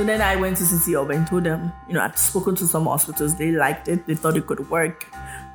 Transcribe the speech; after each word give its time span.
So 0.00 0.06
then 0.06 0.22
I 0.22 0.34
went 0.34 0.56
to 0.56 0.62
CcHUB 0.64 1.14
and 1.14 1.26
told 1.26 1.44
them, 1.44 1.74
you 1.86 1.92
know, 1.92 2.00
I'd 2.00 2.16
spoken 2.16 2.54
to 2.56 2.66
some 2.66 2.86
hospitals. 2.86 3.34
They 3.36 3.50
liked 3.52 3.86
it. 3.86 4.06
They 4.06 4.14
thought 4.14 4.34
it 4.34 4.46
could 4.46 4.70
work. 4.70 5.06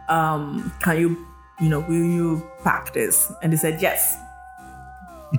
Um, 0.08 0.72
can 0.84 1.00
you, 1.00 1.28
you 1.60 1.68
know, 1.68 1.80
will 1.80 1.96
you 1.96 2.48
pack 2.64 2.94
this? 2.94 3.32
And 3.42 3.52
they 3.52 3.58
said 3.58 3.82
yes, 3.82 4.16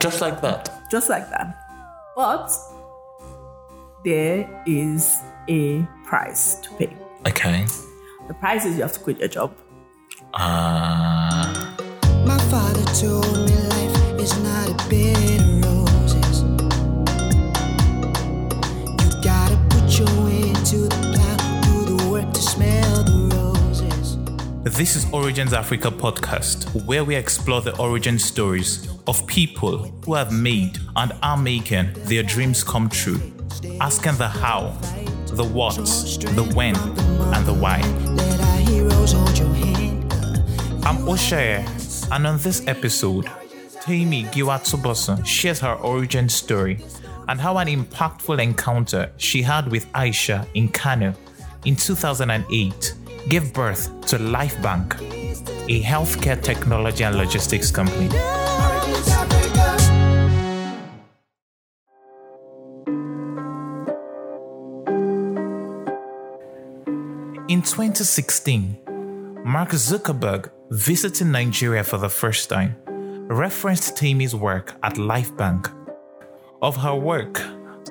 Just 0.01 0.21
like 0.21 0.41
that. 0.41 0.73
just 0.91 1.09
like 1.09 1.31
that. 1.31 1.57
But 2.17 2.51
there 4.05 4.51
is 4.67 5.21
a 5.47 5.83
price 6.05 6.57
to 6.63 6.71
pay. 6.75 6.97
Okay. 7.29 7.65
The 8.27 8.35
price 8.35 8.65
is 8.65 8.75
you 8.75 8.83
have 8.83 8.93
to 8.95 8.99
quit 8.99 9.21
your 9.21 9.29
job. 9.29 9.55
Uh, 10.35 11.77
My 12.27 12.39
father 12.51 12.83
told 12.93 13.25
me 13.49 13.55
life 13.55 14.21
is 14.21 14.37
not 14.43 14.69
a 14.69 14.89
bed 14.91 15.41
This 24.67 24.97
is 24.97 25.07
Origins 25.13 25.53
Africa 25.53 25.93
podcast, 25.93 26.85
where 26.87 27.05
we 27.05 27.15
explore 27.15 27.61
the 27.61 27.79
origin 27.79 28.19
stories 28.19 28.89
of 29.07 29.25
people 29.29 29.79
who 30.05 30.15
have 30.15 30.33
made 30.33 30.79
and 30.97 31.13
are 31.23 31.37
making 31.37 31.93
their 32.07 32.25
dreams 32.25 32.65
come 32.65 32.89
true, 32.89 33.21
asking 33.81 34.17
the 34.17 34.27
how, 34.27 34.77
the 35.27 35.45
what, 35.45 35.77
the 35.77 36.53
when, 36.57 36.75
and 37.33 37.47
the 37.47 37.55
why. 37.55 37.77
I'm 40.85 40.97
Oshaye, 41.07 41.63
and 42.11 42.27
on 42.27 42.39
this 42.39 42.67
episode, 42.67 43.27
Temie 43.83 44.29
Giwa-Tubosun 44.33 45.25
shares 45.25 45.61
her 45.61 45.75
origin 45.75 46.29
story 46.29 46.81
and 47.29 47.41
how 47.41 47.59
an 47.59 47.69
impactful 47.69 48.43
encounter 48.43 49.13
she 49.17 49.43
had 49.43 49.71
with 49.71 49.87
Aisha 49.93 50.45
in 50.55 50.67
Kano 50.67 51.15
in 51.65 51.77
2008 51.77 52.96
gave 53.29 53.53
birth 53.53 53.87
to 54.07 54.19
LifeBank, 54.19 55.01
a 55.69 55.83
healthcare 55.83 56.41
technology 56.41 57.05
and 57.05 57.17
logistics 57.17 57.71
company. 57.71 58.09
In 67.49 67.63
2016, 67.63 68.77
Mark 69.45 69.71
Zuckerberg, 69.71 70.51
visiting 70.71 71.31
Nigeria 71.31 71.85
for 71.85 71.99
the 71.99 72.09
first 72.09 72.49
time, 72.49 72.77
referenced 73.29 73.97
Temie's 73.97 74.35
work 74.35 74.75
at 74.83 74.95
LifeBank. 74.95 75.73
Of 76.63 76.77
her 76.77 76.95
work, 76.95 77.41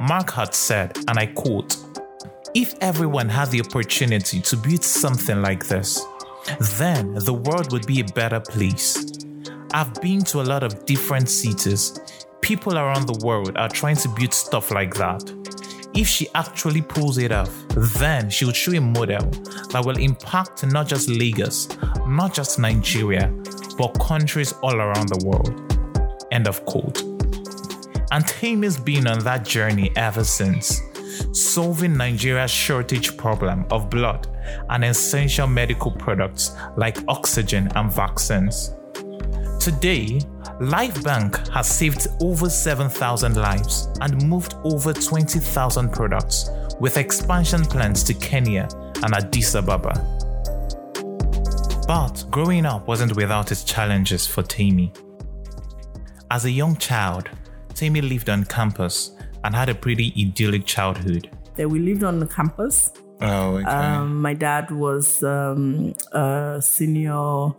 Mark 0.02 0.32
had 0.32 0.54
said, 0.54 0.98
and 1.08 1.18
I 1.18 1.28
quote, 1.28 1.78
If 2.54 2.76
everyone 2.80 3.28
had 3.28 3.52
the 3.52 3.62
opportunity 3.62 4.40
to 4.42 4.56
build 4.56 4.84
something 4.84 5.42
like 5.42 5.68
this, 5.68 6.06
then 6.78 7.14
the 7.16 7.34
world 7.34 7.72
would 7.72 7.88
be 7.88 8.00
a 8.02 8.06
better 8.06 8.40
place. 8.40 9.04
I've 9.74 9.94
been 10.02 10.22
to 10.26 10.42
a 10.42 10.44
lot 10.44 10.64
of 10.64 10.86
different 10.86 11.28
cities. 11.28 12.00
People 12.42 12.78
around 12.78 13.08
the 13.08 13.26
world 13.26 13.58
are 13.58 13.68
trying 13.68 13.98
to 13.98 14.10
build 14.10 14.34
stuff 14.34 14.72
like 14.72 14.94
that. 14.96 15.24
If 15.96 16.08
she 16.08 16.28
actually 16.36 16.82
pulls 16.82 17.18
it 17.18 17.32
off, 17.32 17.52
then 18.00 18.30
she 18.30 18.46
will 18.46 18.54
show 18.54 18.74
a 18.74 18.82
model 18.82 19.30
that 19.72 19.84
will 19.84 19.98
impact 19.98 20.66
not 20.66 20.88
just 20.88 21.10
Lagos, 21.10 21.68
not 22.08 22.34
just 22.34 22.60
Nigeria, 22.60 23.34
but 23.78 24.00
countries 24.00 24.54
all 24.62 24.76
around 24.76 25.10
the 25.10 25.26
world. 25.26 25.62
End 26.32 26.48
of 26.48 26.64
quote. 26.66 27.02
And 28.12 28.26
Temie's 28.28 28.78
been 28.78 29.08
on 29.08 29.20
that 29.20 29.46
journey 29.46 29.92
ever 29.96 30.24
since, 30.24 30.82
solving 31.32 31.96
Nigeria's 31.98 32.52
shortage 32.52 33.16
problem 33.18 33.66
of 33.72 33.90
blood 33.90 34.28
and 34.70 34.84
essential 34.86 35.48
medical 35.48 35.92
products 35.92 36.52
like 36.78 36.98
oxygen 37.08 37.70
and 37.76 37.92
vaccines. 37.92 38.76
Today, 39.60 40.20
LifeBank 40.60 41.50
has 41.50 41.68
saved 41.68 42.08
over 42.22 42.50
7,000 42.50 43.36
lives 43.36 43.90
and 44.02 44.28
moved 44.28 44.56
over 44.64 44.94
20,000 44.94 45.92
products 45.92 46.50
with 46.80 46.98
expansion 46.98 47.64
plans 47.64 48.04
to 48.04 48.14
Kenya 48.14 48.68
and 49.04 49.14
Addis 49.14 49.56
Ababa. 49.56 49.94
But 51.88 52.26
growing 52.32 52.66
up 52.66 52.88
wasn't 52.88 53.16
without 53.16 53.52
its 53.52 53.64
challenges 53.64 54.26
for 54.26 54.44
Temie. 54.44 54.96
As 56.32 56.46
a 56.46 56.52
young 56.52 56.78
child, 56.78 57.30
Temie 57.74 58.08
lived 58.08 58.30
on 58.30 58.46
campus 58.46 59.15
and 59.46 59.56
had 59.56 59.70
a 59.70 59.76
pretty 59.76 60.12
idyllic 60.18 60.66
childhood. 60.66 61.30
Then 61.56 61.70
we 61.70 61.80
lived 61.80 62.04
on 62.04 62.20
the 62.20 62.26
campus. 62.26 62.92
Oh, 63.22 63.58
okay. 63.58 63.66
Um, 63.66 64.22
my 64.22 64.34
dad 64.34 64.72
was 64.72 65.24
um, 65.24 65.94
a 66.12 66.60
senior 66.62 67.52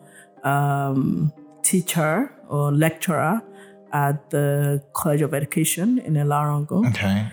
um, 0.42 1.32
teacher 1.62 2.32
or 2.48 2.72
lecturer 2.72 3.41
at 3.92 4.30
the 4.30 4.82
College 4.92 5.22
of 5.22 5.32
Education 5.32 5.98
in 6.00 6.14
Elarongo. 6.14 6.86
okay. 6.88 7.28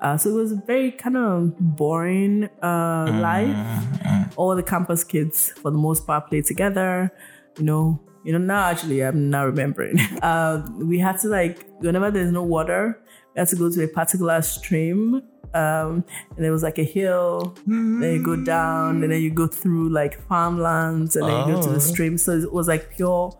Uh, 0.00 0.16
so 0.16 0.30
it 0.30 0.34
was 0.34 0.52
a 0.52 0.62
very 0.66 0.92
kind 0.92 1.16
of 1.16 1.58
boring 1.58 2.48
uh, 2.62 3.06
life. 3.20 3.56
All 4.36 4.54
the 4.54 4.62
campus 4.62 5.02
kids, 5.02 5.50
for 5.62 5.70
the 5.70 5.78
most 5.78 6.06
part, 6.06 6.28
played 6.28 6.44
together. 6.44 7.10
You 7.58 7.64
know, 7.64 8.00
you 8.22 8.32
know. 8.32 8.38
Now 8.38 8.66
actually, 8.66 9.02
I'm 9.02 9.30
not 9.30 9.42
remembering. 9.46 9.98
Uh, 10.22 10.62
we 10.78 10.98
had 10.98 11.18
to 11.20 11.28
like 11.28 11.64
whenever 11.78 12.10
there's 12.10 12.30
no 12.30 12.42
water, 12.42 13.00
we 13.36 13.40
had 13.40 13.48
to 13.48 13.56
go 13.56 13.70
to 13.70 13.84
a 13.84 13.88
particular 13.88 14.40
stream. 14.42 15.22
Um, 15.54 16.04
and 16.34 16.44
there 16.44 16.52
was 16.52 16.62
like 16.62 16.78
a 16.78 16.84
hill. 16.84 17.54
Then 17.66 18.02
you 18.02 18.22
go 18.24 18.36
down, 18.36 19.02
and 19.02 19.12
then 19.12 19.22
you 19.22 19.30
go 19.30 19.46
through 19.46 19.88
like 19.90 20.20
farmlands, 20.28 21.16
and 21.16 21.26
then 21.28 21.48
you 21.48 21.54
go 21.54 21.62
to 21.62 21.68
Oh. 21.68 21.72
the 21.72 21.80
stream. 21.80 22.18
So 22.18 22.32
it 22.32 22.52
was 22.52 22.66
like 22.68 22.90
pure, 22.90 23.32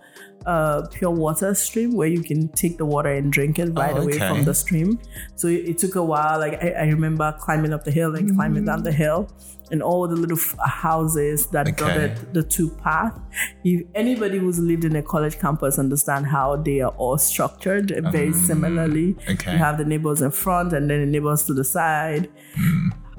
uh, 0.46 0.86
pure 0.92 1.10
water 1.10 1.52
stream 1.54 1.92
where 1.94 2.08
you 2.08 2.22
can 2.22 2.48
take 2.50 2.78
the 2.78 2.86
water 2.86 3.10
and 3.10 3.30
drink 3.32 3.58
it 3.58 3.70
right 3.76 3.94
Oh, 3.96 4.02
away 4.02 4.14
okay. 4.14 4.28
from 4.28 4.44
the 4.44 4.54
stream. 4.54 4.98
So 5.34 5.48
it, 5.48 5.68
it 5.70 5.78
took 5.78 5.96
a 5.96 6.02
while. 6.04 6.38
Like 6.38 6.62
I, 6.62 6.70
I 6.70 6.84
remember 6.84 7.34
climbing 7.40 7.72
up 7.74 7.84
the 7.84 7.90
hill 7.90 8.14
and 8.14 8.34
climbing 8.34 8.64
down 8.66 8.82
the 8.82 8.92
hill, 8.92 9.28
and 9.70 9.82
all 9.82 10.06
the 10.06 10.14
little 10.16 10.36
f- 10.38 10.54
houses 10.64 11.46
that 11.48 11.66
Okay. 11.68 11.76
dotted 11.76 12.32
the 12.34 12.42
two 12.42 12.70
paths. 12.82 13.18
If 13.64 13.82
anybody 13.94 14.38
who's 14.38 14.58
lived 14.58 14.84
in 14.84 14.94
a 14.96 15.02
college 15.02 15.38
campus 15.38 15.78
understand 15.78 16.26
how 16.26 16.56
they 16.56 16.80
are 16.80 16.92
all 16.98 17.18
structured 17.18 17.90
very 18.12 18.32
similarly. 18.32 19.16
okay. 19.28 19.52
You 19.52 19.58
have 19.58 19.78
the 19.78 19.84
neighbors 19.84 20.22
in 20.22 20.30
front 20.30 20.72
and 20.72 20.88
then 20.88 21.00
the 21.00 21.06
neighbors 21.06 21.44
to 21.44 21.54
the 21.54 21.64
side. 21.64 22.28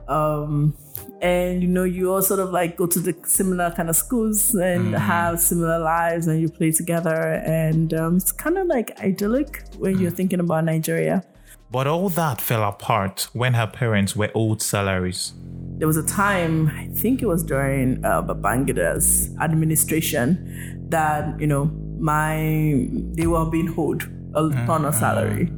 Um, 0.08 0.74
and 1.22 1.62
you 1.62 1.68
know, 1.68 1.84
you 1.84 2.14
all 2.14 2.22
sort 2.22 2.40
of 2.40 2.52
like 2.52 2.78
go 2.78 2.86
to 2.88 3.00
the 3.00 3.16
similar 3.26 3.72
kind 3.72 3.90
of 3.90 3.96
schools 3.96 4.54
and 4.56 4.94
have 4.96 5.40
similar 5.40 5.80
lives 5.80 6.28
and 6.28 6.40
you 6.40 6.48
play 6.50 6.72
together. 6.72 7.42
And 7.46 7.94
um, 7.94 8.18
it's 8.18 8.32
kind 8.32 8.58
of 8.58 8.68
like 8.68 8.98
idyllic 9.02 9.64
when 9.78 10.00
you're 10.00 10.12
thinking 10.12 10.40
about 10.40 10.64
Nigeria. 10.64 11.24
But 11.70 11.88
all 11.88 12.08
that 12.10 12.40
fell 12.40 12.64
apart 12.64 13.28
when 13.34 13.56
her 13.56 13.68
parents 13.68 14.16
were 14.16 14.32
owed 14.34 14.62
salaries. 14.62 15.34
There 15.78 15.88
was 15.88 15.98
a 15.98 16.04
time, 16.06 16.70
I 16.70 16.88
think 16.88 17.22
it 17.22 17.28
was 17.28 17.44
during 17.44 18.04
uh, 18.04 18.22
Babangida's 18.24 19.30
administration, 19.40 20.88
that, 20.90 21.40
you 21.40 21.48
know, 21.48 21.66
my, 22.00 22.88
they 23.14 23.28
were 23.28 23.46
being 23.46 23.74
owed 23.78 24.04
a 24.36 24.50
ton 24.66 24.86
of 24.86 24.96
salary. 24.96 25.52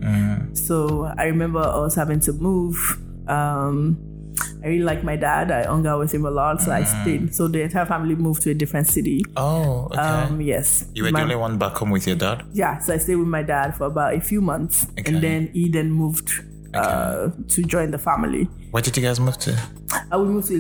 So 0.54 1.06
I 1.18 1.26
remember 1.26 1.60
us 1.60 1.96
having 1.96 2.20
to 2.22 2.34
move. 2.34 2.76
Um, 3.28 3.98
I 4.64 4.68
really 4.68 4.84
like 4.84 5.04
my 5.04 5.16
dad. 5.16 5.52
I 5.52 5.64
hung 5.66 5.86
out 5.88 6.00
with 6.00 6.14
him 6.14 6.26
a 6.26 6.32
lot, 6.32 6.62
so 6.62 6.72
I 6.72 6.84
stayed. 6.84 7.34
So 7.36 7.48
the 7.48 7.62
entire 7.62 7.86
family 7.86 8.16
moved 8.16 8.42
to 8.44 8.52
a 8.52 8.54
different 8.54 8.88
city. 8.88 9.24
Oh, 9.38 9.86
okay. 9.92 10.00
Um, 10.00 10.42
yes. 10.42 10.86
you 10.94 11.04
were 11.04 11.12
My- 11.12 11.20
the 11.20 11.24
only 11.24 11.36
one 11.36 11.58
back 11.58 11.74
home 11.78 11.92
with 11.92 12.08
your 12.08 12.16
dad? 12.18 12.44
Yeah, 12.54 12.80
so 12.80 12.94
I 12.94 12.98
stayed 12.98 13.16
with 13.18 13.28
my 13.28 13.44
dad 13.44 13.76
for 13.76 13.86
about 13.86 14.14
a 14.16 14.20
few 14.22 14.42
months, 14.42 14.86
Okay. 15.00 15.14
and 15.14 15.24
then 15.24 15.48
he 15.54 15.70
then 15.70 15.92
moved 15.92 16.30
uh, 16.74 17.30
to 17.48 17.64
join 17.64 17.92
the 17.92 17.98
family. 17.98 18.44
Where 18.72 18.82
did 18.84 18.96
you 18.98 19.04
guys 19.04 19.20
move 19.20 19.38
to? 19.40 19.60
I 20.12 20.18
would 20.18 20.30
move 20.30 20.46
to 20.48 20.58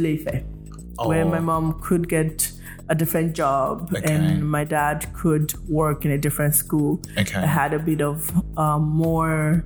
where 1.05 1.23
Oh. 1.23 1.29
my 1.29 1.39
mom 1.39 1.79
could 1.81 2.09
get 2.09 2.51
a 2.89 2.95
different 2.95 3.33
job 3.35 3.93
Okay. 3.95 4.13
and 4.13 4.49
my 4.49 4.63
dad 4.63 5.05
could 5.13 5.53
work 5.69 6.05
in 6.05 6.11
a 6.11 6.17
different 6.17 6.55
school. 6.55 6.99
Okay. 7.17 7.39
I 7.39 7.45
had 7.45 7.73
a 7.73 7.79
bit 7.79 8.01
of 8.01 8.31
um, 8.57 8.83
more 8.89 9.63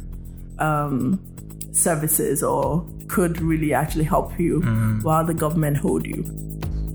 um, 0.60 1.20
services 1.72 2.44
or 2.44 2.86
could 3.08 3.42
really 3.42 3.74
actually 3.74 4.04
help 4.04 4.38
you 4.40 4.60
Mm. 4.62 5.04
while 5.04 5.26
the 5.26 5.34
government 5.34 5.78
hold 5.78 6.06
you. 6.06 6.24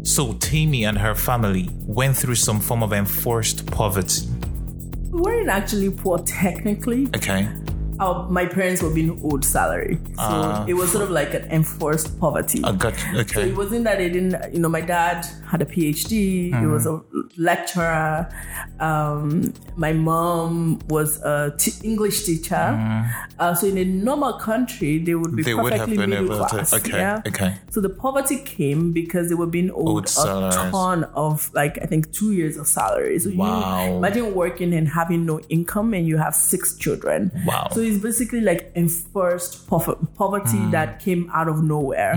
So 0.05 0.33
Temie 0.35 0.85
and 0.89 0.97
her 0.99 1.15
family 1.15 1.69
went 1.87 2.17
through 2.17 2.37
some 2.37 2.61
form 2.61 2.83
of 2.83 2.93
enforced 2.93 3.67
poverty. 3.67 4.27
We 5.11 5.21
weren't 5.21 5.49
actually 5.49 5.91
poor 5.91 6.19
technically. 6.19 7.09
Okay. 7.17 7.49
Our, 8.01 8.29
my 8.29 8.47
parents 8.47 8.83
were 8.83 8.91
being 8.91 9.21
owed 9.25 9.45
salary. 9.45 9.99
So 10.17 10.19
Ah. 10.19 10.65
it 10.69 10.75
was 10.75 10.91
sort 10.93 11.05
of 11.05 11.11
like 11.11 11.35
an 11.35 11.45
enforced 11.51 12.19
poverty. 12.21 12.61
I 12.65 12.73
got 12.73 12.95
So 12.97 13.19
okay. 13.21 13.51
it 13.51 13.57
wasn't 13.57 13.85
that 13.85 13.99
they 13.99 14.09
didn't, 14.09 14.53
you 14.55 14.61
know, 14.61 14.69
my 14.69 14.81
dad 14.81 15.27
had 15.51 15.63
a 15.63 15.65
PhD, 15.67 16.59
he 16.61 16.67
was 16.67 16.87
a 16.87 17.01
lecturer. 17.37 18.29
Um, 18.81 19.53
my 19.77 19.93
mom 19.93 20.79
was 20.89 21.21
a 21.23 21.55
t- 21.59 21.73
English 21.83 22.25
teacher. 22.25 22.67
Uh, 23.39 23.55
so 23.55 23.67
in 23.67 23.79
a 23.79 23.85
normal 23.85 24.35
country, 24.35 24.99
they 24.99 25.15
would 25.15 25.35
be 25.35 25.43
They 25.43 25.55
would 25.55 25.73
have 25.73 25.81
perfectly 25.89 25.97
been 25.97 26.11
middle 26.11 26.27
able 26.37 26.45
to- 26.45 26.51
class. 26.51 26.73
okay, 26.75 26.99
yeah? 26.99 27.23
okay. 27.27 27.55
So 27.71 27.81
the 27.81 27.89
poverty 27.89 28.39
came 28.39 28.93
because 28.93 29.29
they 29.29 29.35
were 29.35 29.47
being 29.47 29.71
owed, 29.71 29.89
Owed 29.89 30.05
a 30.07 30.09
salaries. 30.09 30.55
ton 30.55 31.05
of, 31.15 31.51
like, 31.55 31.79
I 31.83 31.87
think 31.87 32.13
two 32.13 32.33
years 32.33 32.57
of 32.57 32.67
salary. 32.67 33.19
So 33.19 33.31
Wow. 33.31 33.87
you 33.91 33.97
imagine 33.97 34.35
working 34.35 34.73
and 34.75 34.89
having 34.89 35.27
no 35.27 35.41
income 35.49 35.95
and 35.95 36.07
you 36.07 36.17
have 36.19 36.35
six 36.35 36.77
children. 36.77 37.31
Wow. 37.47 37.69
So 37.73 37.81
it's 37.89 38.03
basically 38.03 38.41
like 38.41 38.71
enforced 38.75 39.67
poverty 39.69 40.59
Mm. 40.59 40.71
that 40.73 41.01
came 41.01 41.31
out 41.35 41.49
of 41.49 41.63
nowhere. 41.63 42.15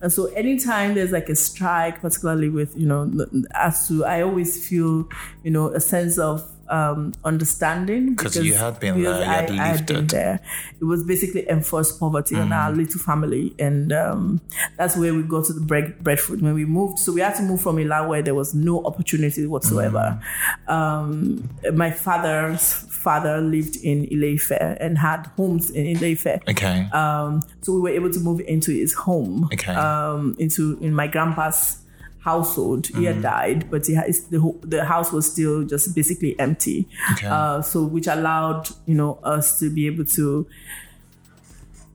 And 0.00 0.12
so 0.12 0.26
anytime 0.42 0.94
there's 0.94 1.12
like 1.12 1.28
a 1.28 1.36
strike, 1.36 2.00
particularly 2.00 2.48
with, 2.48 2.76
you 2.76 2.86
know, 2.86 3.06
ASUU, 3.54 4.04
I 4.04 4.22
always 4.22 4.66
feel, 4.68 5.08
you 5.44 5.50
know, 5.50 5.68
a 5.68 5.80
sense 5.80 6.18
of 6.18 6.44
um, 6.70 7.12
understanding 7.24 8.16
'Cause 8.16 8.36
you 8.36 8.54
had 8.54 8.78
been 8.80 9.02
there, 9.02 9.16
you 9.18 9.22
had 9.22 9.50
I, 9.50 9.54
I 9.64 9.66
had 9.68 9.86
been 9.86 10.06
there. 10.06 10.40
It 10.80 10.84
was 10.84 11.02
basically 11.04 11.48
enforced 11.48 11.98
poverty 11.98 12.36
on 12.36 12.48
Mm. 12.50 12.56
our 12.56 12.72
little 12.72 13.00
family, 13.00 13.54
and 13.58 13.92
um, 13.92 14.40
that's 14.78 14.96
where 14.96 15.12
we 15.12 15.22
got 15.22 15.44
to 15.46 15.52
the 15.52 15.60
bread, 15.60 16.02
breadfruit 16.02 16.40
when 16.42 16.54
we 16.54 16.64
moved. 16.64 16.98
So 16.98 17.12
we 17.12 17.20
had 17.20 17.34
to 17.36 17.42
move 17.42 17.60
from 17.60 17.78
a 17.78 17.84
land 17.84 18.08
where 18.08 18.22
there 18.22 18.34
was 18.34 18.54
no 18.54 18.84
opportunity 18.84 19.46
whatsoever. 19.46 20.20
Mm. 20.68 20.72
Um, 20.72 21.48
my 21.74 21.90
father's 21.90 22.72
father 22.72 23.40
lived 23.40 23.76
in 23.82 24.06
Ile-Ife 24.12 24.52
and 24.80 24.98
had 24.98 25.26
homes 25.36 25.70
in 25.70 25.96
Ile-Ife. 25.96 26.26
Okay. 26.48 26.86
Um, 26.92 27.40
so 27.62 27.72
we 27.74 27.80
were 27.80 27.88
able 27.90 28.10
to 28.12 28.20
move 28.20 28.40
into 28.46 28.70
his 28.72 28.92
home. 28.92 29.48
Okay. 29.52 29.72
Um, 29.74 30.36
into 30.38 30.78
in 30.80 30.94
my 30.94 31.06
grandpa's 31.06 31.79
household. 32.20 32.86
He 32.86 32.92
Mm-hmm. 32.92 33.04
had 33.04 33.22
died, 33.22 33.70
but 33.70 33.86
he 33.86 33.94
the 33.94 34.54
the 34.62 34.84
house 34.84 35.10
was 35.12 35.30
still 35.30 35.64
just 35.64 35.94
basically 35.94 36.38
empty. 36.38 36.86
Okay. 37.12 37.26
Uh, 37.26 37.62
so 37.62 37.84
which 37.84 38.06
allowed 38.06 38.68
you 38.86 38.94
know 38.94 39.18
us 39.22 39.58
to 39.60 39.70
be 39.70 39.86
able 39.86 40.04
to 40.16 40.46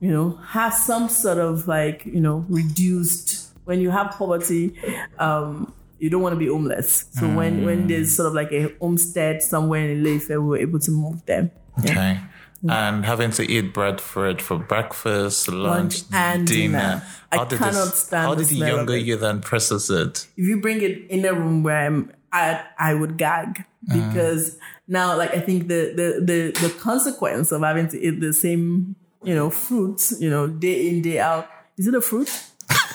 you 0.00 0.10
know 0.10 0.30
have 0.48 0.74
some 0.74 1.08
sort 1.08 1.38
of 1.38 1.66
like 1.68 2.04
you 2.06 2.20
know 2.20 2.44
reduced 2.48 3.48
when 3.64 3.80
you 3.80 3.90
have 3.90 4.10
poverty. 4.12 4.74
Um, 5.18 5.72
you 5.98 6.10
don't 6.10 6.20
want 6.20 6.34
to 6.34 6.38
be 6.38 6.46
homeless. 6.48 7.06
So 7.12 7.26
when 7.26 7.64
when 7.64 7.84
Mm. 7.84 7.88
there's 7.88 8.14
sort 8.14 8.26
of 8.28 8.34
like 8.34 8.52
a 8.52 8.68
homestead 8.80 9.42
somewhere 9.42 9.88
in 9.88 10.02
Leife, 10.04 10.28
we 10.28 10.36
were 10.36 10.58
able 10.58 10.78
to 10.80 10.90
move 10.90 11.24
them. 11.26 11.50
Okay. 11.80 12.20
And 12.68 13.04
having 13.04 13.30
to 13.32 13.42
eat 13.50 13.72
breadfruit 13.74 14.40
for 14.42 14.58
breakfast, 14.58 15.48
lunch, 15.48 16.02
and 16.12 16.46
dinner. 16.46 17.02
I 17.32 17.44
did 17.44 17.58
cannot 17.58 17.94
stand 17.94 18.26
How 18.26 18.34
did 18.34 18.46
the 18.46 18.56
younger 18.56 18.96
you 18.96 19.16
then 19.16 19.40
process 19.40 19.90
it? 19.90 20.26
if 20.36 20.46
you 20.46 20.60
bring 20.60 20.80
it 20.82 21.10
in 21.10 21.24
a 21.24 21.32
room 21.34 21.62
where 21.62 21.86
I'm 21.86 22.12
at, 22.32 22.72
I 22.78 22.94
would 22.94 23.16
gag 23.18 23.64
Uh-huh. 23.88 24.08
because 24.08 24.58
now, 24.88 25.16
like, 25.16 25.32
I 25.34 25.40
think 25.40 25.68
the, 25.68 25.92
the, 25.94 26.08
the, 26.24 26.68
the 26.68 26.70
consequence 26.80 27.52
of 27.52 27.62
having 27.62 27.88
to 27.88 28.00
eat 28.00 28.20
the 28.20 28.32
same, 28.32 28.96
you 29.22 29.34
know, 29.34 29.50
fruits, 29.50 30.14
you 30.20 30.30
know, 30.30 30.46
day 30.48 30.88
in, 30.88 31.02
day 31.02 31.18
out. 31.20 31.48
Is 31.78 31.86
it 31.86 31.94
a 31.94 32.00
fruit? 32.00 32.30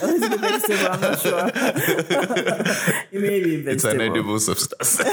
Or 0.02 0.10
is 0.10 0.22
it 0.24 0.34
a 0.34 0.38
vegetable? 0.38 0.88
I'm 0.92 1.02
not 1.02 1.20
sure. 1.20 1.52
it 3.12 3.22
may 3.22 3.44
be 3.44 3.68
a 3.68 3.72
It's 3.72 3.84
an 3.84 4.02
edible 4.02 4.40
substance. 4.40 5.00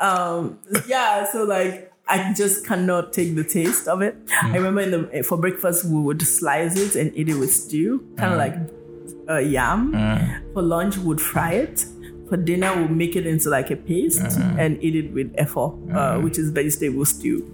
um, 0.00 0.58
yeah, 0.86 1.24
so 1.30 1.44
like 1.44 1.92
I 2.08 2.32
just 2.34 2.66
cannot 2.66 3.12
take 3.12 3.34
the 3.36 3.44
taste 3.44 3.86
of 3.88 4.02
it. 4.02 4.16
I 4.42 4.56
remember 4.56 4.80
in 4.80 4.90
the 4.90 5.22
for 5.22 5.38
breakfast 5.38 5.84
we 5.84 6.00
would 6.00 6.20
slice 6.22 6.76
it 6.76 6.96
and 6.96 7.16
eat 7.16 7.28
it 7.28 7.34
with 7.34 7.52
stew, 7.52 8.04
kind 8.16 8.32
of 8.32 8.38
like 8.38 8.54
uh, 9.28 9.38
yam. 9.38 9.92
For 10.52 10.62
lunch 10.62 10.96
we 10.98 11.04
would 11.04 11.20
fry 11.20 11.52
it. 11.52 11.84
For 12.28 12.36
dinner 12.36 12.72
we'll 12.76 12.88
make 12.88 13.16
it 13.16 13.26
into 13.26 13.48
like 13.50 13.70
a 13.72 13.76
paste 13.76 14.20
and 14.38 14.80
eat 14.82 14.94
it 14.94 15.12
with 15.12 15.32
efo, 15.34 15.74
uh, 15.94 16.20
which 16.20 16.38
is 16.38 16.50
vegetable 16.50 17.04
stew. 17.04 17.52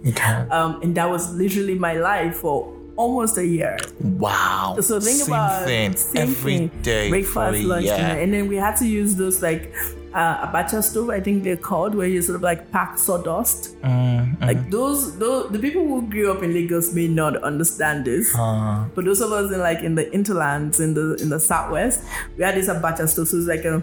Um, 0.50 0.82
and 0.82 0.94
that 0.96 1.08
was 1.08 1.32
literally 1.34 1.76
my 1.76 1.94
life 1.94 2.36
for 2.36 2.75
almost 2.96 3.36
a 3.38 3.46
year. 3.46 3.76
wow. 4.00 4.76
So 4.80 5.00
think 5.00 5.18
Same 5.18 5.26
about 5.34 5.64
thing 5.64 5.96
same 5.96 6.22
every 6.22 6.56
thing. 6.58 6.70
day 6.82 7.08
breakfast, 7.10 7.64
lunch, 7.64 7.84
dinner, 7.86 8.18
and 8.20 8.32
then 8.32 8.48
we 8.48 8.56
had 8.56 8.76
to 8.78 8.86
use 8.86 9.14
those 9.16 9.42
like 9.42 9.72
uh, 10.14 10.46
abacha 10.46 10.82
stove. 10.82 11.10
I 11.10 11.20
think 11.20 11.44
they're 11.44 11.58
called, 11.58 11.94
where 11.94 12.06
you 12.08 12.22
sort 12.22 12.36
of 12.36 12.42
like 12.42 12.70
pack 12.72 12.98
sawdust. 12.98 13.76
Mm, 13.82 14.40
Like 14.40 14.70
those, 14.70 15.18
those, 15.18 15.50
the 15.52 15.58
people 15.58 15.82
who 15.86 16.08
grew 16.08 16.32
up 16.32 16.42
in 16.42 16.54
Lagos 16.54 16.94
may 16.94 17.06
not 17.06 17.36
understand 17.42 18.06
this, 18.06 18.34
Uh, 18.34 18.86
but 18.94 19.04
those 19.04 19.20
of 19.20 19.30
us 19.32 19.52
in 19.52 19.58
like 19.60 19.80
in 19.80 19.94
the 19.94 20.10
interlands 20.14 20.80
in 20.80 20.94
the 20.94 21.16
in 21.20 21.28
the 21.28 21.38
southwest, 21.40 22.00
we 22.38 22.44
had 22.44 22.54
this 22.54 22.68
abacha 22.68 23.06
stove. 23.08 23.28
So 23.28 23.36
it's 23.36 23.46
like 23.46 23.64
a 23.66 23.82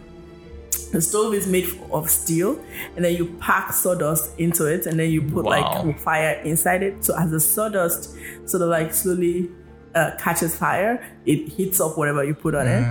the 0.94 1.02
stove 1.02 1.34
is 1.34 1.46
made 1.48 1.68
of 1.92 2.10
steel, 2.10 2.58
and 2.96 3.04
then 3.04 3.16
you 3.16 3.26
pack 3.42 3.74
sawdust 3.74 4.32
into 4.40 4.66
it, 4.68 4.86
and 4.86 4.98
then 4.98 5.10
you 5.10 5.22
put 5.22 5.44
Wow. 5.44 5.84
like 5.86 6.00
fire 6.00 6.40
inside 6.46 6.84
it. 6.84 7.04
So 7.04 7.18
as 7.18 7.32
the 7.32 7.40
sawdust 7.40 8.16
sort 8.46 8.62
of 8.64 8.70
like 8.70 8.94
slowly 8.94 9.50
uh, 9.96 10.12
catches 10.20 10.56
fire, 10.56 11.04
it 11.26 11.50
heats 11.50 11.82
up 11.82 11.98
whatever 11.98 12.24
you 12.24 12.34
put 12.34 12.56
on 12.56 12.68
it. 12.68 12.84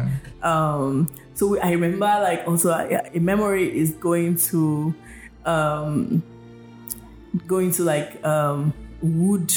Um, 0.44 1.08
so 1.34 1.46
we, 1.46 1.60
I 1.60 1.70
remember 1.70 2.06
like 2.06 2.46
also 2.46 2.70
a, 2.70 3.10
a 3.14 3.20
memory 3.20 3.74
is 3.76 3.92
going 3.94 4.36
to 4.50 4.94
um, 5.46 6.22
going 7.46 7.70
to 7.72 7.82
like 7.84 8.22
um, 8.24 8.72
wood, 9.00 9.52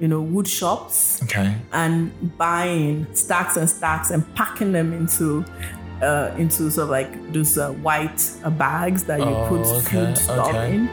you 0.00 0.08
know, 0.08 0.20
wood 0.20 0.48
shops 0.48 1.22
okay. 1.24 1.54
and 1.72 2.36
buying 2.38 3.06
stacks 3.14 3.56
and 3.56 3.68
stacks 3.68 4.10
and 4.10 4.22
packing 4.34 4.72
them 4.72 4.92
into 4.92 5.44
uh, 6.02 6.34
into 6.38 6.70
sort 6.70 6.84
of 6.84 6.90
like 6.90 7.32
those 7.32 7.56
uh, 7.58 7.72
white 7.72 8.20
uh, 8.44 8.50
bags 8.50 9.04
that 9.04 9.18
you 9.20 9.26
Oh, 9.26 9.48
put 9.48 9.66
okay, 9.66 9.80
food 10.06 10.18
stuff 10.18 10.48
okay. 10.48 10.74
in. 10.74 10.88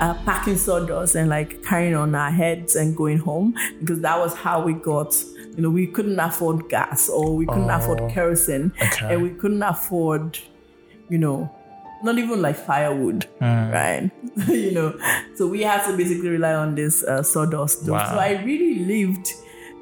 Uh, 0.00 0.14
packing 0.24 0.56
sawdust 0.56 1.16
and 1.16 1.28
like 1.28 1.60
carrying 1.64 1.94
on 1.96 2.14
our 2.14 2.30
heads 2.30 2.76
and 2.76 2.96
going 2.96 3.18
home 3.18 3.52
because 3.80 4.00
that 4.00 4.16
was 4.16 4.32
how 4.32 4.62
we 4.62 4.72
got 4.72 5.12
you 5.56 5.62
know 5.62 5.70
we 5.70 5.88
couldn't 5.88 6.20
afford 6.20 6.68
gas 6.68 7.08
or 7.08 7.34
we 7.34 7.44
couldn't 7.46 7.68
afford 7.68 8.08
kerosene 8.08 8.70
Oh, 8.80 8.86
okay. 8.86 9.14
and 9.14 9.22
we 9.24 9.30
couldn't 9.30 9.60
afford 9.64 10.38
you 11.08 11.18
know 11.18 11.50
not 12.04 12.16
even 12.16 12.40
like 12.40 12.54
firewood 12.54 13.24
Hmm. 13.40 13.72
right 13.72 14.10
you 14.48 14.70
know 14.70 14.96
so 15.34 15.48
we 15.48 15.62
had 15.62 15.84
to 15.90 15.96
basically 15.96 16.28
rely 16.28 16.54
on 16.54 16.76
this 16.76 17.02
uh, 17.02 17.24
sawdust. 17.24 17.88
Wow. 17.88 18.08
so 18.12 18.18
i 18.20 18.40
really 18.44 18.84
lived 18.84 19.32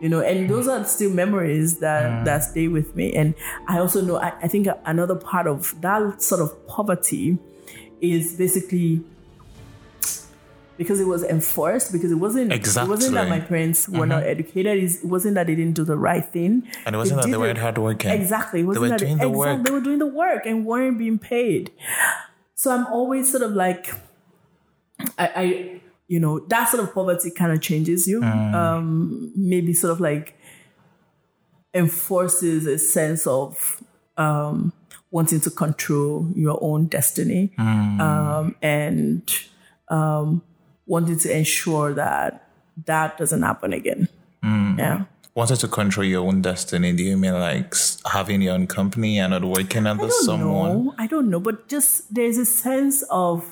you 0.00 0.08
know 0.08 0.20
and 0.20 0.48
those 0.50 0.68
are 0.68 0.84
still 0.84 1.10
memories 1.10 1.78
that 1.78 2.24
that 2.24 2.44
stay 2.44 2.68
with 2.68 2.94
me. 2.94 3.14
And 3.14 3.34
i 3.68 3.78
also 3.78 4.00
know 4.00 4.16
I, 4.18 4.32
I 4.42 4.48
think 4.48 4.68
another 4.84 5.14
part 5.14 5.46
of 5.46 5.80
that 5.80 6.22
sort 6.22 6.40
of 6.40 6.66
poverty 6.66 7.38
is 8.00 8.36
basically 8.36 9.02
because 10.76 11.00
it 11.00 11.06
was 11.06 11.22
enforced 11.24 11.90
because 11.90 12.12
it 12.12 12.16
wasn't 12.16 12.52
exactly. 12.52 12.92
it 12.92 12.96
wasn't 12.96 13.14
that 13.14 13.28
my 13.28 13.40
parents 13.40 13.88
were 13.88 14.06
not 14.06 14.22
mm-hmm. 14.22 14.30
educated. 14.30 14.82
It 14.82 15.04
wasn't 15.04 15.34
that 15.36 15.46
they 15.46 15.54
didn't 15.54 15.74
do 15.74 15.84
the 15.84 15.96
right 15.96 16.24
thing. 16.24 16.68
And 16.84 16.94
it 16.94 16.98
wasn't 16.98 17.22
that 17.22 17.30
they 17.30 17.38
weren't 17.38 17.58
hardworking. 17.58 18.10
exactly. 18.10 18.60
It 18.60 18.64
wasn't 18.64 18.82
were 18.82 18.88
that 18.90 18.98
doing 18.98 19.16
the 19.16 19.28
exactly, 19.28 19.38
work. 19.38 19.64
they 19.64 19.70
were 19.70 19.80
doing 19.80 19.98
the 19.98 20.06
work 20.06 20.44
and 20.44 20.66
weren't 20.66 20.98
being 20.98 21.18
paid. 21.18 21.70
So 22.54 22.70
i'm 22.70 22.86
always 22.86 23.30
sort 23.30 23.42
of 23.42 23.52
like 23.52 23.92
i, 25.18 25.30
I 25.36 25.80
you 26.08 26.20
know 26.20 26.38
that 26.48 26.68
sort 26.68 26.82
of 26.82 26.94
poverty 26.94 27.30
kind 27.30 27.52
of 27.52 27.60
changes 27.60 28.06
you 28.06 28.20
Mm. 28.20 28.54
um 28.54 29.32
maybe 29.36 29.72
sort 29.72 29.92
of 29.92 30.00
like 30.00 30.34
enforces 31.74 32.66
a 32.66 32.78
sense 32.78 33.26
of 33.26 33.82
um 34.16 34.72
wanting 35.10 35.40
to 35.40 35.50
control 35.50 36.26
your 36.34 36.58
own 36.62 36.86
destiny 36.86 37.52
Mm. 37.58 38.00
um 38.00 38.54
and 38.62 39.22
um 39.88 40.42
wanting 40.86 41.18
to 41.18 41.36
ensure 41.36 41.92
that 41.94 42.48
that 42.86 43.18
doesn't 43.18 43.42
happen 43.42 43.72
again 43.72 44.08
Mm. 44.42 44.78
yeah 44.78 45.04
Wanted 45.34 45.56
to 45.60 45.68
control 45.68 46.06
your 46.06 46.26
own 46.26 46.40
destiny. 46.40 46.94
Do 46.94 47.02
you 47.02 47.14
mean 47.18 47.34
like 47.34 47.74
having 48.10 48.40
your 48.40 48.54
own 48.54 48.66
company 48.66 49.18
and 49.18 49.32
not 49.32 49.44
working 49.44 49.86
under 49.86 50.04
I 50.04 50.08
don't 50.08 50.24
someone? 50.24 50.84
know. 50.86 50.94
I 50.96 51.06
don't 51.06 51.28
know, 51.28 51.40
but 51.40 51.68
just 51.68 52.14
there's 52.14 52.38
a 52.38 52.46
sense 52.46 53.02
of 53.10 53.44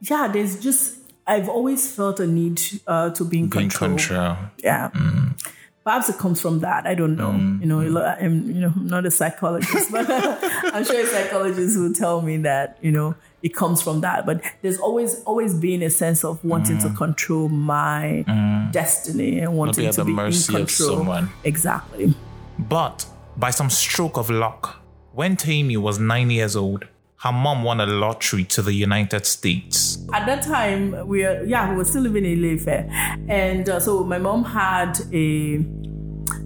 yeah. 0.00 0.28
There's 0.28 0.60
just 0.60 0.96
I've 1.26 1.48
always 1.48 1.94
felt 1.94 2.20
a 2.20 2.26
need 2.26 2.60
uh, 2.86 3.10
to 3.10 3.24
be 3.24 3.40
in 3.40 3.48
Being 3.48 3.68
control. 3.70 3.90
control. 3.90 4.36
Yeah. 4.58 4.90
Mm. 4.94 5.40
Perhaps 5.82 6.10
it 6.10 6.18
comes 6.18 6.40
from 6.40 6.60
that. 6.60 6.86
I 6.86 6.94
don't 6.94 7.16
know. 7.16 7.30
Mm. 7.30 7.60
You 7.60 7.66
know, 7.66 7.78
mm. 7.78 8.22
I'm 8.22 8.46
you 8.48 8.60
know 8.60 8.72
I'm 8.76 8.86
not 8.86 9.06
a 9.06 9.10
psychologist, 9.10 9.90
but 9.90 10.06
I'm 10.10 10.84
sure 10.84 11.00
a 11.00 11.06
psychologist 11.06 11.78
will 11.78 11.92
tell 11.94 12.20
me 12.20 12.36
that 12.38 12.78
you 12.82 12.90
know 12.92 13.14
it 13.42 13.54
comes 13.54 13.80
from 13.80 14.02
that. 14.02 14.26
But 14.26 14.42
there's 14.62 14.78
always 14.78 15.22
always 15.24 15.54
been 15.54 15.82
a 15.82 15.90
sense 15.90 16.22
of 16.24 16.44
wanting 16.44 16.78
to 16.78 16.90
control 16.90 17.48
my 17.48 18.24
destiny 18.72 19.38
and 19.40 19.56
wanting 19.56 19.86
at 19.86 19.94
to 19.94 20.00
the 20.00 20.04
be 20.06 20.12
mercy 20.12 20.54
in 20.54 20.62
of 20.62 20.68
control. 20.68 20.98
someone. 20.98 21.30
Exactly. 21.44 22.14
But 22.58 23.06
by 23.36 23.50
some 23.50 23.70
stroke 23.70 24.18
of 24.18 24.28
luck, 24.28 24.82
when 25.12 25.36
Temie 25.36 25.78
was 25.78 25.98
nine 25.98 26.30
years 26.30 26.56
old, 26.56 26.86
her 27.20 27.32
mom 27.32 27.62
won 27.62 27.80
a 27.82 27.86
lottery 27.86 28.44
to 28.44 28.62
the 28.62 28.72
United 28.72 29.26
States. 29.26 29.98
At 30.14 30.24
that 30.24 30.42
time, 30.42 31.06
we 31.06 31.22
were, 31.22 31.44
yeah, 31.44 31.70
we 31.70 31.76
were 31.76 31.84
still 31.84 32.00
living 32.02 32.24
in 32.24 32.42
Ile-Ife. 32.42 32.88
And 33.28 33.68
uh, 33.68 33.78
so 33.78 34.04
my 34.04 34.16
mom 34.16 34.42
had 34.42 34.98
a, 35.12 35.56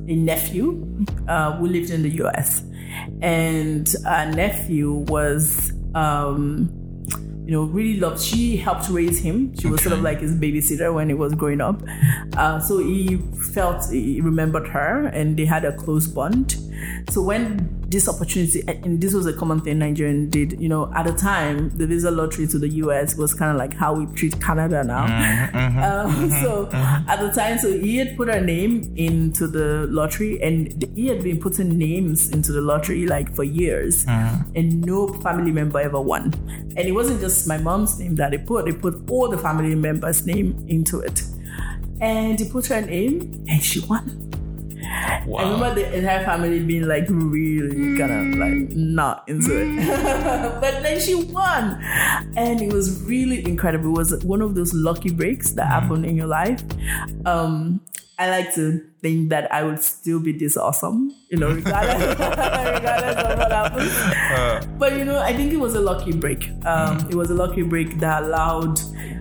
a 0.09 0.16
nephew 0.16 0.85
uh, 1.28 1.57
who 1.59 1.69
lived 1.69 1.90
in 1.90 2.02
the 2.02 2.11
US. 2.25 2.64
And 3.23 3.88
our 4.04 4.26
nephew 4.26 5.04
was, 5.07 5.73
um, 5.95 6.69
you 7.47 7.52
know, 7.52 7.62
really 7.62 8.00
loved, 8.00 8.21
she 8.21 8.57
helped 8.57 8.88
raise 8.88 9.21
him. 9.21 9.57
She 9.57 9.69
was 9.69 9.81
sort 9.81 9.93
of 9.93 10.02
like 10.02 10.23
his 10.23 10.33
babysitter 10.33 10.93
when 10.93 11.09
he 11.09 11.14
was 11.14 11.37
growing 11.37 11.61
up. 11.61 11.85
Uh, 12.37 12.59
so 12.59 12.78
he 12.78 13.19
felt, 13.52 13.93
he 13.93 14.21
remembered 14.21 14.66
her 14.66 15.07
and 15.07 15.37
they 15.37 15.45
had 15.45 15.64
a 15.64 15.73
close 15.73 16.09
bond. 16.09 16.57
So 17.10 17.22
when 17.22 17.84
this 17.88 18.08
opportunity, 18.08 18.62
and 18.66 19.00
this 19.00 19.14
was 19.14 19.26
a 19.26 19.32
common 19.32 19.60
thing 19.60 19.78
Nigerian 19.78 20.28
did, 20.28 20.60
you 20.60 20.68
know, 20.68 20.92
at 20.94 21.06
the 21.06 21.12
time, 21.12 21.70
the 21.76 21.86
visa 21.86 22.10
lottery 22.10 22.46
to 22.48 22.58
the 22.58 22.68
US 22.68 23.16
was 23.16 23.34
kind 23.34 23.50
of 23.50 23.56
like 23.56 23.74
how 23.74 23.94
we 23.94 24.06
treat 24.14 24.40
Canada 24.40 24.82
now. 24.82 25.06
Mm, 25.06 25.50
mm-hmm. 25.50 25.78
Um, 25.84 26.10
mm-hmm. 26.10 26.42
so 26.42 26.66
mm-hmm. 26.66 27.10
at 27.10 27.20
the 27.20 27.30
time, 27.30 27.58
so 27.58 27.70
he 27.70 27.98
had 27.98 28.16
put 28.16 28.28
her 28.28 28.40
name 28.40 28.92
into 28.96 29.46
the 29.46 29.86
lottery 29.90 30.42
and 30.42 30.82
he 30.96 31.08
had 31.08 31.22
been 31.22 31.38
putting 31.38 31.76
names 31.78 32.30
into 32.30 32.52
the 32.52 32.60
lottery 32.60 33.06
like 33.06 33.34
for 33.34 33.44
years 33.44 34.04
and 34.06 34.80
no 34.84 35.08
family 35.08 35.52
member 35.52 35.80
ever 35.80 36.00
won. 36.00 36.32
And 36.76 36.80
it 36.80 36.92
wasn't 36.92 37.20
just 37.20 37.46
my 37.46 37.58
mom's 37.58 37.98
name 37.98 38.14
that 38.16 38.30
they 38.30 38.38
put, 38.38 38.64
they 38.64 38.72
put 38.72 39.08
all 39.10 39.28
the 39.28 39.38
family 39.38 39.74
members' 39.74 40.26
name 40.26 40.64
into 40.68 41.00
it. 41.00 41.22
And 42.00 42.38
he 42.38 42.48
put 42.48 42.66
her 42.66 42.80
name 42.80 43.44
and 43.48 43.62
she 43.62 43.80
won. 43.80 44.34
I 44.94 45.42
remember 45.42 45.74
the 45.74 45.96
entire 45.96 46.24
family 46.24 46.60
being 46.60 46.86
like 46.86 47.06
really 47.08 47.96
kind 47.98 48.34
of 48.34 48.38
like 48.38 48.76
not 48.76 49.28
into 49.28 49.56
it. 49.56 49.86
but 50.60 50.82
then 50.82 51.00
she 51.00 51.14
won. 51.14 51.80
And 52.36 52.60
it 52.60 52.72
was 52.72 53.02
really 53.02 53.44
incredible. 53.44 53.90
It 53.90 53.98
was 53.98 54.24
one 54.24 54.42
of 54.42 54.54
those 54.54 54.74
lucky 54.74 55.10
breaks 55.10 55.52
that 55.52 55.66
happen 55.66 56.04
in 56.04 56.16
your 56.16 56.26
life. 56.26 56.62
Um, 57.24 57.80
I 58.16 58.30
like 58.30 58.54
to 58.54 58.80
think 59.00 59.30
that 59.30 59.52
I 59.52 59.64
would 59.64 59.83
still 59.83 60.21
be 60.21 60.30
this 60.33 60.56
awesome, 60.56 61.11
you 61.30 61.38
know, 61.38 61.50
regardless, 61.50 62.11
regardless 62.18 63.16
of 63.25 63.38
what 63.38 63.50
happens. 63.52 64.66
But 64.78 64.97
you 64.97 65.04
know, 65.04 65.18
I 65.18 65.33
think 65.33 65.52
it 65.52 65.56
was 65.56 65.75
a 65.75 65.80
lucky 65.80 66.12
break. 66.12 66.49
Um, 66.64 66.99
It 67.11 67.16
was 67.16 67.30
a 67.30 67.35
lucky 67.35 67.62
break 67.62 67.99
that 67.99 68.23
allowed 68.23 68.78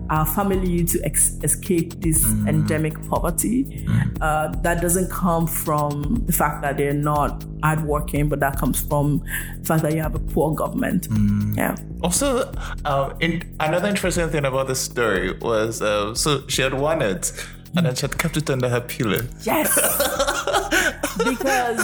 our 0.10 0.26
family 0.26 0.84
to 0.84 1.02
ex- 1.04 1.40
escape 1.44 2.02
this 2.02 2.24
endemic 2.48 2.94
poverty. 3.10 3.86
Uh, 4.22 4.50
that 4.62 4.82
doesn't 4.82 5.10
come 5.10 5.48
from 5.48 6.24
the 6.28 6.34
fact 6.34 6.62
that 6.62 6.78
they're 6.78 6.94
not 6.94 7.44
hardworking, 7.64 8.30
but 8.30 8.40
that 8.42 8.58
comes 8.60 8.80
from 8.80 9.24
the 9.60 9.66
fact 9.66 9.82
that 9.82 9.94
you 9.94 10.02
have 10.02 10.14
a 10.14 10.20
poor 10.20 10.54
government. 10.54 11.08
Yeah. 11.56 11.76
Also, 12.04 12.54
um, 12.86 13.16
in, 13.22 13.42
another 13.60 13.88
interesting 13.88 14.30
thing 14.30 14.46
about 14.46 14.68
the 14.68 14.76
story 14.76 15.32
was 15.40 15.82
uh, 15.82 16.14
so 16.14 16.46
she 16.48 16.62
had 16.62 16.74
won 16.76 17.02
it 17.02 17.32
and 17.76 17.86
then 17.86 17.96
she 17.96 18.02
had 18.02 18.18
kept 18.18 18.38
it 18.38 18.50
under 18.50 18.70
her 18.70 18.82
pillow. 18.82 19.22
Yes. 19.44 19.74
because 21.18 21.80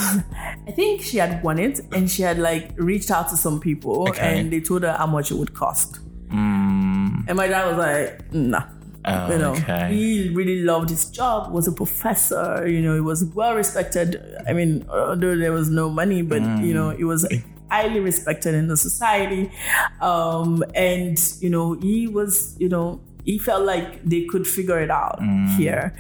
I 0.68 0.72
think 0.72 1.02
she 1.02 1.18
had 1.18 1.44
won 1.44 1.60
it 1.60 1.80
and 1.92 2.10
she 2.10 2.24
had 2.24 2.40
like 2.40 2.72
reached 2.78 3.12
out 3.12 3.30
to 3.30 3.38
some 3.38 3.60
people 3.60 4.10
Okay. 4.10 4.40
and 4.40 4.52
they 4.52 4.60
told 4.60 4.84
her 4.84 4.94
how 4.94 5.08
much 5.08 5.32
it 5.32 5.36
would 5.36 5.54
cost. 5.54 6.00
And 6.32 7.36
my 7.36 7.48
dad 7.48 7.68
was 7.68 7.78
like, 7.78 8.34
nah. 8.34 8.64
Oh, 9.06 9.32
you 9.32 9.38
know, 9.38 9.52
okay. 9.54 9.94
he 9.94 10.30
really 10.36 10.62
loved 10.62 10.90
his 10.90 11.06
job, 11.10 11.52
was 11.54 11.68
a 11.68 11.72
professor, 11.72 12.68
you 12.68 12.82
know, 12.82 12.96
he 12.96 13.00
was 13.00 13.24
well 13.24 13.56
respected. 13.56 14.22
I 14.48 14.52
mean, 14.54 14.86
although 14.90 15.38
there 15.38 15.54
was 15.54 15.70
no 15.70 15.90
money, 15.90 16.22
but 16.22 16.42
you 16.62 16.74
know, 16.74 16.90
he 16.90 17.06
was 17.06 17.26
highly 17.72 18.00
respected 18.02 18.56
in 18.56 18.68
the 18.68 18.76
society. 18.76 19.52
Um, 20.02 20.64
and, 20.76 21.18
you 21.40 21.50
know, 21.50 21.74
he 21.74 22.08
was, 22.08 22.56
you 22.60 22.68
know, 22.68 23.02
he 23.30 23.38
felt 23.38 23.64
like 23.64 24.04
they 24.04 24.24
could 24.26 24.48
figure 24.48 24.80
it 24.80 24.90
out 24.90 25.20
here. 25.56 25.94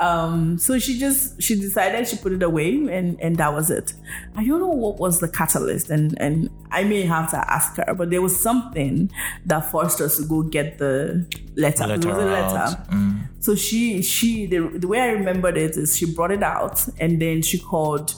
Um, 0.00 0.58
so 0.58 0.80
she 0.80 0.98
just 0.98 1.40
she 1.40 1.54
decided 1.54 2.08
she 2.08 2.16
put 2.16 2.32
it 2.32 2.42
away 2.42 2.70
and 2.90 3.20
and 3.20 3.36
that 3.36 3.54
was 3.54 3.70
it. 3.70 3.94
I 4.34 4.44
don't 4.44 4.58
know 4.58 4.66
what 4.84 4.98
was 4.98 5.20
the 5.20 5.28
catalyst 5.28 5.90
and 5.90 6.20
and 6.20 6.50
I 6.72 6.82
may 6.82 7.02
have 7.02 7.30
to 7.30 7.36
ask 7.36 7.76
her, 7.76 7.94
but 7.94 8.10
there 8.10 8.20
was 8.20 8.34
something 8.38 9.12
that 9.46 9.70
forced 9.70 10.00
us 10.00 10.16
to 10.16 10.24
go 10.24 10.42
get 10.42 10.78
the 10.78 11.24
letter. 11.54 11.84
it 11.84 12.04
was 12.04 12.16
a 12.16 12.26
Letter 12.26 12.30
letter. 12.30 12.82
Mm. 12.90 13.28
So 13.38 13.54
she 13.54 14.02
she 14.02 14.46
the, 14.46 14.58
the 14.76 14.88
way 14.88 14.98
I 14.98 15.10
remembered 15.10 15.56
it 15.56 15.76
is 15.76 15.96
she 15.96 16.12
brought 16.12 16.32
it 16.32 16.42
out 16.42 16.84
and 16.98 17.22
then 17.22 17.42
she 17.42 17.60
called 17.60 18.12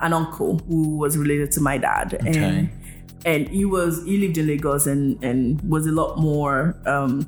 an 0.00 0.12
uncle 0.12 0.60
who 0.68 0.96
was 0.96 1.18
related 1.18 1.50
to 1.52 1.60
my 1.60 1.76
dad 1.76 2.12
and 2.24 2.70
and 3.24 3.48
he 3.48 3.64
was 3.64 4.04
he 4.04 4.16
lived 4.18 4.38
in 4.38 4.46
Lagos 4.46 4.86
and 4.86 5.20
and 5.24 5.60
was 5.68 5.88
a 5.88 5.92
lot 5.92 6.18
more 6.18 6.76
um 6.86 7.26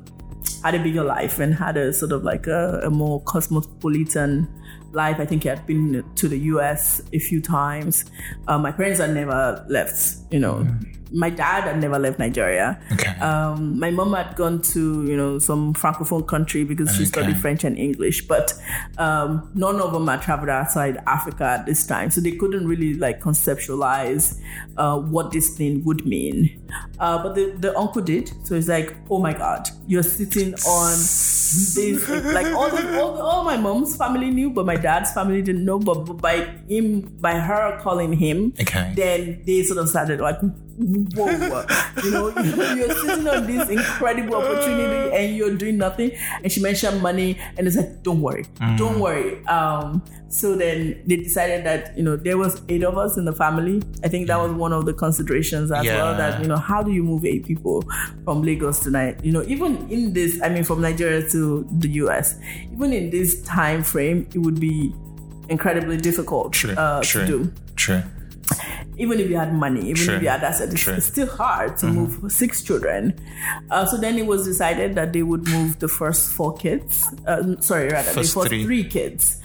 had 0.63 0.75
a 0.75 0.79
bigger 0.79 1.03
life 1.03 1.39
and 1.39 1.53
had 1.53 1.77
a 1.77 1.93
sort 1.93 2.11
of 2.11 2.23
like 2.23 2.47
a, 2.47 2.81
a 2.83 2.89
more 2.89 3.21
cosmopolitan 3.21 4.47
life. 4.91 5.19
I 5.19 5.25
think 5.25 5.43
he 5.43 5.49
had 5.49 5.65
been 5.65 6.03
to 6.15 6.27
the 6.27 6.37
US 6.53 7.01
a 7.13 7.19
few 7.19 7.41
times. 7.41 8.05
Uh, 8.47 8.57
my 8.57 8.71
parents 8.71 8.99
had 8.99 9.13
never 9.13 9.65
left, 9.69 10.15
you 10.31 10.39
know. 10.39 10.65
My 11.11 11.31
dad 11.31 11.63
had 11.63 11.81
never 11.81 11.97
left 11.97 12.19
Nigeria. 12.19 12.79
Okay. 12.93 13.09
Um, 13.19 13.79
my 13.79 13.89
mom 13.89 14.13
had 14.13 14.35
gone 14.35 14.61
to, 14.73 15.03
you 15.07 15.17
know, 15.17 15.39
some 15.39 15.73
francophone 15.73 16.27
country 16.27 16.63
because 16.63 16.95
she 16.95 17.03
studied 17.03 17.35
French 17.37 17.63
and 17.63 17.79
English, 17.79 18.27
but 18.27 18.53
um, 18.99 19.49
none 19.55 19.81
of 19.81 19.91
them 19.91 20.07
had 20.07 20.21
traveled 20.21 20.49
outside 20.49 20.97
Africa 21.07 21.45
at 21.45 21.65
this 21.65 21.87
time, 21.87 22.11
so 22.11 22.21
they 22.21 22.33
couldn't 22.33 22.67
really 22.67 22.93
like 22.93 23.21
conceptualize 23.21 24.39
uh, 24.77 24.99
what 24.99 25.31
this 25.31 25.57
thing 25.57 25.83
would 25.83 26.05
mean. 26.05 26.61
Uh, 26.99 27.23
but 27.23 27.33
the, 27.33 27.55
the 27.57 27.75
uncle 27.75 28.03
did, 28.03 28.31
so 28.45 28.53
it's 28.53 28.67
like, 28.67 28.95
oh 29.09 29.17
my 29.19 29.33
god, 29.33 29.67
you're 29.87 30.03
sitting 30.03 30.53
on 30.67 30.91
this, 30.91 32.07
like 32.07 32.45
all, 32.53 32.69
the, 32.69 32.99
all, 33.01 33.15
the- 33.15 33.23
all 33.23 33.43
my 33.43 33.57
mom's 33.57 33.95
family 33.95 34.29
knew, 34.29 34.51
but 34.51 34.65
my 34.67 34.75
dad's 34.75 35.11
family 35.13 35.41
didn't 35.41 35.65
know. 35.65 35.79
But, 35.79 36.05
but 36.05 36.17
by 36.21 36.45
him, 36.67 37.01
by 37.19 37.33
her 37.39 37.79
calling 37.81 38.13
him, 38.13 38.53
Okay. 38.61 38.93
then 38.95 39.41
they 39.45 39.63
sort 39.63 39.79
of 39.79 39.89
started 39.89 40.18
like, 40.21 40.39
whoa, 40.41 41.65
you 42.03 42.11
know, 42.11 42.29
you're 42.75 42.93
sitting 42.93 43.27
on 43.27 43.45
this 43.45 43.69
incredible 43.69 44.35
opportunity 44.35 45.15
and 45.15 45.35
you're 45.35 45.55
doing 45.55 45.77
nothing. 45.77 46.11
And 46.43 46.51
she 46.51 46.61
mentioned 46.61 47.01
money, 47.01 47.39
and 47.57 47.67
it's 47.67 47.75
like, 47.75 48.03
don't 48.03 48.21
worry, 48.21 48.45
don't 48.77 48.99
worry. 48.99 49.45
Um, 49.47 50.03
so 50.29 50.55
then 50.55 51.01
they 51.07 51.17
decided 51.17 51.65
that 51.65 51.97
you 51.97 52.03
know 52.03 52.15
there 52.15 52.37
was 52.37 52.61
eight 52.69 52.83
of 52.83 52.97
us 52.97 53.17
in 53.17 53.25
the 53.25 53.33
family. 53.33 53.81
I 54.03 54.07
think 54.07 54.27
that 54.27 54.39
was 54.39 54.51
one 54.51 54.73
of 54.73 54.85
the 54.85 54.93
considerations 54.93 55.71
as 55.71 55.85
well. 55.85 56.15
That 56.15 56.41
you 56.41 56.47
know, 56.47 56.57
how 56.57 56.83
do 56.83 56.91
you 56.91 57.03
move 57.03 57.25
eight 57.25 57.45
people 57.45 57.83
from 58.23 58.43
Lagos 58.43 58.79
tonight? 58.79 59.23
You 59.23 59.31
know, 59.31 59.43
even 59.43 59.89
in 59.89 60.13
this, 60.13 60.39
I 60.41 60.49
mean, 60.49 60.63
from 60.63 60.81
Nigeria 60.81 61.27
to 61.29 61.67
the 61.71 61.89
US, 62.03 62.39
even 62.71 62.93
in 62.93 63.09
this 63.09 63.41
time 63.43 63.83
frame, 63.83 64.27
it 64.33 64.39
would 64.39 64.59
be 64.59 64.93
incredibly 65.49 65.97
difficult 65.97 66.53
True. 66.53 66.73
uh, 66.73 67.01
true. 67.01 67.21
to 67.21 67.27
do 67.27 67.53
True. 67.75 68.03
Even 68.97 69.19
if 69.19 69.29
you 69.29 69.37
had 69.37 69.53
money, 69.53 69.81
even 69.81 69.95
Sure. 69.95 70.15
if 70.15 70.21
you 70.23 70.29
had 70.29 70.43
assets, 70.43 70.73
it's, 70.73 70.87
it's 70.87 71.05
still 71.05 71.27
hard 71.27 71.77
to 71.77 71.85
move 71.87 72.31
six 72.31 72.61
children. 72.63 73.13
Uh, 73.71 73.85
so 73.85 73.97
then 73.97 74.17
it 74.17 74.25
was 74.25 74.45
decided 74.45 74.95
that 74.95 75.13
they 75.13 75.23
would 75.23 75.47
move 75.47 75.79
the 75.79 75.87
first 75.87 76.29
four 76.29 76.55
kids. 76.57 77.07
Uh, 77.25 77.55
sorry, 77.61 77.87
rather, 77.89 78.11
First 78.11 78.33
the 78.33 78.39
first 78.41 78.49
three. 78.49 78.63
three. 78.63 78.83
kids. 78.83 79.37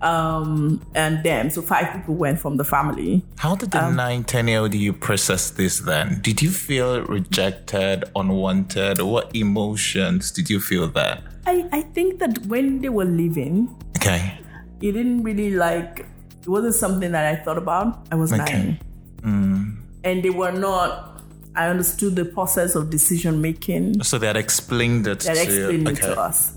Um, 0.00 0.84
and 0.94 1.22
them. 1.22 1.48
So 1.50 1.62
five 1.62 1.92
people 1.94 2.14
went 2.16 2.40
from 2.40 2.56
the 2.56 2.64
family. 2.64 3.22
How 3.38 3.54
did 3.54 3.70
the 3.70 3.84
Um, 3.84 3.94
nine, 3.96 4.24
10 4.24 4.48
year 4.48 4.58
old 4.60 4.74
you 4.74 4.92
process 4.92 5.50
this 5.50 5.78
then? 5.80 6.18
Did 6.22 6.42
you 6.42 6.50
feel 6.50 7.02
rejected, 7.02 8.04
unwanted? 8.16 9.00
What 9.00 9.30
emotions 9.34 10.30
did 10.32 10.50
you 10.50 10.60
feel 10.60 10.88
there? 10.88 11.20
I, 11.46 11.68
I 11.72 11.82
think 11.82 12.18
that 12.18 12.46
when 12.46 12.80
they 12.80 12.88
were 12.88 13.04
leaving, 13.04 13.68
Okay. 13.96 14.38
you 14.80 14.90
didn't 14.92 15.22
really 15.22 15.52
like, 15.52 16.06
it 16.42 16.48
wasn't 16.48 16.74
something 16.74 17.12
that 17.12 17.24
I 17.24 17.36
thought 17.42 17.58
about. 17.58 18.06
I 18.10 18.16
was 18.16 18.32
Okay. 18.32 18.78
nine. 19.24 19.78
And 20.04 20.22
they 20.22 20.30
were 20.30 20.50
not, 20.52 21.22
I 21.54 21.68
understood 21.68 22.16
the 22.16 22.24
process 22.24 22.74
of 22.74 22.90
decision 22.90 23.40
making. 23.40 24.02
So 24.02 24.18
they 24.18 24.26
had 24.26 24.36
explained 24.36 25.06
it 25.06 25.20
that 25.20 25.36
to 25.36 25.42
explained 25.42 25.88
it 25.88 25.96
to 26.02 26.18
us. 26.18 26.52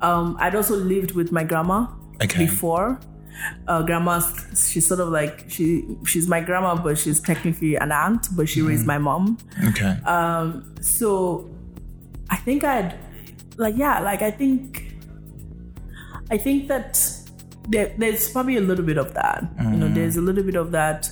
Um, 0.00 0.36
I'd 0.40 0.54
also 0.54 0.74
lived 0.76 1.12
with 1.12 1.30
my 1.32 1.44
grandma 1.44 1.86
Okay. 2.22 2.38
before. 2.46 2.98
Uh, 3.68 3.82
grandma, 3.82 4.20
she's 4.56 4.86
sort 4.88 4.98
of 4.98 5.10
like 5.10 5.44
she 5.48 5.84
she's 6.04 6.26
my 6.26 6.40
grandma, 6.40 6.74
but 6.74 6.98
she's 6.98 7.20
technically 7.20 7.76
an 7.76 7.92
aunt, 7.92 8.26
but 8.36 8.48
she 8.48 8.62
raised 8.62 8.84
my 8.84 8.98
mom. 8.98 9.38
Okay. 9.68 9.96
Um, 10.04 10.74
So 10.80 11.48
I 12.30 12.36
think 12.36 12.64
I'd 12.64 12.98
like 13.56 13.76
yeah, 13.76 14.00
like 14.00 14.22
I 14.22 14.32
think 14.32 14.92
I 16.32 16.36
think 16.36 16.66
that 16.66 16.98
there, 17.68 17.94
there's 17.98 18.30
probably 18.30 18.56
a 18.56 18.60
little 18.60 18.84
bit 18.84 18.98
of 18.98 19.14
that. 19.14 19.46
You 19.58 19.64
know, 19.64 19.86
mm-hmm. 19.86 19.94
there's 19.94 20.16
a 20.16 20.20
little 20.20 20.44
bit 20.44 20.56
of 20.56 20.72
that. 20.72 21.08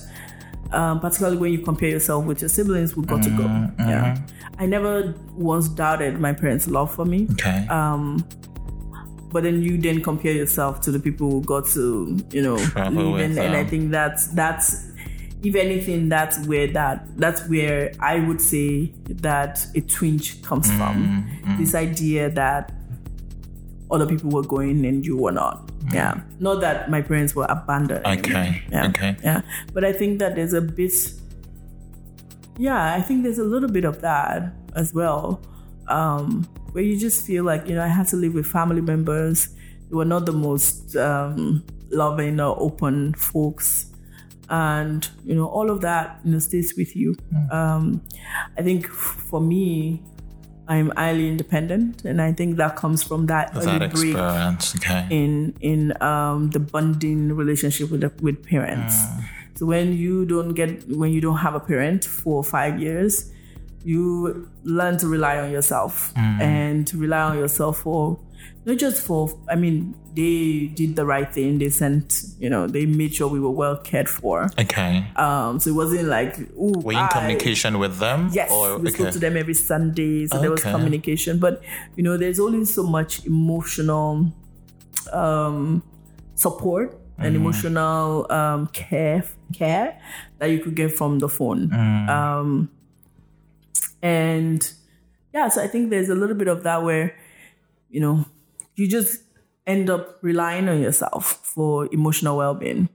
Um, 0.71 0.99
particularly 0.99 1.37
when 1.37 1.53
you 1.53 1.59
compare 1.59 1.87
yourself 1.87 2.25
with 2.25 2.41
your 2.41 2.49
siblings 2.49 2.91
who 2.91 3.05
got 3.05 3.23
to 3.23 3.29
go. 3.29 3.43
Mm-hmm. 3.43 3.89
Yeah, 3.89 4.15
mm-hmm. 4.15 4.61
I 4.61 4.65
never 4.65 5.15
once 5.31 5.69
doubted 5.69 6.19
my 6.19 6.33
parents' 6.33 6.67
love 6.67 6.93
for 6.93 7.05
me. 7.05 7.27
okay. 7.31 7.65
Um, 7.69 8.27
but 9.31 9.43
then 9.43 9.61
you 9.61 9.77
then 9.77 10.01
compare 10.03 10.33
yourself 10.33 10.81
to 10.81 10.91
the 10.91 10.99
people 10.99 11.29
who 11.29 11.41
got 11.43 11.67
to 11.67 12.17
you 12.31 12.41
know 12.41 12.57
Travel 12.57 13.11
leave 13.11 13.25
and, 13.25 13.39
and 13.39 13.55
I 13.55 13.63
think 13.63 13.91
that's 13.91 14.27
that's 14.27 14.87
if 15.43 15.55
anything, 15.55 16.09
that's 16.09 16.45
where 16.47 16.67
that 16.67 17.05
that's 17.17 17.47
where 17.47 17.91
I 17.99 18.19
would 18.19 18.41
say 18.41 18.93
that 19.05 19.65
a 19.75 19.81
twinge 19.81 20.41
comes 20.41 20.71
from. 20.71 21.29
This 21.57 21.75
idea 21.75 22.29
that 22.31 22.73
other 23.89 24.05
people 24.05 24.31
were 24.31 24.43
going 24.43 24.85
and 24.85 25.05
you 25.05 25.17
were 25.17 25.31
not. 25.31 25.71
Yeah. 25.93 26.21
Not 26.39 26.61
that 26.61 26.89
my 26.89 27.01
parents 27.01 27.35
were 27.35 27.45
abandoned. 27.49 28.05
Okay. 28.05 28.63
Yeah. 28.71 28.87
Okay. 28.87 29.15
Yeah. 29.23 29.41
But 29.73 29.85
I 29.85 29.93
think 29.93 30.19
that 30.19 30.35
there's 30.35 30.53
a 30.53 30.61
bit 30.61 30.91
yeah, 32.57 32.95
I 32.95 33.01
think 33.01 33.23
there's 33.23 33.37
a 33.37 33.43
little 33.43 33.69
bit 33.69 33.85
of 33.85 34.01
that 34.01 34.53
as 34.75 34.93
well. 34.93 35.41
Um, 35.87 36.43
where 36.71 36.83
you 36.83 36.99
just 36.99 37.25
feel 37.25 37.43
like, 37.43 37.67
you 37.67 37.75
know, 37.75 37.83
I 37.83 37.87
had 37.87 38.07
to 38.09 38.15
live 38.15 38.33
with 38.33 38.47
family 38.47 38.81
members. 38.81 39.49
who 39.89 39.97
were 39.97 40.05
not 40.05 40.25
the 40.25 40.33
most 40.33 40.95
um, 40.95 41.63
loving 41.91 42.39
or 42.39 42.59
open 42.59 43.13
folks. 43.13 43.85
And, 44.49 45.07
you 45.23 45.35
know, 45.35 45.47
all 45.47 45.69
of 45.69 45.81
that, 45.81 46.19
you 46.23 46.31
know, 46.31 46.39
stays 46.39 46.73
with 46.77 46.95
you. 46.95 47.15
Um, 47.51 48.01
I 48.57 48.63
think 48.63 48.85
f- 48.85 48.91
for 49.29 49.39
me, 49.39 50.01
I'm 50.67 50.91
highly 50.95 51.27
independent. 51.27 52.03
And 52.05 52.21
I 52.21 52.33
think 52.33 52.57
that 52.57 52.75
comes 52.75 53.03
from 53.03 53.27
that 53.27 53.53
That 53.53 53.63
early 53.67 53.77
break 53.79 53.91
experience. 53.91 54.75
Okay. 54.75 55.07
in 55.09 55.53
in 55.61 56.01
um, 56.01 56.49
the 56.51 56.59
bonding 56.59 57.35
relationship 57.35 57.89
with 57.91 58.01
the, 58.01 58.11
with 58.21 58.43
parents. 58.45 58.95
So 59.55 59.65
when 59.65 59.93
you 59.93 60.25
don't 60.25 60.53
get 60.53 60.87
when 60.89 61.11
you 61.11 61.21
don't 61.21 61.37
have 61.37 61.55
a 61.55 61.59
parent 61.59 62.05
for 62.05 62.43
five 62.43 62.79
years, 62.79 63.31
you 63.83 64.47
learn 64.63 64.97
to 64.99 65.07
rely 65.07 65.39
on 65.39 65.49
yourself 65.51 66.11
and 66.15 66.85
to 66.87 66.97
rely 66.97 67.21
on 67.21 67.37
yourself 67.37 67.79
for 67.79 68.19
not 68.67 68.77
just 68.77 69.01
for 69.01 69.31
I 69.49 69.55
mean 69.55 69.95
they 70.13 70.67
did 70.67 70.95
the 70.95 71.05
right 71.05 71.31
thing. 71.33 71.57
They 71.57 71.69
sent 71.69 72.23
you 72.37 72.49
know 72.49 72.67
they 72.67 72.85
made 72.85 73.15
sure 73.15 73.27
we 73.29 73.39
were 73.39 73.55
well 73.63 73.77
cared 73.77 74.09
for. 74.09 74.49
Okay. 74.59 75.05
Um, 75.15 75.59
so 75.59 75.69
it 75.69 75.73
wasn't 75.73 76.09
like 76.09 76.37
ooh, 76.59 76.73
Were 76.83 76.91
you 76.91 76.99
in 76.99 77.07
communication 77.07 77.79
with 77.79 77.97
them? 77.99 78.29
Yes, 78.33 78.51
Or, 78.51 78.77
we 78.77 78.91
spoke 78.91 79.13
to 79.13 79.19
them 79.19 79.37
every 79.37 79.53
Sunday, 79.53 80.27
so 80.27 80.39
there 80.39 80.51
was 80.51 80.61
communication. 80.61 81.39
But 81.39 81.63
you 81.95 82.03
know, 82.03 82.17
there's 82.17 82.39
only 82.39 82.65
so 82.65 82.83
much 82.83 83.25
emotional 83.25 84.33
um, 85.13 85.81
support 86.35 86.91
and 87.17 87.33
Mm-hmm. 87.33 87.35
emotional 87.41 88.31
um, 88.31 88.67
care 88.67 89.23
care 89.53 89.99
that 90.37 90.51
you 90.51 90.59
could 90.59 90.75
get 90.75 90.91
from 90.91 91.17
the 91.17 91.29
phone. 91.29 91.69
Mm. 91.69 92.09
Um, 92.09 92.69
and 94.03 94.61
yeah, 95.33 95.47
so 95.49 95.63
I 95.63 95.67
think 95.67 95.89
there's 95.89 96.09
a 96.09 96.15
little 96.15 96.35
bit 96.35 96.47
of 96.47 96.61
that 96.63 96.83
where 96.83 97.15
you 97.89 98.01
know 98.01 98.25
you 98.77 98.87
just 98.87 99.21
end 99.65 99.89
up 99.89 100.17
relying 100.21 100.69
on 100.69 100.81
yourself 100.81 101.39
for 101.43 101.89
emotional 101.91 102.37
well-being. 102.37 102.87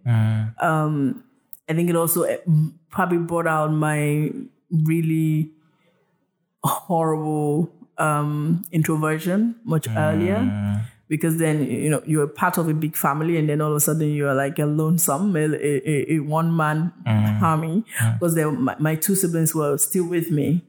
Um, 0.61 1.25
I 1.69 1.75
think 1.75 1.91
it 1.91 1.97
also 1.97 2.23
eh, 2.23 2.39
probably 2.91 3.19
brought 3.19 3.47
out 3.47 3.71
my 3.73 4.31
really 4.71 5.51
horrible 6.65 7.71
um, 7.99 8.63
introversion 8.73 9.57
much 9.65 9.87
earlier 9.97 10.39
because 11.09 11.39
then 11.39 11.65
you 11.71 11.91
know 11.91 12.03
you're 12.07 12.27
part 12.27 12.57
of 12.57 12.69
a 12.69 12.75
big 12.75 12.97
family 12.97 13.37
and 13.37 13.49
then 13.49 13.61
all 13.61 13.71
of 13.71 13.77
a 13.77 13.81
sudden 13.81 14.11
you're 14.15 14.35
like 14.35 14.59
a 14.59 14.65
lonesome 14.65 15.37
a, 15.37 15.41
a, 15.41 16.15
a 16.15 16.19
one 16.21 16.57
man 16.57 16.93
army 17.43 17.85
because 18.15 18.35
they, 18.35 18.45
my, 18.45 18.75
my 18.79 18.95
two 18.95 19.15
siblings 19.15 19.55
were 19.55 19.77
still 19.77 20.07
with 20.07 20.31
me 20.31 20.63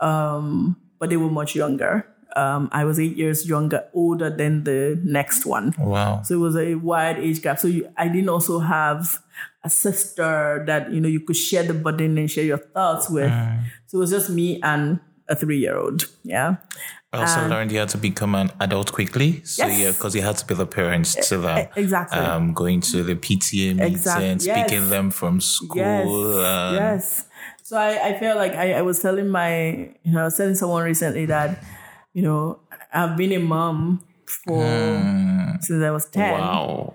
um, 0.00 0.76
but 0.98 1.10
they 1.10 1.16
were 1.16 1.30
much 1.30 1.56
younger 1.56 2.06
um, 2.36 2.68
I 2.72 2.84
was 2.84 2.98
eight 3.00 3.16
years 3.16 3.48
younger 3.48 3.84
older 3.94 4.30
than 4.30 4.64
the 4.64 5.00
next 5.04 5.46
one 5.46 5.74
Wow. 5.78 6.22
so 6.24 6.34
it 6.34 6.38
was 6.38 6.56
a 6.56 6.74
wide 6.74 7.18
age 7.18 7.40
gap. 7.42 7.58
So 7.58 7.68
you, 7.68 7.88
I 7.96 8.08
didn't 8.08 8.28
also 8.28 8.58
have 8.60 9.18
a 9.64 9.70
sister 9.70 10.62
that 10.66 10.92
you 10.92 11.00
know 11.00 11.08
you 11.08 11.20
could 11.20 11.36
share 11.36 11.62
the 11.62 11.74
burden 11.74 12.18
and 12.18 12.30
share 12.30 12.44
your 12.44 12.58
thoughts 12.58 13.08
with. 13.10 13.32
So 13.86 13.98
it 13.98 14.00
was 14.00 14.10
just 14.10 14.30
me 14.30 14.60
and 14.62 15.00
a 15.28 15.34
three-year-old. 15.34 16.04
Yeah, 16.22 16.56
I 17.12 17.20
also 17.20 17.48
learned 17.48 17.72
you 17.72 17.78
had 17.78 17.88
to 17.90 17.98
become 17.98 18.34
an 18.34 18.50
adult 18.60 18.92
quickly. 18.92 19.42
So 19.44 19.66
Yes. 19.66 19.80
yeah, 19.80 19.90
because 19.92 20.14
you 20.14 20.22
had 20.22 20.36
to 20.36 20.46
be 20.46 20.54
the 20.54 20.66
parents 20.66 21.14
to 21.28 21.38
them. 21.38 21.68
exactly. 21.76 22.18
Um, 22.18 22.52
going 22.54 22.80
to 22.92 23.02
the 23.02 23.14
PTA 23.14 23.74
meetings, 23.74 24.00
Exact- 24.06 24.42
yes. 24.44 24.62
picking 24.62 24.90
them 24.90 25.10
from 25.10 25.40
school. 25.40 25.76
yes, 25.78 26.06
um, 26.06 26.74
yes. 26.74 27.24
So 27.62 27.76
I, 27.76 28.08
I 28.08 28.18
felt 28.18 28.36
like 28.38 28.52
I, 28.54 28.74
I 28.74 28.82
was 28.82 29.00
telling 29.00 29.28
my, 29.28 29.70
you 30.04 30.12
know, 30.12 30.20
I 30.22 30.24
was 30.24 30.36
telling 30.36 30.54
someone 30.54 30.84
recently 30.84 31.26
that, 31.26 31.62
you 32.18 32.24
know, 32.24 32.58
I've 32.92 33.16
been 33.16 33.30
a 33.32 33.38
mom 33.38 34.02
for 34.26 34.60
since 35.60 35.84
I 35.84 35.90
was 35.92 36.06
ten. 36.06 36.32
Wow. 36.32 36.94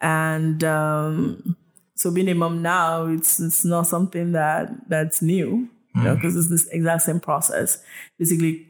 and 0.00 0.64
um, 0.64 1.56
so 1.94 2.10
being 2.10 2.30
a 2.30 2.34
mom 2.34 2.62
now 2.62 3.04
it's 3.06 3.38
it's 3.38 3.66
not 3.66 3.86
something 3.86 4.32
that 4.32 4.70
that's 4.88 5.20
new 5.20 5.68
you 5.94 6.02
know 6.02 6.14
because 6.14 6.34
it's 6.36 6.48
this 6.48 6.66
exact 6.68 7.02
same 7.02 7.20
process. 7.20 7.82
Basically 8.18 8.66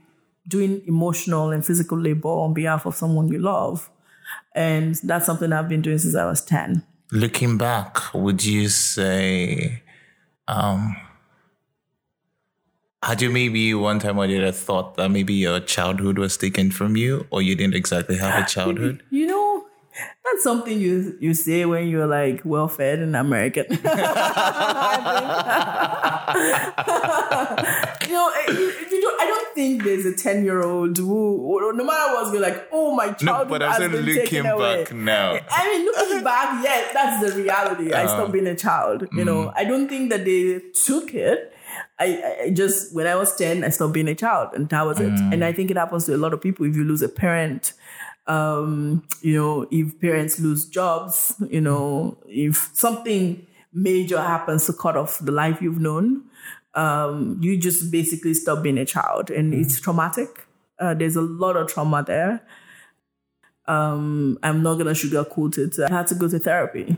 doing 0.49 0.83
emotional 0.89 1.53
and 1.53 1.65
physical 1.65 1.97
labor 1.97 2.29
on 2.29 2.53
behalf 2.53 2.85
of 2.85 2.97
someone 2.97 3.29
you 3.29 3.39
love. 3.39 3.89
And 4.57 4.97
that's 5.05 5.25
something 5.27 5.53
i've 5.53 5.69
been 5.69 5.83
doing 5.83 5.99
since 5.99 6.15
i 6.15 6.27
was 6.27 6.45
10 6.45 6.83
Looking 7.11 7.59
back, 7.59 8.15
would 8.15 8.43
you 8.43 8.69
say, 8.71 9.83
um, 10.49 10.97
had 13.03 13.21
you 13.21 13.31
maybe 13.31 13.75
one 13.75 13.99
time 13.99 14.19
or 14.19 14.27
the 14.27 14.39
other 14.39 14.53
thought 14.53 14.97
that 14.97 15.11
maybe 15.11 15.35
your 15.35 15.61
childhood 15.61 16.19
was 16.19 16.37
taken 16.37 16.71
from 16.71 16.97
you, 16.97 17.27
or 17.31 17.43
you 17.43 17.55
didn't 17.55 17.75
exactly 17.75 18.17
have 18.17 18.45
a 18.45 18.49
childhood? 18.49 19.03
you 19.11 19.27
know 19.27 19.65
that's 20.25 20.43
something 20.43 20.79
you 20.81 21.17
you 21.21 21.35
say 21.35 21.65
when 21.67 21.89
you're 21.89 22.07
like 22.07 22.41
well 22.45 22.69
fed 22.69 23.01
and 23.01 23.15
American. 23.15 23.67
you 23.69 23.77
know, 28.13 28.33
you, 28.49 28.73
you 28.91 29.01
don't, 29.01 29.21
I 29.21 29.27
don't 29.27 29.55
think 29.55 29.83
there's 29.85 30.07
a 30.07 30.15
ten 30.15 30.45
year 30.45 30.63
old 30.63 30.97
who, 30.97 31.73
no 31.75 31.85
matter 31.85 32.15
what's, 32.15 32.33
you're 32.33 32.41
like, 32.41 32.69
oh 32.73 32.95
my 32.95 33.13
childhood 33.13 33.25
No, 33.25 33.45
but 33.47 33.63
I'm 33.63 33.91
been 33.91 34.05
looking 34.05 34.15
taken 34.23 34.47
away. 34.47 34.85
back 34.85 34.95
now. 34.95 35.39
I 35.51 35.69
mean, 35.69 35.85
looking 35.87 36.25
back, 36.25 36.63
yes, 36.63 36.93
that's 36.95 37.35
the 37.35 37.43
reality. 37.43 37.93
I 37.93 38.07
stopped 38.07 38.33
being 38.33 38.47
a 38.47 38.57
child. 38.57 39.09
You 39.13 39.25
know, 39.25 39.47
mm. 39.47 39.53
I 39.57 39.65
don't 39.65 39.89
think 39.89 40.11
that 40.11 40.25
they 40.25 40.61
took 40.73 41.13
it. 41.15 41.53
I, 42.03 42.45
I 42.45 42.51
just 42.51 42.95
when 42.95 43.07
I 43.07 43.15
was 43.15 43.35
ten, 43.37 43.65
I 43.65 43.69
stopped 43.71 43.95
being 43.95 44.09
a 44.09 44.15
child, 44.15 44.51
and 44.55 44.69
that 44.71 44.83
was 44.87 44.99
it. 45.01 45.13
Mm. 45.13 45.35
And 45.35 45.45
I 45.45 45.53
think 45.53 45.71
it 45.71 45.77
happens 45.77 46.07
to 46.07 46.15
a 46.15 46.17
lot 46.17 46.33
of 46.33 46.41
people. 46.41 46.67
If 46.67 46.77
you 46.77 46.85
lose 46.85 47.03
a 47.03 47.09
parent, 47.09 47.73
um, 48.27 49.05
you 49.21 49.35
know, 49.35 49.67
if 49.71 50.01
parents 50.01 50.41
lose 50.41 50.67
jobs, 50.69 51.35
you 51.49 51.61
know, 51.61 52.19
if 52.27 52.71
something 52.73 53.47
major 53.73 54.21
happens 54.21 54.67
to 54.67 54.73
cut 54.73 54.97
off 54.97 55.19
the 55.19 55.33
life 55.33 55.63
you've 55.63 55.81
known, 55.81 56.25
um, 56.75 57.39
you 57.41 57.57
just 57.57 57.91
basically 57.91 58.35
stop 58.35 58.63
being 58.63 58.79
a 58.79 58.85
child, 58.85 59.31
and 59.31 59.55
it's 59.55 59.81
traumatic. 59.81 60.47
Uh, 60.79 60.95
there's 60.95 61.17
a 61.17 61.23
lot 61.23 61.57
of 61.57 61.69
trauma 61.69 62.03
there. 62.05 62.43
Um, 63.69 64.39
I'm 64.43 64.63
not 64.63 64.75
gonna 64.75 64.91
sugarcoat 64.91 65.59
it. 65.59 65.79
I 65.79 65.95
had 65.95 66.09
to 66.09 66.15
go 66.17 66.29
to 66.29 66.39
therapy. 66.39 66.97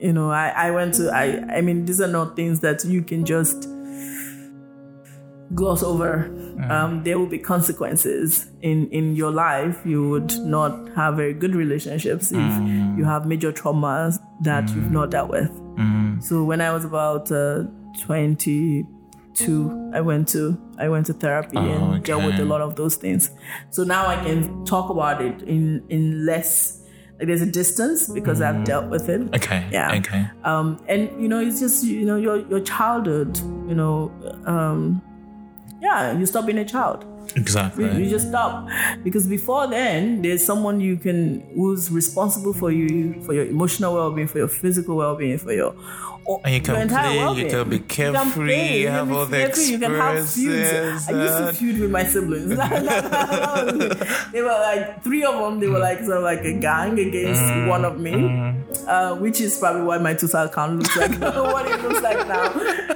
You 0.00 0.12
know, 0.12 0.30
I, 0.30 0.48
I 0.48 0.70
went 0.70 0.94
to 0.94 1.10
I 1.10 1.56
I 1.56 1.60
mean 1.62 1.86
these 1.86 2.00
are 2.00 2.08
not 2.08 2.36
things 2.36 2.60
that 2.60 2.84
you 2.84 3.02
can 3.02 3.24
just 3.24 3.68
gloss 5.54 5.82
over. 5.82 6.30
Um, 6.70 7.02
there 7.04 7.18
will 7.18 7.26
be 7.26 7.38
consequences 7.38 8.46
in 8.62 8.88
in 8.90 9.16
your 9.16 9.30
life. 9.30 9.76
You 9.84 10.08
would 10.08 10.32
not 10.38 10.88
have 10.96 11.16
very 11.16 11.34
good 11.34 11.54
relationships 11.54 12.32
if 12.32 12.38
you 12.98 13.04
have 13.04 13.26
major 13.26 13.52
traumas 13.52 14.18
that 14.42 14.68
you've 14.70 14.90
not 14.90 15.10
dealt 15.10 15.30
with. 15.30 15.50
So 16.22 16.44
when 16.44 16.60
I 16.60 16.72
was 16.72 16.84
about 16.84 17.30
uh, 17.32 17.64
22, 18.02 19.90
I 19.94 20.00
went 20.00 20.28
to 20.28 20.56
I 20.78 20.88
went 20.88 21.06
to 21.06 21.12
therapy 21.12 21.58
and 21.58 22.02
dealt 22.04 22.24
with 22.24 22.38
a 22.40 22.44
lot 22.44 22.60
of 22.60 22.76
those 22.76 22.96
things. 22.96 23.30
So 23.70 23.84
now 23.84 24.06
I 24.06 24.16
can 24.24 24.64
talk 24.64 24.90
about 24.90 25.20
it 25.20 25.42
in 25.42 25.84
in 25.88 26.24
less 26.24 26.80
like 27.18 27.28
there's 27.28 27.42
a 27.42 27.46
distance 27.50 28.08
because 28.08 28.40
I've 28.40 28.64
dealt 28.64 28.90
with 28.90 29.08
it. 29.08 29.34
Okay. 29.34 29.68
Yeah. 29.70 29.94
Okay. 29.98 30.26
Um, 30.42 30.82
and 30.88 31.10
you 31.20 31.28
know, 31.28 31.40
it's 31.40 31.60
just 31.60 31.84
you 31.84 32.04
know 32.06 32.16
your 32.16 32.38
your 32.48 32.60
childhood. 32.60 33.36
You 33.68 33.74
know, 33.74 34.12
um, 34.46 35.02
yeah, 35.84 36.18
you 36.18 36.24
stop 36.24 36.46
being 36.46 36.58
a 36.58 36.64
child. 36.64 37.04
Exactly. 37.36 37.84
You, 37.84 38.04
you 38.04 38.10
just 38.10 38.28
stop 38.28 38.68
because 39.02 39.26
before 39.26 39.66
then, 39.66 40.22
there's 40.22 40.44
someone 40.44 40.80
you 40.80 40.96
can 40.96 41.40
who's 41.54 41.90
responsible 41.90 42.54
for 42.54 42.70
you 42.70 43.20
for 43.22 43.34
your 43.34 43.46
emotional 43.46 43.94
well-being, 43.94 44.28
for 44.28 44.38
your 44.38 44.48
physical 44.48 44.96
well-being, 44.96 45.38
for 45.38 45.52
your 45.52 45.74
And 46.44 46.54
you 46.54 46.60
can 46.60 46.88
play, 46.88 47.34
you 47.42 47.48
can 47.50 47.68
be 47.68 47.78
carefree, 47.80 48.78
you 48.80 48.88
have 48.88 49.10
all 49.12 49.26
the 49.26 49.36
carefree, 49.36 49.64
You 49.64 49.78
can 49.78 49.94
have 49.94 50.28
feuds. 50.30 51.08
I 51.08 51.12
used 51.12 51.36
to 51.38 51.52
feud 51.54 51.80
with 51.80 51.90
my 51.90 52.04
siblings. 52.04 52.48
they 54.32 54.42
were 54.42 54.48
like 54.48 55.02
three 55.02 55.24
of 55.24 55.34
them. 55.38 55.60
They 55.60 55.68
were 55.68 55.78
like 55.78 55.98
sort 56.00 56.18
of 56.18 56.22
like 56.24 56.40
a 56.44 56.52
gang 56.54 56.98
against 56.98 57.42
Mm-hmm. 57.42 57.68
one 57.68 57.84
of 57.84 57.98
me, 58.00 58.14
uh, 58.86 59.14
which 59.16 59.40
is 59.40 59.58
probably 59.58 59.82
why 59.82 59.98
my 59.98 60.14
total 60.14 60.42
account 60.44 60.78
looks 60.78 60.96
like 60.96 61.18
what 61.20 61.66
it 61.70 61.82
looks 61.82 62.00
like 62.02 62.26
now. 62.28 62.50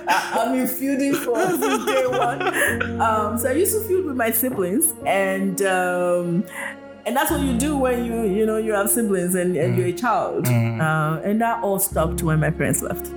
I, 0.09 0.41
I've 0.41 0.53
been 0.53 0.67
feuding 0.67 1.15
for 1.15 1.39
since 1.51 1.85
day 1.85 2.07
one. 2.07 3.01
Um, 3.01 3.39
so 3.39 3.51
I 3.51 3.53
used 3.53 3.75
to 3.75 3.87
feud 3.87 4.07
with 4.07 4.17
my 4.17 4.31
siblings, 4.31 4.93
and 5.07 5.61
um, 5.63 6.45
and 7.09 7.17
that's 7.17 7.31
what 7.31 7.41
you 7.41 7.57
do 7.57 7.75
when 7.75 8.05
you 8.05 8.25
you 8.25 8.45
know 8.45 8.59
you 8.59 8.73
have 8.75 8.91
siblings 8.91 9.35
and, 9.35 9.57
and 9.57 9.79
you're 9.79 9.87
a 9.87 9.93
child. 9.93 10.47
Uh, 10.47 11.21
and 11.25 11.41
that 11.41 11.63
all 11.63 11.79
stopped 11.79 12.23
when 12.23 12.39
my 12.39 12.51
parents 12.51 12.83
left. 12.83 13.11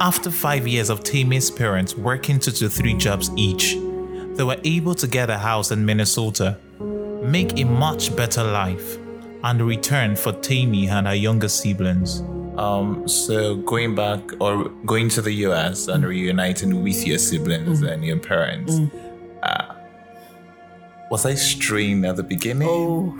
After 0.00 0.32
five 0.32 0.66
years 0.66 0.90
of 0.90 1.04
Temie's 1.04 1.48
parents 1.48 1.96
working 1.96 2.40
two 2.40 2.50
to 2.50 2.68
three 2.68 2.94
jobs 2.94 3.30
each, 3.36 3.74
they 4.34 4.42
were 4.42 4.58
able 4.64 4.96
to 4.96 5.06
get 5.06 5.30
a 5.30 5.38
house 5.38 5.70
in 5.70 5.86
Minnesota, 5.86 6.58
make 7.22 7.56
a 7.60 7.64
much 7.64 8.14
better 8.16 8.42
life, 8.42 8.98
and 9.44 9.62
return 9.62 10.16
for 10.16 10.32
Temie 10.32 10.88
and 10.88 11.06
her 11.06 11.14
younger 11.14 11.48
siblings. 11.48 12.22
Um, 12.58 13.06
so 13.06 13.56
going 13.56 13.94
back 13.94 14.20
or 14.40 14.68
going 14.84 15.08
to 15.10 15.22
the 15.22 15.32
US 15.46 15.86
and 15.86 16.04
reuniting 16.04 16.82
with 16.82 17.06
your 17.06 17.18
siblings 17.18 17.82
and 17.82 18.04
your 18.04 18.18
parents, 18.18 18.80
uh, 19.44 19.74
was 21.10 21.26
I 21.26 21.34
strained 21.34 22.06
at 22.06 22.16
the 22.16 22.22
beginning? 22.22 22.68
Oh, 22.70 23.14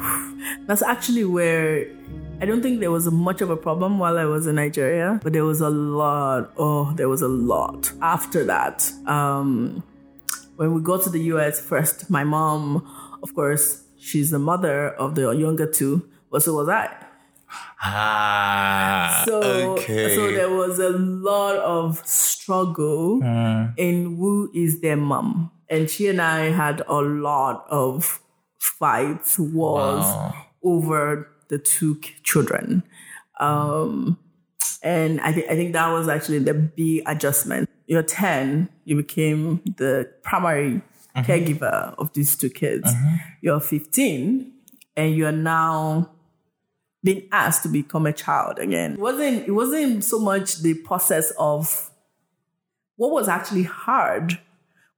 that's 0.67 0.83
actually 0.83 1.25
where 1.25 1.87
I 2.41 2.47
don't 2.47 2.63
think 2.63 2.81
there 2.81 2.91
was 2.91 3.11
much 3.11 3.41
of 3.43 3.51
a 3.51 3.57
problem 3.57 3.99
while 3.99 4.17
I 4.17 4.25
was 4.25 4.47
in 4.47 4.55
Nigeria, 4.57 5.21
but 5.23 5.33
there 5.33 5.45
was 5.45 5.61
a 5.61 5.69
lot. 5.71 6.53
Oh, 6.57 6.93
there 6.95 7.09
was 7.09 7.21
a 7.23 7.29
lot 7.29 7.93
after 8.01 8.45
that. 8.45 8.91
Um, 9.07 9.83
when 10.57 10.73
we 10.75 10.81
got 10.83 11.03
to 11.03 11.11
the 11.11 11.21
US 11.35 11.61
first, 11.61 12.09
my 12.11 12.25
mom, 12.25 12.87
of 13.23 13.35
course, 13.35 13.83
she's 13.99 14.31
the 14.31 14.39
mother 14.39 14.91
of 14.91 15.15
the 15.17 15.31
younger 15.33 15.67
two, 15.67 16.09
but 16.31 16.43
so 16.43 16.55
was 16.55 16.69
I. 16.69 16.89
Ah, 17.83 19.25
So, 19.27 19.41
okay. 19.75 20.15
so 20.15 20.31
there 20.31 20.51
was 20.51 20.79
a 20.79 20.91
lot 20.91 21.57
of 21.57 22.01
struggle 22.07 23.21
in 23.77 24.17
who 24.17 24.51
is 24.55 24.81
their 24.81 24.97
mom. 24.97 25.51
And 25.71 25.89
she 25.89 26.09
and 26.09 26.21
I 26.21 26.51
had 26.51 26.83
a 26.89 27.01
lot 27.01 27.65
of 27.71 28.21
fights, 28.59 29.39
wars 29.39 30.05
Wow. 30.05 30.35
over 30.63 31.29
the 31.49 31.59
two 31.59 31.99
children. 32.23 32.83
Um, 33.39 34.19
and 34.83 35.21
I, 35.21 35.33
th- 35.33 35.47
I 35.49 35.55
think 35.55 35.73
that 35.73 35.89
was 35.93 36.09
actually 36.09 36.41
the 36.41 36.55
big 36.55 37.03
adjustment. 37.07 37.71
You're 37.87 38.03
10, 38.03 38.69
you 38.85 38.97
became 38.97 39.63
the 39.77 40.11
primary 40.23 40.83
caregiver 41.17 41.95
of 41.99 42.13
these 42.13 42.37
two 42.37 42.51
kids. 42.51 42.91
You're 43.41 43.61
15, 43.61 44.53
and 44.97 45.15
you're 45.17 45.33
now 45.33 46.11
being 47.03 47.29
asked 47.33 47.63
to 47.63 47.69
become 47.69 48.07
a 48.07 48.13
child 48.13 48.59
again. 48.59 48.93
It 48.95 48.99
wasn't 49.01 49.49
it 49.49 49.53
wasn't 49.53 50.05
so 50.05 50.19
much 50.19 50.59
the 50.63 50.75
process 50.75 51.33
of 51.39 51.91
what 52.97 53.11
was 53.11 53.27
actually 53.29 53.63
hard 53.63 54.39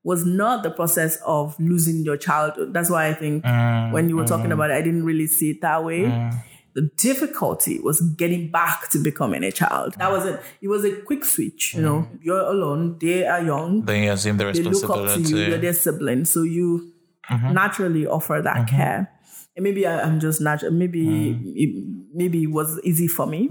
was 0.05 0.25
not 0.25 0.63
the 0.63 0.71
process 0.71 1.17
of 1.25 1.59
losing 1.61 2.05
your 2.05 2.17
childhood. 2.17 2.73
That's 2.73 2.91
why 2.91 3.09
I 3.09 3.15
think 3.15 3.45
mm, 3.45 3.93
when 3.93 4.09
you 4.09 4.17
were 4.17 4.25
talking 4.25 4.51
mm. 4.51 4.55
about 4.55 4.71
it, 4.71 4.75
I 4.75 4.83
didn't 4.83 5.05
really 5.05 5.27
see 5.27 5.51
it 5.51 5.61
that 5.61 5.85
way. 5.85 6.03
Mm. 6.03 6.35
The 6.75 6.91
difficulty 6.97 7.79
was 7.81 8.01
getting 8.01 8.51
back 8.51 8.89
to 8.91 8.99
becoming 8.99 9.45
a 9.45 9.53
child. 9.53 9.95
That 9.99 10.11
was 10.11 10.25
it. 10.25 10.41
It 10.63 10.69
was 10.69 10.85
a 10.85 10.97
quick 11.03 11.25
switch. 11.25 11.75
You 11.75 11.83
know, 11.83 12.09
you're 12.23 12.41
alone. 12.41 12.97
They 12.99 13.27
are 13.27 13.43
young 13.43 13.85
then 13.85 14.05
you 14.05 14.11
assume 14.11 14.39
the 14.39 14.51
they 14.51 14.63
look 14.63 14.83
up 14.85 14.97
to 14.97 15.03
responsibility. 15.03 15.35
you, 15.35 15.49
you're 15.51 15.59
their 15.59 15.75
sibling, 15.75 16.25
so 16.25 16.43
you 16.43 16.93
mm-hmm. 17.31 17.53
naturally 17.53 18.07
offer 18.07 18.41
that 18.43 18.57
mm-hmm. 18.57 18.77
care. 18.77 19.13
And 19.55 19.65
maybe 19.65 19.87
I, 19.87 20.01
I'm 20.01 20.19
just 20.19 20.41
natural. 20.41 20.73
Maybe 20.73 21.39
it, 21.55 21.85
maybe 22.15 22.45
it 22.45 22.51
was 22.51 22.81
easy 22.83 23.07
for 23.07 23.27
me, 23.27 23.49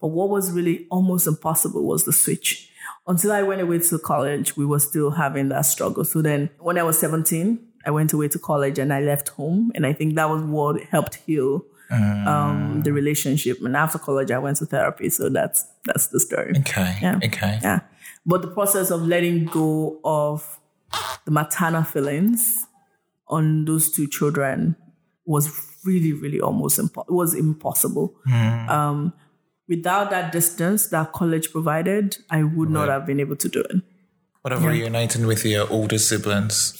but 0.00 0.08
what 0.08 0.30
was 0.30 0.52
really 0.52 0.86
almost 0.88 1.26
impossible 1.26 1.84
was 1.84 2.04
the 2.04 2.12
switch. 2.12 2.71
Until 3.06 3.32
I 3.32 3.42
went 3.42 3.60
away 3.60 3.80
to 3.80 3.98
college, 3.98 4.56
we 4.56 4.64
were 4.64 4.78
still 4.78 5.10
having 5.10 5.48
that 5.48 5.62
struggle. 5.62 6.04
So 6.04 6.22
then, 6.22 6.50
when 6.60 6.78
I 6.78 6.82
was 6.84 6.98
17, 6.98 7.58
I 7.84 7.90
went 7.90 8.12
away 8.12 8.28
to 8.28 8.38
college 8.38 8.78
and 8.78 8.92
I 8.92 9.00
left 9.00 9.30
home, 9.30 9.72
and 9.74 9.84
I 9.84 9.92
think 9.92 10.14
that 10.14 10.30
was 10.30 10.42
what 10.42 10.82
helped 10.84 11.16
heal 11.16 11.64
um, 11.92 12.82
the 12.84 12.92
relationship. 12.92 13.58
And 13.60 13.76
after 13.76 13.98
college, 13.98 14.30
I 14.30 14.38
went 14.38 14.56
to 14.58 14.66
therapy. 14.66 15.10
So 15.10 15.28
that's 15.28 15.66
that's 15.84 16.06
the 16.08 16.20
story. 16.20 16.54
Okay. 16.58 16.98
Yeah. 17.02 17.18
Okay. 17.22 17.58
Yeah. 17.62 17.80
But 18.24 18.42
the 18.42 18.48
process 18.48 18.90
of 18.90 19.02
letting 19.02 19.46
go 19.46 20.00
of 20.04 20.60
the 21.24 21.30
maternal 21.30 21.82
feelings 21.82 22.66
on 23.28 23.64
those 23.64 23.90
two 23.90 24.06
children 24.06 24.76
was 25.24 25.50
really, 25.84 26.12
really 26.12 26.40
almost 26.40 26.78
impo- 26.78 27.06
it 27.08 27.12
was 27.12 27.34
impossible. 27.34 28.14
Um, 28.68 29.12
without 29.68 30.10
that 30.10 30.32
distance 30.32 30.86
that 30.88 31.12
college 31.12 31.52
provided, 31.52 32.18
I 32.30 32.42
would 32.42 32.70
not 32.70 32.88
have 32.88 33.06
been 33.06 33.20
able 33.20 33.36
to 33.36 33.48
do 33.48 33.60
it. 33.60 33.82
What 34.42 34.52
about 34.52 34.68
reuniting 34.68 35.26
with 35.26 35.44
your 35.44 35.70
older 35.70 35.98
siblings? 35.98 36.76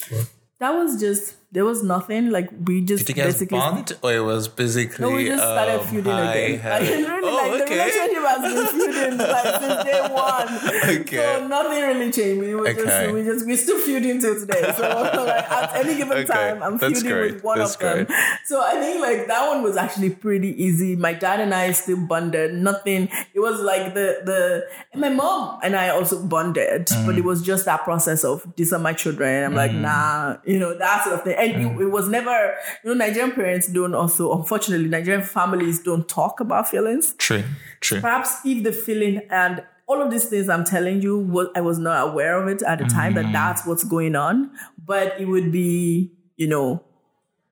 That 0.59 0.71
was 0.71 0.99
just 0.99 1.35
there 1.53 1.63
was 1.65 1.83
nothing 1.83 2.31
like 2.31 2.49
we 2.65 2.81
just 2.81 3.05
Did 3.05 3.15
you 3.17 3.23
guys 3.23 3.33
basically 3.35 3.59
bond, 3.59 3.93
or 4.01 4.11
it 4.13 4.19
was 4.21 4.47
basically? 4.47 5.05
No, 5.05 5.15
we 5.15 5.25
just 5.25 5.43
started 5.43 5.79
um, 5.81 5.87
feuding 5.87 6.11
again. 6.11 6.59
hi. 6.59 6.75
I 6.77 6.79
didn't 6.79 7.11
really 7.11 7.29
Oh, 7.33 7.35
like 7.35 7.65
the 7.67 7.73
relationship 7.73 8.23
has 8.23 8.41
been 8.41 8.67
feuding 8.79 9.17
like 9.19 9.61
since 9.61 9.83
day 9.83 10.01
one. 10.11 10.99
Okay. 11.01 11.17
So 11.17 11.47
nothing 11.47 11.81
really 11.83 12.11
changed. 12.11 12.43
It 12.43 12.55
was 12.55 12.69
Okay. 12.69 12.83
just 12.85 13.13
we 13.13 13.23
just 13.23 13.45
we 13.45 13.55
still 13.55 13.79
feuding 13.81 14.19
till 14.19 14.35
today. 14.39 14.73
So 14.75 14.81
like, 15.25 15.51
at 15.51 15.75
any 15.75 15.95
given 15.95 16.17
Okay. 16.17 16.25
time, 16.25 16.63
I'm 16.63 16.77
That's 16.77 17.01
feuding 17.01 17.11
great. 17.17 17.33
with 17.35 17.43
one 17.43 17.59
That's 17.59 17.75
of 17.75 17.79
them. 17.81 18.05
great. 18.05 18.17
So 18.45 18.61
I 18.63 18.73
think 18.81 19.01
like 19.01 19.27
that 19.27 19.47
one 19.47 19.61
was 19.63 19.77
actually 19.77 20.09
pretty 20.11 20.51
easy. 20.63 20.95
My 20.95 21.13
dad 21.13 21.39
and 21.39 21.53
I 21.53 21.71
still 21.73 21.97
bonded. 21.97 22.53
Nothing. 22.55 23.09
It 23.33 23.39
was 23.39 23.59
like 23.61 23.93
the 23.93 24.21
the 24.25 24.65
and 24.91 25.01
my 25.01 25.09
mom 25.09 25.59
and 25.63 25.75
I 25.75 25.89
also 25.89 26.21
bonded, 26.25 26.87
Mm. 26.87 27.05
but 27.05 27.17
it 27.17 27.23
was 27.23 27.41
just 27.41 27.65
that 27.65 27.83
process 27.83 28.23
of 28.23 28.45
these 28.55 28.73
are 28.73 28.79
my 28.79 28.93
children. 28.93 29.43
I'm 29.43 29.53
like 29.55 29.71
nah, 29.71 30.37
you 30.45 30.57
know 30.59 30.75
that 30.77 31.03
sort 31.03 31.15
of 31.15 31.23
thing. 31.23 31.35
And 31.43 31.53
Mm. 31.55 31.75
it, 31.79 31.81
it 31.83 31.91
was 31.91 32.07
never 32.09 32.55
you 32.83 32.89
know 32.89 32.93
Nigerian 33.05 33.31
parents 33.31 33.67
don't 33.67 33.93
also 33.95 34.23
unfortunately 34.39 34.87
Nigerian 34.89 35.23
families 35.23 35.81
don't 35.83 36.07
talk 36.07 36.39
about 36.39 36.69
feelings. 36.69 37.13
True. 37.17 37.43
True. 37.81 37.99
Perhaps 38.01 38.29
if 38.45 38.63
the 38.63 38.71
feeling 38.71 39.21
and 39.29 39.63
all 39.85 40.01
of 40.01 40.09
these 40.11 40.25
things 40.25 40.47
I'm 40.47 40.63
telling 40.63 41.01
you, 41.01 41.17
was, 41.19 41.47
I 41.55 41.61
was 41.61 41.77
not 41.77 42.07
aware 42.09 42.41
of 42.41 42.47
it 42.47 42.61
at 42.61 42.79
the 42.79 42.85
time 42.85 43.15
that 43.15 43.33
that's 43.33 43.65
what's 43.67 43.83
going 43.83 44.15
on. 44.15 44.49
But 44.83 45.19
it 45.19 45.25
would 45.25 45.51
be, 45.51 46.13
you 46.37 46.47
know, 46.47 46.81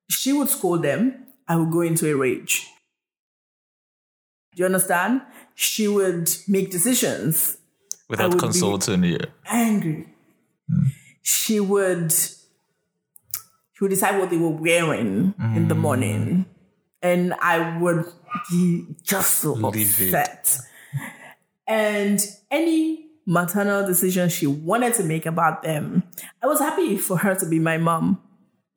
she 0.09 0.31
would 0.31 0.49
scold 0.49 0.81
them. 0.83 1.25
I 1.49 1.57
would 1.57 1.71
go 1.71 1.81
into 1.81 2.09
a 2.09 2.15
rage. 2.15 2.67
Do 4.55 4.61
you 4.61 4.65
understand? 4.65 5.21
She 5.55 5.87
would 5.89 6.29
make 6.47 6.71
decisions 6.71 7.57
Without 8.09 8.39
consulting 8.39 9.03
you. 9.03 9.19
angry. 9.45 10.07
She 11.21 11.59
would 11.59 12.13
would 13.81 13.89
decide 13.89 14.19
what 14.19 14.29
they 14.29 14.37
were 14.37 14.49
wearing 14.49 15.33
in 15.55 15.67
the 15.67 15.75
mm. 15.75 15.79
morning. 15.79 16.45
And 17.01 17.33
I 17.41 17.77
would 17.79 18.05
be 18.49 18.85
just 19.03 19.35
so 19.35 19.53
Livid. 19.53 20.13
upset. 20.13 20.57
And 21.67 22.23
any 22.49 23.07
maternal 23.25 23.85
decision 23.85 24.29
she 24.29 24.47
wanted 24.47 24.93
to 24.95 25.03
make 25.03 25.25
about 25.25 25.63
them, 25.63 26.03
I 26.43 26.47
was 26.47 26.59
happy 26.59 26.97
for 26.97 27.17
her 27.17 27.35
to 27.35 27.45
be 27.45 27.59
my 27.59 27.77
mom. 27.77 28.21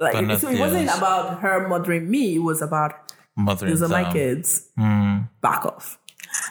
Like 0.01 0.27
But 0.27 0.41
so 0.41 0.49
it 0.49 0.59
wasn't 0.59 0.89
about 0.97 1.41
her 1.41 1.69
mothering 1.69 2.11
me, 2.11 2.37
it 2.37 2.41
was 2.41 2.63
about 2.63 3.13
Mother 3.37 3.67
these 3.67 3.83
are 3.83 3.89
my 3.89 4.05
them. 4.05 4.13
kids. 4.13 4.69
Mm. 4.79 5.29
Back 5.41 5.67
off. 5.67 5.99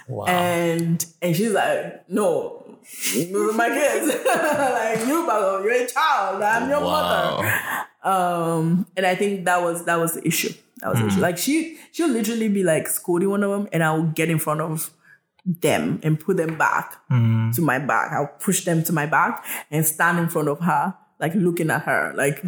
Wow. 0.07 0.25
And 0.25 1.05
and 1.21 1.35
she's 1.35 1.51
like, 1.51 2.09
no, 2.09 2.77
those 3.13 3.53
are 3.53 3.57
my 3.57 3.69
kids. 3.69 4.07
like 4.25 5.07
you, 5.07 5.25
you're 5.25 5.83
a 5.83 5.87
child. 5.87 6.41
I'm 6.41 6.69
your 6.69 6.81
mother. 6.81 7.85
Um, 8.03 8.85
and 8.97 9.05
I 9.05 9.15
think 9.15 9.45
that 9.45 9.61
was 9.61 9.85
that 9.85 9.95
was 9.97 10.13
the 10.15 10.27
issue. 10.27 10.53
That 10.81 10.89
was 10.89 10.99
the 10.99 11.07
issue. 11.07 11.21
Like 11.21 11.37
she 11.37 11.77
she'll 11.91 12.09
literally 12.09 12.49
be 12.49 12.63
like 12.63 12.87
scolding 12.87 13.29
one 13.29 13.43
of 13.43 13.51
them, 13.51 13.67
and 13.71 13.83
I'll 13.83 14.03
get 14.03 14.29
in 14.29 14.39
front 14.39 14.61
of 14.61 14.91
them 15.45 15.99
and 16.03 16.19
put 16.19 16.37
them 16.37 16.57
back 16.57 16.97
to 17.53 17.61
my 17.61 17.79
back. 17.79 18.11
I'll 18.11 18.27
push 18.39 18.65
them 18.65 18.83
to 18.85 18.93
my 18.93 19.05
back 19.05 19.45
and 19.71 19.85
stand 19.85 20.19
in 20.19 20.29
front 20.29 20.47
of 20.49 20.59
her, 20.61 20.95
like 21.19 21.33
looking 21.35 21.69
at 21.69 21.83
her, 21.83 22.13
like 22.15 22.43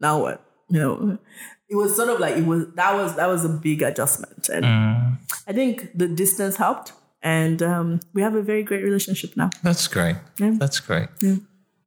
now 0.00 0.20
what? 0.22 0.44
You 0.70 0.80
know, 0.80 1.18
it 1.68 1.76
was 1.76 1.96
sort 1.96 2.08
of 2.08 2.20
like 2.20 2.36
it 2.36 2.46
was 2.46 2.66
that 2.74 2.94
was 2.94 3.16
that 3.16 3.26
was 3.28 3.44
a 3.44 3.48
big 3.48 3.82
adjustment, 3.82 4.48
and 4.48 4.64
I 5.46 5.52
think 5.52 5.90
the 5.94 6.08
distance 6.08 6.56
helped, 6.56 6.92
and 7.22 7.62
um, 7.62 8.00
we 8.14 8.22
have 8.22 8.34
a 8.34 8.42
very 8.42 8.62
great 8.62 8.82
relationship 8.82 9.36
now. 9.36 9.50
That's 9.62 9.86
great. 9.88 10.16
That's 10.38 10.80
great. 10.80 11.08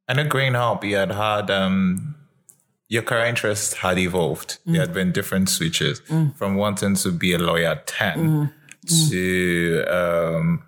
I 0.08 0.14
know 0.14 0.26
growing 0.28 0.56
up, 0.56 0.84
you 0.84 0.98
had 0.98 1.12
had 1.12 1.50
um, 1.50 2.16
your 2.92 3.02
career 3.02 3.26
interest 3.26 3.76
had 3.76 3.98
evolved. 3.98 4.58
There 4.66 4.82
had 4.82 4.94
been 4.94 5.14
different 5.14 5.48
switches. 5.48 6.02
From 6.36 6.56
wanting 6.56 6.96
to 6.96 7.12
be 7.12 7.32
a 7.34 7.38
lawyer 7.40 7.68
at 7.70 7.88
10 7.88 8.54
to 9.10 9.84
um, 9.88 10.64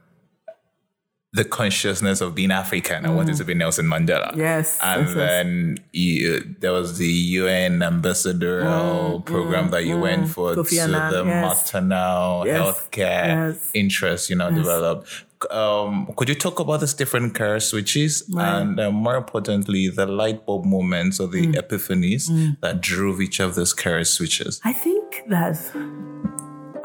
the 1.35 1.43
consciousness 1.43 2.21
of 2.21 2.35
being 2.35 2.51
African. 2.51 3.05
I 3.05 3.09
wanted 3.09 3.35
to 3.37 3.43
be 3.43 3.53
Nelson 3.55 3.87
Mandela. 3.87 4.35
Yes, 4.35 4.77
And 4.83 5.01
yes, 5.01 5.09
yes. 5.09 5.15
then 5.15 5.77
you, 5.91 6.55
there 6.59 6.71
was 6.71 6.97
the 6.99 7.07
UN 7.41 7.81
ambassadorial 7.81 9.21
program 9.21 9.69
that 9.71 9.85
you 9.85 9.97
went 9.97 10.29
for 10.29 10.53
Kofi 10.55 10.85
to 10.85 10.91
the 10.91 11.23
yes. 11.25 11.71
maternal 11.73 12.45
Yes, 12.45 12.59
healthcare 12.61 13.51
yes. 13.53 13.71
interest, 13.73 14.29
you 14.29 14.35
know, 14.35 14.51
developed. 14.51 15.07
Um, 15.51 16.07
could 16.15 16.29
you 16.29 16.35
talk 16.35 16.59
about 16.59 16.79
these 16.79 16.93
different 16.93 17.33
career 17.35 17.59
switches 17.59 18.23
and 18.37 18.79
uh, 18.79 18.91
more 18.91 19.17
importantly, 19.17 19.89
the 19.89 20.05
light 20.05 20.45
bulb 20.45 20.65
moments 20.65 21.19
or 21.19 21.27
the 21.27 21.47
Mm. 21.47 21.55
epiphanies 21.55 22.29
that 22.61 22.79
drove 22.79 23.19
each 23.21 23.39
of 23.41 23.55
those 23.55 23.73
career 23.73 24.05
switches? 24.05 24.61
I 24.63 24.71
think 24.71 25.23
that 25.27 25.57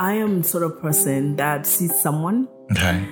I 0.00 0.14
am 0.14 0.42
sort 0.42 0.64
of 0.64 0.80
person 0.80 1.36
that 1.36 1.66
sees 1.66 1.94
someone 2.00 2.48
Okay. 2.72 3.04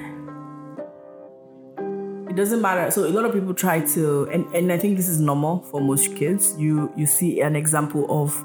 It 2.36 2.40
doesn't 2.40 2.60
matter. 2.60 2.90
So 2.90 3.06
a 3.06 3.08
lot 3.08 3.24
of 3.24 3.32
people 3.32 3.54
try 3.54 3.80
to, 3.80 4.24
and, 4.30 4.44
and 4.54 4.70
I 4.70 4.76
think 4.76 4.98
this 4.98 5.08
is 5.08 5.18
normal 5.20 5.62
for 5.70 5.80
most 5.80 6.14
kids. 6.14 6.54
You 6.58 6.92
you 6.94 7.06
see 7.06 7.40
an 7.40 7.56
example 7.56 8.04
of 8.10 8.36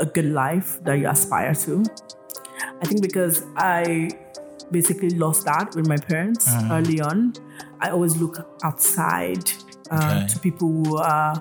a 0.00 0.06
good 0.06 0.30
life 0.32 0.82
that 0.84 0.94
you 0.94 1.06
aspire 1.08 1.54
to. 1.54 1.84
I 2.80 2.86
think 2.86 3.02
because 3.02 3.44
I 3.56 4.08
basically 4.70 5.10
lost 5.10 5.44
that 5.44 5.74
with 5.76 5.86
my 5.86 5.98
parents 5.98 6.48
early 6.70 7.02
on, 7.02 7.34
I 7.80 7.90
always 7.90 8.16
look 8.16 8.38
outside 8.64 9.44
uh, 9.90 9.96
Okay. 10.00 10.26
to 10.28 10.38
people 10.38 10.68
who 10.68 10.96
are 10.96 11.34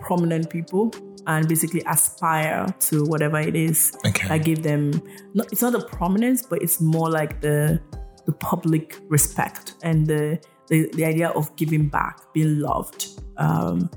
prominent 0.00 0.48
people 0.48 0.90
and 1.26 1.46
basically 1.46 1.82
aspire 1.86 2.66
to 2.88 3.04
whatever 3.04 3.38
it 3.38 3.54
is 3.54 3.92
Okay. 4.06 4.26
that 4.28 4.42
give 4.42 4.62
them. 4.62 4.90
Not, 5.34 5.52
it's 5.52 5.60
not 5.60 5.72
the 5.72 5.84
prominence, 5.84 6.46
but 6.46 6.62
it's 6.62 6.80
more 6.80 7.10
like 7.10 7.42
the 7.42 7.78
the 8.24 8.32
public 8.32 8.96
respect 9.08 9.74
and 9.82 10.06
the 10.06 10.38
the, 10.68 10.90
the 10.94 11.04
idea 11.04 11.28
of 11.30 11.54
giving 11.56 11.88
back, 11.88 12.20
being 12.32 12.60
loved. 12.60 13.08
Um, 13.36 13.90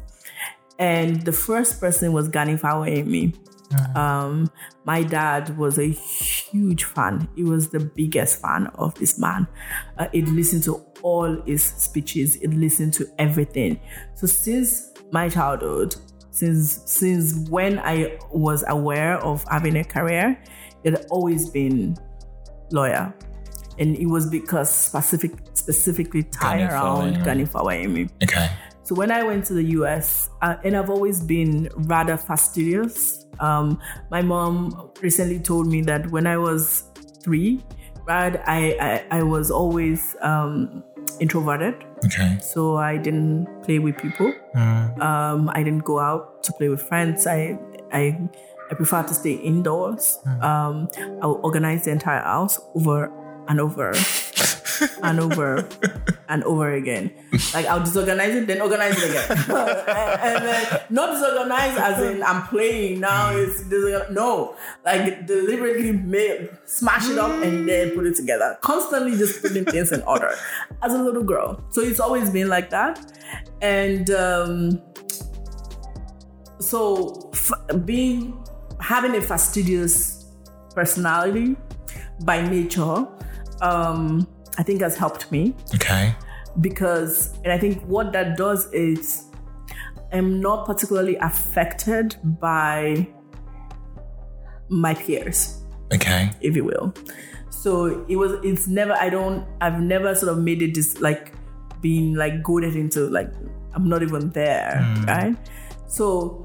and 0.80 1.22
the 1.22 1.32
first 1.32 1.80
person 1.80 2.14
was 2.14 2.28
Gani 2.28 2.60
Amy. 2.64 3.34
Um, 3.96 4.50
my 4.86 5.04
dad 5.04 5.58
was 5.58 5.80
a 5.80 5.90
huge 5.90 6.84
fan. 6.84 7.28
He 7.36 7.44
was 7.44 7.70
the 7.70 7.80
biggest 7.80 8.42
fan 8.42 8.68
of 8.76 8.94
this 8.96 9.18
man. 9.18 9.48
Uh, 9.98 10.08
he'd 10.12 10.30
listened 10.30 10.64
to 10.64 10.86
all 11.02 11.42
his 11.46 11.64
speeches. 11.64 12.36
He'd 12.36 12.54
listened 12.54 12.94
to 12.96 13.08
everything. 13.18 13.80
So 14.16 14.28
since 14.28 14.92
my 15.12 15.30
childhood, 15.30 15.96
since 16.32 16.82
since 16.86 17.50
when 17.50 17.80
I 17.80 18.18
was 18.32 18.64
aware 18.68 19.18
of 19.18 19.46
having 19.50 19.78
a 19.78 19.84
career, 19.84 20.42
it 20.84 20.94
had 20.94 21.06
always 21.10 21.50
been 21.50 21.96
lawyer, 22.72 23.14
and 23.80 23.96
it 23.96 24.06
was 24.08 24.30
because 24.30 24.70
specific 24.74 25.32
specifically 25.54 26.24
tied 26.24 26.70
around. 26.70 27.24
Gani 27.24 27.46
Fawehinmi. 27.46 28.10
Okay. 28.24 28.50
So 28.84 28.94
when 28.94 29.10
I 29.12 29.24
went 29.24 29.46
to 29.48 29.54
the 29.56 29.64
US, 29.82 30.30
uh, 30.44 30.58
and 30.64 30.78
I've 30.78 30.90
always 30.92 31.20
been 31.20 31.70
rather 31.76 32.18
fastidious. 32.18 33.26
Um, 33.40 33.80
my 34.12 34.22
mom 34.22 34.92
recently 35.02 35.40
told 35.40 35.68
me 35.68 35.82
that 35.84 36.10
when 36.12 36.28
I 36.28 36.38
was 36.38 36.84
three, 37.24 37.64
right, 38.06 38.40
I 38.48 38.78
I, 39.12 39.20
I 39.20 39.24
was 39.24 39.50
always 39.50 40.16
um, 40.22 40.84
introverted, 41.20 41.76
Okay. 42.06 42.38
so 42.42 42.78
I 42.78 42.98
didn't 42.98 43.48
play 43.64 43.80
with 43.80 43.98
people. 43.98 44.32
Um, 45.02 45.50
I 45.54 45.64
didn't 45.64 45.84
go 45.84 46.00
out 46.00 46.44
to 46.44 46.54
play 46.54 46.70
with 46.70 46.82
friends. 46.82 47.26
I 47.28 47.58
I 47.92 48.20
I 48.72 48.74
prefer 48.76 49.02
to 49.04 49.14
stay 49.14 49.34
indoors. 49.34 50.20
Um, 50.42 50.88
I 51.22 51.26
will 51.26 51.40
organize 51.44 51.86
the 51.86 51.92
entire 51.92 52.22
house 52.22 52.60
over 52.76 53.12
and 53.48 53.60
over 53.60 53.94
and 55.04 55.20
over 55.20 55.68
and 56.28 56.44
over 56.44 56.72
again. 56.74 57.12
Like 57.54 57.66
I'll 57.66 57.84
disorganize 57.84 58.36
it, 58.36 58.48
then 58.48 58.62
organize 58.62 59.02
it 59.02 59.10
again, 59.10 59.28
and, 60.20 60.46
then 60.46 60.82
not 60.90 61.14
disorganize 61.14 61.78
as 61.78 62.04
in 62.04 62.24
I'm 62.24 62.48
playing 62.48 63.00
now. 63.00 63.36
It's 63.36 63.64
no, 64.12 64.56
like 64.84 65.28
deliberately 65.28 66.50
smash 66.66 67.10
it 67.10 67.18
up 67.18 67.32
and 67.44 67.68
then 67.68 67.92
put 67.92 68.06
it 68.06 68.16
together. 68.16 68.58
Constantly 68.62 69.18
just 69.18 69.42
putting 69.42 69.66
things 69.66 69.92
in 69.92 70.02
order 70.04 70.34
as 70.82 70.94
a 70.94 71.02
little 71.02 71.24
girl. 71.24 71.64
So 71.72 71.82
it's 71.82 72.00
always 72.00 72.30
been 72.30 72.50
like 72.50 72.70
that, 72.72 73.00
and. 73.62 74.10
um 74.12 74.82
so 76.60 77.30
f- 77.34 77.86
being 77.86 78.44
having 78.80 79.16
a 79.16 79.22
fastidious 79.22 80.26
personality 80.74 81.56
by 82.24 82.42
nature 82.48 83.08
um 83.62 84.28
i 84.58 84.64
think 84.64 84.82
has 84.82 84.98
helped 84.98 85.32
me. 85.32 85.54
Okay. 85.74 86.16
because 86.62 87.34
and 87.44 87.52
i 87.52 87.58
think 87.58 87.82
what 87.84 88.12
that 88.14 88.38
does 88.38 88.72
is 88.72 89.26
i'm 90.14 90.40
not 90.40 90.66
particularly 90.66 91.16
affected 91.18 92.16
by 92.40 93.08
my 94.70 94.94
peers. 94.96 95.62
Okay. 95.94 96.32
if 96.42 96.56
you 96.56 96.64
will. 96.64 96.94
So 97.50 98.06
it 98.10 98.16
was 98.16 98.34
it's 98.44 98.68
never 98.68 98.94
i 98.94 99.10
don't 99.10 99.46
i've 99.62 99.80
never 99.80 100.14
sort 100.16 100.32
of 100.32 100.40
made 100.40 100.62
it 100.62 100.76
this 100.76 101.00
like 101.02 101.34
being 101.82 102.14
like 102.14 102.42
goaded 102.44 102.76
into 102.76 103.08
like 103.10 103.30
i'm 103.74 103.88
not 103.88 104.02
even 104.04 104.30
there 104.32 104.82
right? 105.08 105.36
So 105.88 106.44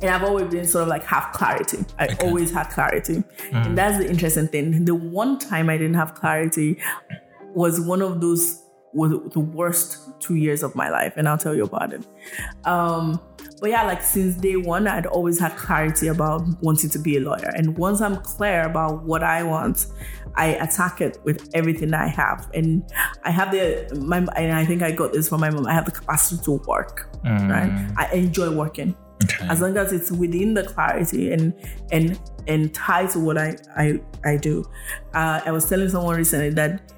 and 0.00 0.10
I've 0.10 0.22
always 0.24 0.46
been 0.48 0.64
sort 0.66 0.82
of 0.82 0.88
like 0.88 1.04
have 1.04 1.32
clarity. 1.32 1.84
I 1.98 2.04
Okay. 2.06 2.26
always 2.26 2.52
had 2.52 2.70
clarity. 2.70 3.24
And 3.52 3.76
that's 3.76 3.98
the 3.98 4.08
interesting 4.08 4.48
thing. 4.48 4.84
The 4.84 4.94
one 4.94 5.38
time 5.38 5.68
I 5.68 5.76
didn't 5.76 5.96
have 5.96 6.14
clarity 6.14 6.78
was 7.54 7.80
one 7.80 8.02
of 8.02 8.20
those 8.20 8.62
was 8.94 9.12
the 9.34 9.40
worst 9.40 9.98
two 10.18 10.36
years 10.36 10.62
of 10.62 10.74
my 10.74 10.88
life, 10.88 11.12
and 11.16 11.28
I'll 11.28 11.36
tell 11.36 11.54
you 11.54 11.64
about 11.64 11.92
it. 11.92 12.06
Um, 12.64 13.20
but 13.60 13.68
yeah, 13.68 13.82
like 13.82 14.00
since 14.02 14.34
day 14.36 14.56
one, 14.56 14.88
I'd 14.88 15.04
always 15.06 15.38
had 15.38 15.56
clarity 15.56 16.08
about 16.08 16.42
wanting 16.62 16.88
to 16.90 16.98
be 16.98 17.18
a 17.18 17.20
lawyer. 17.20 17.52
And 17.54 17.76
once 17.76 18.00
I'm 18.00 18.16
clear 18.16 18.62
about 18.62 19.02
what 19.04 19.22
I 19.22 19.42
want, 19.42 19.86
I 20.36 20.46
attack 20.54 21.00
it 21.02 21.18
with 21.24 21.50
everything 21.54 21.92
I 21.92 22.06
have. 22.08 22.48
And 22.54 22.82
I 23.24 23.30
have 23.30 23.50
the 23.50 23.94
my 24.00 24.18
and 24.36 24.52
I 24.52 24.64
think 24.64 24.82
I 24.82 24.90
got 24.90 25.12
this 25.12 25.28
from 25.28 25.40
my 25.40 25.50
mom. 25.50 25.66
I 25.66 25.74
have 25.74 25.84
the 25.84 25.90
capacity 25.92 26.42
to 26.44 26.52
work. 26.66 27.10
Right? 27.24 27.90
I 27.96 28.08
enjoy 28.14 28.50
working 28.56 28.96
Okay. 29.38 29.48
as 29.48 29.60
long 29.60 29.76
as 29.76 29.92
it's 29.92 30.10
within 30.10 30.54
the 30.54 30.64
clarity 30.64 31.32
and 31.32 31.54
and 31.92 32.18
and 32.46 32.74
tied 32.74 33.10
to 33.10 33.20
what 33.20 33.38
I 33.38 33.56
I, 33.76 34.00
I 34.24 34.36
do. 34.36 34.64
Uh, 35.14 35.40
I 35.44 35.52
was 35.52 35.68
telling 35.68 35.88
someone 35.88 36.16
recently 36.16 36.50
that 36.50 36.92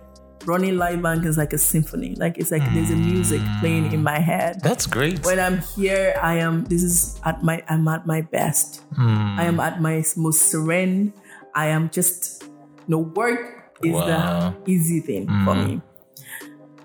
running 0.47 0.75
LifeBank 0.75 1.27
is 1.27 1.37
like 1.37 1.53
a 1.53 1.59
symphony. 1.59 2.15
Like 2.17 2.39
it's 2.39 2.51
like 2.51 2.63
there's 2.73 2.91
a 2.91 2.97
music 2.97 3.41
mm. 3.41 3.61
playing 3.61 3.93
in 3.93 4.03
my 4.03 4.19
head. 4.19 4.61
That's 4.63 4.87
great. 4.87 5.25
When 5.25 5.39
I'm 5.39 5.59
here, 5.59 6.15
I 6.21 6.37
am. 6.37 6.65
This 6.65 6.83
is 6.83 7.21
at 7.25 7.43
my. 7.43 7.63
I'm 7.69 7.87
at 7.89 8.07
my 8.07 8.23
best. 8.23 8.83
I 8.97 9.45
am 9.45 9.57
mm. 9.57 9.63
at 9.63 9.81
my 9.81 10.05
most 10.17 10.43
serene. 10.51 11.13
I 11.55 11.67
am 11.67 11.91
just. 11.91 12.45
You 12.89 12.97
know, 12.97 12.99
work 12.99 13.77
is 13.85 13.93
Wow. 13.93 14.55
the 14.65 14.71
easy 14.71 15.01
thing 15.01 15.27
for 15.27 15.55
mm. 15.55 15.67
me. 15.67 15.81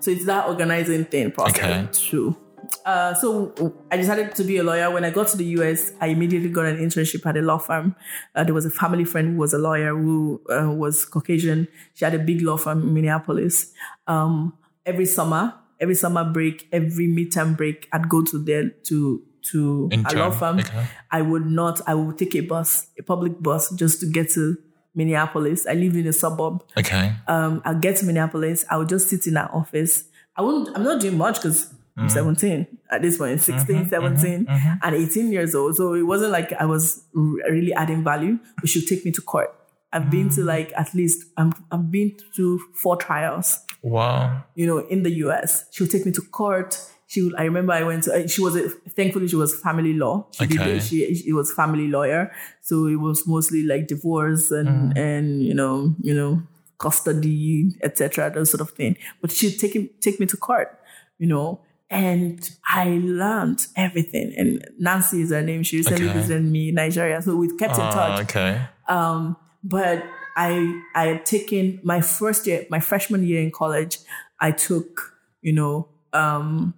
So 0.00 0.10
it's 0.10 0.26
that 0.26 0.46
organizing 0.46 1.04
thing 1.06 1.32
process 1.32 1.58
Okay. 1.58 1.88
too. 1.92 2.36
Uh, 2.84 3.14
so 3.14 3.74
I 3.90 3.96
decided 3.96 4.34
to 4.34 4.44
be 4.44 4.58
a 4.58 4.62
lawyer. 4.62 4.90
When 4.90 5.04
I 5.04 5.10
got 5.10 5.28
to 5.28 5.36
the 5.36 5.44
US, 5.60 5.92
I 6.00 6.08
immediately 6.08 6.48
got 6.48 6.66
an 6.66 6.78
internship 6.78 7.24
at 7.26 7.36
a 7.36 7.42
law 7.42 7.58
firm. 7.58 7.94
Uh, 8.34 8.44
there 8.44 8.54
was 8.54 8.66
a 8.66 8.70
family 8.70 9.04
friend 9.04 9.32
who 9.32 9.38
was 9.38 9.52
a 9.52 9.58
lawyer 9.58 9.94
who 9.94 10.40
uh, 10.50 10.70
was 10.70 11.04
Caucasian. 11.04 11.68
She 11.94 12.04
had 12.04 12.14
a 12.14 12.18
big 12.18 12.42
law 12.42 12.56
firm 12.56 12.82
in 12.82 12.94
Minneapolis. 12.94 13.72
Um, 14.06 14.54
every 14.84 15.06
summer, 15.06 15.54
every 15.80 15.94
summer 15.94 16.24
break, 16.24 16.68
every 16.72 17.08
midterm 17.08 17.56
break, 17.56 17.88
I'd 17.92 18.08
go 18.08 18.22
to 18.24 18.38
there 18.38 18.70
to 18.84 19.22
to 19.52 19.88
a 19.92 20.16
law 20.16 20.30
firm. 20.30 20.58
okay. 20.58 20.86
I 21.10 21.22
would 21.22 21.46
not. 21.46 21.80
I 21.86 21.94
would 21.94 22.18
take 22.18 22.34
a 22.34 22.40
bus, 22.40 22.88
a 22.98 23.02
public 23.02 23.40
bus, 23.40 23.70
just 23.70 24.00
to 24.00 24.06
get 24.06 24.30
to 24.30 24.58
Minneapolis. 24.96 25.66
I 25.66 25.74
lived 25.74 25.94
in 25.94 26.06
a 26.06 26.12
suburb 26.12 26.64
okay. 26.76 27.14
um, 27.28 27.62
I'll 27.64 27.78
get 27.78 27.96
to 27.96 28.06
Minneapolis. 28.06 28.64
I 28.70 28.78
would 28.78 28.88
just 28.88 29.08
sit 29.08 29.26
in 29.26 29.34
that 29.34 29.50
office. 29.52 30.04
I 30.36 30.42
wouldn't, 30.42 30.76
I'm 30.76 30.82
not 30.82 31.00
doing 31.00 31.16
much 31.16 31.36
because 31.36 31.72
I'm 31.98 32.10
17 32.10 32.66
at 32.90 33.00
this 33.02 33.16
point, 33.18 33.40
mm-hmm. 33.40 33.58
16, 33.58 33.76
mm-hmm. 33.76 33.88
17, 33.88 34.46
and 34.82 34.94
18 34.94 35.32
years 35.32 35.54
old. 35.54 35.76
So 35.76 35.94
it 35.94 36.02
wasn't 36.02 36.30
like 36.32 36.52
I 36.52 36.66
was 36.66 37.02
r- 37.16 37.22
really 37.50 37.72
adding 37.72 38.04
value, 38.04 38.38
but 38.60 38.68
she'll 38.68 38.86
take 38.86 39.04
me 39.04 39.12
to 39.12 39.22
court. 39.22 39.48
I've 39.92 40.10
been 40.10 40.28
to 40.30 40.42
mm. 40.42 40.46
like 40.46 40.72
at 40.76 40.92
least, 40.94 41.24
I'm, 41.38 41.54
I've 41.72 41.90
been 41.90 42.16
to 42.36 42.60
four 42.74 42.96
trials 42.96 43.60
Wow. 43.82 44.44
you 44.54 44.66
know, 44.66 44.78
in 44.78 45.04
the 45.04 45.10
US. 45.24 45.64
She 45.70 45.82
would 45.82 45.90
take 45.90 46.04
me 46.04 46.12
to 46.12 46.20
court. 46.20 46.78
She 47.06 47.22
would, 47.22 47.34
I 47.36 47.44
remember 47.44 47.72
I 47.72 47.84
went 47.84 48.02
to, 48.04 48.12
uh, 48.12 48.26
she 48.26 48.42
was, 48.42 48.56
a, 48.56 48.68
thankfully 48.68 49.28
she 49.28 49.36
was 49.36 49.58
family 49.60 49.94
law. 49.94 50.26
She 50.32 50.44
Okay. 50.44 50.76
it. 50.76 50.82
She, 50.82 51.14
she 51.14 51.32
was 51.32 51.52
family 51.54 51.86
lawyer. 51.88 52.32
So 52.60 52.86
it 52.88 52.96
was 52.96 53.26
mostly 53.26 53.62
like 53.62 53.86
divorce 53.86 54.50
and, 54.50 54.92
Mm. 54.92 54.98
and, 54.98 55.42
you 55.42 55.54
know, 55.54 55.94
you 56.02 56.14
know, 56.14 56.42
custody, 56.78 57.70
etc., 57.82 58.30
those 58.34 58.50
sort 58.50 58.60
of 58.60 58.70
thing. 58.70 58.96
But 59.22 59.30
she'd 59.30 59.56
take 59.58 59.74
him, 59.74 59.88
take 60.00 60.20
me 60.20 60.26
to 60.26 60.36
court, 60.36 60.78
you 61.18 61.26
know, 61.26 61.60
and 61.90 62.50
I 62.64 63.00
learned 63.02 63.66
everything. 63.76 64.34
And 64.36 64.66
Nancy 64.78 65.22
is 65.22 65.30
her 65.30 65.42
name. 65.42 65.62
She 65.62 65.78
recently 65.78 66.08
Okay. 66.08 66.18
visited 66.20 66.44
me 66.44 66.68
in 66.70 66.74
Nigeria. 66.74 67.22
So 67.22 67.36
we 67.36 67.56
kept 67.56 67.78
in 67.78 67.84
Ah, 67.84 67.90
touch 67.90 68.20
okay. 68.28 68.60
Um, 68.88 69.36
but 69.62 70.04
I 70.36 70.82
I 70.94 71.06
had 71.06 71.26
taken 71.26 71.80
my 71.82 72.00
first 72.00 72.46
year, 72.46 72.66
my 72.70 72.80
freshman 72.80 73.24
year 73.26 73.40
in 73.42 73.50
college. 73.50 73.98
I 74.40 74.50
took, 74.52 75.14
you 75.42 75.52
know, 75.52 75.88
um, 76.12 76.74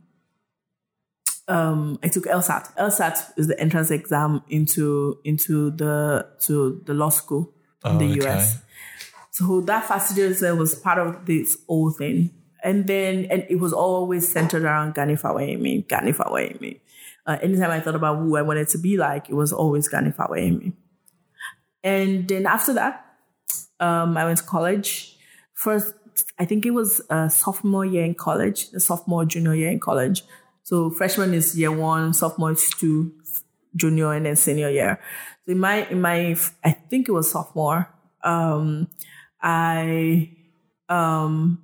um, 1.48 1.98
I 2.02 2.08
took 2.08 2.24
LSAT. 2.24 2.74
LSAT 2.76 3.32
is 3.36 3.46
the 3.48 3.58
entrance 3.60 3.90
exam 3.90 4.42
into 4.48 5.18
into 5.24 5.70
the 5.70 6.26
to 6.40 6.82
the 6.86 6.94
law 6.94 7.08
school 7.08 7.52
in 7.84 7.96
Oh, 7.96 7.98
the 7.98 8.06
okay. 8.06 8.18
US. 8.28 8.58
So 9.30 9.60
that 9.62 9.84
fastidiousness 9.86 10.58
was 10.58 10.74
part 10.74 10.98
of 10.98 11.26
this 11.26 11.56
whole 11.68 11.90
thing. 11.90 12.30
And 12.62 12.86
then, 12.86 13.26
and 13.30 13.46
it 13.48 13.56
was 13.56 13.72
always 13.72 14.30
centered 14.30 14.64
around 14.64 14.94
Gani 14.94 15.14
Fawehinmi, 15.14 15.88
Gani 15.88 16.12
Fawehinmi. 16.12 16.80
Uh, 17.26 17.38
anytime 17.42 17.70
I 17.70 17.80
thought 17.80 17.94
about 17.94 18.18
who 18.18 18.36
I 18.36 18.42
wanted 18.42 18.68
to 18.68 18.78
be 18.78 18.96
like, 18.96 19.28
it 19.28 19.34
was 19.34 19.52
always 19.52 19.88
Gani 19.88 20.10
Fawehinmi. 20.10 20.72
And 21.84 22.26
then 22.26 22.46
after 22.46 22.72
that, 22.74 23.04
um, 23.80 24.16
I 24.16 24.24
went 24.24 24.38
to 24.38 24.44
college. 24.44 25.16
First 25.54 25.94
I 26.38 26.44
think 26.44 26.66
it 26.66 26.70
was 26.72 27.00
a 27.10 27.30
sophomore 27.30 27.84
year 27.84 28.04
in 28.04 28.14
college, 28.14 28.70
the 28.70 28.80
sophomore 28.80 29.24
junior 29.24 29.54
year 29.54 29.70
in 29.70 29.80
college. 29.80 30.22
So 30.62 30.90
freshman 30.90 31.34
is 31.34 31.58
year 31.58 31.72
one, 31.72 32.12
sophomore 32.12 32.52
is 32.52 32.68
two, 32.70 33.12
junior, 33.76 34.12
and 34.12 34.26
then 34.26 34.36
senior 34.36 34.70
year. 34.70 35.00
So 35.44 35.52
in 35.52 35.58
my 35.58 35.86
in 35.86 36.00
my 36.00 36.36
I 36.64 36.72
think 36.72 37.08
it 37.08 37.12
was 37.12 37.30
sophomore. 37.30 37.92
Um, 38.22 38.88
I 39.40 40.36
um 40.88 41.62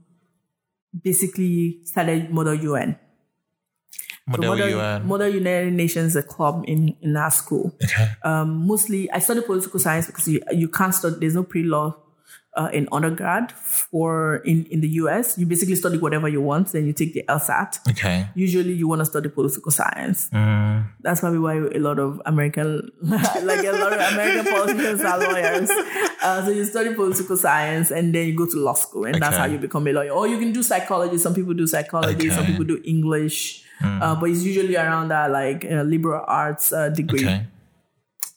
basically 1.03 1.81
started 1.85 2.31
Model 2.31 2.55
UN. 2.55 2.99
Model 4.27 4.51
Model, 4.51 4.69
UN. 4.71 5.07
Model 5.07 5.29
United 5.29 5.73
Nations 5.75 6.17
a 6.17 6.23
club 6.23 6.65
in, 6.67 6.97
in 7.03 7.17
our 7.17 7.31
school. 7.31 7.77
Okay. 7.83 8.09
Um, 8.23 8.67
mostly, 8.67 9.11
I 9.11 9.19
studied 9.19 9.45
political 9.45 9.79
science 9.79 10.07
because 10.07 10.27
you, 10.29 10.41
you 10.53 10.69
can't 10.69 10.95
study, 10.95 11.17
there's 11.21 11.35
no 11.35 11.43
pre-law 11.43 11.95
uh, 12.57 12.71
in 12.73 12.89
undergrad 12.93 13.53
for 13.53 14.37
in, 14.45 14.65
in 14.67 14.81
the 14.81 14.89
US. 15.01 15.37
You 15.39 15.47
basically 15.47 15.75
study 15.75 15.99
whatever 15.99 16.29
you 16.29 16.41
want, 16.41 16.73
then 16.73 16.87
you 16.87 16.93
take 16.93 17.15
the 17.15 17.25
LSAT. 17.29 17.79
Okay. 17.91 18.29
Usually, 18.35 18.73
you 18.73 18.89
want 18.89 19.01
to 19.01 19.05
study 19.05 19.29
political 19.29 19.73
science. 19.73 20.31
Mm. 20.31 20.87
That's 21.01 21.21
probably 21.21 21.41
why 21.41 21.55
a 21.55 21.79
lot 21.79 21.99
of 21.99 22.21
American, 22.27 22.91
like 23.03 23.65
a 23.65 23.73
lot 23.73 23.93
of 23.93 24.13
American 24.13 24.53
politicians 24.53 25.01
are 25.03 25.19
lawyers. 25.19 25.71
Uh, 26.23 26.45
so 26.45 26.51
you 26.51 26.65
study 26.65 26.95
political 26.95 27.37
science 27.37 27.91
and 27.91 28.15
then 28.15 28.29
you 28.29 28.37
go 28.37 28.47
to 28.47 28.57
law 28.57 28.75
school, 28.75 29.05
and 29.05 29.21
that's 29.21 29.37
how 29.37 29.47
you 29.47 29.59
become 29.59 29.87
a 29.87 29.93
lawyer. 29.93 30.11
Or 30.11 30.27
you 30.29 30.39
can 30.39 30.53
do 30.53 30.63
psychology. 30.63 31.19
Some 31.19 31.35
people 31.35 31.55
do 31.55 31.67
psychology. 31.67 32.31
Some 32.31 32.47
people 32.47 32.65
do 32.65 32.81
English. 32.85 33.63
Uh, 33.83 34.15
but 34.19 34.31
it's 34.31 34.43
usually 34.43 34.77
around 34.77 35.09
that 35.09 35.31
like 35.31 35.65
uh, 35.65 35.83
liberal 35.83 36.25
arts 36.27 36.73
uh, 36.73 36.89
degree. 36.89 37.25
Okay. 37.25 37.47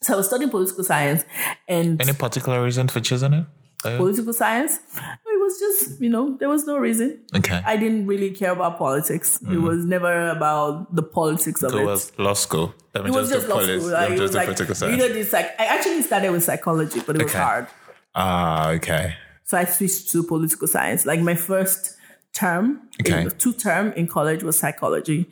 So 0.02 0.14
I 0.14 0.18
was 0.18 0.28
studying 0.28 0.50
political 0.50 0.84
science 0.84 1.24
and 1.68 2.02
Any 2.02 2.14
particular 2.14 2.64
reason 2.64 2.88
for 2.88 3.00
choosing 3.00 3.34
it? 3.34 3.46
Uh, 3.88 3.98
political 3.98 4.34
science. 4.34 4.80
It 4.98 5.40
was 5.40 5.60
just 5.60 6.02
you 6.02 6.10
know 6.10 6.36
there 6.40 6.50
was 6.50 6.66
no 6.66 6.78
reason. 6.78 7.10
okay. 7.36 7.62
I 7.66 7.78
didn't 7.78 8.06
really 8.08 8.32
care 8.32 8.52
about 8.52 8.78
politics. 8.78 9.40
It 9.50 9.62
was 9.70 9.86
never 9.86 10.30
about 10.30 10.94
the 10.96 11.04
politics 11.04 11.64
of 11.64 11.72
Go 11.72 11.80
it. 11.80 11.86
was 11.86 12.12
law 12.18 12.34
school. 12.34 12.74
Let 12.94 13.04
me 13.04 13.10
It 13.10 13.14
was 13.14 13.30
just, 13.30 13.48
just 13.48 13.50
law 13.50 13.56
polis- 13.60 13.82
school. 13.84 13.94
Like, 13.94 14.12
it 14.12 14.20
was 14.20 14.34
like 14.34 14.46
political 14.48 14.90
you 14.92 14.98
know 14.98 15.08
this 15.10 15.32
like 15.34 15.50
I 15.60 15.66
actually 15.66 16.02
started 16.02 16.32
with 16.32 16.44
psychology, 16.44 17.00
but 17.06 17.16
it 17.16 17.24
was 17.24 17.34
hard. 17.34 17.68
Ah, 18.16 18.70
okay. 18.72 19.16
So 19.44 19.58
I 19.58 19.66
switched 19.66 20.10
to 20.12 20.24
political 20.24 20.68
science. 20.68 21.06
Like 21.06 21.22
my 21.22 21.36
first 21.36 21.96
term, 22.34 22.82
Okay. 23.02 23.28
two 23.38 23.54
term 23.54 23.94
in 23.94 24.08
college 24.08 24.44
was 24.44 24.58
psychology, 24.58 25.30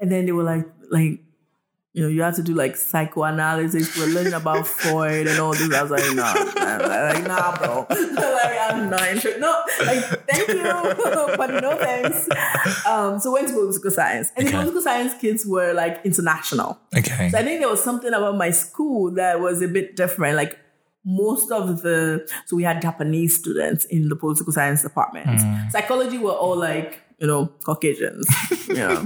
and 0.00 0.10
then 0.12 0.26
they 0.26 0.32
were 0.32 0.44
like 0.54 0.66
like. 0.90 1.20
You 1.98 2.04
know, 2.04 2.10
you 2.10 2.22
have 2.22 2.36
to 2.36 2.44
do 2.44 2.54
like 2.54 2.76
psychoanalysis. 2.76 3.98
We're 3.98 4.06
learning 4.06 4.32
about 4.32 4.68
Freud 4.68 5.26
and 5.26 5.40
all 5.40 5.50
this. 5.52 5.74
I 5.74 5.82
was 5.82 5.90
like, 5.90 6.14
nah, 6.14 6.32
nah, 6.32 6.86
like, 6.86 7.26
nah, 7.26 7.56
bro. 7.58 7.86
like, 7.90 8.58
I'm 8.70 8.88
not 8.88 9.02
interested. 9.08 9.40
No, 9.40 9.64
like, 9.84 10.04
thank 10.28 10.46
you, 10.46 10.62
but 11.36 11.60
no 11.60 11.76
thanks. 11.76 12.28
Um, 12.86 13.18
so 13.18 13.32
went 13.32 13.48
to 13.48 13.54
political 13.54 13.90
science, 13.90 14.30
and 14.36 14.46
the 14.46 14.52
political 14.52 14.80
science 14.80 15.14
kids 15.20 15.44
were 15.44 15.72
like 15.72 16.00
international. 16.04 16.78
Okay. 16.96 17.30
So 17.30 17.38
I 17.38 17.42
think 17.42 17.58
there 17.58 17.68
was 17.68 17.82
something 17.82 18.14
about 18.14 18.36
my 18.36 18.52
school 18.52 19.10
that 19.14 19.40
was 19.40 19.60
a 19.60 19.66
bit 19.66 19.96
different. 19.96 20.36
Like 20.36 20.56
most 21.04 21.50
of 21.50 21.82
the, 21.82 22.30
so 22.46 22.54
we 22.54 22.62
had 22.62 22.80
Japanese 22.80 23.36
students 23.36 23.84
in 23.86 24.08
the 24.08 24.14
political 24.14 24.52
science 24.52 24.82
department. 24.82 25.40
Psychology 25.72 26.18
were 26.18 26.30
all 26.30 26.56
like, 26.56 27.00
you 27.18 27.26
know, 27.26 27.46
Caucasians, 27.64 28.28
you 28.68 28.74
know. 28.74 29.04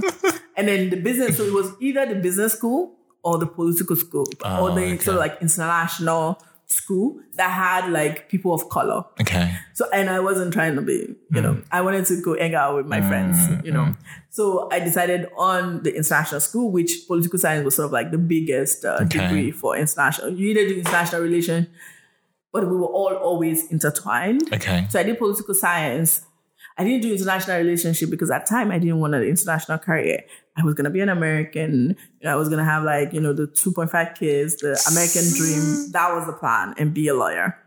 And 0.55 0.67
then 0.67 0.89
the 0.89 0.97
business, 0.97 1.37
so 1.37 1.43
it 1.43 1.53
was 1.53 1.71
either 1.79 2.05
the 2.05 2.15
business 2.15 2.53
school 2.53 2.95
or 3.23 3.37
the 3.37 3.47
political 3.47 3.95
school 3.95 4.27
or 4.45 4.71
the 4.71 4.81
okay. 4.81 4.97
sort 4.97 5.15
of 5.15 5.19
like 5.21 5.41
international 5.41 6.41
school 6.65 7.19
that 7.35 7.51
had 7.51 7.91
like 7.91 8.29
people 8.29 8.53
of 8.53 8.67
color. 8.69 9.03
Okay. 9.21 9.55
So, 9.73 9.87
and 9.91 10.09
I 10.09 10.19
wasn't 10.19 10.53
trying 10.53 10.75
to 10.75 10.81
be, 10.81 11.15
you 11.31 11.41
know, 11.41 11.53
Mm. 11.53 11.65
I 11.71 11.81
wanted 11.81 12.05
to 12.07 12.21
go 12.21 12.37
hang 12.37 12.55
out 12.55 12.75
with 12.75 12.87
my 12.87 13.01
friends, 13.01 13.37
you 13.63 13.71
know. 13.71 13.93
So 14.29 14.69
I 14.71 14.79
decided 14.79 15.27
on 15.37 15.83
the 15.83 15.95
international 15.95 16.41
school, 16.41 16.71
which 16.71 16.91
political 17.07 17.37
science 17.37 17.63
was 17.63 17.75
sort 17.75 17.87
of 17.87 17.91
like 17.91 18.11
the 18.11 18.17
biggest 18.17 18.85
uh, 18.85 18.97
Okay. 19.01 19.19
degree 19.19 19.51
for 19.51 19.77
international. 19.77 20.29
You 20.29 20.49
either 20.49 20.67
do 20.67 20.79
international 20.79 21.21
relation, 21.21 21.67
but 22.51 22.67
we 22.67 22.75
were 22.75 22.87
all 22.87 23.13
always 23.15 23.69
intertwined. 23.71 24.51
Okay. 24.53 24.87
So 24.89 24.99
I 24.99 25.03
did 25.03 25.17
political 25.17 25.53
science. 25.53 26.21
I 26.77 26.83
didn't 26.83 27.01
do 27.01 27.11
international 27.11 27.57
relationship 27.57 28.09
because 28.09 28.31
at 28.31 28.47
time 28.47 28.71
I 28.71 28.79
didn't 28.79 28.99
want 28.99 29.13
an 29.13 29.23
international 29.23 29.77
career. 29.77 30.23
I 30.55 30.63
was 30.63 30.75
gonna 30.75 30.89
be 30.91 31.01
an 31.01 31.09
American. 31.09 31.95
I 32.25 32.35
was 32.35 32.47
gonna 32.49 32.63
have 32.65 32.83
like 32.83 33.11
you 33.13 33.19
know 33.21 33.33
the 33.33 33.47
two 33.47 33.71
point 33.71 33.89
five 33.91 34.15
kids, 34.15 34.57
the 34.57 34.79
American 34.91 35.23
dream. 35.35 35.91
That 35.91 36.13
was 36.15 36.25
the 36.27 36.33
plan, 36.33 36.75
and 36.77 36.93
be 36.93 37.07
a 37.07 37.13
lawyer. 37.13 37.57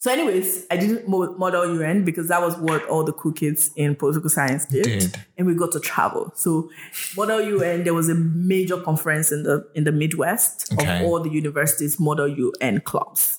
So, 0.00 0.12
anyways, 0.12 0.64
I 0.70 0.76
didn't 0.76 1.08
model 1.08 1.74
UN 1.74 2.04
because 2.04 2.28
that 2.28 2.40
was 2.40 2.56
what 2.56 2.84
all 2.86 3.02
the 3.02 3.12
cool 3.12 3.32
kids 3.32 3.72
in 3.74 3.96
political 3.96 4.30
science 4.30 4.64
did, 4.66 4.84
Did. 4.84 5.16
and 5.36 5.44
we 5.44 5.54
got 5.56 5.72
to 5.72 5.80
travel. 5.80 6.30
So, 6.36 6.70
model 7.16 7.40
UN, 7.40 7.82
there 7.82 7.94
was 7.94 8.08
a 8.08 8.14
major 8.14 8.80
conference 8.80 9.32
in 9.32 9.42
the 9.42 9.66
in 9.74 9.82
the 9.84 9.90
Midwest 9.92 10.72
Okay. 10.72 11.00
of 11.00 11.02
all 11.04 11.20
the 11.20 11.30
universities 11.30 11.98
model 11.98 12.28
UN 12.28 12.80
clubs 12.80 13.38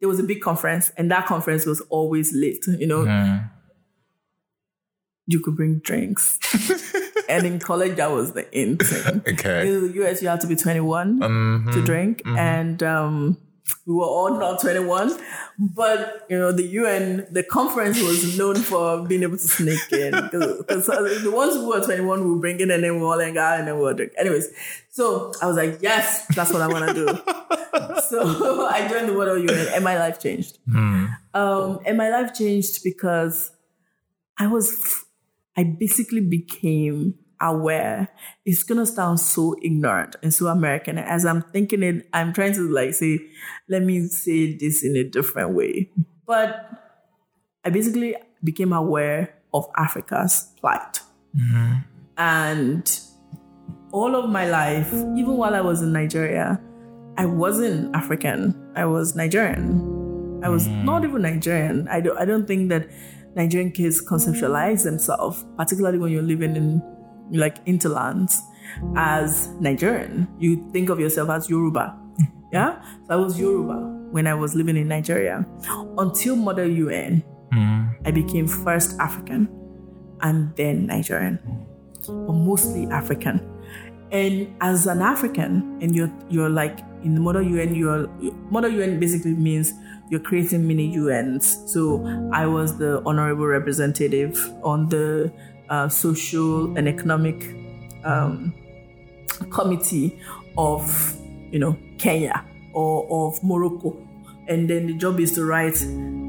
there 0.00 0.08
was 0.08 0.18
a 0.18 0.24
big 0.24 0.40
conference 0.40 0.90
and 0.96 1.08
that 1.12 1.26
conference 1.26 1.64
was 1.64 1.80
always 1.82 2.32
lit 2.32 2.58
you 2.66 2.86
know 2.88 3.04
Mm. 3.04 3.48
You 5.26 5.40
could 5.40 5.56
bring 5.56 5.78
drinks. 5.80 6.38
And 7.28 7.46
in 7.46 7.58
college 7.60 7.96
that 7.96 8.10
was 8.10 8.32
the 8.32 8.44
in 8.52 8.76
thing. 8.78 9.22
Okay. 9.26 9.68
in 9.68 9.92
the 9.92 10.06
us 10.10 10.20
you 10.22 10.28
had 10.28 10.40
to 10.42 10.46
be 10.46 10.56
21 10.56 11.20
Mhm. 11.20 11.72
to 11.72 11.82
drink. 11.84 12.20
And 12.26 12.82
um 12.82 13.38
we 13.86 13.94
were 13.94 14.04
all 14.04 14.38
not 14.38 14.60
21 14.60 15.16
but 15.58 16.26
you 16.28 16.36
know 16.38 16.50
the 16.52 16.64
un 16.78 17.26
the 17.30 17.42
conference 17.44 18.02
was 18.02 18.36
known 18.36 18.56
for 18.56 19.06
being 19.06 19.22
able 19.22 19.36
to 19.38 19.48
sneak 19.48 19.80
in. 19.92 20.10
Because 20.12 20.86
the 21.22 21.30
ones 21.32 21.54
who 21.54 21.68
were 21.68 21.80
21 21.80 22.28
would 22.28 22.40
bring 22.40 22.60
in 22.60 22.70
and 22.70 22.82
then 22.84 22.96
we 22.98 23.02
all 23.06 23.18
hang 23.18 23.38
out 23.38 23.58
and 23.60 23.68
then 23.68 23.76
we 23.76 23.82
would 23.82 23.96
drink 23.96 24.12
anyways. 24.18 24.48
So 24.90 25.32
i 25.40 25.46
was 25.46 25.56
like 25.56 25.78
yes 25.80 26.26
that's 26.34 26.52
what 26.52 26.60
i 26.60 26.66
want 26.66 26.88
to 26.88 26.94
do. 26.94 27.06
So 28.10 28.66
i 28.76 28.86
joined 28.90 29.08
the 29.08 29.14
world 29.14 29.48
un 29.48 29.66
and 29.74 29.82
my 29.84 29.96
life 29.96 30.18
changed. 30.20 30.58
Um, 30.74 31.78
and 31.86 31.96
my 31.96 32.10
life 32.10 32.34
changed 32.34 32.82
because 32.84 33.52
I 34.38 34.46
was, 34.48 35.04
I 35.56 35.64
basically 35.64 36.20
became 36.20 37.14
aware. 37.40 38.08
It's 38.44 38.62
gonna 38.62 38.86
sound 38.86 39.20
so 39.20 39.56
ignorant 39.62 40.16
and 40.22 40.32
so 40.32 40.46
American. 40.46 40.98
As 40.98 41.24
I'm 41.24 41.42
thinking 41.42 41.82
it, 41.82 42.08
I'm 42.12 42.32
trying 42.32 42.54
to 42.54 42.68
like 42.68 42.94
say, 42.94 43.18
let 43.68 43.82
me 43.82 44.06
say 44.06 44.56
this 44.56 44.84
in 44.84 44.96
a 44.96 45.04
different 45.04 45.50
way. 45.50 45.90
But 46.26 46.70
I 47.64 47.70
basically 47.70 48.16
became 48.42 48.72
aware 48.72 49.34
of 49.52 49.66
Africa's 49.76 50.48
plight. 50.60 51.00
Mm-hmm. 51.36 51.78
And 52.16 53.00
all 53.92 54.16
of 54.16 54.30
my 54.30 54.48
life, 54.48 54.92
even 54.92 55.36
while 55.36 55.54
I 55.54 55.60
was 55.60 55.82
in 55.82 55.92
Nigeria, 55.92 56.60
I 57.18 57.26
wasn't 57.26 57.94
African. 57.94 58.72
I 58.74 58.86
was 58.86 59.14
Nigerian. 59.14 60.40
I 60.42 60.48
was 60.48 60.66
mm. 60.66 60.84
not 60.84 61.04
even 61.04 61.22
Nigerian. 61.22 61.86
I 61.88 62.00
don't, 62.00 62.18
I 62.18 62.24
don't 62.24 62.46
think 62.46 62.70
that 62.70 62.88
Nigerian 63.34 63.70
kids 63.72 64.04
conceptualize 64.04 64.84
themselves, 64.84 65.44
particularly 65.56 65.98
when 65.98 66.12
you're 66.12 66.22
living 66.22 66.56
in 66.56 66.82
like 67.30 67.58
interlands, 67.66 68.40
as 68.96 69.48
Nigerian. 69.60 70.28
You 70.38 70.68
think 70.72 70.88
of 70.90 71.00
yourself 71.00 71.30
as 71.30 71.48
Yoruba. 71.48 71.98
Yeah? 72.52 72.82
So 73.06 73.14
I 73.14 73.16
was 73.16 73.38
Yoruba 73.38 73.74
when 74.10 74.26
I 74.26 74.34
was 74.34 74.54
living 74.54 74.76
in 74.76 74.88
Nigeria. 74.88 75.46
Until 75.96 76.36
Model 76.36 76.68
UN, 76.68 77.24
mm-hmm. 77.52 78.06
I 78.06 78.10
became 78.10 78.46
first 78.46 78.98
African 79.00 79.48
and 80.20 80.54
then 80.56 80.86
Nigerian, 80.86 81.38
but 82.06 82.32
mostly 82.32 82.86
African. 82.88 83.48
And 84.10 84.54
as 84.60 84.86
an 84.86 85.00
African, 85.00 85.78
and 85.80 85.96
you're 85.96 86.12
you're 86.28 86.50
like 86.50 86.80
in 87.02 87.14
the 87.14 87.20
Model 87.20 87.42
UN, 87.42 87.74
you're 87.74 88.06
Model 88.50 88.70
UN 88.70 89.00
basically 89.00 89.32
means 89.32 89.72
you're 90.12 90.20
creating 90.20 90.68
mini 90.68 90.94
UNs. 90.94 91.58
So 91.72 92.04
I 92.32 92.46
was 92.46 92.76
the 92.76 93.02
honorable 93.06 93.46
representative 93.46 94.38
on 94.62 94.90
the 94.90 95.32
uh, 95.70 95.88
social 95.88 96.76
and 96.76 96.86
economic 96.86 97.42
um, 98.04 98.52
committee 99.50 100.20
of 100.58 101.18
you 101.50 101.58
know 101.58 101.78
Kenya 101.96 102.44
or 102.74 103.06
of 103.26 103.42
Morocco, 103.42 103.96
and 104.48 104.68
then 104.68 104.86
the 104.86 104.92
job 104.92 105.18
is 105.18 105.32
to 105.32 105.46
write 105.46 105.82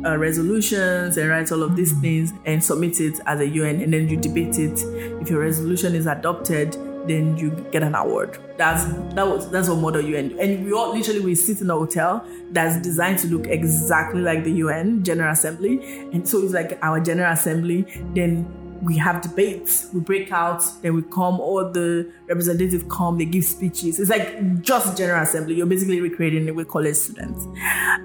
uh, 0.05 0.17
resolutions 0.17 1.17
and 1.17 1.29
write 1.29 1.51
all 1.51 1.61
of 1.61 1.75
these 1.75 1.91
things 1.99 2.31
and 2.45 2.63
submit 2.63 3.01
it 3.01 3.19
as 3.25 3.41
a 3.41 3.47
UN, 3.47 3.81
and 3.81 3.93
then 3.93 4.07
you 4.07 4.15
debate 4.15 4.57
it. 4.59 4.81
If 5.21 5.29
your 5.29 5.41
resolution 5.41 5.93
is 5.93 6.05
adopted, 6.05 6.71
then 7.05 7.35
you 7.35 7.51
get 7.73 7.83
an 7.83 7.95
award. 7.95 8.37
That's 8.57 8.85
that 9.15 9.27
was 9.27 9.49
that's 9.49 9.69
what 9.69 9.79
Model 9.79 10.01
UN. 10.01 10.37
And 10.39 10.65
we 10.65 10.73
all 10.73 10.93
literally 10.93 11.21
we 11.21 11.35
sit 11.35 11.61
in 11.61 11.69
a 11.69 11.73
hotel 11.73 12.25
that's 12.51 12.81
designed 12.81 13.19
to 13.19 13.27
look 13.27 13.47
exactly 13.47 14.21
like 14.21 14.43
the 14.43 14.51
UN 14.53 15.03
General 15.03 15.31
Assembly, 15.31 15.79
and 16.11 16.27
so 16.27 16.43
it's 16.43 16.53
like 16.53 16.77
our 16.81 16.99
General 16.99 17.33
Assembly. 17.33 17.85
Then 18.13 18.59
we 18.81 18.97
have 18.97 19.21
debates, 19.21 19.87
we 19.93 20.01
break 20.01 20.29
out, 20.33 20.61
then 20.81 20.93
we 20.93 21.01
come, 21.03 21.39
all 21.39 21.71
the 21.71 22.11
representatives 22.27 22.83
come, 22.89 23.17
they 23.17 23.23
give 23.23 23.45
speeches. 23.45 23.97
It's 23.97 24.09
like 24.09 24.61
just 24.61 24.97
General 24.97 25.23
Assembly. 25.23 25.55
You're 25.55 25.67
basically 25.67 26.01
recreating 26.01 26.49
it 26.49 26.55
with 26.55 26.67
college 26.67 26.95
students. 26.95 27.47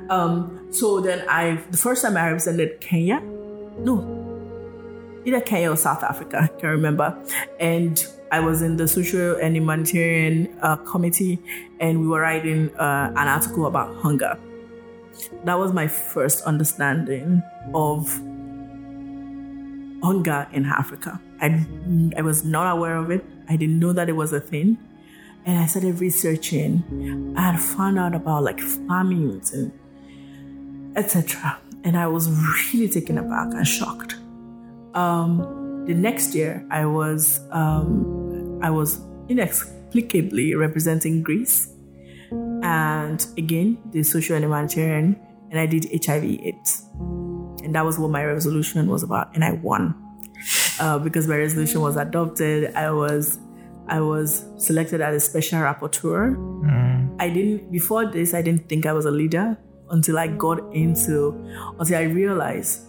Um, 0.09 0.69
so 0.71 1.01
then 1.01 1.29
I, 1.29 1.57
the 1.73 1.77
first 1.77 2.03
time 2.03 2.17
I 2.17 2.27
represented 2.27 2.81
Kenya 2.81 3.21
no, 3.81 5.23
either 5.25 5.41
Kenya 5.41 5.71
or 5.71 5.77
South 5.77 6.03
Africa, 6.03 6.39
I 6.43 6.47
can't 6.49 6.63
remember. 6.65 7.17
And 7.61 8.05
I 8.31 8.41
was 8.41 8.63
in 8.63 8.77
the 8.77 8.87
social 8.87 9.37
and 9.37 9.57
humanitarian 9.57 10.59
uh, 10.61 10.77
committee, 10.77 11.39
and 11.81 12.01
we 12.01 12.07
were 12.07 12.21
writing 12.21 12.75
uh, 12.77 13.13
an 13.17 13.29
article 13.29 13.67
about 13.67 13.95
hunger. 13.97 14.39
That 15.45 15.59
was 15.59 15.73
my 15.73 15.89
first 15.89 16.43
understanding 16.43 17.43
of 17.75 18.09
hunger 20.03 20.47
in 20.53 20.67
Africa. 20.67 21.21
I, 21.41 21.67
I 22.17 22.23
was 22.23 22.45
not 22.45 22.77
aware 22.77 22.97
of 22.97 23.11
it. 23.11 23.25
I 23.49 23.57
didn't 23.57 23.79
know 23.79 23.93
that 23.93 24.09
it 24.09 24.17
was 24.17 24.33
a 24.33 24.41
thing. 24.41 24.79
And 25.45 25.59
I 25.59 25.67
started 25.67 26.01
researching. 26.01 27.35
I 27.37 27.53
had 27.53 27.61
found 27.61 27.99
out 27.99 28.15
about 28.15 28.43
like 28.43 28.61
famines 28.61 29.53
and 29.53 29.73
etc. 30.97 31.59
And 31.85 31.97
I 31.97 32.07
was 32.07 32.29
really 32.73 32.89
taken 32.89 33.19
aback 33.19 33.55
and 33.55 33.67
shocked. 33.67 34.17
Um, 34.95 35.68
the 35.89 35.95
next 35.95 36.35
year, 36.35 36.65
I 36.71 36.85
was 36.85 37.41
um, 37.51 38.61
I 38.63 38.69
was 38.71 39.01
inexplicably 39.29 40.55
representing 40.55 41.23
Greece, 41.23 41.73
and 42.63 43.27
again 43.39 43.79
the 43.91 44.03
social 44.03 44.37
and 44.37 44.45
humanitarian, 44.45 45.19
and 45.51 45.59
I 45.59 45.65
did 45.65 45.89
HIV/AIDS, 46.05 46.85
and 47.65 47.75
that 47.75 47.87
was 47.87 47.99
what 47.99 48.11
my 48.11 48.23
resolution 48.23 48.87
was 48.87 49.03
about, 49.03 49.35
and 49.35 49.43
I 49.43 49.53
won 49.53 49.95
uh, 50.79 50.99
because 50.99 51.27
my 51.27 51.37
resolution 51.37 51.81
was 51.81 51.97
adopted. 51.97 52.75
I 52.75 52.91
was 52.91 53.39
I 53.89 54.01
was 54.01 54.45
selected 54.59 55.01
as 55.01 55.15
a 55.17 55.21
special 55.21 55.61
rapporteur. 55.61 56.37
I 57.19 57.31
didn't 57.31 57.73
before 57.73 58.05
this. 58.05 58.35
I 58.35 58.43
didn't 58.43 58.69
think 58.69 58.85
I 58.85 58.93
was 58.93 59.07
a 59.07 59.11
leader 59.11 59.57
until 59.91 60.19
I 60.19 60.27
got 60.27 60.59
into 60.75 61.33
until 61.79 61.97
I 61.97 62.03
realized 62.03 62.88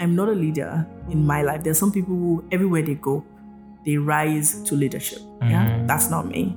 I'm 0.00 0.14
not 0.14 0.28
a 0.28 0.32
leader 0.32 0.86
in 1.10 1.26
my 1.26 1.42
life. 1.42 1.62
There's 1.64 1.78
some 1.78 1.92
people 1.92 2.14
who 2.14 2.44
everywhere 2.52 2.82
they 2.82 2.94
go, 2.94 3.24
they 3.84 3.96
rise 3.96 4.62
to 4.64 4.74
leadership. 4.74 5.20
Yeah, 5.42 5.84
that's 5.86 6.10
not 6.10 6.26
me. 6.26 6.56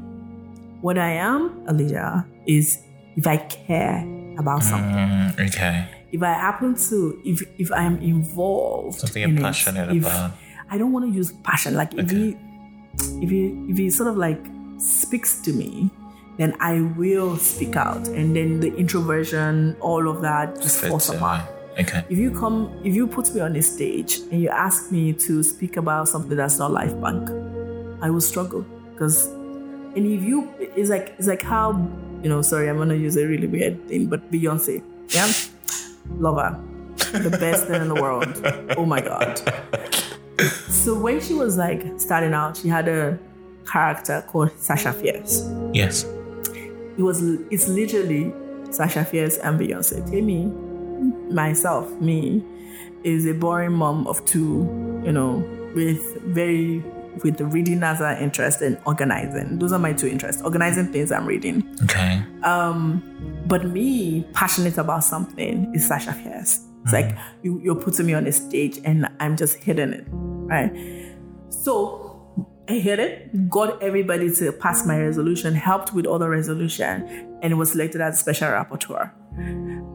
What 0.81 0.97
I 0.97 1.11
am 1.11 1.63
a 1.67 1.73
leader 1.73 2.25
is 2.47 2.79
if 3.15 3.27
I 3.27 3.37
care 3.37 3.99
about 4.37 4.63
something. 4.63 4.95
Mm, 4.95 5.47
okay. 5.49 5.87
If 6.11 6.23
I 6.23 6.33
happen 6.33 6.75
to, 6.89 7.21
if 7.25 7.43
if 7.59 7.71
I 7.71 7.83
am 7.83 7.97
involved, 8.01 8.99
Something 8.99 9.23
in 9.23 9.29
you're 9.31 9.39
it, 9.39 9.43
passionate 9.43 9.95
if- 9.95 10.03
about. 10.03 10.31
I 10.71 10.77
don't 10.77 10.91
want 10.91 11.05
to 11.05 11.11
use 11.11 11.31
passion. 11.43 11.73
Like 11.75 11.93
if 11.93 12.05
Okay. 12.05 12.15
he, 12.15 12.37
if 13.21 13.29
he, 13.29 13.65
if 13.69 13.77
he 13.77 13.89
sort 13.89 14.09
of 14.09 14.17
like 14.17 14.39
speaks 14.77 15.41
to 15.41 15.53
me, 15.53 15.89
then 16.37 16.55
I 16.59 16.81
will 16.95 17.35
speak 17.37 17.75
out, 17.75 18.07
and 18.07 18.35
then 18.35 18.59
the 18.61 18.73
introversion, 18.77 19.75
all 19.81 20.07
of 20.07 20.21
that, 20.21 20.55
just 20.61 20.79
falls 20.85 21.07
Fits, 21.07 21.17
apart. 21.17 21.41
Okay. 21.79 22.03
If 22.09 22.17
you 22.17 22.31
come, 22.31 22.69
if 22.83 22.93
you 22.93 23.07
put 23.07 23.33
me 23.33 23.39
on 23.41 23.55
a 23.55 23.61
stage 23.61 24.19
and 24.31 24.41
you 24.41 24.49
ask 24.49 24.91
me 24.91 25.13
to 25.13 25.43
speak 25.43 25.77
about 25.77 26.09
something 26.09 26.35
that's 26.35 26.59
not 26.59 26.71
LifeBank, 26.71 27.99
I 28.01 28.09
will 28.09 28.21
struggle 28.21 28.65
because, 28.91 29.27
and 29.27 30.05
if 30.05 30.21
you, 30.23 30.51
it's 30.59 30.89
like 30.89 31.15
it's 31.17 31.27
like 31.27 31.41
how, 31.41 31.71
you 32.21 32.27
know, 32.29 32.41
sorry, 32.41 32.69
I'm 32.69 32.77
gonna 32.77 32.95
use 32.95 33.15
a 33.15 33.25
really 33.25 33.47
weird 33.47 33.87
thing, 33.87 34.07
but 34.07 34.29
Beyonce, 34.31 34.83
yeah, 35.09 35.31
love 36.17 36.35
her, 36.37 37.19
the 37.19 37.29
best 37.29 37.67
thing 37.67 37.81
in 37.81 37.87
the 37.87 37.95
world. 37.95 38.27
Oh 38.77 38.85
my 38.85 38.99
god. 39.01 39.39
So 40.69 40.97
when 40.97 41.19
she 41.21 41.33
was 41.33 41.57
like 41.57 41.83
starting 41.97 42.33
out, 42.33 42.57
she 42.57 42.67
had 42.69 42.87
a 42.87 43.17
character 43.65 44.23
called 44.27 44.51
Sasha 44.57 44.91
Fierce 44.93 45.47
Yes. 45.73 46.03
it 46.97 47.01
was 47.03 47.21
it's 47.51 47.67
literally 47.67 48.33
Sasha 48.71 49.03
Fierce 49.05 49.37
and 49.37 49.59
Beyonce. 49.59 50.01
Temie, 50.09 50.49
myself, 51.31 51.89
me, 52.01 52.43
is 53.03 53.25
a 53.25 53.33
boring 53.33 53.73
mom 53.73 54.07
of 54.07 54.23
two, 54.25 54.67
you 55.05 55.11
know, 55.11 55.43
with 55.75 56.21
very 56.23 56.83
with 57.23 57.37
the 57.37 57.45
reading 57.45 57.83
as 57.83 57.99
an 58.01 58.17
interest 58.17 58.61
and 58.61 58.79
organizing. 58.85 59.59
Those 59.59 59.73
are 59.73 59.79
my 59.79 59.93
two 59.93 60.07
interests. 60.07 60.41
Organizing 60.41 60.91
things 60.91 61.11
I'm 61.11 61.25
reading. 61.25 61.63
Okay. 61.83 62.23
Um, 62.43 63.43
but 63.47 63.65
me, 63.65 64.25
passionate 64.33 64.77
about 64.77 65.03
something 65.03 65.73
is 65.75 65.85
Sasha 65.87 66.13
Fierce. 66.13 66.65
It's 66.83 66.93
like 66.93 67.17
you, 67.43 67.59
you're 67.61 67.75
putting 67.75 68.05
me 68.05 68.13
on 68.13 68.25
a 68.25 68.31
stage 68.31 68.79
and 68.85 69.07
I'm 69.19 69.35
just 69.35 69.57
hitting 69.57 69.91
it. 69.91 70.05
Right. 70.09 70.71
So 71.49 72.09
I 72.69 72.73
hit 72.73 72.99
it, 72.99 73.49
got 73.49 73.81
everybody 73.81 74.33
to 74.35 74.51
pass 74.51 74.85
my 74.85 74.97
resolution, 74.99 75.55
helped 75.55 75.93
with 75.93 76.05
all 76.05 76.19
the 76.19 76.29
resolution, 76.29 77.37
and 77.41 77.57
was 77.57 77.71
selected 77.71 77.99
as 77.99 78.19
special 78.19 78.47
rapporteur. 78.47 79.11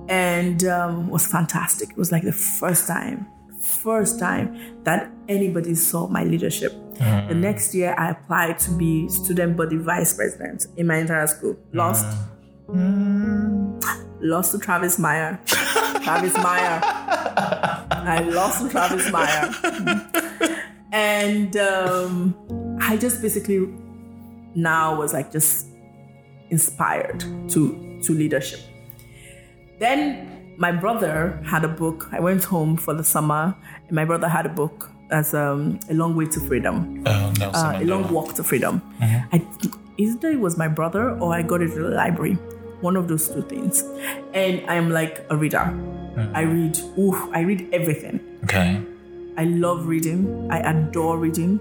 And 0.09 0.65
um, 0.65 1.09
was 1.09 1.27
fantastic. 1.27 1.91
It 1.91 1.97
was 1.97 2.13
like 2.13 2.23
the 2.23 2.33
first 2.33 2.87
time, 2.87 3.27
first 3.63 4.19
time 4.19 4.83
that 4.85 5.11
anybody 5.29 5.75
saw 5.75 6.07
my 6.09 6.25
leadership. 6.25 6.73
The 6.99 7.35
next 7.35 7.75
year, 7.75 7.95
I 7.99 8.11
applied 8.11 8.59
to 8.61 8.71
be 8.71 9.09
student 9.09 9.57
body 9.57 9.77
vice 9.77 10.15
president 10.15 10.67
in 10.77 10.87
my 10.87 10.99
entire 10.99 11.27
school. 11.27 11.57
Lost. 11.73 12.07
Lost 14.21 14.53
to 14.53 14.59
Travis 14.59 14.99
Meyer. 14.99 15.41
Travis 15.47 16.35
Meyer. 16.35 16.81
I 16.85 18.21
lost 18.21 18.63
to 18.63 18.69
Travis 18.69 19.11
Meyer. 19.11 19.51
and 20.93 21.57
um, 21.57 22.79
I 22.81 22.97
just 22.97 23.21
basically 23.21 23.69
now 24.55 24.97
was 24.97 25.13
like 25.13 25.33
just 25.33 25.67
inspired 26.51 27.21
to 27.51 28.01
to 28.05 28.13
leadership. 28.13 28.61
Then 29.79 30.55
my 30.57 30.73
brother 30.73 31.41
had 31.45 31.65
a 31.65 31.69
book. 31.69 32.09
I 32.13 32.21
went 32.21 32.45
home 32.45 32.77
for 32.77 32.95
the 32.95 33.05
summer, 33.05 33.55
and 33.87 33.93
my 33.93 34.05
brother 34.05 34.29
had 34.29 34.47
a 34.47 34.49
book 34.49 34.91
as 35.11 35.35
um, 35.35 35.79
a 35.91 35.95
long 35.95 36.17
way 36.17 36.25
to 36.27 36.41
freedom 36.41 37.03
Oh, 37.07 37.33
Nelson 37.39 37.77
uh, 37.77 37.79
a 37.81 37.85
long 37.85 38.11
walk 38.11 38.35
to 38.37 38.43
freedom. 38.43 38.81
I 39.01 39.47
either 39.99 40.31
it 40.31 40.41
was 40.41 40.57
my 40.57 40.67
brother 40.69 41.11
or 41.19 41.35
I 41.35 41.43
got 41.43 41.61
it 41.61 41.71
at 41.71 41.77
the 41.77 41.89
library. 41.91 42.35
One 42.81 42.97
of 42.97 43.09
those 43.09 43.29
two 43.29 43.43
things. 43.43 43.83
And 44.35 44.65
I'm 44.69 44.91
like 44.91 45.25
a 45.31 45.37
reader. 45.37 45.61
I 46.33 46.43
read. 46.43 46.79
Ooh, 46.99 47.15
I 47.33 47.41
read 47.41 47.69
everything. 47.73 48.21
Okay. 48.45 48.81
I 49.37 49.45
love 49.45 49.87
reading. 49.87 50.49
I 50.51 50.59
adore 50.59 51.19
reading. 51.19 51.61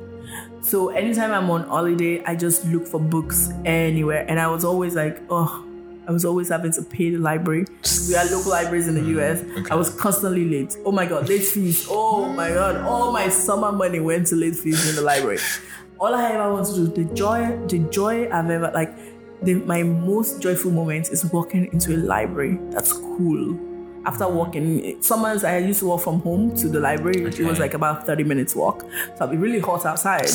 So 0.62 0.90
anytime 0.90 1.32
I'm 1.32 1.50
on 1.50 1.64
holiday, 1.64 2.24
I 2.24 2.36
just 2.36 2.66
look 2.66 2.88
for 2.88 3.00
books 3.00 3.50
anywhere. 3.66 4.26
And 4.28 4.40
I 4.40 4.48
was 4.48 4.64
always 4.64 4.96
like, 4.96 5.20
oh, 5.30 5.66
I 6.08 6.12
was 6.12 6.26
always 6.26 6.50
having 6.50 6.72
to 6.74 6.82
pay 6.82 7.12
the 7.12 7.18
library. 7.18 7.66
We 8.08 8.14
had 8.14 8.30
local 8.32 8.52
libraries 8.52 8.88
in 8.88 8.96
the 8.96 9.02
mm, 9.02 9.20
US. 9.20 9.72
I 9.72 9.76
was 9.76 9.90
constantly 9.90 10.46
late. 10.46 10.78
Oh 10.86 10.92
my 10.92 11.06
God, 11.06 11.30
late 11.30 11.44
fees. 11.44 11.88
Oh 11.90 12.28
my 12.28 12.50
God, 12.50 12.78
all 12.86 13.12
my 13.12 13.30
summer 13.30 13.72
money 13.72 14.00
went 14.00 14.28
to 14.28 14.36
late 14.36 14.56
fees 14.56 14.90
in 14.90 14.96
the 14.96 15.02
library. 15.02 15.40
All 16.00 16.14
I 16.14 16.32
ever 16.32 16.52
want 16.52 16.68
to 16.68 16.74
do, 16.74 16.88
the 16.88 17.14
joy, 17.14 17.58
the 17.68 17.80
joy 17.90 18.30
I've 18.30 18.50
ever 18.50 18.72
like, 18.74 18.94
the, 19.42 19.56
my 19.56 19.84
most 19.84 20.42
joyful 20.42 20.72
moment 20.72 21.10
is 21.10 21.26
walking 21.32 21.72
into 21.72 21.96
a 21.96 21.98
library. 21.98 22.60
That's 22.72 22.92
cool. 22.92 23.58
After 24.06 24.28
walking, 24.28 25.02
summers 25.02 25.46
I 25.46 25.60
used 25.60 25.80
to 25.80 25.86
walk 25.86 26.02
from 26.02 26.20
home 26.20 26.54
to 26.58 26.68
the 26.68 26.82
library. 26.82 27.24
It 27.24 27.40
was 27.40 27.60
like 27.60 27.74
about 27.74 28.06
30 28.06 28.26
minutes 28.26 28.54
walk. 28.54 28.82
So 28.82 29.16
I'll 29.22 29.28
be 29.28 29.38
really 29.38 29.60
hot 29.60 29.86
outside. 29.86 30.28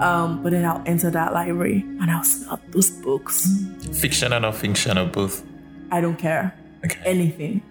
Um, 0.00 0.42
but 0.42 0.52
then 0.52 0.64
I'll 0.64 0.82
enter 0.86 1.10
that 1.10 1.32
library 1.32 1.80
and 2.00 2.10
I'll 2.10 2.24
smell 2.24 2.60
those 2.70 2.90
books. 2.90 3.48
Fiction 3.92 4.32
or 4.32 4.40
non-fiction 4.40 4.98
or 4.98 5.06
both. 5.06 5.44
I 5.90 6.00
don't 6.00 6.18
care. 6.18 6.54
Okay. 6.84 7.00
Anything. 7.04 7.62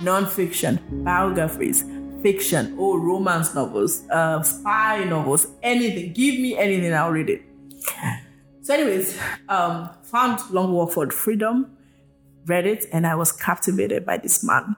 Non-fiction, 0.00 0.80
biographies, 1.04 1.84
fiction, 2.22 2.74
oh, 2.78 2.96
romance 2.96 3.54
novels, 3.54 4.08
uh, 4.10 4.42
spy 4.42 5.04
novels, 5.04 5.46
anything. 5.62 6.12
Give 6.14 6.40
me 6.40 6.56
anything, 6.56 6.94
I'll 6.94 7.10
read 7.10 7.28
it. 7.28 7.42
So, 8.62 8.74
anyways, 8.74 9.18
um, 9.48 9.90
found 10.04 10.40
Long 10.50 10.72
Walk 10.72 10.92
for 10.92 11.10
Freedom, 11.10 11.76
read 12.46 12.66
it, 12.66 12.86
and 12.92 13.06
I 13.06 13.14
was 13.14 13.32
captivated 13.32 14.06
by 14.06 14.16
this 14.16 14.42
man. 14.42 14.76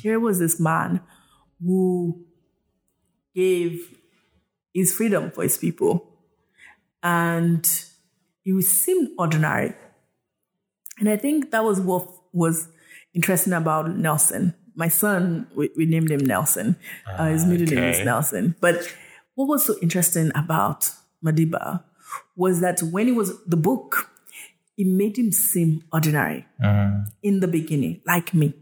Here 0.00 0.20
was 0.20 0.38
this 0.38 0.60
man 0.60 1.00
who 1.60 2.24
gave 3.34 3.98
his 4.72 4.92
freedom 4.94 5.30
for 5.30 5.42
his 5.42 5.58
people, 5.58 6.09
and 7.02 7.84
he 8.42 8.60
seemed 8.62 9.10
ordinary. 9.18 9.74
And 10.98 11.08
I 11.08 11.16
think 11.16 11.50
that 11.50 11.64
was 11.64 11.80
what 11.80 12.08
was 12.32 12.68
interesting 13.14 13.52
about 13.52 13.96
Nelson. 13.96 14.54
My 14.74 14.88
son, 14.88 15.46
we, 15.54 15.70
we 15.76 15.86
named 15.86 16.10
him 16.10 16.20
Nelson. 16.20 16.76
Uh, 17.06 17.26
his 17.26 17.44
middle 17.44 17.66
name 17.66 17.84
is. 17.84 18.04
Nelson. 18.04 18.54
But 18.60 18.94
what 19.34 19.46
was 19.46 19.64
so 19.64 19.74
interesting 19.82 20.30
about 20.34 20.90
Madiba 21.24 21.82
was 22.36 22.60
that 22.60 22.82
when 22.82 23.06
he 23.06 23.12
was 23.12 23.42
the 23.44 23.56
book, 23.56 24.10
it 24.76 24.86
made 24.86 25.18
him 25.18 25.32
seem 25.32 25.82
ordinary 25.92 26.46
in 27.22 27.40
the 27.40 27.48
beginning, 27.48 28.00
like 28.06 28.32
me. 28.32 28.54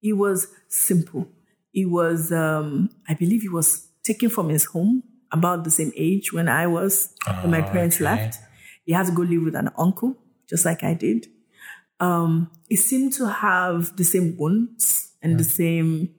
He 0.00 0.12
was 0.12 0.48
simple. 0.68 1.28
He 1.70 1.84
was, 1.86 2.32
um, 2.32 2.90
I 3.08 3.14
believe, 3.14 3.42
he 3.42 3.48
was 3.48 3.88
taken 4.02 4.28
from 4.30 4.48
his 4.48 4.64
home 4.64 5.04
about 5.32 5.64
the 5.64 5.70
same 5.70 5.92
age 5.96 6.32
when 6.32 6.48
I 6.48 6.66
was 6.66 7.14
when 7.40 7.50
my 7.50 7.62
parents 7.62 7.96
okay. 7.96 8.04
left. 8.04 8.38
He 8.84 8.92
had 8.92 9.06
to 9.06 9.12
go 9.12 9.22
live 9.22 9.44
with 9.44 9.54
an 9.54 9.70
uncle, 9.78 10.16
just 10.48 10.64
like 10.64 10.82
I 10.82 10.94
did. 10.94 11.28
Um, 12.00 12.50
he 12.68 12.76
seemed 12.76 13.12
to 13.14 13.28
have 13.28 13.96
the 13.96 14.04
same 14.04 14.36
wounds 14.36 15.12
and 15.22 15.38
the 15.38 15.44
same 15.44 16.14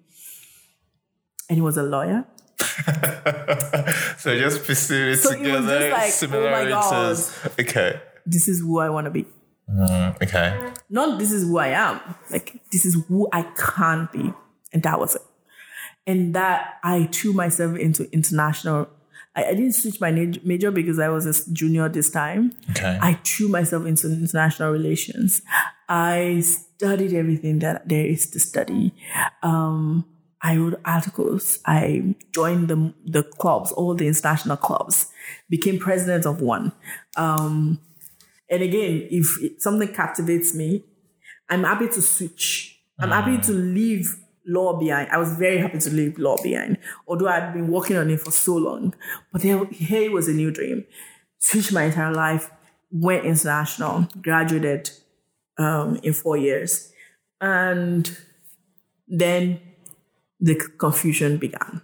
and 1.49 1.57
he 1.57 1.61
was 1.61 1.77
a 1.77 1.83
lawyer. 1.83 2.25
So 4.17 4.37
just 4.39 4.63
pursued 4.63 5.13
it 5.13 5.17
So 5.17 5.31
it 5.31 5.39
together. 5.39 5.79
like, 5.79 5.91
oh 5.91 5.97
my 5.97 6.09
similarities. 6.09 7.39
okay. 7.59 8.01
This 8.25 8.47
is 8.47 8.61
who 8.61 8.79
I 8.79 8.89
want 8.89 9.05
to 9.05 9.11
be. 9.11 9.25
Mm, 9.69 10.21
okay. 10.23 10.71
Not 10.89 11.19
this 11.19 11.31
is 11.33 11.43
who 11.43 11.57
I 11.57 11.67
am. 11.67 11.99
Like 12.31 12.61
this 12.71 12.85
is 12.85 12.95
who 13.07 13.27
I 13.33 13.43
can 13.57 14.07
be, 14.13 14.33
and 14.71 14.81
that 14.83 14.97
was 14.99 15.15
it. 15.15 15.21
And 16.07 16.33
that 16.35 16.75
I 16.83 17.07
threw 17.11 17.33
myself 17.33 17.77
into 17.77 18.09
international. 18.13 18.87
I, 19.35 19.45
I 19.45 19.53
didn't 19.53 19.73
switch 19.73 19.99
my 19.99 20.11
major 20.11 20.71
because 20.71 20.99
I 20.99 21.09
was 21.09 21.25
a 21.25 21.53
junior 21.53 21.89
this 21.89 22.09
time. 22.09 22.53
Okay. 22.71 22.97
I 23.01 23.13
threw 23.23 23.47
myself 23.47 23.85
into 23.85 24.07
international 24.07 24.71
relations. 24.71 25.41
I 25.89 26.41
studied 26.41 27.13
everything 27.13 27.59
that 27.59 27.87
there 27.87 28.05
is 28.05 28.29
to 28.31 28.39
study. 28.39 28.93
Um, 29.41 30.05
I 30.41 30.57
wrote 30.57 30.79
articles. 30.83 31.59
I 31.65 32.15
joined 32.33 32.67
the 32.67 32.93
the 33.05 33.23
clubs, 33.23 33.71
all 33.71 33.95
the 33.95 34.07
international 34.07 34.57
clubs. 34.57 35.07
Became 35.49 35.79
president 35.79 36.25
of 36.25 36.41
one. 36.41 36.73
Um, 37.15 37.79
and 38.49 38.61
again, 38.61 39.07
if 39.09 39.61
something 39.61 39.87
captivates 39.93 40.53
me, 40.53 40.83
I'm 41.49 41.63
happy 41.63 41.87
to 41.87 42.01
switch. 42.01 42.81
I'm 42.99 43.09
happy 43.09 43.37
to 43.43 43.51
leave 43.51 44.15
law 44.45 44.77
behind. 44.77 45.09
I 45.09 45.17
was 45.17 45.35
very 45.35 45.57
happy 45.57 45.79
to 45.79 45.89
leave 45.89 46.17
law 46.17 46.41
behind, 46.41 46.77
although 47.07 47.27
I'd 47.27 47.53
been 47.53 47.67
working 47.67 47.97
on 47.97 48.09
it 48.09 48.21
for 48.21 48.31
so 48.31 48.55
long. 48.55 48.93
But 49.31 49.41
there, 49.41 49.65
here 49.65 50.11
was 50.11 50.27
a 50.27 50.33
new 50.33 50.51
dream. 50.51 50.85
Switched 51.39 51.71
my 51.71 51.83
entire 51.83 52.13
life, 52.13 52.49
went 52.91 53.25
international, 53.25 54.07
graduated 54.21 54.89
um, 55.57 55.99
in 56.03 56.13
four 56.13 56.37
years, 56.37 56.91
and 57.41 58.17
then 59.07 59.59
the 60.39 60.55
confusion 60.77 61.37
began. 61.37 61.81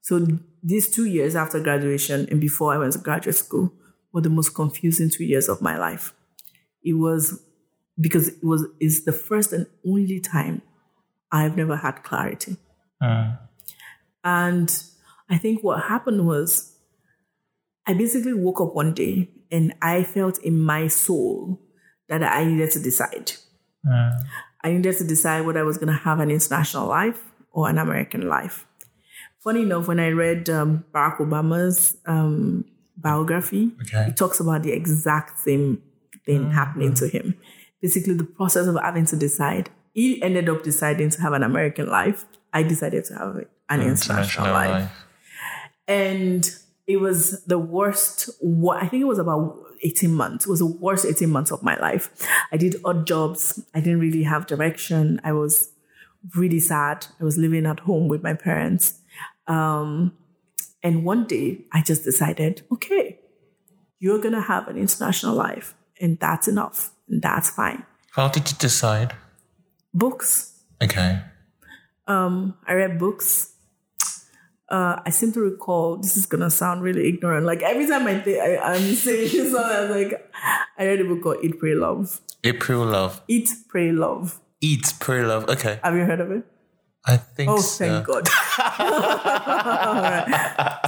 So 0.00 0.26
these 0.62 0.88
two 0.88 1.04
years 1.04 1.36
after 1.36 1.60
graduation 1.60 2.26
and 2.30 2.40
before 2.40 2.72
I 2.72 2.78
went 2.78 2.94
to 2.94 2.98
graduate 2.98 3.36
school 3.36 3.72
were 4.12 4.22
the 4.22 4.30
most 4.30 4.54
confusing 4.54 5.10
two 5.10 5.24
years 5.24 5.48
of 5.48 5.60
my 5.60 5.76
life. 5.76 6.14
It 6.82 6.94
was 6.94 7.42
because 8.00 8.28
it 8.28 8.44
was 8.44 8.64
is 8.80 9.04
the 9.04 9.12
first 9.12 9.52
and 9.52 9.66
only 9.86 10.20
time 10.20 10.62
I've 11.30 11.56
never 11.56 11.76
had 11.76 12.02
clarity. 12.02 12.56
And 14.24 14.82
I 15.30 15.38
think 15.38 15.62
what 15.62 15.84
happened 15.84 16.26
was 16.26 16.76
I 17.86 17.94
basically 17.94 18.34
woke 18.34 18.60
up 18.60 18.74
one 18.74 18.94
day 18.94 19.30
and 19.50 19.74
I 19.80 20.02
felt 20.02 20.38
in 20.38 20.58
my 20.58 20.88
soul 20.88 21.60
that 22.08 22.22
I 22.22 22.44
needed 22.44 22.70
to 22.72 22.80
decide. 22.80 23.32
I 24.64 24.72
needed 24.72 24.96
to 24.98 25.04
decide 25.04 25.46
whether 25.46 25.60
I 25.60 25.62
was 25.62 25.78
going 25.78 25.88
to 25.88 26.00
have 26.04 26.20
an 26.20 26.30
international 26.30 26.86
life 26.88 27.22
or 27.52 27.68
an 27.68 27.78
American 27.78 28.28
life. 28.28 28.66
Funny 29.42 29.62
enough, 29.62 29.86
when 29.88 30.00
I 30.00 30.08
read 30.08 30.50
um, 30.50 30.84
Barack 30.92 31.18
Obama's 31.18 31.96
um, 32.06 32.64
biography, 32.96 33.72
Okay. 33.82 34.06
it 34.08 34.16
talks 34.16 34.40
about 34.40 34.62
the 34.64 34.72
exact 34.72 35.38
same 35.38 35.80
thing 36.26 36.50
happening 36.50 36.92
to 36.94 37.08
him. 37.08 37.34
Basically, 37.80 38.14
the 38.14 38.24
process 38.24 38.66
of 38.66 38.76
having 38.82 39.06
to 39.06 39.16
decide. 39.16 39.70
He 39.98 40.22
ended 40.22 40.48
up 40.48 40.62
deciding 40.62 41.10
to 41.10 41.20
have 41.22 41.32
an 41.32 41.42
American 41.42 41.88
life. 41.88 42.24
I 42.52 42.62
decided 42.62 43.04
to 43.06 43.14
have 43.14 43.34
an 43.68 43.80
international, 43.82 44.52
life. 44.52 44.92
and 45.88 46.48
it 46.86 46.98
was 47.00 47.44
the 47.44 47.58
worst 47.58 48.30
i 48.72 48.86
think 48.86 49.02
it 49.02 49.10
was 49.14 49.18
about 49.18 49.58
18 49.82 50.14
months. 50.14 50.46
It 50.46 50.50
was 50.50 50.60
the 50.60 50.66
worst 50.66 51.04
18 51.04 51.28
months 51.30 51.50
of 51.50 51.64
my 51.64 51.76
life. 51.78 52.04
I 52.52 52.56
did 52.56 52.76
odd 52.84 53.06
jobs. 53.08 53.60
I 53.74 53.80
didn't 53.80 54.00
really 54.00 54.22
have 54.22 54.46
direction. 54.46 55.20
I 55.24 55.32
was 55.32 55.70
really 56.36 56.60
sad. 56.60 57.06
I 57.20 57.24
was 57.24 57.36
living 57.36 57.66
at 57.66 57.80
home 57.80 58.06
with 58.06 58.22
my 58.22 58.34
parents. 58.34 59.00
Um, 59.48 60.16
and 60.84 61.04
one 61.04 61.26
day 61.26 61.64
i 61.72 61.82
just 61.82 62.04
decided 62.04 62.62
okay 62.70 63.18
you're 63.98 64.20
gonna 64.20 64.46
have 64.54 64.68
an 64.68 64.76
international 64.76 65.34
life 65.34 65.74
and 66.00 66.20
that's 66.20 66.46
enough 66.46 66.92
and 67.08 67.20
that's 67.20 67.50
fine. 67.50 67.84
How 68.12 68.28
did 68.28 68.48
you 68.48 68.56
decide? 68.58 69.16
Books 69.94 70.54
Okay. 70.82 71.20
um, 72.06 72.54
I 72.66 72.74
read 72.74 72.98
books. 72.98 73.54
Uh, 74.70 75.00
I 75.06 75.10
seem 75.10 75.32
to 75.32 75.40
recall. 75.40 75.96
This 75.96 76.16
is 76.16 76.26
gonna 76.26 76.50
sound 76.50 76.82
really 76.82 77.08
ignorant. 77.08 77.46
Like 77.46 77.62
every 77.62 77.86
time 77.88 78.06
I 78.06 78.20
think 78.20 78.38
I, 78.38 78.58
I'm 78.58 78.94
saying 78.94 79.28
something, 79.50 79.56
I'm 79.58 79.90
like, 79.90 80.30
I 80.78 80.84
read 80.86 81.00
a 81.00 81.04
book 81.04 81.22
called 81.22 81.38
Eat, 81.42 81.58
Pray, 81.58 81.74
Love. 81.74 82.20
Eat, 82.44 82.60
Pray, 82.60 82.76
love. 82.76 83.22
Eat, 83.28 83.50
Pray, 83.68 83.92
Love. 83.92 84.40
Eat, 84.60 84.92
pray, 85.00 85.22
love. 85.24 85.48
Okay. 85.48 85.78
Have 85.84 85.94
you 85.94 86.04
heard 86.04 86.20
of 86.20 86.30
it? 86.32 86.42
I 87.08 87.16
think 87.16 87.50
Oh, 87.50 87.58
so. 87.58 87.84
thank 87.84 88.06
God. 88.06 88.28
Alright. 88.80 90.28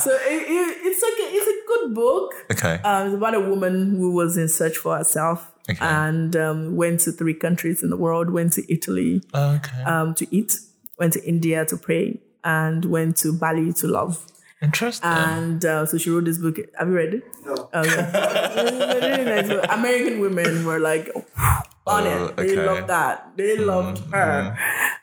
So 0.03 0.11
it, 0.11 0.43
it, 0.49 0.79
it's 0.85 1.03
like 1.03 1.13
a, 1.13 1.35
it's 1.35 1.47
a 1.47 1.67
good 1.67 1.95
book. 1.95 2.35
Okay. 2.53 2.75
Um, 2.85 3.07
it's 3.07 3.17
about 3.17 3.35
a 3.35 3.41
woman 3.41 3.97
who 3.97 4.13
was 4.13 4.37
in 4.37 4.49
search 4.49 4.77
for 4.77 4.97
herself 4.97 5.51
Okay. 5.69 5.79
and 5.85 6.35
um, 6.37 6.77
went 6.77 7.01
to 7.01 7.13
three 7.13 7.35
countries 7.35 7.83
in 7.83 7.91
the 7.91 7.97
world. 7.97 8.31
Went 8.31 8.53
to 8.55 8.73
Italy 8.73 9.23
okay. 9.35 9.83
um, 9.83 10.15
to 10.15 10.27
eat. 10.35 10.59
Went 10.99 11.13
to 11.15 11.25
India 11.25 11.65
to 11.67 11.77
pray, 11.77 12.21
and 12.45 12.85
went 12.85 13.17
to 13.19 13.33
Bali 13.33 13.73
to 13.75 13.87
love. 13.87 14.27
Interesting. 14.61 15.09
And 15.09 15.65
uh, 15.65 15.87
so 15.87 15.97
she 15.97 16.11
wrote 16.11 16.25
this 16.27 16.37
book. 16.39 16.59
Have 16.79 16.89
you 16.89 16.95
read 16.95 17.15
it? 17.15 17.25
No. 17.47 17.71
really 17.75 19.25
nice 19.25 19.49
book. 19.49 19.65
American 19.71 20.21
women 20.21 20.67
were 20.67 20.79
like 20.79 21.09
on 21.91 22.07
Oh, 22.07 22.27
it. 22.27 22.37
They 22.37 22.53
okay. 22.53 22.67
loved 22.67 22.87
that. 22.89 23.33
They 23.37 23.57
loved 23.59 23.99
her. 24.13 24.57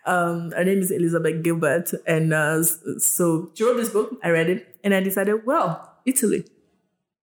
Um, 0.06 0.52
her 0.52 0.64
name 0.64 0.80
is 0.80 0.90
Elizabeth 0.92 1.44
Gilbert. 1.44 1.92
And 2.06 2.34
uh, 2.34 2.64
so 2.64 3.52
she 3.54 3.64
wrote 3.64 3.78
this 3.78 3.90
book. 3.90 4.18
I 4.24 4.30
read 4.30 4.50
it. 4.50 4.76
And 4.84 4.94
I 4.94 5.02
decided, 5.02 5.46
well, 5.46 6.00
Italy, 6.06 6.46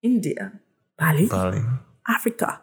India, 0.03 0.53
Bali, 0.99 1.27
Bali. 1.29 1.63
Africa. 2.07 2.61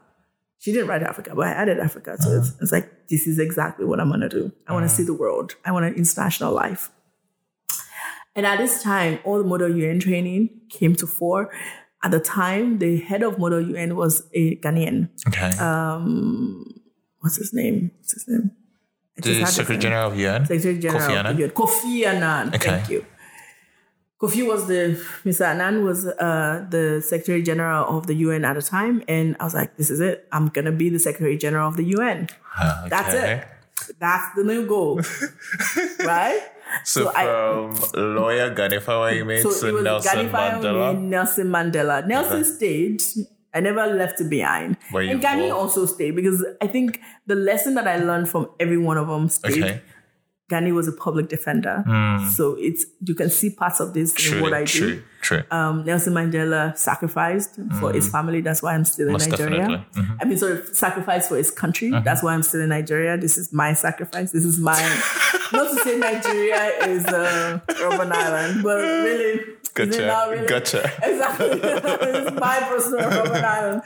She 0.60 0.72
didn't 0.72 0.88
write 0.90 1.02
Africa, 1.02 1.34
but 1.36 1.48
I 1.48 1.52
added 1.52 1.80
Africa 1.80 2.18
to 2.22 2.38
it. 2.38 2.46
It's 2.62 2.72
like, 2.72 3.08
this 3.10 3.26
is 3.26 3.40
exactly 3.40 3.84
what 3.84 4.00
I'm 4.00 4.10
going 4.10 4.22
to 4.22 4.30
do. 4.30 4.52
I 4.68 4.74
want 4.74 4.88
to 4.88 4.96
see 4.96 5.02
the 5.02 5.14
world. 5.16 5.56
I 5.66 5.72
want 5.72 5.86
an 5.86 5.96
international 5.96 6.54
life. 6.54 6.92
And 8.36 8.46
at 8.46 8.60
this 8.60 8.84
time, 8.84 9.18
all 9.24 9.40
the 9.40 9.44
Model 9.44 9.76
UN 9.76 10.00
training 10.00 10.52
came 10.70 10.96
to 10.98 11.08
fore. 11.08 11.52
At 12.04 12.12
the 12.12 12.20
time, 12.20 12.78
the 12.78 13.00
head 13.00 13.24
of 13.24 13.40
Model 13.40 13.60
UN 13.60 13.96
was 13.96 14.24
a 14.34 14.56
Ghanaian. 14.58 15.10
Okay. 15.28 15.52
Uh, 15.60 16.00
What's 17.22 17.38
his 17.38 17.54
name? 17.54 17.92
What's 18.00 18.14
his 18.14 18.28
name? 18.28 18.52
I 19.18 19.22
the 19.22 19.46
Secretary. 19.46 19.78
General 19.80 20.08
of 20.12 20.18
UN. 20.20 20.46
Secretary 20.46 20.80
General 20.80 21.02
Kofi 21.02 21.12
of 21.12 21.18
Annan. 21.26 21.38
UN. 21.38 21.50
Kofi 21.52 22.06
Annan. 22.06 22.48
Okay. 22.56 22.70
Thank 22.70 22.90
you. 22.90 23.06
Kofi 24.22 24.46
was 24.48 24.68
the 24.68 25.00
Mr. 25.26 25.46
Annan 25.46 25.84
was 25.84 26.06
uh, 26.06 26.66
the 26.70 27.02
Secretary 27.02 27.42
General 27.42 27.98
of 27.98 28.06
the 28.08 28.14
UN 28.26 28.46
at 28.46 28.54
the 28.54 28.62
time, 28.62 29.02
and 29.08 29.36
I 29.40 29.44
was 29.46 29.54
like, 29.56 29.78
"This 29.78 29.90
is 29.90 30.00
it. 30.00 30.28
I'm 30.32 30.48
gonna 30.50 30.72
be 30.72 30.90
the 30.90 31.00
Secretary 31.00 31.38
General 31.38 31.68
of 31.68 31.76
the 31.78 31.86
UN. 31.98 32.28
Ah, 32.58 32.86
That's 32.90 33.14
it. 33.14 33.48
That's 34.00 34.36
the 34.36 34.44
new 34.44 34.66
goal, 34.68 35.02
right?" 36.06 36.42
So, 36.86 37.04
So 37.06 37.12
I- 37.16 37.26
from 37.26 38.16
lawyer 38.16 38.50
Gani 38.54 38.78
Fawehinmi 38.78 39.16
you 39.18 39.26
made 39.26 39.42
So 39.44 39.52
to 39.72 39.82
Nelson 39.84 40.16
Gani 40.16 40.30
Fawehinmi 40.30 40.62
Mandela. 40.64 41.02
Nelson 41.02 41.48
Mandela. 41.50 42.08
Nelson 42.08 42.46
stayed. 42.46 43.02
I 43.54 43.60
never 43.60 43.86
left 43.88 44.22
it 44.22 44.30
behind. 44.30 44.78
Were 44.94 45.02
and 45.02 45.22
Gani 45.22 45.50
also 45.52 45.86
stayed 45.86 46.16
because 46.16 46.46
I 46.62 46.68
think 46.68 47.00
the 47.28 47.36
lesson 47.36 47.76
that 47.76 47.88
I 47.88 47.98
learned 47.98 48.30
from 48.30 48.50
every 48.60 48.78
one 48.78 48.98
of 48.98 49.08
them 49.08 49.30
stayed. 49.30 49.64
Okay. 49.64 49.82
Gani 50.50 50.74
was 50.74 50.86
a 50.88 50.92
public 50.92 51.30
defender. 51.30 51.82
So 52.36 52.56
it's 52.60 52.86
you 53.06 53.16
can 53.16 53.30
see 53.30 53.50
parts 53.52 53.80
of 53.80 53.94
this 53.94 54.14
True. 54.14 54.38
in 54.38 54.44
what 54.44 54.54
I 54.54 54.66
true. 54.66 54.96
do. 54.96 55.04
True. 55.22 55.44
Um, 55.50 55.86
Nelson 55.86 56.14
Mandela 56.14 56.78
sacrificed 56.78 57.58
for 57.80 57.94
his 57.94 58.10
family. 58.10 58.42
That's 58.42 58.62
why 58.62 58.74
I'm 58.76 58.84
still 58.84 59.08
in 59.08 59.14
Most 59.14 59.30
Nigeria. 59.30 59.86
Mhm. 59.96 60.18
I 60.22 60.26
mean, 60.26 60.38
sort 60.38 60.52
of 60.52 60.68
sacrificed 60.76 61.30
for 61.30 61.38
his 61.38 61.52
country. 61.52 61.90
Mm-hmm. 61.90 62.04
That's 62.04 62.22
why 62.22 62.34
I'm 62.34 62.44
still 62.44 62.62
in 62.62 62.70
Nigeria. 62.70 63.18
This 63.18 63.38
is 63.38 63.54
my 63.54 63.72
sacrifice. 63.74 64.32
This 64.32 64.44
is 64.44 64.60
my. 64.60 64.76
not 65.54 65.70
to 65.72 65.78
say 65.86 65.98
Nigeria 65.98 66.64
is 66.88 67.06
a 67.06 67.64
Robben 67.70 68.12
Island, 68.12 68.62
but 68.62 68.76
really, 68.78 69.40
Gotcha. 69.74 70.28
really? 70.30 70.48
Gotcha. 70.48 70.82
Exactly. 71.04 71.48
it's 71.64 72.40
my 72.40 72.60
personal 72.70 73.34
island. 73.46 73.82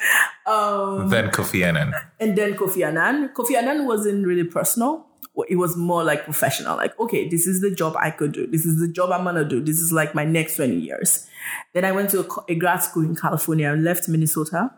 Um, 0.46 1.10
Then 1.10 1.30
Kofi 1.32 1.64
Annan. 1.66 1.94
and 2.20 2.36
then 2.38 2.54
Kofi 2.56 2.86
Annan. 2.86 3.30
Kofi 3.30 3.56
Annan 3.56 3.86
wasn't 3.86 4.26
really 4.26 4.44
personal. 4.44 5.06
It 5.50 5.58
was 5.58 5.76
more 5.76 6.04
like 6.04 6.24
professional. 6.24 6.78
Like, 6.78 6.98
okay, 7.00 7.28
this 7.28 7.46
is 7.46 7.60
the 7.62 7.70
job 7.70 7.96
I 8.00 8.10
could 8.12 8.32
do. 8.32 8.48
This 8.48 8.66
is 8.66 8.80
the 8.80 8.88
job 8.88 9.12
I'm 9.12 9.26
gonna 9.26 9.44
do. 9.48 9.60
This 9.62 9.80
is 9.80 9.92
like 9.92 10.16
my 10.16 10.24
next 10.24 10.56
20 10.56 10.76
years. 10.80 11.28
Then 11.74 11.84
I 11.84 11.92
went 11.92 12.10
to 12.12 12.22
a, 12.22 12.52
a 12.54 12.56
grad 12.56 12.82
school 12.84 13.04
in 13.04 13.16
California. 13.16 13.70
I 13.70 13.76
left 13.76 14.08
Minnesota. 14.08 14.72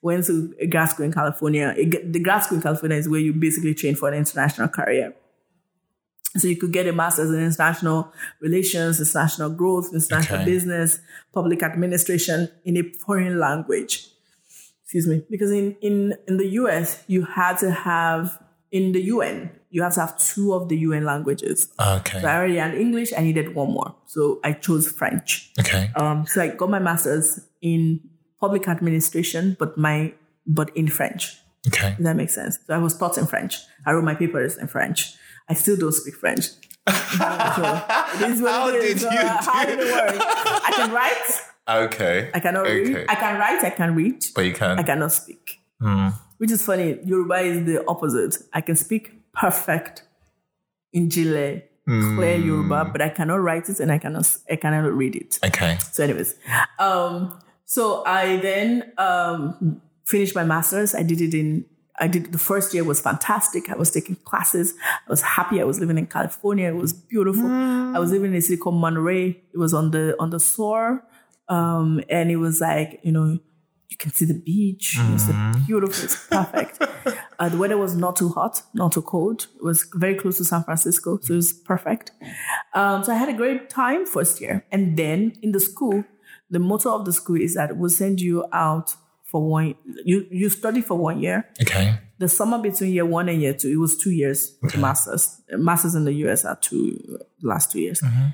Went 0.00 0.26
to 0.26 0.54
a 0.60 0.66
grad 0.66 0.90
school 0.90 1.06
in 1.06 1.12
California. 1.12 1.74
The 1.74 2.20
grad 2.20 2.42
school 2.44 2.56
in 2.58 2.62
California 2.62 2.96
is 2.98 3.08
where 3.08 3.20
you 3.20 3.32
basically 3.32 3.74
train 3.74 3.94
for 3.94 4.08
an 4.08 4.14
international 4.14 4.68
career. 4.68 5.14
So 6.36 6.48
you 6.48 6.56
could 6.56 6.72
get 6.72 6.86
a 6.86 6.92
master's 6.92 7.30
in 7.30 7.42
international 7.42 8.12
relations, 8.40 9.00
international 9.00 9.50
growth, 9.50 9.92
international 9.92 10.40
Okay. 10.40 10.50
business, 10.50 10.98
public 11.32 11.62
administration 11.62 12.48
in 12.64 12.76
a 12.76 12.82
foreign 13.04 13.38
language 13.38 14.08
excuse 14.84 15.06
me 15.06 15.24
because 15.30 15.50
in 15.50 15.74
in 15.80 16.14
in 16.28 16.36
the 16.36 16.48
US 16.60 17.02
you 17.06 17.24
had 17.24 17.56
to 17.58 17.70
have 17.70 18.38
in 18.72 18.92
the 18.92 19.02
UN, 19.02 19.50
you 19.70 19.82
have 19.82 19.94
to 19.94 20.00
have 20.00 20.18
two 20.18 20.54
of 20.54 20.68
the 20.68 20.76
UN 20.78 21.04
languages. 21.04 21.68
Okay. 21.78 22.20
So 22.20 22.26
I 22.26 22.36
already 22.36 22.56
had 22.56 22.74
English. 22.74 23.12
I 23.16 23.20
needed 23.20 23.54
one 23.54 23.70
more, 23.70 23.94
so 24.06 24.40
I 24.42 24.52
chose 24.52 24.90
French. 24.90 25.52
Okay. 25.60 25.90
Um, 25.94 26.26
so 26.26 26.40
I 26.42 26.48
got 26.48 26.70
my 26.70 26.78
master's 26.78 27.38
in 27.60 28.00
public 28.40 28.66
administration, 28.68 29.56
but 29.58 29.76
my 29.76 30.14
but 30.46 30.74
in 30.76 30.88
French. 30.88 31.36
Okay. 31.68 31.94
Does 31.96 32.04
that 32.04 32.16
make 32.16 32.30
sense? 32.30 32.58
So 32.66 32.74
I 32.74 32.78
was 32.78 32.96
taught 32.96 33.16
in 33.18 33.26
French. 33.26 33.58
I 33.86 33.92
wrote 33.92 34.04
my 34.04 34.14
papers 34.14 34.56
in 34.56 34.66
French. 34.66 35.14
I 35.52 35.54
still 35.54 35.76
don't 35.76 35.92
speak 35.92 36.14
French. 36.16 36.44
so 36.88 36.94
it 38.24 38.30
is 38.32 38.40
what 38.40 38.52
How 38.52 38.68
is. 38.70 38.82
did 38.84 39.00
So, 39.00 39.10
you 39.12 39.18
how 39.18 39.64
do 39.66 39.76
did 39.76 39.80
it 39.86 39.92
work? 39.92 40.16
I 40.68 40.72
can 40.74 40.90
write. 40.92 41.30
Okay. 41.84 42.30
I 42.34 42.40
cannot 42.40 42.66
Okay. 42.66 42.94
read. 42.94 43.06
I 43.08 43.14
can 43.14 43.38
write. 43.38 43.62
I 43.64 43.70
can 43.70 43.94
read. 43.94 44.24
But 44.34 44.44
you 44.46 44.52
can. 44.54 44.78
I 44.78 44.82
cannot 44.82 45.12
speak. 45.12 45.60
Hmm. 45.80 46.08
Which 46.38 46.50
is 46.50 46.64
funny. 46.64 46.98
Yoruba 47.04 47.36
is 47.50 47.66
the 47.66 47.84
opposite. 47.86 48.38
I 48.52 48.62
can 48.62 48.76
speak 48.76 49.12
perfect 49.34 50.02
in 50.92 51.10
Chile, 51.10 51.64
clear 51.86 52.36
Hmm. 52.38 52.46
Yoruba, 52.48 52.86
but 52.92 53.00
I 53.02 53.10
cannot 53.10 53.40
write 53.46 53.68
it 53.68 53.78
and 53.78 53.92
I 53.92 53.98
cannot 53.98 54.26
I 54.50 54.56
cannot 54.56 54.92
read 54.92 55.14
it. 55.16 55.38
Okay. 55.44 55.76
So, 55.92 56.02
anyways, 56.02 56.34
um, 56.78 57.38
so 57.66 58.02
I 58.06 58.36
then 58.38 58.92
um, 58.98 59.80
finished 60.06 60.34
my 60.34 60.44
master's. 60.44 60.94
I 60.94 61.02
did 61.02 61.20
it 61.20 61.34
in. 61.34 61.66
I 62.02 62.08
did 62.08 62.32
the 62.32 62.38
first 62.38 62.74
year 62.74 62.82
was 62.82 63.00
fantastic. 63.00 63.70
I 63.70 63.76
was 63.76 63.92
taking 63.92 64.16
classes. 64.16 64.74
I 65.06 65.10
was 65.10 65.22
happy. 65.22 65.60
I 65.60 65.64
was 65.64 65.78
living 65.78 65.98
in 65.98 66.08
California. 66.08 66.68
It 66.68 66.74
was 66.74 66.92
beautiful. 66.92 67.46
I 67.46 67.98
was 68.00 68.10
living 68.10 68.32
in 68.32 68.38
a 68.38 68.40
city 68.40 68.56
called 68.56 68.74
Monterey. 68.74 69.40
It 69.54 69.58
was 69.58 69.72
on 69.72 69.92
the 69.92 70.16
on 70.18 70.30
the 70.30 70.40
shore, 70.40 71.04
um, 71.48 72.02
and 72.10 72.32
it 72.32 72.38
was 72.38 72.60
like 72.60 72.98
you 73.04 73.12
know 73.12 73.38
you 73.88 73.96
can 73.96 74.10
see 74.10 74.24
the 74.24 74.34
beach. 74.34 74.98
It 74.98 75.12
was 75.12 75.26
beautiful. 75.64 76.04
It's 76.04 76.26
perfect. 76.26 76.82
uh, 77.38 77.48
the 77.48 77.56
weather 77.56 77.78
was 77.78 77.94
not 77.94 78.16
too 78.16 78.30
hot, 78.30 78.62
not 78.74 78.90
too 78.90 79.02
cold. 79.02 79.46
It 79.54 79.62
was 79.62 79.88
very 79.94 80.16
close 80.16 80.38
to 80.38 80.44
San 80.44 80.64
Francisco, 80.64 81.20
so 81.22 81.34
it 81.34 81.36
was 81.36 81.52
perfect. 81.52 82.10
Um, 82.74 83.04
so 83.04 83.12
I 83.12 83.16
had 83.16 83.28
a 83.28 83.38
great 83.42 83.70
time 83.70 84.06
first 84.06 84.40
year, 84.40 84.66
and 84.72 84.96
then 84.96 85.34
in 85.40 85.52
the 85.52 85.60
school, 85.60 86.02
the 86.50 86.58
motto 86.58 86.92
of 86.92 87.04
the 87.04 87.12
school 87.12 87.40
is 87.40 87.54
that 87.54 87.76
we'll 87.76 87.90
send 87.90 88.20
you 88.20 88.44
out 88.52 88.96
for 89.32 89.42
one. 89.42 89.74
You 90.04 90.26
you 90.30 90.48
study 90.50 90.82
for 90.82 90.96
one 90.96 91.20
year. 91.20 91.48
Okay. 91.60 91.98
The 92.18 92.28
summer 92.28 92.58
between 92.58 92.92
year 92.92 93.06
one 93.06 93.28
and 93.28 93.40
year 93.40 93.54
two, 93.54 93.68
it 93.68 93.76
was 93.76 93.96
two 93.96 94.12
years 94.12 94.56
to 94.68 94.78
masters. 94.78 95.40
Masters 95.50 95.96
in 95.96 96.04
the 96.04 96.12
US 96.26 96.44
are 96.44 96.56
two 96.56 97.18
last 97.42 97.72
two 97.72 97.80
years. 97.80 98.00
Mm-hmm. 98.00 98.28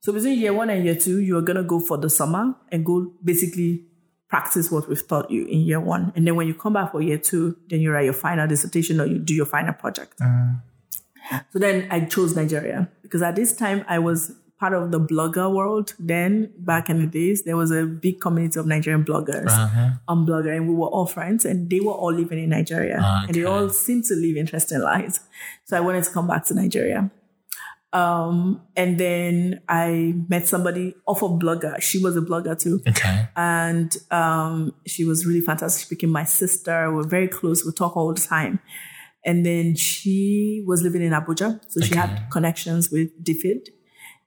So 0.00 0.12
between 0.12 0.38
year 0.38 0.52
one 0.52 0.70
and 0.70 0.84
year 0.84 0.96
two, 0.96 1.20
you're 1.20 1.42
gonna 1.42 1.62
go 1.62 1.78
for 1.78 1.98
the 1.98 2.10
summer 2.10 2.56
and 2.72 2.84
go 2.84 3.12
basically 3.22 3.84
practice 4.28 4.70
what 4.70 4.88
we've 4.88 5.06
taught 5.06 5.30
you 5.30 5.46
in 5.46 5.60
year 5.60 5.78
one. 5.78 6.12
And 6.16 6.26
then 6.26 6.34
when 6.34 6.48
you 6.48 6.54
come 6.54 6.72
back 6.72 6.90
for 6.90 7.00
year 7.00 7.18
two, 7.18 7.56
then 7.68 7.80
you 7.80 7.92
write 7.92 8.06
your 8.06 8.14
final 8.14 8.48
dissertation 8.48 9.00
or 9.00 9.06
you 9.06 9.18
do 9.18 9.34
your 9.34 9.46
final 9.46 9.74
project. 9.74 10.18
Mm-hmm. 10.18 11.36
So 11.52 11.58
then 11.58 11.86
I 11.90 12.00
chose 12.00 12.34
Nigeria 12.34 12.90
because 13.02 13.22
at 13.22 13.36
this 13.36 13.54
time 13.54 13.84
I 13.88 13.98
was 13.98 14.32
part 14.58 14.72
of 14.74 14.90
the 14.92 15.00
blogger 15.00 15.52
world. 15.52 15.94
Then 15.98 16.52
back 16.58 16.88
in 16.88 17.00
the 17.00 17.06
days, 17.06 17.42
there 17.44 17.56
was 17.56 17.70
a 17.70 17.84
big 17.84 18.20
community 18.20 18.58
of 18.60 18.66
Nigerian 18.66 19.04
bloggers 19.04 19.50
on 20.08 20.26
Blogger, 20.26 20.56
and 20.56 20.68
we 20.68 20.74
were 20.74 20.86
all 20.88 21.06
friends, 21.06 21.44
and 21.44 21.68
they 21.70 21.80
were 21.80 21.92
all 21.92 22.12
living 22.12 22.38
in 22.42 22.50
Nigeria, 22.50 22.98
and 23.26 23.34
they 23.34 23.44
all 23.44 23.68
seemed 23.68 24.04
to 24.04 24.14
live 24.14 24.36
interesting 24.36 24.80
lives. 24.80 25.20
So 25.64 25.76
I 25.76 25.80
wanted 25.80 26.04
to 26.04 26.10
come 26.10 26.26
back 26.26 26.44
to 26.46 26.54
Nigeria. 26.54 27.10
Um, 27.92 28.60
and 28.74 28.98
then 28.98 29.60
I 29.68 30.14
met 30.28 30.48
somebody 30.48 30.94
off 31.06 31.22
of 31.22 31.32
Blogger. 31.38 31.80
She 31.80 32.02
was 32.02 32.16
a 32.16 32.20
blogger 32.22 32.58
too 32.60 32.80
Okay. 32.88 33.28
and 33.36 33.96
um, 34.10 34.74
she 34.84 35.04
was 35.04 35.24
really 35.24 35.40
fantastic. 35.40 35.86
She 35.88 35.94
became 35.94 36.10
my 36.10 36.24
sister. 36.24 36.92
We're 36.92 37.06
very 37.06 37.28
close. 37.28 37.64
We 37.64 37.70
talk 37.70 37.96
all 37.96 38.12
the 38.12 38.20
time. 38.20 38.58
And 39.24 39.46
then 39.46 39.76
she 39.76 40.64
was 40.66 40.82
living 40.82 41.02
in 41.02 41.12
Abuja, 41.12 41.60
so 41.68 41.80
she 41.80 41.94
had 41.94 42.28
connections 42.30 42.90
with 42.90 43.08
DFID. 43.24 43.68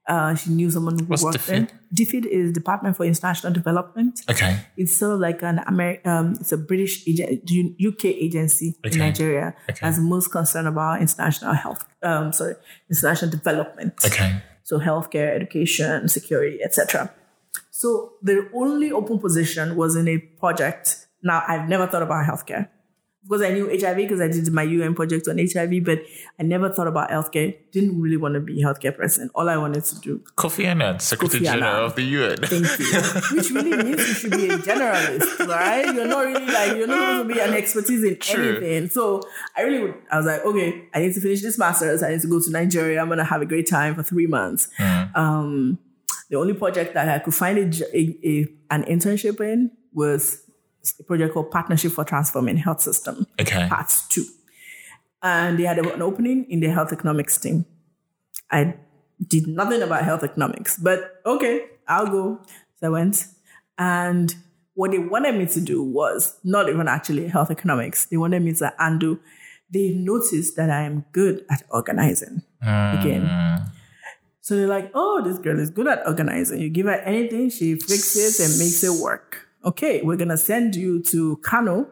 Uh, 0.07 0.33
she 0.35 0.51
knew 0.51 0.71
someone 0.71 0.97
who 0.97 1.05
What's 1.05 1.21
worked 1.23 1.45
there. 1.47 1.67
DFID 1.93 2.25
is 2.25 2.53
Department 2.53 2.95
for 2.95 3.03
International 3.05 3.51
Development. 3.51 4.17
Okay. 4.29 4.57
It's 4.77 4.95
sort 4.95 5.15
of 5.15 5.19
like 5.19 5.41
an 5.43 5.59
Amer- 5.67 5.99
um, 6.05 6.37
it's 6.39 6.53
a 6.53 6.57
British 6.57 7.05
agent, 7.07 7.75
UK 7.85 8.05
agency 8.05 8.77
Okay. 8.85 8.93
in 8.93 8.99
Nigeria 8.99 9.53
Okay. 9.69 9.79
that's 9.81 9.99
most 9.99 10.31
concerned 10.31 10.67
about 10.69 11.01
international 11.01 11.53
health. 11.53 11.85
Um, 12.01 12.31
sorry, 12.31 12.55
international 12.89 13.31
development 13.31 13.93
Okay. 14.05 14.41
so 14.63 14.79
healthcare, 14.79 15.35
education, 15.35 16.07
security, 16.07 16.59
etc. 16.63 17.11
So 17.71 18.13
the 18.23 18.49
only 18.55 18.91
open 18.91 19.19
position 19.19 19.75
was 19.75 19.95
in 19.97 20.07
a 20.07 20.19
project. 20.39 21.07
Now 21.21 21.43
I've 21.47 21.67
never 21.67 21.85
thought 21.85 22.03
about 22.03 22.25
healthcare 22.25 22.69
because 23.27 23.41
I 23.41 23.49
knew 23.51 23.67
HIV 23.67 23.97
because 23.97 24.21
I 24.21 24.27
did 24.29 24.49
my 24.53 24.63
UN 24.63 24.95
project 24.95 25.27
on 25.27 25.37
HIV, 25.37 25.83
but 25.83 25.99
I 26.39 26.43
never 26.43 26.69
thought 26.69 26.87
about 26.87 27.09
healthcare. 27.09 27.55
Didn't 27.71 27.99
really 28.01 28.15
want 28.17 28.35
to 28.35 28.39
be 28.39 28.61
a 28.61 28.65
healthcare 28.65 28.95
person. 28.95 29.29
All 29.35 29.49
I 29.49 29.57
wanted 29.57 29.83
to 29.83 29.99
do, 29.99 30.21
Kofi 30.37 30.65
Annan, 30.65 30.99
Secretary 30.99 31.41
Kofi 31.41 31.45
General 31.51 31.85
of 31.85 31.95
the 31.95 32.03
UN. 32.03 32.37
thank 32.37 32.79
you, 32.79 33.35
which 33.37 33.49
really 33.51 33.83
means 33.83 33.99
you 34.07 34.13
should 34.13 34.31
be 34.31 34.47
a 34.49 34.57
generalist, 34.57 35.47
right? 35.47 35.93
You're 35.93 36.07
not 36.07 36.25
really 36.25 36.45
like 36.45 36.77
you're 36.77 36.87
not 36.87 36.99
going 37.17 37.27
to 37.27 37.33
be 37.33 37.39
an 37.39 37.53
expertise 37.53 38.03
in 38.03 38.17
True. 38.19 38.57
anything. 38.57 38.89
So 38.89 39.21
I 39.55 39.61
really, 39.63 39.81
would, 39.83 39.95
I 40.11 40.17
was 40.17 40.25
like, 40.25 40.45
okay, 40.45 40.87
I 40.93 40.99
need 41.01 41.13
to 41.13 41.21
finish 41.21 41.41
this 41.41 41.57
masters. 41.57 42.01
I 42.03 42.11
need 42.11 42.21
to 42.21 42.27
go 42.27 42.39
to 42.41 42.49
Nigeria. 42.51 43.01
I'm 43.01 43.09
gonna 43.09 43.23
have 43.25 43.41
a 43.41 43.45
great 43.45 43.67
time 43.67 43.95
for 43.95 44.03
three 44.03 44.27
months. 44.27 44.69
Um, 45.15 45.79
the 46.29 46.37
only 46.37 46.53
project 46.53 46.93
that 46.93 47.07
I 47.09 47.19
could 47.19 47.33
find 47.35 47.57
a, 47.57 47.97
a- 47.97 48.19
a- 48.23 48.47
an 48.69 48.83
internship 48.83 49.39
in 49.41 49.71
was 49.93 50.43
a 50.99 51.03
project 51.03 51.33
called 51.33 51.51
Partnership 51.51 51.91
for 51.91 52.03
Transforming 52.03 52.57
Health 52.57 52.81
System, 52.81 53.25
Okay. 53.39 53.67
Part 53.69 53.93
Two, 54.09 54.25
and 55.21 55.57
they 55.57 55.63
had 55.63 55.79
an 55.79 56.01
opening 56.01 56.45
in 56.49 56.59
the 56.59 56.69
health 56.69 56.93
economics 56.93 57.37
team. 57.37 57.65
I 58.51 58.75
did 59.25 59.47
nothing 59.47 59.81
about 59.81 60.03
health 60.03 60.23
economics, 60.23 60.77
but 60.77 61.21
okay, 61.25 61.65
I'll 61.87 62.07
go. 62.07 62.41
So 62.79 62.87
I 62.87 62.89
went, 62.89 63.25
and 63.77 64.33
what 64.75 64.91
they 64.91 64.99
wanted 64.99 65.35
me 65.35 65.47
to 65.47 65.59
do 65.59 65.83
was 65.83 66.37
not 66.43 66.69
even 66.69 66.87
actually 66.87 67.27
health 67.27 67.49
economics. 67.49 68.05
They 68.05 68.17
wanted 68.17 68.43
me 68.43 68.53
to 68.53 68.73
undo. 68.77 69.19
They 69.71 69.89
noticed 69.89 70.55
that 70.55 70.69
I 70.69 70.83
am 70.83 71.03
good 71.11 71.43
at 71.49 71.63
organizing 71.71 72.43
mm. 72.63 72.99
again. 72.99 73.69
So 74.41 74.55
they're 74.55 74.67
like, 74.67 74.91
oh, 74.93 75.21
this 75.25 75.39
girl 75.39 75.59
is 75.59 75.71
good 75.71 75.87
at 75.87 76.07
organizing. 76.07 76.61
You 76.61 76.69
give 76.69 76.85
her 76.85 76.93
anything, 76.93 77.49
she 77.49 77.75
fixes 77.75 78.39
and 78.39 78.57
makes 78.59 78.81
it 78.81 79.03
work. 79.03 79.46
Okay, 79.65 80.01
we're 80.01 80.17
gonna 80.17 80.37
send 80.37 80.75
you 80.75 81.01
to 81.03 81.37
Kano, 81.37 81.87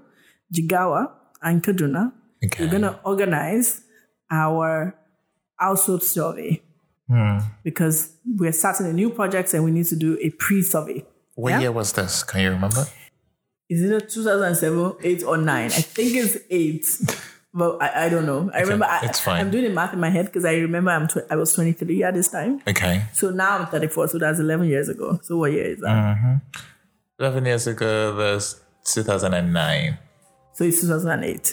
Jigawa, 0.54 1.12
and 1.42 1.64
Kaduna. 1.64 2.14
Okay. 2.44 2.66
We're 2.66 2.72
gonna 2.72 3.00
organize 3.04 3.82
our 4.32 4.96
household 5.58 6.04
survey 6.04 6.62
hmm. 7.10 7.40
because 7.64 8.16
we're 8.26 8.52
starting 8.52 8.88
a 8.88 8.94
new 8.94 9.10
project 9.10 9.54
and 9.54 9.64
we 9.64 9.72
need 9.72 9.86
to 9.88 9.96
do 9.96 10.18
a 10.22 10.30
pre-survey. 10.32 11.06
What 11.36 11.52
Yeah? 11.52 11.60
year 11.60 11.72
was 11.72 11.94
this? 11.94 12.24
Can 12.24 12.42
you 12.42 12.52
remember? 12.52 12.86
Is 13.70 13.82
it 13.82 14.10
2007, 14.10 14.96
8, 15.04 15.24
or 15.24 15.38
9? 15.38 15.66
I 15.66 15.70
think 15.70 16.16
it's 16.16 16.38
8. 16.50 17.22
But 17.58 17.82
I, 17.82 18.08
I 18.08 18.10
don't 18.10 18.26
know. 18.26 18.52
I 18.54 18.60
remember 18.60 18.84
I, 18.84 19.06
it's 19.06 19.22
fine. 19.22 19.40
I'm 19.40 19.50
doing 19.50 19.64
the 19.64 19.70
math 19.70 19.94
in 19.94 20.00
my 20.02 20.10
head 20.10 20.26
because 20.26 20.44
I 20.44 20.56
remember 20.56 20.92
I'm 20.92 21.08
tw- 21.08 21.26
I 21.30 21.38
was 21.38 21.54
23 21.54 22.04
at 22.04 22.14
this 22.14 22.28
time. 22.28 22.60
Okay. 22.68 23.06
So 23.14 23.30
now 23.30 23.60
I'm 23.60 23.68
34, 23.68 24.10
so 24.10 24.18
that's 24.20 24.40
11 24.40 24.68
years 24.68 24.90
ago. 24.90 25.20
So 25.24 25.38
what 25.38 25.54
year 25.54 25.64
is 25.64 25.80
that? 25.80 26.18
Mm-hmm. 26.18 26.36
11 27.20 27.46
years 27.46 27.68
ago, 27.68 28.16
was 28.16 28.62
2009. 28.86 29.98
So 30.54 30.64
it's 30.66 30.82
2008. 30.82 31.48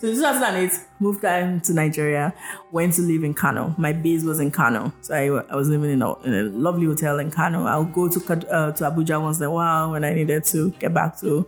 So 0.00 0.08
in 0.08 0.14
2008, 0.14 0.70
moved 1.00 1.22
down 1.22 1.60
to 1.62 1.74
Nigeria, 1.74 2.32
went 2.70 2.94
to 2.94 3.02
live 3.02 3.24
in 3.24 3.34
Kano. 3.34 3.74
My 3.76 3.92
base 3.92 4.22
was 4.22 4.38
in 4.38 4.52
Kano. 4.52 4.92
So 5.00 5.14
I, 5.14 5.52
I 5.52 5.56
was 5.56 5.68
living 5.68 5.90
in 5.90 6.02
a, 6.02 6.20
in 6.22 6.34
a 6.34 6.42
lovely 6.44 6.86
hotel 6.86 7.18
in 7.18 7.30
Kano. 7.32 7.64
I'll 7.64 7.84
go 7.84 8.08
to 8.08 8.20
uh, 8.20 8.72
to 8.72 8.84
Abuja 8.84 9.20
once 9.20 9.38
in 9.38 9.44
a 9.44 9.50
while 9.50 9.90
when 9.90 10.04
I 10.04 10.14
needed 10.14 10.44
to 10.44 10.70
get 10.78 10.94
back 10.94 11.18
to 11.20 11.46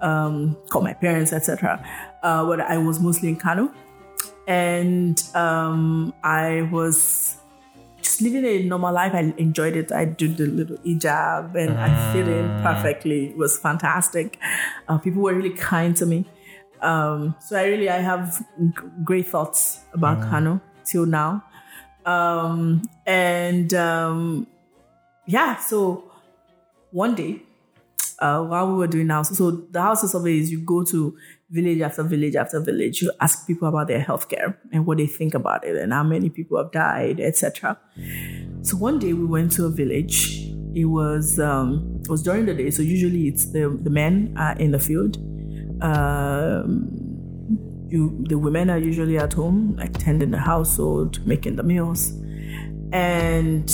um, 0.00 0.56
call 0.68 0.82
my 0.82 0.92
parents, 0.92 1.32
etc. 1.32 1.84
Uh, 2.22 2.44
but 2.46 2.60
I 2.60 2.78
was 2.78 3.00
mostly 3.00 3.30
in 3.30 3.36
Kano. 3.36 3.72
And 4.46 5.20
um, 5.34 6.14
I 6.22 6.68
was 6.70 7.36
just 8.02 8.20
living 8.20 8.44
a 8.44 8.62
normal 8.64 8.92
life. 8.92 9.14
I 9.14 9.32
enjoyed 9.38 9.76
it. 9.76 9.92
I 9.92 10.04
did 10.04 10.36
the 10.36 10.46
little 10.46 10.76
hijab 10.78 11.54
and 11.54 11.78
I 11.78 12.12
fit 12.12 12.28
in 12.28 12.48
perfectly. 12.62 13.26
It 13.30 13.36
was 13.36 13.58
fantastic. 13.58 14.38
Uh, 14.88 14.98
people 14.98 15.22
were 15.22 15.34
really 15.34 15.54
kind 15.54 15.96
to 15.96 16.06
me. 16.06 16.26
Um, 16.80 17.36
so 17.40 17.56
I 17.56 17.64
really 17.64 17.88
I 17.88 17.98
have 17.98 18.44
g- 18.58 18.74
great 19.04 19.28
thoughts 19.28 19.80
about 19.92 20.20
Kano 20.20 20.60
till 20.84 21.06
now. 21.06 21.44
Um, 22.04 22.82
and 23.06 23.72
um, 23.74 24.46
yeah, 25.26 25.56
so 25.56 26.10
one 26.90 27.14
day 27.14 27.42
uh, 28.18 28.42
while 28.42 28.66
we 28.66 28.74
were 28.74 28.88
doing 28.88 29.08
house, 29.08 29.36
so 29.36 29.50
the 29.50 29.80
house 29.80 30.10
survey 30.10 30.38
is 30.38 30.50
you 30.50 30.60
go 30.60 30.82
to 30.84 31.16
village 31.52 31.80
after 31.82 32.02
village 32.02 32.34
after 32.34 32.60
village, 32.60 33.02
you 33.02 33.12
ask 33.20 33.46
people 33.46 33.68
about 33.68 33.86
their 33.86 34.00
healthcare 34.00 34.56
and 34.72 34.86
what 34.86 34.98
they 34.98 35.06
think 35.06 35.34
about 35.34 35.64
it 35.64 35.76
and 35.76 35.92
how 35.92 36.02
many 36.02 36.30
people 36.30 36.56
have 36.56 36.72
died, 36.72 37.20
etc. 37.20 37.78
So 38.62 38.76
one 38.76 38.98
day 38.98 39.12
we 39.12 39.26
went 39.26 39.52
to 39.52 39.66
a 39.66 39.70
village. 39.70 40.48
It 40.74 40.86
was 40.86 41.38
um, 41.38 42.00
it 42.02 42.08
was 42.08 42.22
during 42.22 42.46
the 42.46 42.54
day, 42.54 42.70
so 42.70 42.82
usually 42.82 43.28
it's 43.28 43.52
the 43.52 43.68
the 43.82 43.90
men 43.90 44.34
are 44.38 44.56
in 44.56 44.70
the 44.70 44.78
field. 44.78 45.18
Um, 45.82 46.98
you 47.88 48.24
the 48.28 48.38
women 48.38 48.70
are 48.70 48.78
usually 48.78 49.18
at 49.18 49.34
home, 49.34 49.76
like 49.76 49.92
tending 49.98 50.30
the 50.30 50.38
household, 50.38 51.24
making 51.26 51.56
the 51.56 51.62
meals. 51.62 52.12
And 52.92 53.70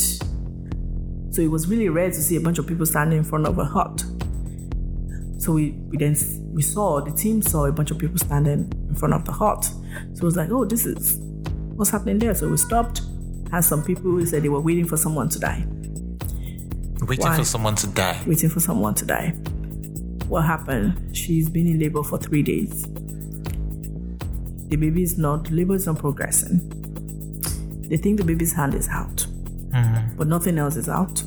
so 1.30 1.42
it 1.42 1.50
was 1.50 1.68
really 1.68 1.88
rare 1.88 2.10
to 2.10 2.22
see 2.22 2.34
a 2.36 2.40
bunch 2.40 2.58
of 2.58 2.66
people 2.66 2.86
standing 2.86 3.18
in 3.18 3.24
front 3.24 3.46
of 3.46 3.58
a 3.58 3.64
hut. 3.64 4.02
So 5.38 5.52
we, 5.52 5.70
we 5.70 5.96
then 5.96 6.16
we 6.52 6.62
saw 6.62 7.00
the 7.00 7.12
team 7.12 7.42
saw 7.42 7.64
a 7.66 7.72
bunch 7.72 7.90
of 7.90 7.98
people 7.98 8.18
standing 8.18 8.70
in 8.88 8.94
front 8.94 9.14
of 9.14 9.24
the 9.24 9.32
hut. 9.32 9.64
So 9.64 10.22
it 10.22 10.22
was 10.22 10.36
like, 10.36 10.50
oh, 10.50 10.64
this 10.64 10.84
is 10.84 11.18
what's 11.76 11.90
happening 11.90 12.18
there. 12.18 12.34
So 12.34 12.48
we 12.48 12.56
stopped. 12.56 13.02
Had 13.50 13.64
some 13.64 13.82
people 13.82 14.10
who 14.10 14.26
said 14.26 14.42
they 14.42 14.50
were 14.50 14.60
waiting 14.60 14.86
for 14.86 14.98
someone 14.98 15.30
to 15.30 15.38
die, 15.38 15.64
Waiting 17.06 17.24
Why? 17.24 17.36
for 17.36 17.44
someone 17.44 17.74
to 17.76 17.86
die. 17.86 18.22
waiting 18.26 18.50
for 18.50 18.60
someone 18.60 18.94
to 18.96 19.06
die. 19.06 19.30
What 20.26 20.42
happened? 20.42 21.16
She's 21.16 21.48
been 21.48 21.66
in 21.66 21.78
labor 21.78 22.02
for 22.02 22.18
three 22.18 22.42
days. 22.42 22.82
The 24.68 24.76
baby 24.76 25.02
is 25.02 25.16
not, 25.16 25.44
the 25.44 25.52
labor 25.54 25.74
is 25.74 25.86
not 25.86 25.98
progressing. 25.98 26.58
They 27.88 27.96
think 27.96 28.18
the 28.18 28.24
baby's 28.26 28.52
hand 28.52 28.74
is 28.74 28.86
out, 28.88 29.16
mm-hmm. 29.70 30.16
but 30.18 30.26
nothing 30.26 30.58
else 30.58 30.76
is 30.76 30.90
out. 30.90 31.22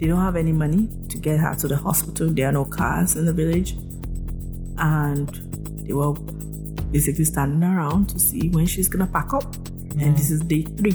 They 0.00 0.06
don't 0.06 0.20
have 0.20 0.36
any 0.36 0.52
money 0.52 0.88
to 1.10 1.18
get 1.18 1.38
her 1.40 1.54
to 1.56 1.68
the 1.68 1.76
hospital. 1.76 2.32
There 2.32 2.48
are 2.48 2.52
no 2.52 2.64
cars 2.64 3.16
in 3.16 3.26
the 3.26 3.34
village. 3.34 3.76
And 4.78 5.28
they 5.86 5.92
were 5.92 6.14
basically 6.90 7.26
standing 7.26 7.62
around 7.62 8.08
to 8.08 8.18
see 8.18 8.48
when 8.48 8.64
she's 8.64 8.88
gonna 8.88 9.06
pack 9.06 9.34
up. 9.34 9.54
And 9.98 10.16
this 10.16 10.30
is 10.30 10.40
day 10.40 10.62
three. 10.62 10.92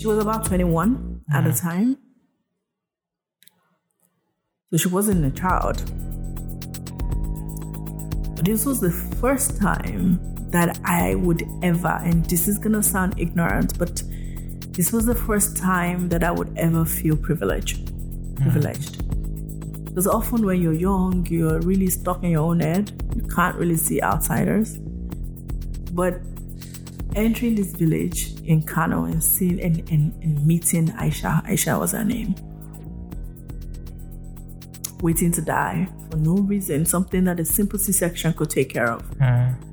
She 0.00 0.06
was 0.08 0.18
about 0.18 0.46
21 0.46 1.20
at 1.32 1.44
the 1.44 1.52
time. 1.52 1.96
So 4.72 4.78
she 4.78 4.88
wasn't 4.88 5.24
a 5.24 5.30
child. 5.30 5.76
But 8.34 8.46
this 8.46 8.66
was 8.66 8.80
the 8.80 8.90
first 8.90 9.60
time 9.60 10.18
that 10.50 10.80
I 10.84 11.14
would 11.14 11.44
ever, 11.62 12.00
and 12.02 12.24
this 12.24 12.48
is 12.48 12.58
gonna 12.58 12.82
sound 12.82 13.14
ignorant, 13.16 13.78
but 13.78 14.02
this 14.80 14.92
was 14.92 15.04
the 15.04 15.14
first 15.14 15.58
time 15.58 16.08
that 16.08 16.24
I 16.24 16.30
would 16.30 16.56
ever 16.56 16.86
feel 16.86 17.14
privileged. 17.14 17.90
Hmm. 17.90 18.50
Privileged. 18.50 18.92
Because 19.84 20.06
often 20.06 20.46
when 20.46 20.62
you're 20.62 20.72
young, 20.72 21.26
you're 21.26 21.60
really 21.60 21.90
stuck 21.90 22.22
in 22.22 22.30
your 22.30 22.44
own 22.44 22.60
head. 22.60 22.90
You 23.14 23.24
can't 23.24 23.56
really 23.56 23.76
see 23.76 24.00
outsiders. 24.00 24.78
But 25.92 26.22
entering 27.14 27.56
this 27.56 27.74
village 27.74 28.40
in 28.44 28.62
Kano 28.62 29.04
and 29.04 29.22
seeing 29.22 29.60
and, 29.60 29.80
and, 29.90 30.14
and 30.22 30.46
meeting 30.46 30.86
Aisha, 30.92 31.44
Aisha 31.44 31.78
was 31.78 31.92
her 31.92 32.02
name. 32.02 32.34
Waiting 35.02 35.30
to 35.32 35.42
die 35.42 35.90
for 36.10 36.16
no 36.16 36.36
reason, 36.36 36.86
something 36.86 37.24
that 37.24 37.38
a 37.38 37.44
simple 37.44 37.78
C 37.78 37.92
section 37.92 38.32
could 38.32 38.48
take 38.48 38.70
care 38.70 38.90
of. 38.90 39.02
Hmm. 39.18 39.69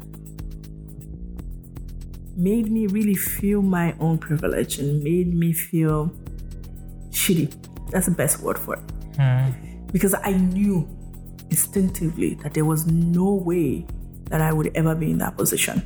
Made 2.37 2.71
me 2.71 2.85
really 2.87 3.15
feel 3.15 3.61
my 3.61 3.95
own 3.99 4.19
privilege 4.19 4.77
and 4.77 5.03
made 5.03 5.33
me 5.33 5.51
feel 5.51 6.15
shitty. 7.09 7.51
That's 7.89 8.05
the 8.05 8.13
best 8.13 8.41
word 8.41 8.59
for 8.59 8.75
it. 8.75 8.81
Hmm. 9.15 9.49
Because 9.91 10.13
I 10.23 10.33
knew 10.33 10.87
instinctively 11.49 12.35
that 12.43 12.53
there 12.53 12.65
was 12.65 12.85
no 12.85 13.33
way 13.33 13.85
that 14.25 14.39
I 14.39 14.53
would 14.53 14.71
ever 14.75 14.93
be 14.93 15.11
in 15.11 15.17
that 15.17 15.35
position. 15.35 15.81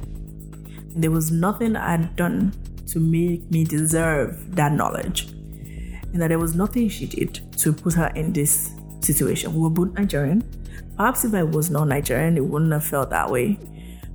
And 0.94 1.02
there 1.02 1.12
was 1.12 1.32
nothing 1.32 1.76
I 1.76 1.92
had 1.92 2.16
done 2.16 2.54
to 2.88 3.00
make 3.00 3.50
me 3.50 3.64
deserve 3.64 4.56
that 4.56 4.74
knowledge. 4.74 5.30
And 6.12 6.22
that 6.22 6.28
there 6.28 6.40
was 6.40 6.56
nothing 6.56 6.90
she 6.90 7.06
did 7.06 7.40
to 7.60 7.72
put 7.72 7.94
her 7.94 8.08
in 8.16 8.34
this 8.34 8.74
situation. 9.00 9.54
We 9.54 9.62
were 9.62 9.70
both 9.70 9.94
Nigerian. 9.94 10.44
Perhaps 10.98 11.24
if 11.24 11.34
I 11.34 11.44
was 11.44 11.70
not 11.70 11.88
Nigerian, 11.88 12.36
it 12.36 12.44
wouldn't 12.44 12.74
have 12.74 12.84
felt 12.84 13.10
that 13.12 13.32
way. 13.32 13.58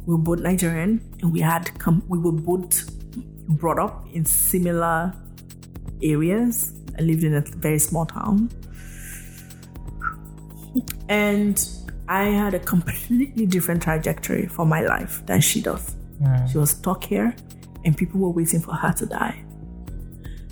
We 0.07 0.15
were 0.15 0.23
both 0.23 0.41
Nigerian 0.41 1.01
and 1.21 1.33
we 1.33 1.41
had 1.41 1.77
come 1.79 2.03
we 2.09 2.19
were 2.19 2.33
both 2.33 2.91
brought 3.49 3.79
up 3.79 4.07
in 4.13 4.25
similar 4.25 5.13
areas. 6.03 6.73
I 6.99 7.03
lived 7.03 7.25
in 7.25 7.35
a 7.35 7.41
very 7.41 7.79
small 7.79 8.07
town. 8.07 8.51
And 11.09 11.65
I 12.09 12.25
had 12.25 12.55
a 12.55 12.59
completely 12.59 13.47
different 13.47 13.83
trajectory 13.83 14.47
for 14.47 14.65
my 14.65 14.83
life 14.83 15.25
than 15.27 15.41
she 15.41 15.61
does. 15.61 15.97
Hmm. 16.23 16.47
She 16.47 16.59
was 16.59 16.71
stuck 16.71 17.05
here 17.05 17.35
and 17.85 17.97
people 17.97 18.21
were 18.21 18.31
waiting 18.31 18.61
for 18.61 18.75
her 18.75 18.93
to 18.93 19.07
die. 19.07 19.43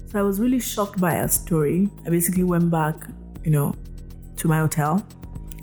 So 0.06 0.18
I 0.18 0.22
was 0.22 0.40
really 0.40 0.60
shocked 0.60 1.00
by 1.00 1.14
her 1.14 1.28
story. 1.28 1.88
I 2.06 2.10
basically 2.10 2.44
went 2.44 2.70
back, 2.70 2.94
you 3.44 3.50
know, 3.50 3.74
to 4.36 4.48
my 4.48 4.58
hotel, 4.58 5.04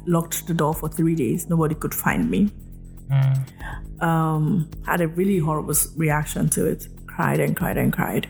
locked 0.05 0.47
the 0.47 0.53
door 0.53 0.73
for 0.73 0.89
three 0.89 1.15
days. 1.15 1.49
Nobody 1.49 1.75
could 1.75 1.93
find 1.93 2.29
me. 2.29 2.49
Um, 3.99 4.69
had 4.85 5.01
a 5.01 5.07
really 5.07 5.37
horrible 5.37 5.75
reaction 5.95 6.49
to 6.49 6.65
it. 6.65 6.87
Cried 7.07 7.39
and 7.39 7.55
cried 7.55 7.77
and 7.77 7.93
cried. 7.93 8.27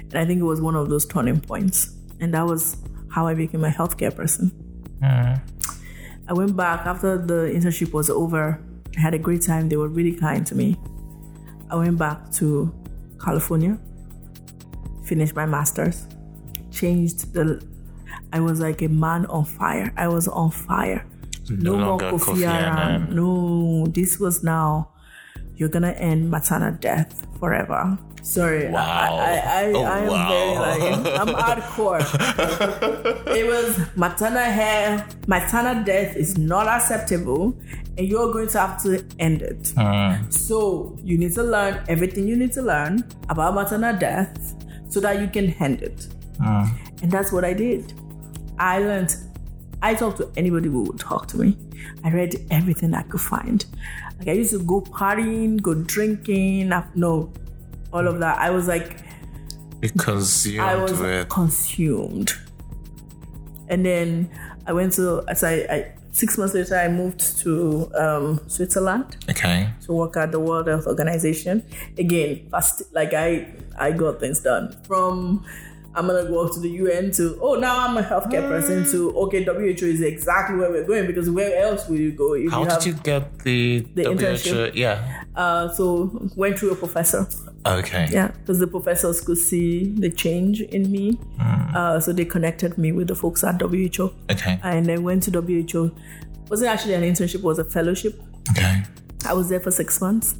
And 0.00 0.18
I 0.18 0.24
think 0.24 0.40
it 0.40 0.44
was 0.44 0.60
one 0.60 0.76
of 0.76 0.88
those 0.88 1.06
turning 1.06 1.40
points. 1.40 1.94
And 2.20 2.34
that 2.34 2.46
was 2.46 2.76
how 3.10 3.26
I 3.26 3.34
became 3.34 3.64
a 3.64 3.70
healthcare 3.70 4.14
person. 4.14 4.50
I 6.26 6.32
went 6.32 6.56
back 6.56 6.86
after 6.86 7.18
the 7.18 7.52
internship 7.54 7.92
was 7.92 8.08
over. 8.08 8.60
I 8.96 9.00
had 9.00 9.14
a 9.14 9.18
great 9.18 9.42
time. 9.42 9.68
They 9.68 9.76
were 9.76 9.88
really 9.88 10.14
kind 10.14 10.46
to 10.46 10.54
me. 10.54 10.76
I 11.70 11.76
went 11.76 11.98
back 11.98 12.30
to 12.32 12.72
California, 13.22 13.78
finished 15.04 15.34
my 15.34 15.46
master's, 15.46 16.06
changed 16.70 17.32
the. 17.34 17.62
I 18.32 18.40
was 18.40 18.60
like 18.60 18.82
a 18.82 18.88
man 18.88 19.26
on 19.26 19.44
fire. 19.44 19.92
I 19.96 20.08
was 20.08 20.28
on 20.28 20.50
fire. 20.50 21.06
No 21.50 21.76
more 21.76 21.86
longer 21.88 22.10
Kofi 22.12 22.46
Annan. 22.46 23.14
No, 23.14 23.86
this 23.86 24.18
was 24.18 24.42
now. 24.42 24.90
You're 25.56 25.68
gonna 25.68 25.92
end 25.92 26.30
maternal 26.30 26.72
death 26.80 27.26
forever. 27.38 27.96
Sorry, 28.22 28.70
Wow. 28.70 28.80
I, 28.80 29.32
I, 29.34 29.62
I, 29.68 29.72
Oh, 29.74 29.82
I 29.82 29.98
am 30.00 30.08
wow. 30.08 30.28
very 30.30 30.54
like 30.56 31.20
I'm 31.20 31.28
hardcore. 31.28 32.00
it 33.36 33.46
was 33.46 33.78
maternal 33.96 34.42
hair, 34.42 35.06
maternal 35.28 35.84
death 35.84 36.16
is 36.16 36.38
not 36.38 36.66
acceptable, 36.66 37.54
and 37.98 38.08
you're 38.08 38.32
going 38.32 38.48
to 38.48 38.58
have 38.58 38.82
to 38.84 39.04
end 39.20 39.42
it. 39.42 39.72
So 40.32 40.98
you 41.04 41.18
need 41.18 41.34
to 41.34 41.42
learn 41.42 41.84
everything 41.88 42.26
you 42.26 42.36
need 42.36 42.52
to 42.52 42.62
learn 42.62 43.04
about 43.28 43.54
maternal 43.54 43.96
death 43.96 44.54
so 44.88 45.00
that 45.00 45.20
you 45.20 45.28
can 45.28 45.50
end 45.62 45.82
it. 45.82 46.08
And 46.40 47.12
that's 47.12 47.30
what 47.30 47.44
I 47.44 47.52
did. 47.52 47.92
I 48.58 48.78
learned. 48.78 49.14
I 49.84 49.94
talked 49.94 50.16
to 50.16 50.32
anybody 50.34 50.70
who 50.70 50.84
would 50.84 50.98
talk 50.98 51.26
to 51.28 51.36
me. 51.36 51.58
I 52.02 52.10
read 52.10 52.34
everything 52.50 52.94
I 52.94 53.02
could 53.02 53.20
find. 53.20 53.64
Like 54.18 54.28
I 54.28 54.32
used 54.32 54.52
to 54.52 54.58
go 54.58 54.80
partying, 54.80 55.60
go 55.60 55.74
drinking. 55.74 56.72
No, 56.94 57.30
all 57.92 58.08
of 58.08 58.18
that. 58.20 58.38
I 58.38 58.48
was 58.48 58.66
like, 58.66 58.96
Because 59.80 60.46
you 60.46 60.62
I 60.62 60.74
was 60.76 61.26
consumed. 61.28 62.32
And 63.68 63.84
then 63.84 64.30
I 64.66 64.72
went 64.72 64.94
to, 64.94 65.22
as 65.28 65.44
I, 65.44 65.52
I 65.52 65.92
six 66.12 66.38
months 66.38 66.54
later, 66.54 66.76
I 66.76 66.88
moved 66.88 67.38
to 67.40 67.90
um, 67.94 68.40
Switzerland 68.46 69.18
Okay. 69.28 69.68
to 69.84 69.92
work 69.92 70.16
at 70.16 70.32
the 70.32 70.40
World 70.40 70.66
Health 70.66 70.86
Organization. 70.86 71.62
Again, 71.98 72.48
fast, 72.50 72.82
like 72.94 73.12
I, 73.12 73.52
I 73.78 73.90
got 73.90 74.18
things 74.18 74.40
done 74.40 74.74
from 74.86 75.44
I'm 75.96 76.06
gonna 76.08 76.24
go 76.28 76.48
to 76.52 76.58
the 76.60 76.68
UN 76.70 77.10
to 77.12 77.38
oh 77.40 77.54
now 77.54 77.86
I'm 77.86 77.96
a 77.96 78.02
healthcare 78.02 78.46
person 78.48 78.84
to 78.92 79.16
okay 79.22 79.44
WHO 79.44 79.86
is 79.86 80.00
exactly 80.02 80.56
where 80.56 80.70
we're 80.70 80.86
going 80.86 81.06
because 81.06 81.30
where 81.30 81.52
else 81.64 81.86
will 81.88 82.00
you 82.00 82.12
go 82.12 82.34
if 82.34 82.50
How 82.50 82.62
you 82.62 82.68
have 82.68 82.82
did 82.82 82.86
you 82.86 82.94
get 83.02 83.38
the, 83.40 83.86
The 83.94 84.04
WHO? 84.04 84.10
internship? 84.14 84.74
Yeah. 84.74 85.22
uh 85.36 85.68
so 85.68 86.28
went 86.36 86.58
through 86.58 86.72
a 86.72 86.76
professor 86.76 87.26
Okay. 87.66 88.08
yeah 88.10 88.28
because 88.40 88.58
the 88.58 88.66
professors 88.66 89.20
could 89.20 89.38
see 89.38 89.84
the 90.04 90.10
change 90.10 90.60
in 90.60 90.90
me 90.90 91.18
uh 91.74 91.98
so 92.00 92.12
they 92.12 92.24
connected 92.24 92.76
me 92.76 92.92
with 92.92 93.08
the 93.08 93.14
folks 93.14 93.42
at 93.44 93.60
WHO 93.60 94.12
Okay. 94.30 94.58
and 94.62 94.86
then 94.86 95.02
went 95.02 95.22
to 95.24 95.30
WHO 95.30 95.90
wasn't 96.50 96.68
actually 96.70 96.94
an 96.94 97.02
internship 97.02 97.36
it 97.36 97.42
was 97.42 97.58
a 97.58 97.64
fellowship 97.64 98.20
Okay. 98.50 98.82
I 99.26 99.32
was 99.32 99.48
there 99.48 99.58
for 99.60 99.70
six 99.70 100.00
months. 100.02 100.34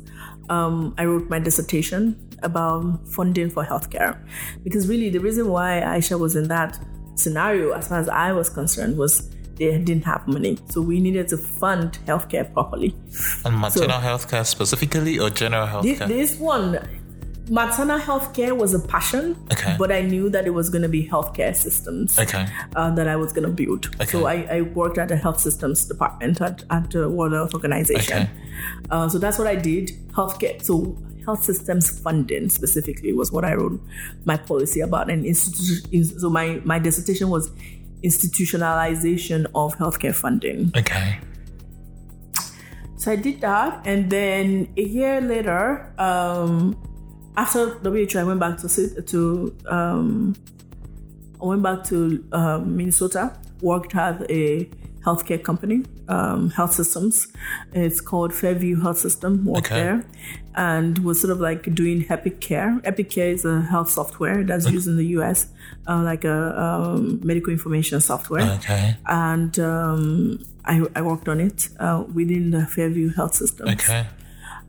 Um, 0.51 0.95
I 0.99 1.05
wrote 1.05 1.29
my 1.31 1.39
dissertation 1.39 2.17
about 2.43 3.07
funding 3.09 3.51
for 3.51 3.65
healthcare 3.65 4.19
because 4.63 4.89
really 4.89 5.09
the 5.11 5.21
reason 5.21 5.49
why 5.49 5.81
Aisha 5.85 6.19
was 6.19 6.37
in 6.37 6.49
that 6.49 6.79
scenario, 7.15 7.73
as 7.73 7.89
far 7.89 7.99
as 7.99 8.09
I 8.09 8.33
was 8.33 8.49
concerned, 8.49 8.99
was 8.99 9.31
they 9.57 9.79
didn't 9.79 10.05
have 10.05 10.27
money, 10.27 10.59
so 10.69 10.83
we 10.83 11.01
needed 11.01 11.29
to 11.29 11.37
fund 11.37 11.99
healthcare 12.07 12.53
properly. 12.53 12.95
And 13.45 13.59
maternal 13.59 14.01
health 14.01 14.29
care 14.29 14.45
specifically 14.45 15.19
or 15.19 15.31
general 15.31 15.67
healthcare? 15.67 16.09
This, 16.09 16.33
this 16.33 16.39
one, 16.39 16.79
maternal 17.49 17.99
healthcare 17.99 18.57
was 18.57 18.75
a 18.75 18.79
passion, 18.79 19.37
Okay. 19.53 19.77
but 19.79 19.93
I 19.93 20.01
knew 20.03 20.31
that 20.31 20.47
it 20.47 20.51
was 20.55 20.71
going 20.71 20.83
to 20.83 20.89
be 20.89 21.07
healthcare 21.07 21.55
systems 21.55 22.19
Okay. 22.19 22.47
uh, 22.75 22.91
that 22.95 23.07
I 23.09 23.17
was 23.17 23.33
going 23.33 23.47
to 23.47 23.53
build. 23.53 23.91
So 24.09 24.27
I, 24.27 24.35
I 24.51 24.61
worked 24.63 24.99
at 24.99 25.09
the 25.09 25.17
health 25.17 25.41
systems 25.41 25.85
department 25.85 26.41
at, 26.41 26.65
at 26.71 26.91
the 26.91 27.09
World 27.11 27.33
Health 27.33 27.55
Organization. 27.55 28.23
Okay. 28.23 28.31
Uh, 28.91 29.09
so 29.09 29.19
that's 29.19 29.39
what 29.39 29.47
I 29.47 29.57
did. 29.57 29.91
Healthcare. 30.13 30.63
So 30.63 30.97
health 31.27 31.45
systems 31.45 32.01
funding 32.01 32.49
specifically 32.49 33.13
was 33.13 33.31
what 33.33 33.45
I 33.45 33.55
wrote 33.55 33.81
my 34.25 34.37
policy 34.37 34.81
about. 34.81 35.11
And 35.11 35.25
institu- 35.25 36.21
so 36.21 36.31
my, 36.31 36.61
my 36.65 36.79
dissertation 36.79 37.29
was 37.31 37.51
institutionalization 38.03 39.47
of 39.55 39.77
healthcare 39.77 40.15
funding. 40.15 40.73
Okay. 40.77 41.19
so 42.97 43.13
I 43.13 43.17
did 43.17 43.41
that, 43.43 43.83
and 43.87 44.09
then 44.11 44.69
a 44.77 44.83
year 44.83 45.21
later, 45.21 45.93
um, 45.99 46.77
after 47.37 47.71
WHO, 47.79 48.19
I 48.19 48.25
went 48.25 48.41
back 48.41 48.59
to 48.59 49.03
to 49.03 49.57
um, 49.67 50.35
I 51.43 51.47
went 51.47 51.63
back 51.63 51.85
to 51.85 52.25
um, 52.33 52.77
Minnesota, 52.77 53.37
worked 53.61 53.95
at 53.95 54.31
a 54.31 54.69
healthcare 55.05 55.43
company, 55.43 55.85
um, 56.09 56.49
health 56.51 56.73
systems. 56.73 57.29
It's 57.75 58.01
called 58.01 58.33
Fairview 58.33 58.81
Health 58.81 58.99
System. 58.99 59.45
Worked 59.45 59.67
Okay. 59.67 59.75
there, 59.83 60.07
and 60.55 60.99
was 61.01 61.21
sort 61.21 61.31
of 61.31 61.41
like 61.41 61.75
doing 61.75 62.05
EpicCare. 62.05 62.81
Epic 62.85 63.11
Care 63.11 63.29
is 63.31 63.45
a 63.45 63.61
health 63.63 63.91
software 63.91 64.43
that's 64.45 64.71
used 64.71 64.87
in 64.89 64.97
the 64.97 65.07
U.S., 65.19 65.49
uh, 65.87 66.03
like 66.03 66.25
a 66.25 66.59
um, 66.59 67.21
medical 67.23 67.53
information 67.53 68.01
software 68.01 68.51
Okay. 68.59 68.97
and 69.07 69.59
um, 69.59 70.39
I, 70.65 70.83
I 70.95 71.03
worked 71.03 71.29
on 71.29 71.41
it 71.41 71.69
uh, 71.79 72.05
within 72.15 72.51
the 72.53 72.65
Fairview 72.67 73.11
Health 73.13 73.35
System. 73.35 73.69
Okay. 73.69 74.07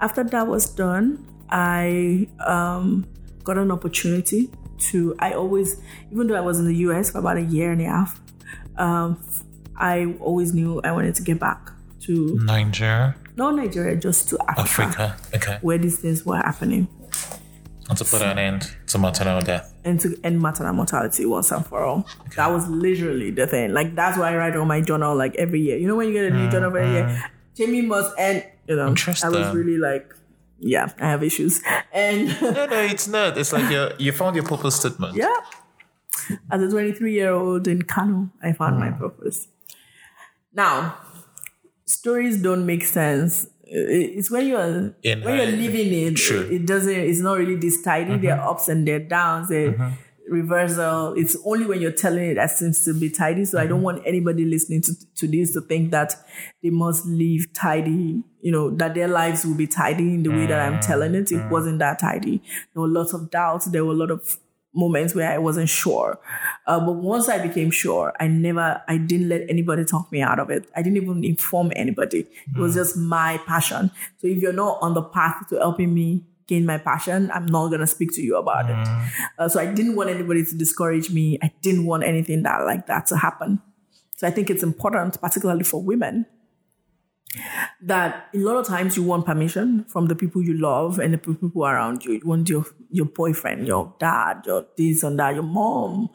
After 0.02 0.26
that 0.26 0.48
was 0.48 0.66
done, 0.70 1.26
I 1.50 2.28
um, 2.46 3.06
got 3.44 3.58
an 3.58 3.72
opportunity 3.72 4.50
to. 4.80 5.16
I 5.20 5.34
always, 5.34 5.78
even 6.12 6.28
though 6.28 6.36
I 6.36 6.42
was 6.42 6.60
in 6.60 6.66
the 6.66 6.76
US 6.88 7.12
for 7.12 7.20
about 7.20 7.38
a 7.38 7.42
year 7.44 7.72
and 7.72 7.82
a 7.82 7.86
half, 7.86 8.20
um, 8.78 9.18
I 9.78 10.16
always 10.20 10.54
knew 10.54 10.82
I 10.84 10.92
wanted 10.92 11.16
to 11.16 11.24
get 11.24 11.40
back 11.40 11.72
to 12.02 12.40
Nigeria, 12.44 13.16
not 13.36 13.56
Nigeria, 13.56 13.96
just 13.96 14.30
to 14.30 14.38
Africa, 14.48 15.18
Africa. 15.18 15.18
Okay. 15.36 15.58
where 15.62 15.78
these 15.78 15.98
things 15.98 16.26
were 16.26 16.38
happening, 16.38 16.88
And 17.90 17.98
to 17.98 18.06
put 18.06 18.22
an 18.22 18.38
end 18.38 18.76
to 18.88 18.98
maternal 18.98 19.42
death. 19.42 19.74
and 19.84 20.00
to 20.00 20.18
end 20.24 20.40
maternal 20.42 20.74
mortality 20.74 21.26
once 21.26 21.52
and 21.52 21.66
for 21.66 21.84
all. 21.84 22.08
That 22.36 22.52
was 22.52 22.68
literally 22.68 23.32
the 23.32 23.48
thing. 23.48 23.74
Like 23.74 23.96
that's 23.96 24.18
why 24.18 24.34
I 24.34 24.38
write 24.38 24.56
on 24.56 24.68
my 24.68 24.82
journal 24.82 25.16
like 25.16 25.36
every 25.36 25.62
year. 25.62 25.78
You 25.78 25.88
know 25.88 25.96
when 25.96 26.08
you 26.08 26.14
get 26.14 26.26
a 26.32 26.36
new 26.36 26.50
journal 26.50 26.76
every 26.76 26.90
year, 26.92 27.24
Temie 27.56 27.86
must 27.86 28.14
end. 28.18 28.46
You 28.68 28.76
know, 28.78 28.96
I 29.24 29.30
was 29.30 29.56
really 29.56 29.78
like, 29.78 30.12
yeah, 30.60 30.92
I 31.00 31.10
have 31.10 31.24
issues, 31.24 31.62
and 31.94 32.28
No, 32.42 32.66
no, 32.66 32.80
it's 32.82 33.08
not. 33.08 33.38
It's 33.38 33.54
like 33.54 33.72
you 33.72 33.90
you 34.00 34.12
found 34.12 34.36
your 34.36 34.46
purpose 34.46 34.76
statement. 34.76 35.16
yeah. 35.16 35.36
As 36.50 36.62
a 36.62 36.70
23 36.70 37.14
year 37.14 37.32
old 37.32 37.68
in 37.68 37.84
Kano, 37.84 38.32
I 38.42 38.54
found 38.54 38.80
my 38.80 38.90
mm. 38.90 38.98
purpose. 38.98 39.48
Now, 40.54 40.98
stories 41.86 42.42
don't 42.42 42.66
make 42.66 42.84
sense. 42.86 43.48
It's 43.64 44.32
when 44.32 44.48
you're 44.48 44.96
In 45.04 45.22
when 45.24 45.38
you're 45.38 45.58
living 45.58 45.94
it, 45.94 46.18
Sure. 46.18 46.50
it 46.52 46.66
doesn't. 46.66 46.94
It's 46.94 47.20
not 47.20 47.38
really 47.38 47.58
this 47.58 47.82
tidy. 47.82 48.18
There 48.18 48.34
are 48.34 48.40
mm-hmm. 48.40 48.50
ups 48.50 48.70
and 48.70 48.88
there 48.88 48.96
are 48.98 49.00
downs. 49.00 49.50
There 49.50 49.74
mm-hmm. 49.74 49.94
Reversal. 50.30 51.14
It's 51.14 51.36
only 51.46 51.66
when 51.66 51.82
you're 51.82 51.92
telling 51.92 52.32
it 52.32 52.36
that 52.36 52.52
seems 52.52 52.84
to 52.86 52.94
be 52.94 53.10
tidy. 53.10 53.46
So 53.46 53.60
I 53.60 53.68
don't 53.68 53.78
mm-hmm. 53.78 53.84
want 53.84 54.04
anybody 54.06 54.46
listening 54.46 54.82
to, 54.82 54.94
to 55.16 55.28
this 55.28 55.54
to 55.54 55.62
think 55.62 55.92
that 55.92 56.16
they 56.64 56.70
must 56.70 57.06
live 57.06 57.52
tidy, 57.54 58.24
you 58.42 58.52
know, 58.52 58.70
that 58.72 58.96
their 58.96 59.08
lives 59.08 59.46
will 59.46 59.56
be 59.56 59.68
tidy 59.68 60.16
in 60.16 60.24
the 60.24 60.32
way 60.32 60.46
that 60.46 60.60
I'm 60.60 60.80
telling 60.80 61.16
it. 61.16 61.32
It 61.32 61.36
mm-hmm. 61.36 61.50
wasn't 61.50 61.80
that 61.80 62.00
tidy. 62.00 62.42
There 62.74 62.82
were 62.82 62.88
lots 62.88 63.14
of 63.14 63.30
doubts. 63.30 63.66
There 63.66 63.86
were 63.86 63.94
a 63.94 63.98
lot 63.98 64.12
of 64.12 64.38
moments 64.74 65.16
where 65.16 65.32
I 65.32 65.38
wasn't 65.38 65.70
sure. 65.70 66.20
Uh, 66.68 66.80
but 66.80 66.94
once 66.94 67.30
I 67.30 67.46
became 67.46 67.72
sure, 67.72 68.14
I 68.20 68.28
never, 68.28 68.82
I 68.88 68.98
didn't 68.98 69.30
let 69.30 69.50
anybody 69.50 69.86
talk 69.86 70.12
me 70.12 70.22
out 70.22 70.40
of 70.40 70.50
it. 70.50 70.68
I 70.76 70.82
didn't 70.82 71.02
even 71.02 71.24
inform 71.24 71.72
anybody. 71.76 72.20
It 72.20 72.58
was 72.58 72.72
mm-hmm. 72.72 72.82
just 72.82 72.98
my 72.98 73.40
passion. 73.46 73.92
So 74.18 74.28
if 74.28 74.42
you're 74.42 74.54
not 74.54 74.80
on 74.82 74.94
the 74.94 75.02
path 75.02 75.48
to 75.50 75.58
helping 75.58 75.94
me 75.94 76.26
gain 76.48 76.66
my 76.66 76.78
passion, 76.78 77.32
I'm 77.34 77.46
not 77.46 77.68
going 77.70 77.82
to 77.82 77.88
speak 77.88 78.14
to 78.14 78.22
you 78.22 78.38
about 78.38 78.70
it. 78.70 79.10
Uh, 79.38 79.50
so 79.50 79.60
I 79.60 79.66
didn't 79.66 79.96
want 79.96 80.10
anybody 80.10 80.46
to 80.46 80.56
discourage 80.56 81.12
me. 81.12 81.40
I 81.42 81.52
didn't 81.62 81.86
want 81.86 82.04
anything 82.04 82.44
that 82.44 82.64
like 82.66 82.88
that 82.88 83.08
to 83.08 83.18
happen. 83.18 83.62
So 84.18 84.28
I 84.28 84.32
think 84.32 84.50
it's 84.50 84.64
important, 84.64 85.20
particularly 85.20 85.64
for 85.64 85.82
women, 85.82 86.26
that 87.82 88.30
a 88.34 88.38
lot 88.38 88.56
of 88.56 88.66
times 88.66 88.96
you 88.96 89.04
want 89.04 89.26
permission 89.26 89.84
from 89.86 90.08
the 90.08 90.16
people 90.16 90.42
you 90.42 90.58
love 90.58 91.00
and 91.00 91.14
the 91.14 91.18
people 91.18 91.50
who 91.54 91.64
are 91.64 91.76
around 91.76 92.06
you. 92.06 92.14
You 92.14 92.22
want 92.24 92.50
your 92.50 92.66
your 92.90 93.06
boyfriend, 93.06 93.68
your 93.68 93.94
dad, 94.00 94.44
your 94.46 94.66
this 94.78 95.04
and 95.04 95.20
that, 95.20 95.36
your 95.36 95.44
mom, 95.44 96.10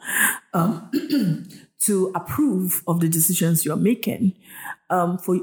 um, 0.53 1.47
to 1.81 2.11
approve 2.15 2.83
of 2.87 2.99
the 3.01 3.07
decisions 3.07 3.65
you're 3.65 3.75
making. 3.75 4.33
Um, 4.89 5.19
for 5.19 5.35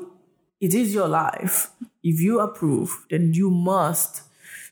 it 0.61 0.75
is 0.75 0.93
your 0.93 1.09
life. 1.09 1.71
If 2.03 2.21
you 2.21 2.41
approve, 2.41 3.07
then 3.11 3.35
you 3.35 3.51
must 3.51 4.23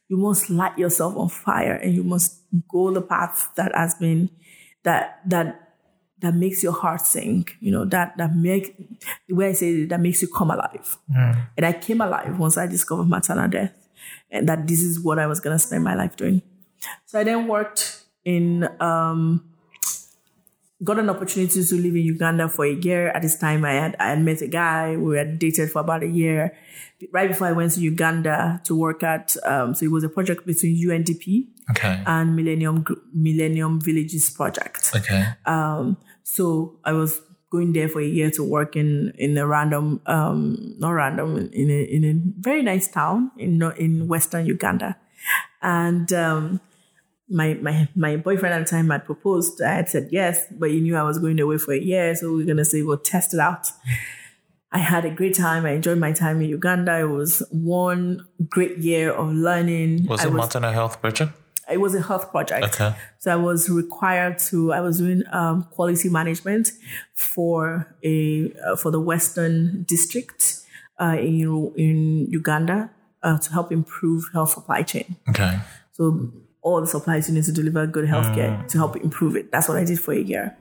you 0.09 0.17
must 0.17 0.51
light 0.51 0.79
yourself 0.79 1.17
on 1.17 1.29
fire 1.29 1.75
and 1.75 1.95
you 1.95 2.03
must 2.03 2.43
go 2.69 2.91
the 2.93 3.03
path 3.03 3.51
that 3.57 3.75
has 3.75 3.95
been 3.95 4.31
that 4.85 5.21
that 5.27 5.63
that 6.21 6.35
makes 6.35 6.63
your 6.63 6.73
heart 6.73 7.01
sing 7.01 7.47
you 7.61 7.71
know 7.71 7.85
that 7.85 8.17
that 8.17 8.35
make 8.35 8.77
the 9.29 9.35
way 9.35 9.49
i 9.49 9.53
say 9.53 9.71
it 9.71 9.89
that 9.89 10.01
makes 10.01 10.23
you 10.23 10.29
come 10.29 10.51
alive. 10.51 10.97
And 11.57 11.67
i 11.67 11.73
came 11.73 12.01
alive 12.01 12.39
once 12.39 12.57
i 12.57 12.67
discovered 12.67 13.09
maternal 13.09 13.49
death 13.49 13.73
and 14.31 14.49
that 14.49 14.67
this 14.67 14.83
is 14.83 15.01
what 15.01 15.19
i 15.19 15.27
was 15.27 15.41
going 15.41 15.55
to 15.55 15.59
spend 15.59 15.85
my 15.85 15.95
life 15.95 16.17
doing. 16.17 16.43
So 17.05 17.19
i 17.21 17.25
then 17.25 17.49
worked 17.49 18.05
in 18.25 18.69
um 18.81 19.45
got 20.85 20.99
an 20.99 21.09
opportunity 21.09 21.65
to 21.65 21.75
live 21.75 21.95
in 21.97 22.03
Uganda 22.03 22.49
for 22.49 22.65
a 22.67 22.75
year. 22.75 23.09
At 23.11 23.23
this 23.23 23.39
time, 23.39 23.65
I 23.65 23.73
had 23.73 23.97
I 23.99 24.09
had 24.11 24.21
met 24.23 24.43
a 24.43 24.47
guy. 24.49 24.97
We 24.97 25.17
had 25.17 25.39
dated 25.39 25.71
for 25.71 25.81
about 25.81 26.03
a 26.03 26.09
year. 26.09 26.57
Right 27.13 27.29
before 27.29 27.47
I 27.47 27.53
went 27.53 27.73
to 27.73 27.81
Uganda 27.81 28.61
to 28.65 28.75
work 28.75 29.03
at, 29.03 29.37
um, 29.45 29.75
so 29.75 29.85
it 29.85 29.91
was 29.91 30.03
a 30.05 30.09
project 30.09 30.47
between 30.47 30.77
UNDP 30.77 31.47
Okay. 31.71 32.03
and 32.07 32.35
Millennium 32.37 32.85
Millennium 33.13 33.81
Villages 33.81 34.31
Project. 34.31 34.91
okay. 34.97 35.25
Um, 35.45 35.99
so 36.23 36.79
I 36.85 36.93
was 36.93 37.21
going 37.51 37.73
there 37.75 37.89
for 37.89 38.01
a 38.01 38.07
year 38.07 38.31
to 38.31 38.43
work 38.43 38.77
in 38.77 39.13
in 39.19 39.37
a 39.37 39.47
random, 39.47 40.01
um, 40.07 40.75
not 40.79 40.91
random, 40.91 41.37
in 41.53 41.71
a 41.71 41.81
in 41.83 42.05
a 42.05 42.15
very 42.41 42.63
nice 42.63 42.89
town 42.89 43.31
in 43.37 43.61
in 43.77 44.09
western 44.09 44.47
Uganda, 44.47 44.97
and 45.63 46.13
um, 46.13 46.61
my 47.29 47.55
my 47.55 47.89
my 47.95 48.17
boyfriend 48.17 48.55
at 48.55 48.59
the 48.65 48.71
time 48.71 48.91
had 48.91 49.05
proposed. 49.05 49.61
I 49.63 49.75
had 49.75 49.89
said 49.89 50.09
yes, 50.11 50.47
but 50.51 50.71
he 50.71 50.81
knew 50.81 50.97
I 50.97 51.03
was 51.03 51.19
going 51.19 51.41
away 51.41 51.59
for 51.59 51.73
a 51.73 51.81
year, 51.81 52.15
so 52.15 52.33
we 52.33 52.43
are 52.43 52.47
gonna 52.47 52.65
say 52.65 52.83
we'll 52.83 52.99
test 52.99 53.35
it 53.35 53.41
out. 53.41 53.69
I 54.73 54.79
had 54.79 55.05
a 55.05 55.11
great 55.11 55.35
time. 55.35 55.65
I 55.65 55.71
enjoyed 55.71 55.99
my 55.99 56.13
time 56.13 56.41
in 56.43 56.51
Uganda. 56.51 56.99
It 56.99 57.09
was 57.09 57.43
one 57.51 58.27
great 58.49 58.79
year 58.79 59.13
of 59.13 59.33
learning. 59.33 60.07
Was 60.07 60.25
I 60.25 60.29
it 60.29 60.33
maternal 60.33 60.73
health 60.73 61.01
project? 61.01 61.33
it 61.69 61.79
was 61.79 61.95
a 61.95 62.03
health 62.03 62.31
project. 62.31 62.65
Okay. 62.65 62.95
So 63.19 63.33
I 63.33 63.37
was 63.37 63.69
required 63.69 64.39
to. 64.51 64.73
I 64.73 64.81
was 64.81 64.99
doing 64.99 65.23
um, 65.33 65.65
quality 65.65 66.09
management 66.09 66.73
for 67.15 67.95
a 68.05 68.53
uh, 68.65 68.77
for 68.77 68.91
the 68.91 69.01
Western 69.01 69.83
District 69.85 70.61
uh, 71.01 71.17
in 71.19 71.73
in 71.77 72.27
Uganda 72.31 72.91
uh, 73.23 73.39
to 73.39 73.53
help 73.53 73.73
improve 73.73 74.25
health 74.33 74.51
supply 74.51 74.83
chain. 74.83 75.17
Okay. 75.29 75.59
So 75.93 76.31
all 76.67 76.81
the 76.81 76.87
supplies 76.89 77.29
you 77.29 77.35
need 77.35 77.45
to 77.45 77.53
deliver 77.53 77.87
good 77.87 78.09
healthcare 78.09 78.67
to 78.67 78.77
help 78.77 78.97
improve 78.97 79.37
it. 79.37 79.53
That's 79.53 79.69
what 79.69 79.79
I 79.79 79.85
did 79.85 80.01
for 80.01 80.13
a 80.13 80.19
year. 80.19 80.57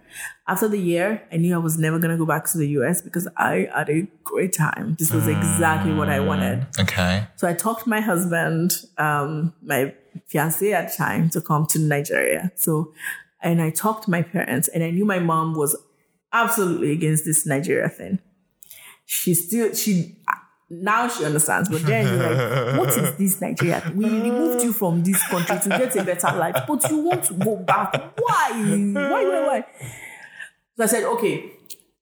After 0.48 0.68
the 0.68 0.78
year, 0.78 1.24
I 1.32 1.38
knew 1.38 1.56
I 1.56 1.58
was 1.58 1.80
never 1.80 1.98
gonna 1.98 2.16
go 2.16 2.28
back 2.28 2.46
to 2.52 2.60
the 2.60 2.68
US 2.78 3.02
because 3.02 3.28
I 3.38 3.68
had 3.74 3.90
a 3.90 4.08
great 4.24 4.54
time. 4.54 4.96
This 5.00 5.12
was 5.12 5.28
exactly 5.28 5.94
what 5.94 6.08
I 6.08 6.20
wanted. 6.20 6.68
Okay. 6.80 7.26
So 7.38 7.48
I 7.48 7.54
talked 7.54 7.88
my 7.88 8.02
husband, 8.02 8.84
um, 9.00 9.54
my 9.64 9.96
fiance 10.28 10.72
at 10.72 10.92
the 10.92 10.96
time, 10.96 11.32
to 11.32 11.42
come 11.42 11.66
to 11.72 11.80
Nigeria. 11.80 12.52
So, 12.54 12.94
and 13.42 13.60
I 13.60 13.72
talked 13.72 14.04
to 14.04 14.12
my 14.12 14.22
parents, 14.22 14.68
and 14.68 14.84
I 14.84 14.92
knew 14.92 15.06
my 15.06 15.18
mom 15.18 15.56
was 15.56 15.76
absolutely 16.32 16.92
against 16.92 17.26
this 17.26 17.48
Nigeria 17.48 17.90
thing. 17.90 18.20
She 19.08 19.34
still, 19.34 19.74
she, 19.74 20.20
now 20.70 21.08
she 21.08 21.24
understands, 21.24 21.70
but 21.70 21.84
then 21.86 22.08
you're 22.08 22.34
like, 22.34 22.80
what 22.80 22.90
is 22.98 23.16
this 23.18 23.42
Nigeria? 23.42 23.92
We 23.96 24.06
removed 24.10 24.64
you 24.64 24.74
from 24.74 25.04
this 25.04 25.22
country 25.28 25.60
to 25.60 25.70
get 25.70 25.96
a 25.96 26.04
better 26.04 26.36
life, 26.38 26.64
but 26.68 26.90
you 26.90 26.98
want 26.98 27.24
to 27.26 27.34
go 27.36 27.58
back. 27.58 27.94
Why? 28.20 28.50
Why, 28.52 29.26
why, 29.26 29.48
why? 29.48 29.66
So 30.78 30.84
I 30.84 30.88
said, 30.88 31.04
okay, 31.04 31.52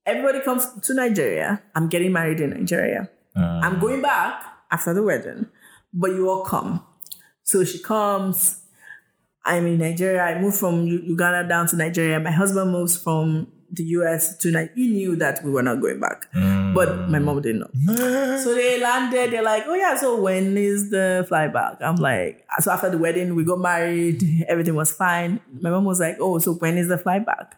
everybody 0.05 0.39
comes 0.41 0.65
to 0.81 0.93
Nigeria. 0.93 1.61
I'm 1.75 1.89
getting 1.89 2.13
married 2.13 2.39
in 2.39 2.51
Nigeria. 2.51 3.09
Uh. 3.35 3.59
I'm 3.63 3.79
going 3.79 4.01
back 4.01 4.43
after 4.71 4.93
the 4.93 5.03
wedding, 5.03 5.47
but 5.93 6.11
you 6.11 6.29
all 6.29 6.43
come. 6.43 6.85
So 7.43 7.63
she 7.63 7.79
comes. 7.79 8.61
I'm 9.45 9.67
in 9.67 9.77
Nigeria. 9.77 10.21
I 10.21 10.39
moved 10.39 10.57
from 10.57 10.87
Uganda 10.87 11.47
down 11.47 11.67
to 11.67 11.75
Nigeria. 11.75 12.17
My 12.19 12.31
husband 12.31 12.71
moves 12.71 12.95
from 12.95 13.47
the 13.73 13.83
US 13.97 14.37
tonight. 14.37 14.71
He 14.75 14.87
knew 14.87 15.15
that 15.17 15.43
we 15.43 15.51
were 15.51 15.63
not 15.63 15.81
going 15.81 15.99
back, 15.99 16.31
mm. 16.33 16.73
but 16.73 17.09
my 17.09 17.19
mom 17.19 17.41
didn't 17.41 17.61
know. 17.61 18.37
So 18.43 18.53
they 18.53 18.79
landed. 18.79 19.31
They're 19.31 19.43
like, 19.43 19.63
"Oh 19.65 19.73
yeah, 19.73 19.97
so 19.97 20.21
when 20.21 20.55
is 20.57 20.89
the 20.89 21.25
flight 21.27 21.51
back?" 21.53 21.77
I'm 21.81 21.95
like, 21.95 22.45
"So 22.59 22.71
after 22.71 22.89
the 22.89 22.97
wedding, 22.97 23.35
we 23.35 23.43
got 23.43 23.59
married. 23.59 24.45
Everything 24.47 24.75
was 24.75 24.91
fine." 24.91 25.39
My 25.59 25.69
mom 25.69 25.85
was 25.85 25.99
like, 25.99 26.17
"Oh, 26.19 26.37
so 26.39 26.53
when 26.53 26.77
is 26.77 26.87
the 26.87 26.97
flight 26.97 27.25
back?" 27.25 27.55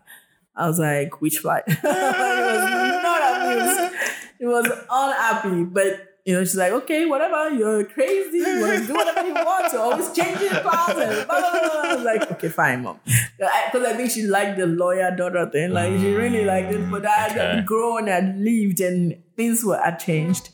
I 0.56 0.68
was 0.68 0.80
like, 0.80 1.22
"Which 1.22 1.40
flight?" 1.40 1.64
it 1.68 1.84
was 1.84 3.04
not 3.04 3.42
amused. 3.42 3.96
It 4.40 4.48
was 4.48 4.66
unhappy, 4.90 5.64
but 5.66 6.15
you 6.26 6.34
know, 6.34 6.44
she's 6.44 6.56
like, 6.56 6.72
"Okay, 6.72 7.06
whatever. 7.06 7.52
You're 7.52 7.86
crazy. 7.86 8.40
You 8.40 8.60
want 8.62 8.82
to 8.82 8.88
do 8.88 8.94
whatever 8.94 9.28
you 9.28 9.34
want. 9.36 9.72
You're 9.72 9.82
always 9.82 10.12
changing 10.12 10.50
plans." 10.50 10.98
And 10.98 11.28
blah, 11.28 11.40
blah, 11.40 11.52
blah. 11.52 11.82
I 11.84 11.96
was 11.96 12.04
like, 12.04 12.32
"Okay, 12.32 12.50
fine, 12.50 12.82
mom," 12.82 13.00
uh, 13.08 13.48
because 13.72 13.88
I, 13.88 13.94
think 13.96 14.10
she 14.12 14.24
liked 14.24 14.58
the 14.58 14.66
lawyer 14.66 15.16
daughter 15.16 15.48
thing. 15.52 15.72
Like 15.72 15.92
she 16.00 16.14
really 16.14 16.40
mm, 16.40 16.48
liked 16.48 16.74
it, 16.74 16.90
but 16.90 17.06
I 17.06 17.28
Okay. 17.28 17.40
had 17.40 17.66
grown 17.66 18.10
and 18.10 18.44
lived, 18.44 18.82
and 18.82 19.22
things 19.38 19.64
were 19.64 19.78
had 19.78 20.00
changed. 20.00 20.50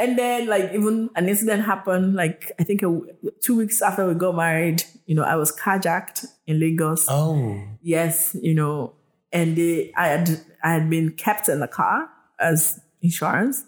And 0.00 0.16
then, 0.16 0.46
like, 0.46 0.72
even 0.74 1.10
an 1.16 1.28
incident 1.28 1.64
happened, 1.64 2.14
like, 2.14 2.52
I 2.60 2.62
think 2.62 2.82
a, 2.84 3.00
two 3.42 3.56
weeks 3.56 3.82
after 3.82 4.06
we 4.06 4.14
got 4.14 4.36
married, 4.36 4.84
you 5.06 5.16
know, 5.16 5.24
I 5.24 5.34
was 5.34 5.50
carjacked 5.50 6.24
in 6.46 6.60
Lagos. 6.60 7.06
Oh. 7.10 7.60
Yes, 7.82 8.36
you 8.40 8.54
know, 8.54 8.94
and 9.32 9.56
they, 9.56 9.92
I 9.96 10.06
had, 10.06 10.40
I 10.62 10.74
had 10.74 10.88
been 10.88 11.10
kept 11.14 11.48
in 11.48 11.58
the 11.58 11.66
car 11.66 12.08
as 12.38 12.78
insurance 13.02 13.64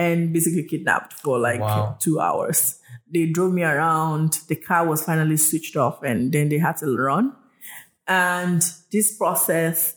and 0.00 0.32
basically 0.32 0.64
kidnapped 0.72 1.12
for 1.22 1.38
like 1.38 1.60
Wow. 1.60 1.96
two 2.04 2.16
hours. 2.20 2.60
They 3.12 3.26
drove 3.36 3.52
me 3.52 3.64
around. 3.64 4.30
The 4.48 4.56
car 4.56 4.82
was 4.86 5.02
finally 5.04 5.36
switched 5.36 5.76
off 5.76 5.96
and 6.02 6.32
then 6.32 6.48
they 6.48 6.58
had 6.58 6.76
to 6.78 6.86
run. 6.96 7.32
And 8.06 8.62
this 8.92 9.16
process, 9.16 9.94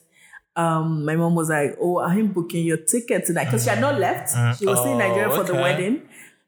um, 0.55 1.05
my 1.05 1.15
mom 1.15 1.33
was 1.35 1.49
like, 1.49 1.71
"Oh, 1.81 1.99
I'm 1.99 2.27
booking 2.33 2.65
your 2.65 2.77
ticket 2.93 3.25
tonight," 3.25 3.45
because 3.45 3.63
she 3.63 3.69
had 3.69 3.81
not 3.81 3.99
left. 3.99 4.29
She 4.59 4.65
was 4.65 4.79
still 4.79 4.93
in 4.93 4.99
Nigeria 4.99 5.29
Oh, 5.31 5.37
for 5.37 5.43
the 5.51 5.55
wedding. 5.65 5.95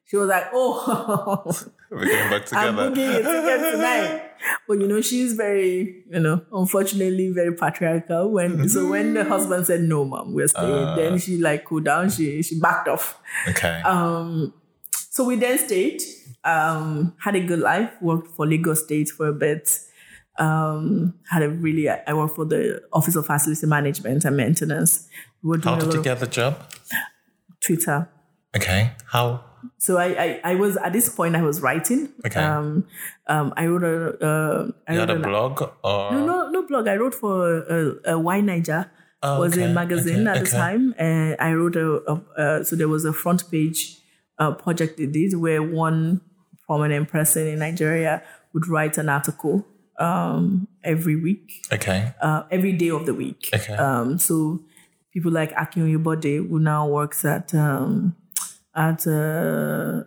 She 0.05 0.17
was 0.17 0.27
like, 0.29 0.45
"Oh, 0.53 1.51
We're 1.95 2.05
getting 2.05 2.29
back 2.29 2.53
I'm 2.53 2.75
together. 2.75 2.89
booking 2.89 3.03
your 3.03 3.23
ticket 3.23 3.71
tonight." 3.73 4.21
But 4.67 4.79
you 4.79 4.87
know, 4.87 5.01
she's 5.01 5.33
very, 5.33 6.03
you 6.11 6.19
know, 6.19 6.41
unfortunately, 6.51 7.31
very 7.31 7.55
patriarchal. 7.55 8.31
When 8.31 8.67
so 8.69 8.87
when 8.89 9.13
the 9.13 9.23
husband 9.23 9.65
said, 9.65 9.81
"No, 9.81 10.05
mom, 10.05 10.33
we're 10.33 10.47
staying," 10.47 10.95
then 10.97 11.17
she 11.17 11.37
like 11.37 11.65
cooled 11.65 11.85
down. 11.85 12.09
She 12.09 12.43
she 12.43 12.59
backed 12.59 12.87
off. 12.87 13.17
Okay. 13.49 13.81
Um, 13.81 14.53
so 14.91 15.23
we 15.23 15.35
then 15.37 15.57
stayed, 15.57 16.01
um, 16.43 17.15
had 17.19 17.35
a 17.35 17.39
good 17.39 17.59
life, 17.59 17.89
worked 18.01 18.35
for 18.35 18.45
Lagos 18.45 18.83
State 18.83 19.09
for 19.09 19.27
a 19.27 19.33
bit. 19.33 19.79
Um, 20.37 21.13
had 21.31 21.41
a 21.43 21.49
really, 21.49 21.87
I 21.89 22.13
worked 22.13 22.35
for 22.35 22.43
the 22.45 22.83
Office 22.91 23.15
of 23.15 23.25
Facility 23.25 23.65
Management 23.65 24.25
and 24.25 24.35
Maintenance. 24.35 25.07
We 25.41 25.51
were 25.51 25.57
doing 25.57 25.75
How 25.75 25.81
a 25.81 25.85
did 25.85 25.93
you 25.93 26.03
get 26.03 26.19
the 26.19 26.27
job? 26.27 26.59
Twitter. 27.61 28.09
Okay. 28.55 28.91
How? 29.07 29.43
So 29.77 29.97
I, 29.97 30.05
I, 30.25 30.41
I 30.51 30.55
was 30.55 30.77
at 30.77 30.93
this 30.93 31.09
point 31.09 31.35
I 31.35 31.41
was 31.41 31.61
writing. 31.61 32.09
Okay. 32.25 32.41
Um, 32.41 32.85
um, 33.27 33.53
I 33.57 33.65
wrote 33.67 33.83
a, 33.83 34.25
uh, 34.25 34.71
I 34.87 34.93
You 34.93 34.99
wrote 34.99 35.09
had 35.09 35.17
a 35.17 35.21
blog 35.21 35.61
or? 35.83 36.11
no, 36.11 36.25
no, 36.25 36.49
no 36.49 36.67
blog. 36.67 36.87
I 36.87 36.95
wrote 36.95 37.13
for 37.15 37.57
a, 37.57 37.87
a 38.03 38.19
YNaija. 38.19 38.89
Oh, 39.23 39.39
was 39.39 39.53
okay, 39.53 39.63
a 39.63 39.73
magazine 39.73 40.27
okay, 40.27 40.37
at 40.37 40.45
the 40.45 40.51
time, 40.51 40.93
and 40.99 41.35
I 41.39 41.53
wrote 41.53 41.75
a, 41.75 41.87
a 42.11 42.13
uh, 42.37 42.63
so 42.63 42.75
there 42.75 42.87
was 42.87 43.05
a 43.05 43.13
front 43.13 43.49
page 43.49 43.97
uh, 44.37 44.51
project 44.51 44.97
they 44.97 45.07
did 45.07 45.33
where 45.35 45.63
one 45.63 46.21
prominent 46.67 47.09
person 47.09 47.47
in 47.47 47.59
Nigeria 47.59 48.21
would 48.53 48.67
write 48.67 48.99
an 48.99 49.09
article 49.09 49.65
um, 49.99 50.67
every 50.83 51.15
week, 51.15 51.65
Okay. 51.73 52.13
uh, 52.21 52.43
every 52.51 52.73
day 52.73 52.89
of 52.89 53.05
the 53.05 53.13
week. 53.15 53.49
Okay. 53.53 53.73
Um, 53.73 54.19
so 54.19 54.61
people 55.11 55.31
like 55.31 55.51
Akin 55.57 55.87
Oyebode, 55.87 56.47
who 56.49 56.59
now 56.59 56.87
works 56.87 57.25
at 57.25 57.55
um, 57.55 58.15
at 58.75 59.05
uh, 59.07 60.03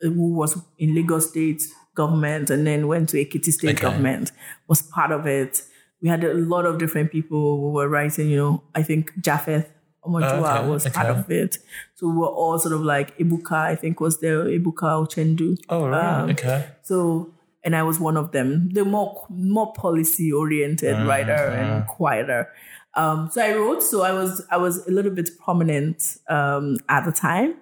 who 0.00 0.34
was 0.34 0.56
in 0.78 0.94
Lagos 0.94 1.30
State 1.30 1.62
government 1.94 2.50
and 2.50 2.66
then 2.66 2.86
went 2.88 3.08
to 3.10 3.16
Ekiti 3.16 3.52
State 3.52 3.76
Okay. 3.76 3.82
government, 3.82 4.32
was 4.68 4.82
part 4.82 5.12
of 5.12 5.26
it. 5.26 5.62
We 6.02 6.08
had 6.08 6.24
a 6.24 6.34
lot 6.34 6.66
of 6.66 6.78
different 6.78 7.10
people 7.10 7.60
who 7.60 7.70
were 7.72 7.88
writing. 7.88 8.28
You 8.28 8.36
know, 8.36 8.62
I 8.74 8.82
think 8.82 9.12
Japheth 9.20 9.70
Omojuwa 10.04 10.58
Okay, 10.58 10.68
was 10.68 10.88
part 10.90 11.06
of 11.08 11.30
it. 11.30 11.58
So 11.94 12.08
we 12.08 12.16
were 12.16 12.26
all 12.26 12.58
sort 12.58 12.74
of 12.74 12.82
like 12.82 13.16
Ibuka. 13.18 13.52
I 13.52 13.74
think 13.74 14.00
was 14.00 14.20
there 14.20 14.44
Ibuka 14.44 15.06
Ochendu. 15.06 15.56
Oh, 15.70 15.88
right. 15.88 16.20
Um, 16.22 16.30
okay. 16.30 16.66
So, 16.82 17.32
and 17.64 17.74
I 17.74 17.82
was 17.84 17.98
one 17.98 18.16
of 18.18 18.32
them, 18.32 18.68
the 18.74 18.84
more 18.84 19.24
more 19.30 19.72
policy 19.72 20.30
oriented 20.32 20.96
Mm-hmm. 20.96 21.08
writer 21.08 21.48
and 21.48 21.86
quieter. 21.86 22.48
Um, 22.96 23.30
so 23.32 23.40
I 23.42 23.54
wrote. 23.54 23.82
So 23.82 24.02
I 24.02 24.12
was 24.12 24.42
I 24.50 24.56
was 24.58 24.86
a 24.86 24.90
little 24.90 25.10
bit 25.12 25.30
prominent 25.42 26.18
um, 26.28 26.76
at 26.88 27.04
the 27.06 27.12
time. 27.12 27.54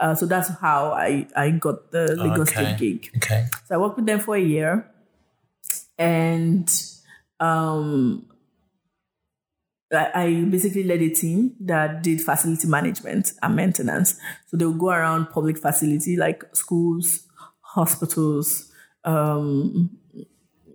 Uh, 0.00 0.14
so 0.14 0.24
that's 0.24 0.48
how 0.60 0.92
I 0.92 1.26
I 1.36 1.50
got 1.50 1.92
the 1.92 2.16
Lagos 2.16 2.48
Okay. 2.48 2.74
State 2.74 2.78
gig. 2.78 3.10
Okay. 3.18 3.46
So 3.66 3.74
I 3.74 3.78
worked 3.78 3.96
with 3.96 4.06
them 4.06 4.18
for 4.18 4.34
a 4.34 4.40
year, 4.40 4.90
and 5.98 6.66
um, 7.38 8.26
I, 9.92 10.10
I 10.14 10.44
basically 10.44 10.84
led 10.84 11.02
a 11.02 11.10
team 11.10 11.54
that 11.60 12.02
did 12.02 12.22
facility 12.22 12.66
management 12.66 13.34
and 13.42 13.54
maintenance. 13.54 14.18
So 14.46 14.56
they 14.56 14.64
would 14.64 14.78
go 14.78 14.88
around 14.88 15.26
public 15.26 15.58
facility 15.58 16.16
like 16.16 16.44
schools, 16.54 17.26
hospitals, 17.60 18.72
um, 19.04 19.98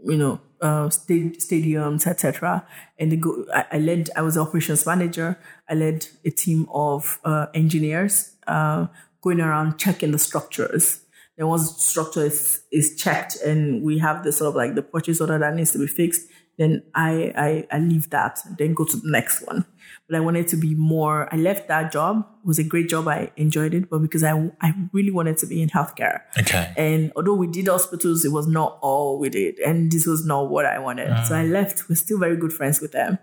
you 0.04 0.18
know, 0.18 0.40
uh, 0.62 0.90
sta- 0.92 1.34
stadiums, 1.40 2.06
etc. 2.06 2.64
And 3.00 3.12
they 3.12 3.16
go. 3.18 3.44
I, 3.52 3.66
I 3.72 3.80
led. 3.80 4.12
I 4.16 4.22
was 4.22 4.38
operations 4.38 4.86
manager. 4.86 5.40
I 5.68 5.74
led 5.74 6.06
a 6.24 6.30
team 6.30 6.68
of 6.72 7.18
uh, 7.26 7.48
engineers 7.56 8.36
uh, 8.48 8.88
going 9.26 9.42
around 9.42 9.78
checking 9.78 10.12
the 10.12 10.20
structures. 10.20 11.02
Then 11.36 11.48
once 11.48 11.74
the 11.74 11.82
structure 11.82 12.26
is, 12.26 12.62
is 12.72 12.96
checked 12.96 13.36
and 13.38 13.84
we 13.84 13.98
have 14.00 14.24
the 14.24 14.32
sort 14.32 14.50
of 14.50 14.56
like 14.56 14.76
the 14.76 14.82
purchase 14.84 15.20
order 15.20 15.38
that 15.38 15.54
needs 15.54 15.72
to 15.72 15.80
be 15.80 15.88
fixed, 15.88 16.22
then 16.58 16.84
I, 16.96 17.34
I 17.36 17.68
I 17.70 17.80
leave 17.80 18.10
that, 18.12 18.40
then 18.58 18.74
go 18.74 18.86
to 18.86 18.96
the 18.96 19.12
next 19.12 19.46
one. 19.46 19.66
But 20.08 20.16
I 20.16 20.22
wanted 20.22 20.48
to 20.50 20.56
be 20.56 20.74
more. 20.74 21.28
I 21.34 21.36
left 21.36 21.68
that 21.68 21.92
job. 21.92 22.26
It 22.44 22.48
was 22.48 22.60
a 22.60 22.64
great 22.64 22.88
job. 22.88 23.10
I 23.10 23.32
enjoyed 23.36 23.74
it, 23.74 23.90
but 23.90 24.00
because 24.00 24.24
I 24.24 24.32
I 24.62 24.74
really 24.94 25.12
wanted 25.12 25.38
to 25.40 25.48
be 25.48 25.62
in 25.62 25.68
healthcare. 25.70 26.22
Okay. 26.40 26.72
And 26.78 27.12
although 27.18 27.34
we 27.34 27.48
did 27.48 27.68
hospitals, 27.68 28.24
it 28.24 28.32
was 28.32 28.48
not 28.48 28.80
all 28.82 29.20
we 29.20 29.30
did. 29.30 29.60
And 29.60 29.92
this 29.92 30.06
was 30.06 30.26
not 30.26 30.50
what 30.50 30.66
I 30.66 30.80
wanted. 30.80 31.26
So 31.28 31.36
I 31.36 31.44
left. 31.44 31.90
We're 31.90 31.96
still 31.96 32.20
very 32.20 32.38
good 32.38 32.54
friends 32.54 32.80
with 32.80 32.94
them. 32.94 33.20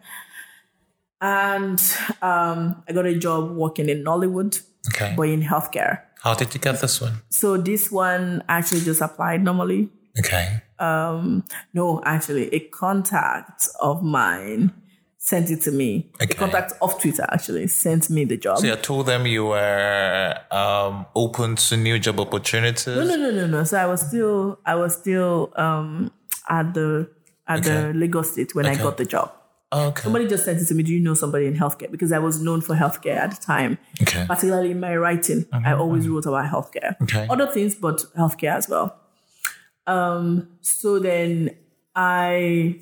And 1.22 1.80
um, 2.20 2.82
I 2.86 2.92
got 2.92 3.06
a 3.06 3.16
job 3.16 3.52
working 3.52 3.88
in 3.88 4.04
Nollywood, 4.04 4.60
Okay. 4.88 5.14
but 5.16 5.22
in 5.28 5.42
healthcare. 5.42 6.00
How 6.22 6.34
did 6.34 6.54
you 6.54 6.60
get 6.60 6.80
this 6.80 7.00
one? 7.00 7.22
So 7.30 7.56
this 7.56 7.90
one 7.90 8.42
actually 8.48 8.82
just 8.82 9.00
applied 9.00 9.42
normally. 9.42 9.90
Okay. 10.18 10.62
Um, 10.78 11.44
no, 11.72 12.00
actually, 12.04 12.52
a 12.54 12.60
contact 12.60 13.68
of 13.80 14.02
mine 14.02 14.72
sent 15.18 15.50
it 15.50 15.60
to 15.62 15.70
me. 15.70 16.10
Okay. 16.20 16.34
A 16.34 16.36
contact 16.36 16.72
of 16.82 17.00
Twitter 17.00 17.24
actually 17.30 17.68
sent 17.68 18.10
me 18.10 18.24
the 18.24 18.36
job. 18.36 18.58
So 18.58 18.66
you 18.66 18.76
told 18.76 19.06
them 19.06 19.26
you 19.26 19.46
were 19.46 20.36
um, 20.50 21.06
open 21.14 21.56
to 21.56 21.76
new 21.76 21.98
job 21.98 22.18
opportunities. 22.20 22.86
No, 22.86 23.04
no, 23.04 23.16
no, 23.16 23.30
no, 23.30 23.46
no. 23.46 23.64
So 23.64 23.78
I 23.78 23.86
was 23.86 24.00
still, 24.06 24.58
I 24.66 24.74
was 24.74 24.94
still 24.94 25.52
um, 25.56 26.10
at 26.48 26.74
the 26.74 27.08
at 27.46 27.62
the 27.62 27.86
Okay. 27.88 27.98
Lagos 27.98 28.32
State 28.32 28.54
when 28.54 28.66
I 28.66 28.76
got 28.76 28.96
the 28.96 29.04
job. 29.04 29.32
Uh, 29.72 29.86
okay. 29.86 30.02
Somebody 30.02 30.28
just 30.28 30.44
sent 30.44 30.60
it 30.60 30.66
to 30.66 30.74
me. 30.74 30.82
Do 30.82 30.92
you 30.92 31.00
know 31.00 31.14
somebody 31.14 31.46
in 31.46 31.54
healthcare? 31.54 31.90
Because 31.90 32.12
I 32.12 32.18
was 32.18 32.42
known 32.42 32.60
for 32.60 32.74
healthcare 32.76 33.16
at 33.16 33.30
the 33.30 33.40
time. 33.42 33.78
Okay. 34.02 34.26
Particularly 34.28 34.72
in 34.72 34.80
my 34.80 34.94
writing, 34.96 35.46
I 35.50 35.56
uh-huh, 35.56 35.78
always 35.78 36.04
uh-huh. 36.04 36.14
wrote 36.14 36.26
about 36.26 36.50
healthcare. 36.50 37.00
Okay. 37.02 37.26
Other 37.30 37.46
things, 37.46 37.74
but 37.74 38.04
healthcare 38.16 38.54
as 38.54 38.68
well. 38.68 38.98
Um. 39.86 40.48
So 40.60 40.98
then 40.98 41.56
I, 41.96 42.80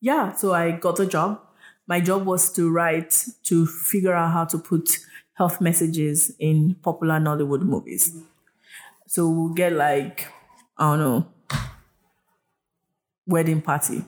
yeah. 0.00 0.32
So 0.34 0.54
I 0.54 0.70
got 0.70 1.00
a 1.00 1.06
job. 1.06 1.40
My 1.88 2.00
job 2.00 2.24
was 2.24 2.52
to 2.52 2.70
write 2.70 3.26
to 3.44 3.66
figure 3.66 4.14
out 4.14 4.32
how 4.32 4.44
to 4.44 4.58
put 4.58 4.98
health 5.34 5.60
messages 5.60 6.32
in 6.38 6.76
popular 6.76 7.18
Nollywood 7.20 7.62
movies. 7.62 8.16
So 9.08 9.28
we'll 9.28 9.54
get 9.54 9.72
like 9.72 10.28
I 10.78 10.90
don't 10.90 10.98
know, 11.00 11.26
wedding 13.26 13.62
party. 13.62 14.04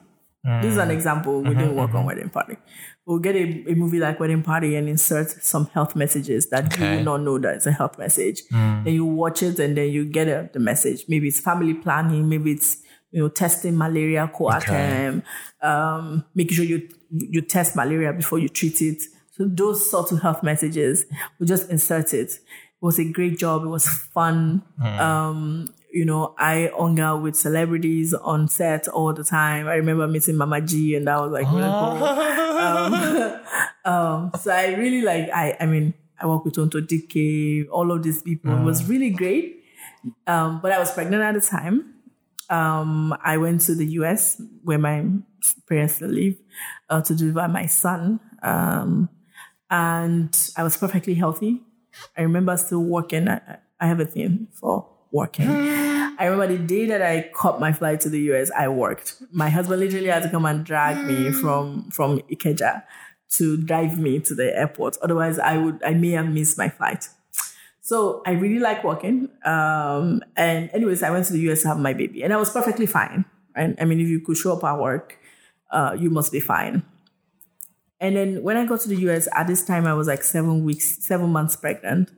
This 0.62 0.72
is 0.72 0.78
an 0.78 0.90
example. 0.90 1.42
We 1.42 1.50
uh-huh, 1.50 1.60
didn't 1.60 1.76
work 1.76 1.90
on 1.90 1.96
uh-huh. 1.96 2.06
wedding 2.06 2.30
party. 2.30 2.56
We'll 3.06 3.18
get 3.18 3.36
a, 3.36 3.70
a 3.70 3.74
movie 3.74 3.98
like 3.98 4.20
wedding 4.20 4.42
party 4.42 4.76
and 4.76 4.88
insert 4.88 5.30
some 5.30 5.66
health 5.68 5.96
messages 5.96 6.46
that 6.50 6.64
you 6.64 6.84
Okay. 6.84 6.96
will 6.96 7.04
not 7.04 7.20
know 7.22 7.38
that 7.38 7.56
it's 7.56 7.66
a 7.66 7.72
health 7.72 7.98
message. 7.98 8.42
Hmm. 8.50 8.84
Then 8.84 8.94
you 8.94 9.04
watch 9.04 9.42
it 9.42 9.58
and 9.58 9.76
then 9.76 9.90
you 9.90 10.04
get 10.04 10.28
a, 10.28 10.50
the 10.52 10.60
message. 10.60 11.04
Maybe 11.08 11.28
it's 11.28 11.40
family 11.40 11.74
planning. 11.74 12.28
Maybe 12.28 12.52
it's 12.52 12.82
you 13.10 13.22
know 13.22 13.28
testing 13.28 13.76
malaria 13.78 14.30
Coartem. 14.34 15.22
Um, 15.62 16.24
making 16.34 16.56
sure 16.56 16.64
you 16.64 16.88
you 17.10 17.40
test 17.40 17.76
malaria 17.76 18.12
before 18.12 18.38
you 18.38 18.48
treat 18.48 18.82
it. 18.82 19.02
So 19.32 19.46
those 19.46 19.90
sort 19.90 20.12
of 20.12 20.20
health 20.20 20.42
messages, 20.42 21.04
we 21.38 21.46
just 21.46 21.70
insert 21.70 22.12
it. 22.12 22.30
It 22.30 22.40
was 22.80 22.98
a 22.98 23.10
great 23.10 23.38
job. 23.38 23.64
It 23.64 23.68
was 23.68 23.88
fun. 23.88 24.62
Hmm. 24.78 25.00
Um, 25.00 25.74
you 25.98 26.04
know, 26.04 26.32
I 26.38 26.70
hung 26.78 27.00
out 27.00 27.22
with 27.22 27.34
celebrities 27.34 28.14
on 28.14 28.46
set 28.46 28.86
all 28.86 29.12
the 29.12 29.24
time. 29.24 29.66
I 29.66 29.74
remember 29.74 30.06
meeting 30.06 30.36
Mama 30.36 30.60
G, 30.60 30.94
and 30.94 31.08
that 31.08 31.20
was 31.20 31.32
like 31.32 31.46
really 31.50 31.68
cool. 31.68 33.40
Um, 33.84 34.32
so 34.38 34.52
I 34.52 34.74
really 34.74 35.00
like. 35.00 35.30
I 35.32 35.56
I 35.58 35.66
mean, 35.66 35.94
I 36.20 36.26
work 36.26 36.44
with 36.44 36.54
Tonto 36.56 36.80
Dikeh, 36.80 37.66
all 37.70 37.90
of 37.90 38.02
these 38.02 38.22
people. 38.22 38.52
It 38.52 38.62
was 38.62 38.86
really 38.86 39.08
great. 39.08 39.64
Um, 40.26 40.60
but 40.60 40.72
I 40.72 40.78
was 40.78 40.92
pregnant 40.92 41.22
at 41.22 41.34
the 41.34 41.40
time. 41.40 41.94
Um, 42.50 43.16
I 43.24 43.38
went 43.38 43.62
to 43.62 43.74
the 43.74 43.86
US 43.98 44.42
where 44.62 44.78
my 44.78 45.06
parents 45.68 45.94
still 45.94 46.10
live 46.10 46.36
uh, 46.90 47.00
to 47.00 47.14
deliver 47.14 47.48
my 47.48 47.64
son. 47.64 48.20
Um, 48.42 49.08
and 49.70 50.36
I 50.54 50.62
was 50.62 50.76
perfectly 50.76 51.14
healthy. 51.14 51.62
I 52.14 52.22
remember 52.22 52.56
still 52.58 52.84
working. 52.84 53.26
I, 53.28 53.58
I 53.80 53.86
have 53.86 54.00
a 54.00 54.06
thing 54.06 54.48
for 54.52 54.97
working. 55.12 55.48
I 55.48 56.24
remember 56.24 56.56
the 56.56 56.58
day 56.58 56.86
that 56.86 57.02
I 57.02 57.28
caught 57.32 57.60
my 57.60 57.72
flight 57.72 58.00
to 58.02 58.08
the 58.08 58.20
US, 58.32 58.50
I 58.50 58.68
worked. 58.68 59.22
My 59.32 59.48
husband 59.48 59.80
literally 59.80 60.08
had 60.08 60.22
to 60.24 60.30
come 60.30 60.44
and 60.44 60.64
drag 60.64 61.06
me 61.06 61.30
from 61.30 61.90
from 61.90 62.20
Ikeja 62.22 62.82
to 63.30 63.56
drive 63.56 63.98
me 63.98 64.20
to 64.20 64.34
the 64.34 64.56
airport. 64.56 64.96
Otherwise, 65.02 65.38
I 65.38 65.56
would 65.58 65.82
I 65.84 65.94
may 65.94 66.10
have 66.10 66.28
missed 66.28 66.58
my 66.58 66.68
flight. 66.68 67.08
So 67.80 68.22
I 68.26 68.32
really 68.32 68.58
like 68.58 68.84
working. 68.84 69.30
Um, 69.44 70.22
and 70.36 70.70
anyways, 70.74 71.02
I 71.02 71.10
went 71.10 71.24
to 71.26 71.32
the 71.32 71.40
US 71.50 71.62
to 71.62 71.68
have 71.68 71.78
my 71.78 71.94
baby, 71.94 72.22
and 72.22 72.32
I 72.32 72.36
was 72.36 72.50
perfectly 72.50 72.86
fine. 72.86 73.24
And 73.54 73.76
I 73.80 73.84
mean, 73.84 74.00
if 74.00 74.08
you 74.08 74.20
could 74.20 74.36
show 74.36 74.56
up 74.56 74.64
at 74.64 74.78
work, 74.78 75.18
uh, 75.70 75.96
you 75.98 76.10
must 76.10 76.32
be 76.32 76.40
fine. 76.40 76.82
And 78.00 78.16
then 78.16 78.42
when 78.42 78.56
I 78.56 78.64
got 78.64 78.80
to 78.80 78.88
the 78.88 78.96
US, 79.08 79.28
at 79.34 79.46
this 79.46 79.64
time 79.64 79.86
I 79.86 79.94
was 79.94 80.06
like 80.06 80.22
seven 80.22 80.64
weeks, 80.64 80.98
seven 81.04 81.30
months 81.30 81.56
pregnant. 81.56 82.10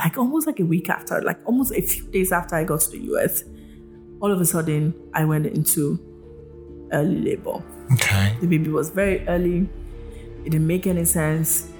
Like 0.00 0.16
almost 0.18 0.46
like 0.46 0.58
a 0.60 0.64
week 0.64 0.88
after, 0.90 1.20
like 1.22 1.38
almost 1.44 1.72
a 1.72 1.80
few 1.82 2.04
days 2.10 2.32
after 2.32 2.56
I 2.56 2.64
got 2.64 2.80
to 2.80 2.90
the 2.90 2.98
US, 3.14 3.44
all 4.20 4.32
of 4.32 4.40
a 4.40 4.44
sudden 4.44 4.94
I 5.14 5.24
went 5.24 5.46
into 5.46 5.98
early 6.92 7.20
labor. 7.20 7.62
Okay. 7.94 8.36
The 8.40 8.46
baby 8.46 8.70
was 8.70 8.90
very 8.90 9.26
early. 9.28 9.68
It 10.44 10.50
didn't 10.50 10.66
make 10.66 10.86
any 10.86 11.04
sense. 11.04 11.70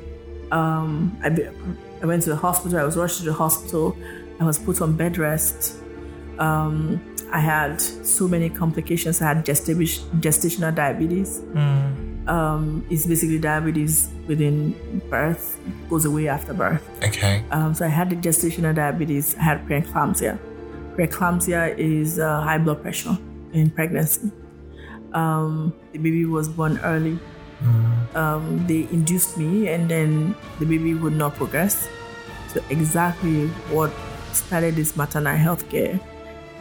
Um, 0.52 1.16
I, 1.22 1.28
be- 1.30 1.48
I 2.02 2.06
went 2.06 2.22
to 2.24 2.30
the 2.30 2.36
hospital. 2.36 2.78
I 2.78 2.84
was 2.84 2.96
rushed 2.96 3.18
to 3.18 3.24
the 3.24 3.32
hospital. 3.32 3.96
I 4.40 4.44
was 4.44 4.58
put 4.58 4.80
on 4.82 4.96
bed 4.96 5.16
rest. 5.18 5.76
Um, 6.38 7.00
I 7.32 7.40
had 7.40 7.80
so 7.80 8.26
many 8.28 8.50
complications. 8.50 9.22
I 9.22 9.28
had 9.34 9.44
gesta- 9.46 9.74
gestational 10.20 10.74
diabetes. 10.74 11.40
Um, 12.26 12.84
it's 12.90 13.06
basically 13.06 13.38
diabetes 13.38 14.10
within 14.26 15.00
birth, 15.08 15.58
goes 15.88 16.04
away 16.04 16.28
after 16.28 16.54
birth. 16.54 16.86
Okay. 17.02 17.44
Um, 17.50 17.74
so 17.74 17.86
I 17.86 17.88
had 17.88 18.10
the 18.10 18.16
gestational 18.16 18.74
diabetes. 18.74 19.34
I 19.36 19.42
had 19.42 19.66
preeclampsia. 19.66 20.38
Preeclampsia 20.96 21.76
is 21.78 22.18
uh, 22.18 22.40
high 22.42 22.58
blood 22.58 22.82
pressure 22.82 23.16
in 23.52 23.70
pregnancy. 23.70 24.30
Um, 25.12 25.74
the 25.92 25.98
baby 25.98 26.24
was 26.24 26.48
born 26.48 26.78
early. 26.84 27.18
Um, 28.14 28.66
they 28.66 28.88
induced 28.90 29.36
me, 29.36 29.68
and 29.68 29.90
then 29.90 30.34
the 30.58 30.66
baby 30.66 30.94
would 30.94 31.12
not 31.14 31.34
progress. 31.34 31.88
So 32.48 32.62
exactly 32.70 33.48
what 33.70 33.92
started 34.32 34.76
this 34.76 34.96
maternal 34.96 35.36
health 35.36 35.68
care 35.68 36.00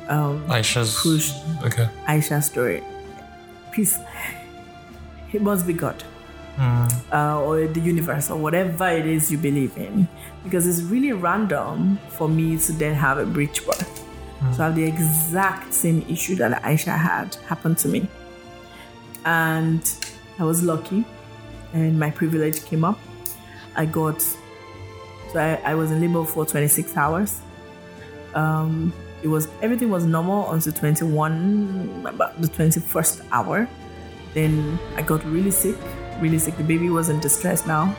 Aisha's. 0.09 1.01
pushed 1.01 1.35
Okay. 1.63 1.87
Aisha's 2.07 2.47
story. 2.47 2.83
Please, 3.73 3.97
it 5.33 5.41
must 5.41 5.67
be 5.67 5.73
God. 5.73 6.03
Uh, 7.11 7.41
or 7.41 7.67
the 7.67 7.79
universe, 7.79 8.29
or 8.29 8.37
whatever 8.37 8.89
it 8.89 9.05
is 9.05 9.31
you 9.31 9.37
believe 9.37 9.77
in. 9.77 10.07
Because 10.43 10.67
it's 10.67 10.81
really 10.81 11.13
random 11.13 11.97
for 12.09 12.27
me 12.27 12.57
to 12.57 12.73
then 12.73 12.93
have 12.95 13.17
a 13.17 13.25
breech 13.25 13.65
birth. 13.65 14.05
So 14.53 14.63
I 14.63 14.65
have 14.67 14.75
the 14.75 14.83
exact 14.83 15.73
same 15.73 16.05
issue 16.09 16.35
that 16.35 16.61
Aisha 16.63 16.97
had 16.97 17.35
happen 17.47 17.75
to 17.75 17.87
me. 17.87 18.07
And 19.23 19.81
I 20.37 20.43
was 20.43 20.63
lucky, 20.63 21.05
and 21.73 21.97
my 21.97 22.11
privilege 22.11 22.65
came 22.65 22.83
up. 22.83 22.99
I 23.75 23.85
got, 23.85 24.21
so 24.21 24.37
I, 25.35 25.61
I 25.63 25.75
was 25.75 25.91
in 25.91 26.01
labor 26.01 26.25
for 26.25 26.45
26 26.45 26.97
hours 26.97 27.41
um, 28.33 28.93
it 29.23 29.27
was 29.27 29.47
everything 29.61 29.89
was 29.89 30.05
normal 30.05 30.51
until 30.51 30.73
21 30.73 32.05
about 32.05 32.41
the 32.41 32.47
21st 32.47 33.27
hour 33.31 33.67
then 34.33 34.79
i 34.95 35.01
got 35.01 35.23
really 35.25 35.51
sick 35.51 35.75
really 36.19 36.39
sick 36.39 36.55
the 36.57 36.63
baby 36.63 36.89
was 36.89 37.09
in 37.09 37.19
distress 37.19 37.65
now 37.65 37.95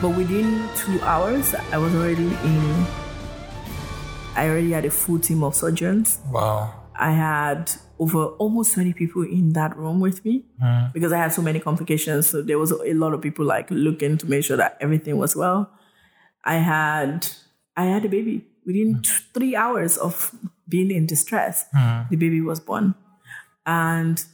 but 0.00 0.10
within 0.10 0.68
two 0.76 1.00
hours 1.02 1.54
i 1.72 1.78
was 1.78 1.94
already 1.94 2.26
in 2.26 2.86
i 4.34 4.48
already 4.48 4.72
had 4.72 4.84
a 4.84 4.90
full 4.90 5.18
team 5.18 5.42
of 5.44 5.54
surgeons 5.54 6.20
Wow. 6.30 6.82
I 6.94 7.12
had 7.12 7.72
over 7.98 8.26
almost 8.38 8.74
20 8.74 8.92
people 8.92 9.22
in 9.22 9.52
that 9.54 9.76
room 9.76 10.00
with 10.00 10.24
me 10.24 10.44
hmm. 10.60 10.86
because 10.92 11.12
I 11.12 11.18
had 11.18 11.32
so 11.32 11.42
many 11.42 11.60
complications. 11.60 12.28
So 12.28 12.42
there 12.42 12.58
was 12.58 12.70
a 12.70 12.94
lot 12.94 13.14
of 13.14 13.20
people 13.20 13.44
like 13.44 13.70
looking 13.70 14.18
to 14.18 14.26
make 14.26 14.44
sure 14.44 14.56
that 14.56 14.76
everything 14.80 15.18
was 15.18 15.34
well. 15.36 15.70
I 16.44 16.56
had 16.56 17.28
I 17.76 17.84
had 17.84 18.04
a 18.04 18.08
baby 18.08 18.46
within 18.66 19.02
t- 19.02 19.10
three 19.32 19.56
hours 19.56 19.96
of 19.96 20.34
being 20.68 20.90
in 20.90 21.06
distress. 21.06 21.66
Hmm. 21.72 22.02
The 22.10 22.16
baby 22.16 22.40
was 22.40 22.60
born, 22.60 22.94
and 23.64 24.24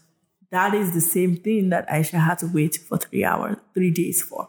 that 0.50 0.74
is 0.74 0.94
the 0.94 1.00
same 1.00 1.36
thing 1.36 1.70
that 1.70 1.88
Aisha 1.88 2.24
had 2.24 2.38
to 2.38 2.46
wait 2.46 2.76
for 2.76 2.98
three 2.98 3.24
hours, 3.24 3.56
three 3.74 3.90
days 3.90 4.22
for 4.22 4.48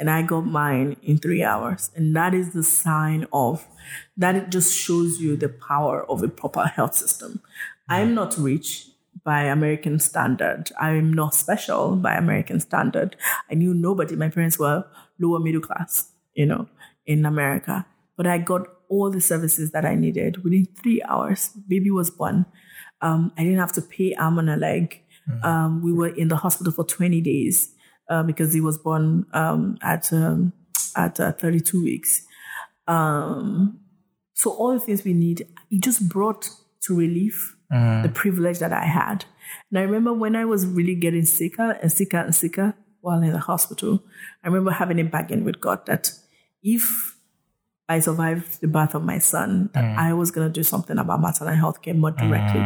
and 0.00 0.10
I 0.10 0.22
got 0.22 0.46
mine 0.46 0.96
in 1.02 1.18
three 1.18 1.44
hours. 1.44 1.90
And 1.94 2.16
that 2.16 2.32
is 2.32 2.54
the 2.54 2.64
sign 2.64 3.26
of 3.34 3.68
that 4.16 4.34
it 4.34 4.48
just 4.48 4.74
shows 4.74 5.20
you 5.20 5.36
the 5.36 5.50
power 5.50 6.10
of 6.10 6.22
a 6.22 6.28
proper 6.28 6.64
health 6.64 6.94
system. 6.94 7.42
I'm 7.88 8.14
not 8.14 8.36
rich 8.38 8.88
by 9.22 9.42
American 9.42 9.98
standard. 9.98 10.70
I'm 10.80 11.12
not 11.12 11.34
special 11.34 11.96
by 11.96 12.14
American 12.14 12.60
standard. 12.60 13.14
I 13.50 13.54
knew 13.54 13.74
nobody. 13.74 14.16
My 14.16 14.30
parents 14.30 14.58
were 14.58 14.86
lower 15.18 15.38
middle 15.38 15.60
class, 15.60 16.10
you 16.32 16.46
know, 16.46 16.66
in 17.04 17.26
America. 17.26 17.84
But 18.16 18.26
I 18.26 18.38
got 18.38 18.68
all 18.88 19.10
the 19.10 19.20
services 19.20 19.70
that 19.72 19.84
I 19.84 19.96
needed 19.96 20.42
within 20.42 20.66
three 20.82 21.02
hours. 21.02 21.50
Baby 21.68 21.90
was 21.90 22.10
born. 22.10 22.46
Um, 23.02 23.32
I 23.36 23.44
didn't 23.44 23.58
have 23.58 23.72
to 23.72 23.82
pay 23.82 24.14
arm 24.14 24.38
and 24.38 24.48
a 24.48 24.56
leg. 24.56 25.02
Um, 25.42 25.82
we 25.82 25.92
were 25.92 26.08
in 26.08 26.28
the 26.28 26.36
hospital 26.36 26.72
for 26.72 26.84
20 26.84 27.20
days 27.20 27.74
uh, 28.08 28.22
because 28.22 28.52
he 28.52 28.60
was 28.60 28.78
born 28.78 29.26
um, 29.32 29.78
at 29.82 30.12
um, 30.12 30.52
at 30.96 31.20
uh, 31.20 31.32
32 31.32 31.82
weeks. 31.82 32.22
Um, 32.88 33.80
so 34.34 34.50
all 34.50 34.72
the 34.72 34.80
things 34.80 35.04
we 35.04 35.12
need, 35.12 35.46
it 35.70 35.82
just 35.82 36.08
brought 36.08 36.48
to 36.82 36.96
relief 36.96 37.56
the 38.02 38.08
privilege 38.08 38.58
that 38.58 38.72
I 38.72 38.84
had. 38.84 39.24
And 39.70 39.78
I 39.78 39.82
remember 39.82 40.12
when 40.12 40.34
I 40.34 40.44
was 40.44 40.66
really 40.66 40.94
getting 40.96 41.24
sicker 41.24 41.72
and 41.82 41.92
sicker 41.92 42.18
and 42.18 42.34
sicker 42.34 42.74
while 43.00 43.22
in 43.22 43.32
the 43.32 43.38
hospital, 43.38 44.02
I 44.42 44.48
remember 44.48 44.72
having 44.72 44.98
a 44.98 45.04
bargain 45.04 45.44
with 45.44 45.60
God 45.60 45.86
that 45.86 46.12
if 46.62 47.16
I 47.88 48.00
survived 48.00 48.60
the 48.60 48.68
birth 48.68 48.94
of 48.94 49.02
my 49.04 49.18
son, 49.18 49.70
that 49.74 49.84
I 49.98 50.12
was 50.12 50.30
going 50.30 50.46
to 50.48 50.52
do 50.52 50.62
something 50.62 50.98
about 50.98 51.20
maternal 51.20 51.54
health 51.54 51.82
care 51.82 51.94
more 51.94 52.10
directly. 52.12 52.60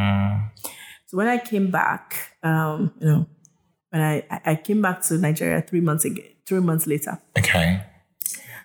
So 1.15 1.19
when 1.19 1.29
I 1.29 1.39
came 1.39 1.71
back, 1.71 2.33
um, 2.43 2.93
you 2.99 3.07
know, 3.07 3.27
when 3.91 4.03
I, 4.03 4.41
I- 4.45 4.57
came 4.57 4.83
back 4.83 5.01
to 5.03 5.17
Nigeria 5.17 5.63
three 5.63 5.81
months 5.81 6.05
ago, 6.05 6.21
three 6.45 6.59
months 6.59 6.89
later. 6.89 7.21
Okay. 7.39 7.81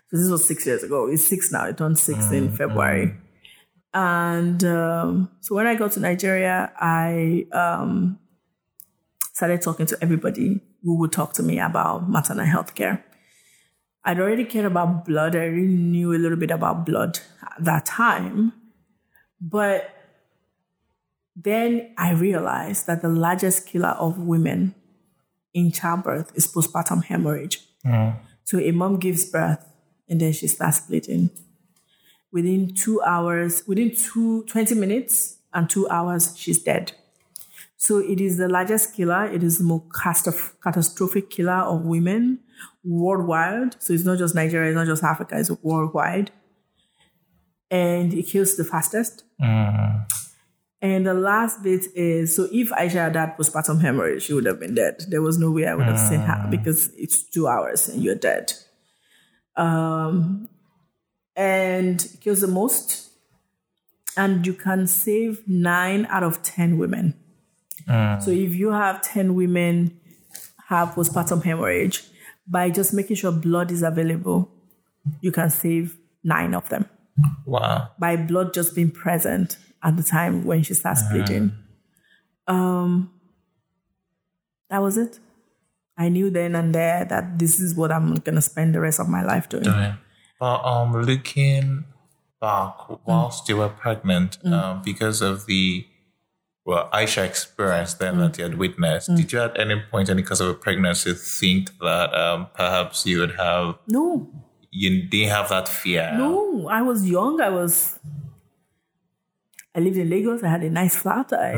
So 0.10 0.18
this 0.18 0.28
was 0.32 0.48
six 0.48 0.66
years 0.66 0.82
ago. 0.82 1.08
It's 1.12 1.24
six 1.24 1.52
now. 1.52 1.66
It 1.66 1.78
turned 1.78 2.00
six 2.00 2.32
in 2.32 2.52
February. 2.52 3.14
And 3.94 4.64
um, 4.64 5.30
so 5.42 5.54
when 5.54 5.68
I 5.68 5.76
got 5.76 5.92
to 5.92 6.00
Nigeria, 6.00 6.72
I 6.76 7.46
um, 7.52 8.18
started 9.34 9.62
talking 9.62 9.86
to 9.86 9.98
everybody 10.02 10.60
who 10.82 10.98
would 10.98 11.12
talk 11.12 11.34
to 11.34 11.44
me 11.44 11.60
about 11.60 12.10
maternal 12.10 12.46
health 12.46 12.74
care. 12.74 13.06
I'd 14.04 14.20
already 14.20 14.46
cared 14.46 14.66
about 14.66 15.06
blood. 15.06 15.36
I 15.36 15.44
really 15.46 15.68
knew 15.76 16.16
a 16.16 16.18
little 16.18 16.38
bit 16.40 16.50
about 16.50 16.84
blood 16.88 17.20
at 17.44 17.64
that 17.64 17.86
time. 17.86 18.54
But 19.40 19.92
then 21.44 21.94
I 21.98 22.12
realized 22.12 22.88
that 22.88 23.02
the 23.02 23.10
largest 23.10 23.66
killer 23.68 23.90
of 23.90 24.18
women 24.18 24.76
in 25.54 25.72
childbirth 25.72 26.32
is 26.36 26.52
postpartum 26.52 27.04
hemorrhage. 27.06 27.62
Mm. 27.86 28.18
So 28.44 28.60
a 28.60 28.72
mom 28.72 29.00
gives 29.00 29.26
birth 29.30 29.66
and 30.10 30.20
then 30.20 30.34
she 30.34 30.48
starts 30.48 30.82
bleeding. 30.82 31.30
Within 32.32 32.76
two 32.76 33.02
hours, 33.04 33.64
within 33.68 33.96
two, 33.96 34.44
20 34.46 34.76
minutes 34.76 35.38
and 35.54 35.70
two 35.70 35.88
hours, 35.90 36.38
she's 36.38 36.62
dead. 36.62 36.92
So 37.78 38.00
it 38.00 38.20
is 38.20 38.38
the 38.38 38.50
largest 38.50 38.94
killer. 38.94 39.26
It 39.26 39.42
is 39.42 39.60
the 39.60 39.64
most 39.64 39.86
catastrophic 39.94 41.30
killer 41.30 41.54
of 41.54 41.86
women 41.86 42.40
worldwide. 42.84 43.82
So 43.82 43.94
it's 43.94 44.04
not 44.04 44.18
just 44.18 44.36
Nigeria, 44.36 44.72
it's 44.72 44.76
not 44.76 44.88
just 44.88 45.04
Africa, 45.04 45.40
it's 45.40 45.50
worldwide. 45.64 46.32
And 47.72 48.14
it 48.14 48.28
kills 48.28 48.58
the 48.58 48.66
fastest. 48.66 49.24
Mm. 49.42 50.06
And 50.82 51.06
the 51.06 51.14
last 51.14 51.62
bit 51.62 51.88
is 51.94 52.36
so 52.36 52.48
if 52.52 52.70
Aisha 52.70 52.92
had 53.04 53.16
had 53.16 53.38
postpartum 53.38 53.82
hemorrhage, 53.82 54.24
she 54.24 54.34
would 54.34 54.46
have 54.46 54.60
been 54.62 54.76
dead. 54.76 55.04
There 55.10 55.22
was 55.22 55.38
no 55.38 55.52
way 55.52 55.68
I 55.68 55.76
would 55.76 55.86
have 55.86 56.00
seen 56.00 56.22
her 56.22 56.48
because 56.50 56.94
it's 56.96 57.22
two 57.22 57.48
hours 57.48 57.90
and 57.90 58.02
you're 58.02 58.16
dead. 58.16 58.54
Um, 59.58 60.48
and 61.36 62.02
it 62.04 62.22
kills 62.22 62.42
the 62.42 62.48
most. 62.48 63.10
And 64.16 64.46
you 64.48 64.54
can 64.54 64.88
save 64.88 65.48
nine 65.48 66.06
out 66.10 66.24
of 66.24 66.42
10 66.44 66.78
women. 66.78 67.14
So 67.88 68.30
if 68.32 68.54
you 68.56 68.72
have 68.72 69.02
10 69.02 69.34
women 69.36 70.00
have 70.68 70.90
postpartum 70.90 71.44
hemorrhage, 71.44 72.04
by 72.48 72.70
just 72.70 72.94
making 72.94 73.16
sure 73.16 73.32
blood 73.32 73.72
is 73.72 73.82
available, 73.84 74.52
you 75.22 75.32
can 75.32 75.50
save 75.50 75.98
nine 76.24 76.54
of 76.54 76.70
them 76.70 76.86
Wow. 77.46 77.90
by 77.98 78.16
blood 78.16 78.54
just 78.54 78.76
being 78.76 78.92
present 78.92 79.58
at 79.84 79.98
the 79.98 80.04
time 80.04 80.46
when 80.46 80.64
she 80.64 80.74
starts 80.74 81.02
bleeding. 81.10 81.52
Um, 82.48 83.12
that 84.70 84.82
was 84.82 84.98
it. 84.98 85.20
I 85.98 86.10
knew 86.10 86.30
then 86.30 86.56
and 86.56 86.74
there 86.74 87.06
that 87.06 87.40
this 87.40 87.60
is 87.60 87.76
what 87.76 87.92
I'm 87.92 88.16
gonna 88.16 88.42
spend 88.42 88.74
the 88.74 88.80
rest 88.80 89.00
of 89.00 89.10
my 89.10 89.24
life 89.24 89.50
doing. 89.50 89.64
Doing. 89.64 89.98
But 90.40 90.64
um, 90.64 90.94
looking 90.94 91.86
back 92.40 92.76
whilst 93.06 93.50
you 93.50 93.58
were 93.58 93.70
pregnant, 93.70 94.38
um, 94.46 94.82
because 94.84 95.22
of 95.22 95.46
the 95.46 95.86
well, 96.66 96.90
Aisha 96.94 97.26
experience 97.26 97.96
then 97.96 98.20
that 98.20 98.38
you 98.38 98.44
had 98.44 98.58
witnessed, 98.58 99.14
did 99.16 99.32
you 99.32 99.40
at 99.40 99.60
any 99.60 99.82
point, 99.92 100.10
any 100.10 100.22
cause 100.22 100.40
of 100.40 100.50
a 100.50 100.54
pregnancy, 100.54 101.14
think 101.14 101.78
that 101.80 102.14
um, 102.14 102.48
perhaps 102.54 103.06
you 103.06 103.20
would 103.20 103.36
have 103.36 103.76
No, 103.88 104.30
you 104.72 105.08
didn't 105.08 105.30
have 105.30 105.50
that 105.50 105.68
fear. 105.68 106.14
No, 106.16 106.68
I 106.70 106.82
was 106.82 107.10
young. 107.10 107.42
I 107.42 107.50
was. 107.50 108.00
I 109.76 109.80
lived 109.80 109.98
in 109.98 110.10
Lagos. 110.10 110.44
I 110.44 110.50
had 110.50 110.64
a 110.64 110.70
nice 110.70 110.96
flat. 110.96 111.32
I 111.34 111.54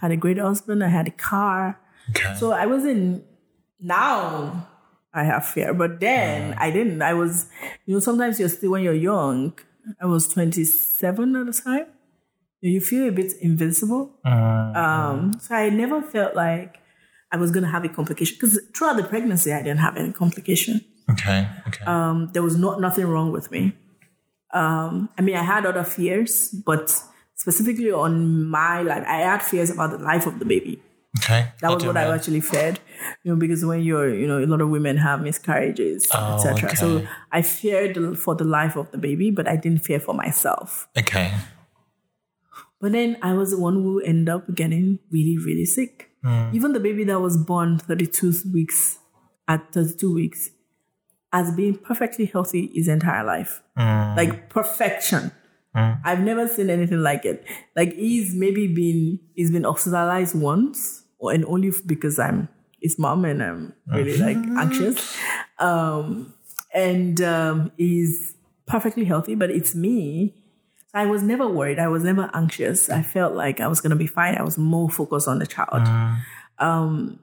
had 0.00 0.10
a 0.10 0.16
great 0.16 0.38
husband. 0.38 0.82
I 0.84 0.88
had 0.88 1.08
a 1.08 1.10
car. 1.10 1.78
Okay. 2.10 2.34
So 2.38 2.52
I 2.52 2.66
wasn't. 2.66 3.24
Now 3.80 4.66
I 5.12 5.24
have 5.24 5.46
fear, 5.46 5.74
but 5.74 6.00
then 6.00 6.54
I 6.58 6.70
didn't. 6.70 7.02
I 7.02 7.14
was, 7.14 7.46
you 7.86 7.94
know, 7.94 8.00
sometimes 8.00 8.38
you're 8.40 8.48
still 8.48 8.72
when 8.72 8.82
you're 8.82 8.92
young. 8.94 9.58
I 10.00 10.06
was 10.06 10.28
27 10.28 11.36
at 11.36 11.46
the 11.46 11.52
time. 11.52 11.86
You 12.60 12.80
feel 12.80 13.08
a 13.08 13.12
bit 13.12 13.32
invincible. 13.40 14.18
Um, 14.24 15.32
so 15.40 15.54
I 15.54 15.70
never 15.70 16.02
felt 16.02 16.34
like 16.34 16.78
I 17.30 17.36
was 17.36 17.50
gonna 17.50 17.70
have 17.70 17.84
a 17.84 17.88
complication 17.88 18.36
because 18.36 18.60
throughout 18.74 18.96
the 18.96 19.04
pregnancy 19.04 19.52
I 19.52 19.62
didn't 19.62 19.78
have 19.78 19.96
any 19.96 20.12
complication. 20.12 20.84
okay. 21.10 21.48
Okay. 21.68 21.84
Um, 21.84 22.30
there 22.32 22.42
was 22.42 22.56
not 22.56 22.80
nothing 22.80 23.06
wrong 23.06 23.30
with 23.32 23.50
me. 23.50 23.74
Um, 24.52 25.08
I 25.18 25.22
mean, 25.22 25.36
I 25.36 25.42
had 25.42 25.66
other 25.66 25.84
fears, 25.84 26.48
but 26.50 27.00
specifically 27.38 27.90
on 27.90 28.44
my 28.44 28.82
life, 28.82 29.04
I 29.06 29.20
had 29.20 29.42
fears 29.42 29.70
about 29.70 29.92
the 29.92 29.98
life 29.98 30.26
of 30.26 30.38
the 30.38 30.44
baby. 30.44 30.82
okay. 31.18 31.52
That 31.62 31.72
was 31.72 31.86
what 31.86 31.96
I 31.96 32.14
actually 32.14 32.40
feared, 32.42 32.78
you 33.24 33.32
know, 33.32 33.36
because 33.38 33.64
when 33.64 33.80
you're, 33.82 34.14
you 34.14 34.26
know, 34.28 34.38
a 34.38 34.46
lot 34.46 34.60
of 34.60 34.68
women 34.68 34.98
have 34.98 35.22
miscarriages, 35.22 36.06
Oh, 36.12 36.34
etc. 36.36 36.76
So. 36.76 37.06
I 37.32 37.40
feared 37.42 38.18
for 38.18 38.34
the 38.34 38.44
life 38.44 38.76
of 38.76 38.90
the 38.90 38.98
baby, 38.98 39.30
but 39.30 39.48
I 39.48 39.56
didn't 39.56 39.84
fear 39.84 39.98
for 40.00 40.14
myself. 40.14 40.86
Okay. 40.98 41.32
But 42.80 42.92
then 42.92 43.16
I 43.22 43.32
was 43.32 43.50
the 43.50 43.58
one 43.58 43.74
who 43.74 44.00
ended 44.00 44.28
up 44.28 44.54
getting 44.54 44.98
really, 45.10 45.38
really 45.38 45.64
sick. 45.64 46.10
Hmm. 46.22 46.50
Even 46.52 46.72
the 46.74 46.80
baby 46.80 47.04
that 47.04 47.20
was 47.20 47.36
born 47.36 47.78
32 47.78 48.34
weeks, 48.52 48.98
at 49.48 49.72
32 49.72 50.14
weeks, 50.14 50.50
has 51.32 51.50
been 51.54 51.76
perfectly 51.78 52.26
healthy 52.26 52.70
his 52.74 52.86
entire 52.88 53.24
life. 53.24 53.62
Hmm. 53.76 54.16
Like 54.16 54.48
perfection. 54.50 55.32
I've 56.04 56.20
never 56.20 56.48
seen 56.48 56.70
anything 56.70 57.02
like 57.02 57.24
it. 57.24 57.44
Like 57.76 57.94
he's 57.94 58.34
maybe 58.34 58.66
been, 58.66 59.20
he's 59.34 59.50
been 59.50 59.64
hospitalized 59.64 60.34
once, 60.34 61.04
or 61.18 61.32
and 61.32 61.44
only 61.46 61.72
because 61.86 62.18
I'm 62.18 62.48
his 62.80 62.98
mom 62.98 63.24
and 63.24 63.42
I'm 63.42 63.74
really 63.92 64.16
like 64.16 64.36
anxious. 64.36 65.16
Um, 65.58 66.34
and 66.72 67.20
um, 67.22 67.72
he's 67.76 68.34
perfectly 68.66 69.04
healthy, 69.04 69.34
but 69.34 69.50
it's 69.50 69.74
me 69.74 70.34
I 70.94 71.06
was 71.06 71.22
never 71.22 71.46
worried. 71.46 71.78
I 71.78 71.88
was 71.88 72.02
never 72.02 72.30
anxious. 72.32 72.88
I 72.90 73.02
felt 73.02 73.34
like 73.34 73.60
I 73.60 73.68
was 73.68 73.80
going 73.80 73.90
to 73.90 73.96
be 73.96 74.06
fine. 74.06 74.36
I 74.36 74.42
was 74.42 74.56
more 74.56 74.88
focused 74.88 75.28
on 75.28 75.38
the 75.38 75.46
child. 75.46 75.86
Um, 76.58 77.20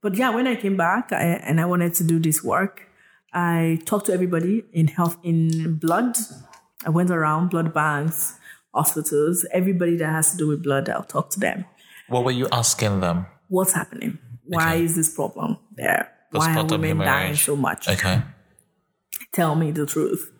but 0.00 0.14
yeah, 0.14 0.30
when 0.30 0.46
I 0.46 0.54
came 0.54 0.76
back 0.76 1.12
I, 1.12 1.22
and 1.22 1.60
I 1.60 1.64
wanted 1.64 1.94
to 1.94 2.04
do 2.04 2.18
this 2.20 2.44
work, 2.44 2.82
I 3.32 3.80
talked 3.84 4.06
to 4.06 4.12
everybody 4.12 4.64
in 4.72 4.88
health, 4.88 5.16
in 5.22 5.76
blood. 5.76 6.16
I 6.84 6.90
went 6.90 7.10
around 7.10 7.50
blood 7.50 7.72
banks, 7.72 8.38
hospitals, 8.74 9.46
everybody 9.52 9.96
that 9.96 10.06
has 10.10 10.32
to 10.32 10.36
do 10.36 10.48
with 10.48 10.62
blood, 10.62 10.88
I'll 10.88 11.02
talk 11.02 11.30
to 11.30 11.40
them. 11.40 11.64
What 12.08 12.24
were 12.24 12.30
you 12.30 12.46
asking 12.52 13.00
them? 13.00 13.26
What's 13.48 13.72
happening? 13.72 14.18
Why 14.46 14.74
is 14.74 14.94
this 14.94 15.14
problem 15.14 15.58
there? 15.76 16.10
Why 16.30 16.54
are 16.56 16.64
women 16.66 16.98
dying 16.98 17.34
so 17.36 17.56
much? 17.56 17.88
Okay. 17.88 18.22
Tell 19.32 19.54
me 19.54 19.70
the 19.70 19.86
truth. 19.86 20.30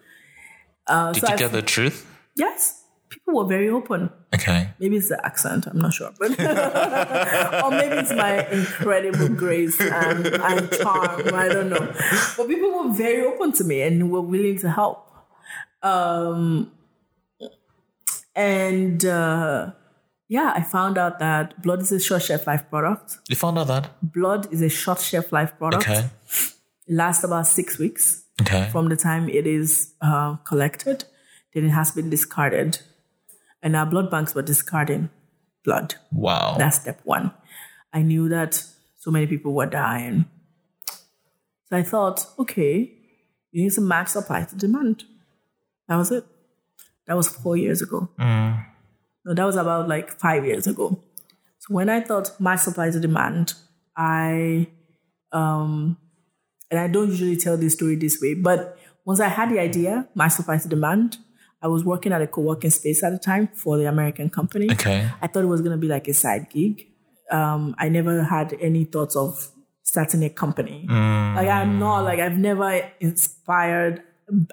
Uh, 0.87 1.13
Did 1.13 1.21
so 1.23 1.29
you 1.29 1.35
I- 1.35 1.39
get 1.39 1.53
the 1.53 1.63
truth? 1.63 2.07
yes, 2.37 2.83
people 3.09 3.35
were 3.35 3.47
very 3.47 3.69
open. 3.71 4.11
Okay. 4.35 4.71
Maybe 4.81 4.97
it's 4.97 5.09
the 5.09 5.25
accent, 5.25 5.67
I'm 5.67 5.79
not 5.79 5.95
sure. 5.95 6.11
But 6.19 6.31
or 7.65 7.71
maybe 7.71 7.95
it's 7.97 8.13
my 8.13 8.47
incredible 8.51 9.29
grace 9.29 9.81
and, 9.81 10.27
and 10.27 10.71
charm. 10.73 11.33
I 11.35 11.49
don't 11.49 11.71
know. 11.71 11.95
But 12.37 12.49
people 12.49 12.71
were 12.85 12.93
very 12.93 13.25
open 13.25 13.53
to 13.53 13.65
me 13.65 13.83
and 13.83 14.11
were 14.11 14.21
willing 14.21 14.59
to 14.59 14.71
help. 14.71 15.04
Um 15.85 16.73
and 18.35 19.05
uh 19.05 19.71
yeah, 20.29 20.53
I 20.57 20.63
found 20.63 20.97
out 20.99 21.19
that 21.19 21.63
blood 21.63 21.83
is 21.83 21.93
a 21.93 22.01
short 22.01 22.23
shelf 22.23 22.47
life 22.47 22.69
product. 22.71 23.19
You 23.29 23.37
found 23.37 23.59
out 23.59 23.67
that? 23.69 23.91
Blood 24.03 24.53
is 24.53 24.63
a 24.63 24.69
short 24.71 24.99
shelf 25.01 25.31
life 25.33 25.57
product. 25.59 25.85
Okay. 25.89 26.09
It 26.87 26.95
lasts 26.95 27.23
about 27.25 27.47
six 27.47 27.79
weeks 27.79 28.25
Okay. 28.41 28.69
from 28.73 28.89
the 28.89 28.97
time 28.97 29.29
it 29.29 29.47
is 29.47 29.93
uh, 30.01 30.37
collected, 30.45 31.05
then 31.53 31.65
it 31.67 31.71
has 31.71 31.93
been 31.93 32.11
discarded. 32.11 32.81
And 33.63 33.77
our 33.77 33.87
blood 33.87 34.11
banks 34.11 34.35
were 34.35 34.43
discarding 34.43 35.09
blood. 35.65 35.95
Wow. 36.11 36.57
That's 36.59 36.81
step 36.81 37.01
one. 37.05 37.33
I 37.93 38.03
knew 38.03 38.29
that 38.31 38.65
so 38.99 39.11
many 39.13 39.27
people 39.27 39.53
were 39.55 39.67
dying. 39.67 40.25
So 41.69 41.77
I 41.77 41.83
thought, 41.83 42.27
okay, 42.39 42.93
you 43.53 43.63
need 43.63 43.73
to 43.75 43.81
match 43.81 44.09
supply 44.09 44.43
to 44.45 44.57
demand. 44.57 45.05
That 45.89 45.97
was 45.97 46.11
it. 46.11 46.25
That 47.07 47.17
was 47.17 47.29
four 47.29 47.57
years 47.57 47.83
ago. 47.83 48.09
No, 48.19 49.35
that 49.35 49.45
was 49.45 49.57
about 49.57 49.89
like 49.89 50.19
five 50.19 50.45
years 50.45 50.67
ago. 50.67 50.99
So 51.59 51.75
when 51.75 51.89
I 51.89 52.01
thought 52.01 52.39
my 52.39 52.57
supply 52.57 52.91
to 52.91 53.01
demand, 53.01 53.55
I 53.97 54.69
um 55.33 55.97
and 56.71 56.81
I 56.81 56.89
don't 56.89 57.09
usually 57.09 57.37
tell 57.37 57.57
this 57.57 57.75
story 57.75 57.97
this 57.97 58.21
way, 58.21 58.35
but 58.35 58.79
once 59.05 59.21
I 59.21 59.29
had 59.29 59.51
the 59.51 59.59
idea, 59.61 60.09
my 60.15 60.29
supply 60.29 60.59
to 60.59 60.69
demand, 60.69 61.19
I 61.63 61.69
was 61.69 61.85
working 61.85 62.13
at 62.13 62.21
a 62.21 62.27
co-working 62.27 62.71
space 62.71 63.03
at 63.03 63.11
the 63.13 63.19
time 63.19 63.49
for 63.55 63.77
the 63.79 63.87
American 63.87 64.29
company. 64.31 64.69
Okay. 64.73 65.09
I 65.21 65.27
thought 65.27 65.45
it 65.45 65.49
was 65.49 65.61
going 65.61 65.73
to 65.73 65.79
be 65.79 65.89
like 65.89 66.09
a 66.09 66.15
side 66.15 66.49
gig. 66.51 66.87
Um, 67.31 67.75
I 67.79 67.89
never 67.89 68.23
had 68.23 68.55
any 68.61 68.85
thoughts 68.85 69.17
of 69.17 69.51
starting 69.83 70.25
a 70.25 70.31
company. 70.31 70.87
Like 70.89 71.49
I'm 71.49 71.79
not 71.79 72.01
like 72.01 72.19
I've 72.19 72.39
never 72.39 72.91
inspired, 73.01 74.03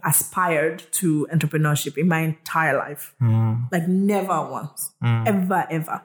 aspired 0.04 0.84
to 0.94 1.28
entrepreneurship 1.34 1.98
in 1.98 2.08
my 2.08 2.20
entire 2.20 2.78
life. 2.78 3.16
Like 3.72 3.88
never 3.88 4.50
once, 4.50 4.92
ever, 5.04 5.68
ever. 5.70 6.02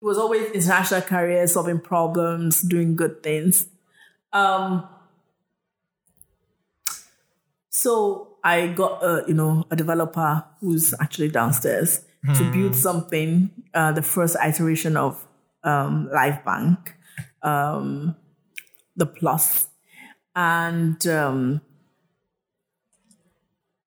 It 0.00 0.04
was 0.04 0.18
always 0.18 0.50
international 0.50 1.00
career, 1.02 1.46
solving 1.46 1.80
problems, 1.80 2.62
doing 2.62 2.96
good 2.96 3.22
things. 3.22 3.66
Um, 4.32 4.86
so 7.70 8.36
I 8.44 8.68
got 8.68 9.02
a 9.02 9.24
you 9.26 9.34
know 9.34 9.64
a 9.70 9.76
developer 9.76 10.44
who's 10.60 10.94
actually 11.00 11.30
downstairs 11.30 12.04
to 12.34 12.52
build 12.52 12.74
something. 12.74 13.50
Uh, 13.72 13.92
the 13.92 14.02
first 14.02 14.36
iteration 14.44 14.96
of 14.96 15.24
um, 15.62 16.08
LifeBank, 16.12 16.78
um, 17.42 18.16
the 18.96 19.06
Plus, 19.06 19.68
and 20.36 21.04
um, 21.06 21.60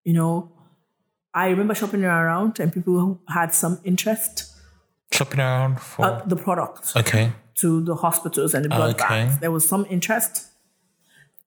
you 0.03 0.13
know, 0.13 0.51
I 1.33 1.49
remember 1.49 1.75
shopping 1.75 2.03
around 2.03 2.59
and 2.59 2.73
people 2.73 3.21
had 3.29 3.53
some 3.53 3.79
interest 3.83 4.45
Shopping 5.11 5.39
around 5.39 5.79
for. 5.79 6.05
uh, 6.05 6.23
the 6.25 6.35
product 6.35 6.93
okay. 6.95 7.31
to 7.55 7.83
the 7.83 7.95
hospitals 7.95 8.53
and 8.53 8.65
the 8.65 8.69
blood 8.69 8.95
Okay. 8.95 9.07
banks. 9.07 9.37
There 9.37 9.51
was 9.51 9.67
some 9.67 9.85
interest, 9.89 10.47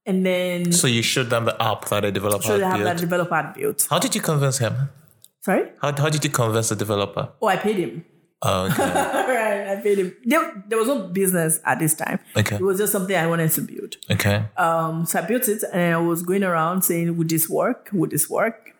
and 0.05 0.25
then 0.27 0.73
So 0.73 0.87
you 0.87 1.03
showed 1.03 1.31
them 1.31 1.45
the 1.45 1.61
app 1.63 1.89
that 1.89 2.05
a 2.05 2.11
developer 2.13 2.59
they 2.59 2.65
had 2.65 2.77
have 2.77 2.85
that 2.85 2.99
developer 2.99 3.35
had 3.35 3.55
built. 3.55 3.87
How 3.91 3.99
did 3.99 4.15
you 4.15 4.21
convince 4.21 4.59
him? 4.59 4.75
Sorry. 5.41 5.71
How, 5.81 5.93
how 5.97 6.09
did 6.09 6.23
you 6.25 6.31
convince 6.31 6.69
the 6.71 6.77
developer? 6.77 7.31
Oh, 7.41 7.47
I 7.49 7.57
paid 7.57 7.77
him. 7.77 8.05
Oh, 8.45 8.65
okay. 8.67 8.83
right, 8.85 9.69
I 9.69 9.81
paid 9.83 9.99
him. 9.99 10.17
There, 10.25 10.65
there 10.69 10.79
was 10.79 10.89
no 10.89 11.07
business 11.09 11.61
at 11.65 11.79
this 11.79 11.95
time. 11.95 12.19
Okay. 12.37 12.57
It 12.57 12.63
was 12.63 12.79
just 12.79 12.91
something 12.93 13.15
I 13.15 13.27
wanted 13.29 13.51
to 13.53 13.61
build. 13.63 13.97
okay. 14.11 14.47
Um, 14.57 15.07
so 15.07 15.21
I 15.21 15.23
built 15.27 15.47
it 15.49 15.63
and 15.73 15.95
I 15.95 15.99
was 15.99 16.23
going 16.23 16.43
around 16.43 16.83
saying, 16.83 17.17
would 17.17 17.29
this 17.29 17.49
work? 17.49 17.89
Would 17.93 18.11
this 18.11 18.29
work? 18.29 18.75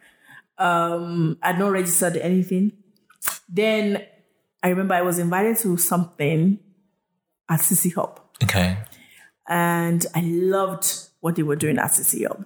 Um, 0.59 1.39
I'd 1.43 1.59
not 1.59 1.71
registered 1.71 2.17
anything. 2.17 2.73
Then 3.49 4.05
I 4.63 4.69
remember 4.69 4.95
I 4.95 5.03
was 5.03 5.19
invited 5.19 5.59
to 5.59 5.77
something 5.77 6.59
at 7.49 7.61
CcHUB 7.61 8.19
Okay. 8.43 8.79
and 9.49 10.05
I 10.15 10.21
loved 10.23 10.87
what 11.21 11.37
they 11.37 11.43
were 11.43 11.57
doing 11.57 11.79
at 11.79 11.91
CcHUB. 11.91 12.45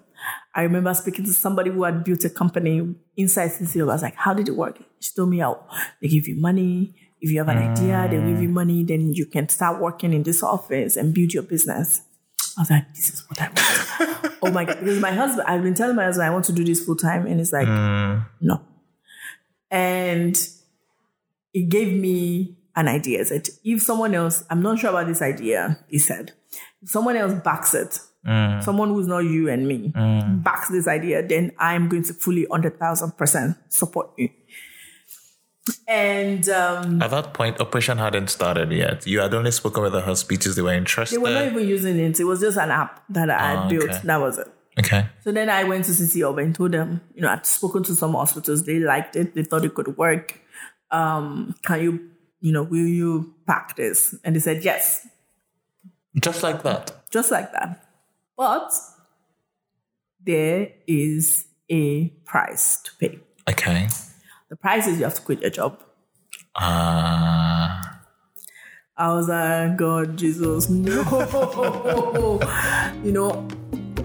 I 0.55 0.63
remember 0.63 0.93
speaking 0.95 1.25
to 1.27 1.33
somebody 1.33 1.71
who 1.71 1.85
had 1.85 2.03
built 2.05 2.25
a 2.25 2.31
company 2.31 2.95
inside 3.17 3.51
CcHUB. 3.51 3.83
I 3.83 3.93
was 3.95 4.03
like, 4.03 4.17
how 4.17 4.35
did 4.35 4.49
it 4.49 4.57
work? 4.57 4.79
She 5.01 5.13
told 5.15 5.29
me 5.31 5.39
how 5.39 5.67
they 6.01 6.09
give 6.09 6.27
you 6.27 6.37
money. 6.37 6.95
If 7.27 7.33
you 7.33 7.39
have 7.39 7.49
an 7.49 7.59
idea, 7.59 8.07
they 8.09 8.19
give 8.19 8.41
you 8.41 8.49
mm. 8.49 8.53
money, 8.53 8.85
then 8.85 9.13
you 9.13 9.27
can 9.27 9.49
start 9.49 9.81
working 9.81 10.13
in 10.13 10.23
this 10.23 10.45
office 10.45 10.97
and 10.97 11.13
build 11.13 11.35
your 11.35 11.43
business. 11.43 12.03
I 12.57 12.61
was 12.61 12.71
like, 12.71 12.95
this 12.95 13.13
is 13.13 13.29
what 13.29 13.43
I 13.43 13.49
want. 13.49 14.37
oh 14.43 14.53
my 14.53 14.65
God. 14.65 14.79
Because 14.79 15.01
my 15.01 15.11
husband, 15.11 15.49
I've 15.49 15.65
been 15.65 15.75
telling 15.75 15.97
my 15.97 16.05
husband 16.05 16.25
I 16.25 16.31
want 16.31 16.45
to 16.45 16.53
do 16.53 16.65
this 16.65 16.85
full 16.85 16.95
time. 16.95 17.27
And 17.27 17.41
it's 17.41 17.53
like, 17.53 17.67
mm. 17.67 18.25
no. 18.41 18.61
And 19.73 20.39
it 21.53 21.69
gave 21.69 22.01
me 22.01 22.57
an 22.77 22.87
idea. 22.87 23.25
Said, 23.25 23.49
if 23.65 23.83
someone 23.83 24.15
else, 24.15 24.45
I'm 24.49 24.63
not 24.63 24.79
sure 24.79 24.91
about 24.91 25.09
this 25.09 25.21
idea, 25.21 25.81
he 25.89 25.99
said, 25.99 26.31
if 26.81 26.91
someone 26.91 27.17
else 27.17 27.35
backs 27.43 27.75
it, 27.75 27.99
mm. 28.25 28.63
someone 28.63 28.91
who's 28.91 29.09
not 29.09 29.25
you 29.25 29.49
and 29.49 29.67
me, 29.67 29.93
backs 30.45 30.69
this 30.69 30.87
idea, 30.87 31.27
then 31.27 31.51
I'm 31.59 31.89
going 31.89 32.05
to 32.05 32.15
fully 32.15 32.47
100,000% 32.47 33.57
support 33.69 34.11
you. 34.17 34.29
And 35.89 36.49
um, 36.49 37.03
At 37.03 37.11
that 37.11 37.33
point, 37.35 37.61
operation 37.61 37.99
hadn't 37.99 38.29
started 38.29 38.71
yet. 38.73 39.07
You 39.07 39.21
had 39.21 39.35
only 39.35 39.51
spoken 39.51 39.83
with 39.85 39.93
the 39.93 40.01
hospitals; 40.03 40.57
they 40.57 40.63
were 40.63 40.73
interested. 40.75 41.17
they 41.17 41.23
were 41.23 41.31
not 41.31 41.47
even 41.47 41.67
using 41.67 41.99
it. 41.99 42.19
It 42.21 42.25
was 42.25 42.41
just 42.41 42.59
an 42.59 42.71
app 42.71 43.03
that 43.11 43.31
I 43.31 43.39
had 43.51 43.67
Oh, 43.67 43.69
built. 43.69 43.85
okay. 43.91 44.01
That 44.05 44.21
was 44.21 44.39
it. 44.39 44.49
Okay. 44.79 45.07
So 45.25 45.33
then 45.33 45.49
I 45.49 45.65
went 45.65 45.85
to 45.87 45.93
CcHUB 45.93 46.43
and 46.43 46.55
told 46.55 46.73
them, 46.73 47.01
you 47.15 47.23
know, 47.23 47.31
I'd 47.31 47.47
spoken 47.47 47.83
to 47.85 47.95
some 47.95 48.13
hospitals. 48.15 48.65
They 48.65 48.79
liked 48.79 49.17
it. 49.17 49.35
They 49.35 49.43
thought 49.43 49.65
it 49.65 49.75
could 49.75 49.97
work. 49.97 50.39
Um, 50.91 51.55
can 51.63 51.81
you, 51.83 52.11
you 52.41 52.53
know, 52.53 52.63
will 52.63 52.77
you 52.87 53.35
pack 53.47 53.75
this? 53.77 54.15
And 54.23 54.37
they 54.37 54.41
said, 54.41 54.63
yes, 54.65 55.07
Just 56.21 56.43
like 56.43 56.63
that. 56.63 56.93
just 57.11 57.31
like 57.31 57.53
that. 57.53 57.85
But 58.37 58.71
there 60.25 60.73
is 60.87 61.47
a 61.71 62.09
price 62.25 62.81
to 62.83 62.91
pay. 63.01 63.19
Okay. 63.49 63.89
The 64.49 64.57
price 64.57 64.87
is 64.87 64.99
you 64.99 65.05
have 65.05 65.15
to 65.15 65.23
quit 65.23 65.41
your 65.41 65.51
job. 65.51 65.81
Uh, 66.55 67.83
I 68.97 69.13
was 69.13 69.29
like, 69.29 69.77
God, 69.77 70.17
Jesus, 70.17 70.71
no. 70.71 71.03
you 73.05 73.13
know, 73.13 73.47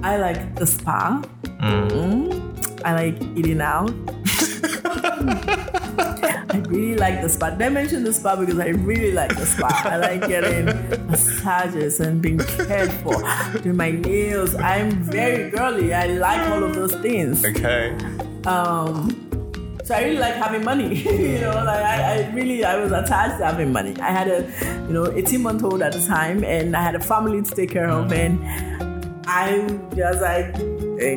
I 0.01 0.17
like 0.17 0.55
the 0.55 0.65
spa. 0.65 1.21
Mm. 1.43 2.81
I 2.83 2.93
like 2.95 3.21
eating 3.37 3.61
out. 3.61 3.93
I 6.53 6.57
really 6.67 6.95
like 6.95 7.21
the 7.21 7.29
spa. 7.29 7.51
Did 7.51 7.61
I 7.61 7.69
mention 7.69 8.03
the 8.03 8.11
spa 8.11 8.35
because 8.35 8.59
I 8.59 8.69
really 8.69 9.11
like 9.11 9.37
the 9.37 9.45
spa. 9.45 9.69
I 9.85 9.97
like 9.97 10.27
getting 10.27 10.65
massages 11.07 11.99
and 11.99 12.19
being 12.21 12.39
cared 12.39 12.91
for, 12.91 13.23
doing 13.61 13.77
my 13.77 13.91
nails. 13.91 14.55
I'm 14.55 14.91
very 15.03 15.51
girly. 15.51 15.93
I 15.93 16.07
like 16.07 16.49
all 16.49 16.63
of 16.63 16.73
those 16.73 16.95
things. 16.95 17.45
okay. 17.45 17.95
So 19.91 19.97
I 19.97 20.03
really 20.03 20.19
like 20.19 20.35
having 20.35 20.63
money. 20.63 20.95
you 21.03 21.41
know, 21.41 21.51
like 21.65 21.83
I, 21.83 22.23
I 22.23 22.31
really 22.33 22.63
I 22.63 22.77
was 22.77 22.93
attached 22.93 23.39
to 23.39 23.45
having 23.45 23.73
money. 23.73 23.93
I 23.99 24.09
had 24.09 24.29
a 24.29 24.39
you 24.87 24.93
know 24.93 25.11
18 25.11 25.41
month 25.41 25.65
old 25.65 25.81
at 25.81 25.91
the 25.91 25.99
time 26.07 26.45
and 26.45 26.77
I 26.77 26.81
had 26.81 26.95
a 26.95 26.99
family 27.01 27.41
to 27.41 27.51
take 27.51 27.71
care 27.71 27.89
of 27.89 28.09
and 28.13 28.39
I 29.27 29.67
just 29.93 30.21
like 30.21 30.55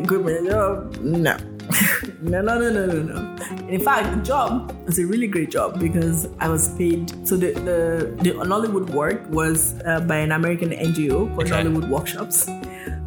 quit 0.09 0.25
my 0.25 0.51
job. 0.51 0.97
No. 0.97 1.37
no, 2.21 2.43
no, 2.43 2.59
no, 2.59 2.69
no, 2.73 2.87
no, 2.87 3.03
no. 3.15 3.69
In 3.69 3.81
fact, 3.81 4.11
the 4.13 4.21
job 4.25 4.77
was 4.87 4.99
a 4.99 5.07
really 5.07 5.29
great 5.29 5.53
job 5.53 5.79
because 5.79 6.27
I 6.41 6.49
was 6.49 6.75
paid. 6.75 7.13
So 7.29 7.37
the 7.37 7.53
the, 7.53 7.79
the 8.25 8.31
Nollywood 8.43 8.91
work 8.91 9.25
was 9.31 9.81
uh, 9.87 10.01
by 10.01 10.17
an 10.17 10.33
American 10.33 10.71
NGO 10.71 11.29
called 11.29 11.47
Okay. 11.47 11.63
Nollywood 11.63 11.89
Workshops. 11.89 12.49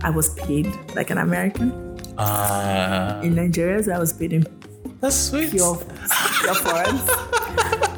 I 0.02 0.12
was 0.12 0.34
paid 0.36 0.72
like 0.96 1.10
an 1.10 1.18
American 1.18 1.76
Uh, 2.18 3.22
in 3.22 3.36
Nigeria. 3.36 3.84
So 3.84 3.92
I 3.92 4.00
was 4.00 4.12
paid 4.12 4.34
in 4.34 4.44
that's 5.00 5.16
sweet. 5.16 5.52
pure, 5.52 5.76
pure 5.76 6.56
foreign. 6.56 6.98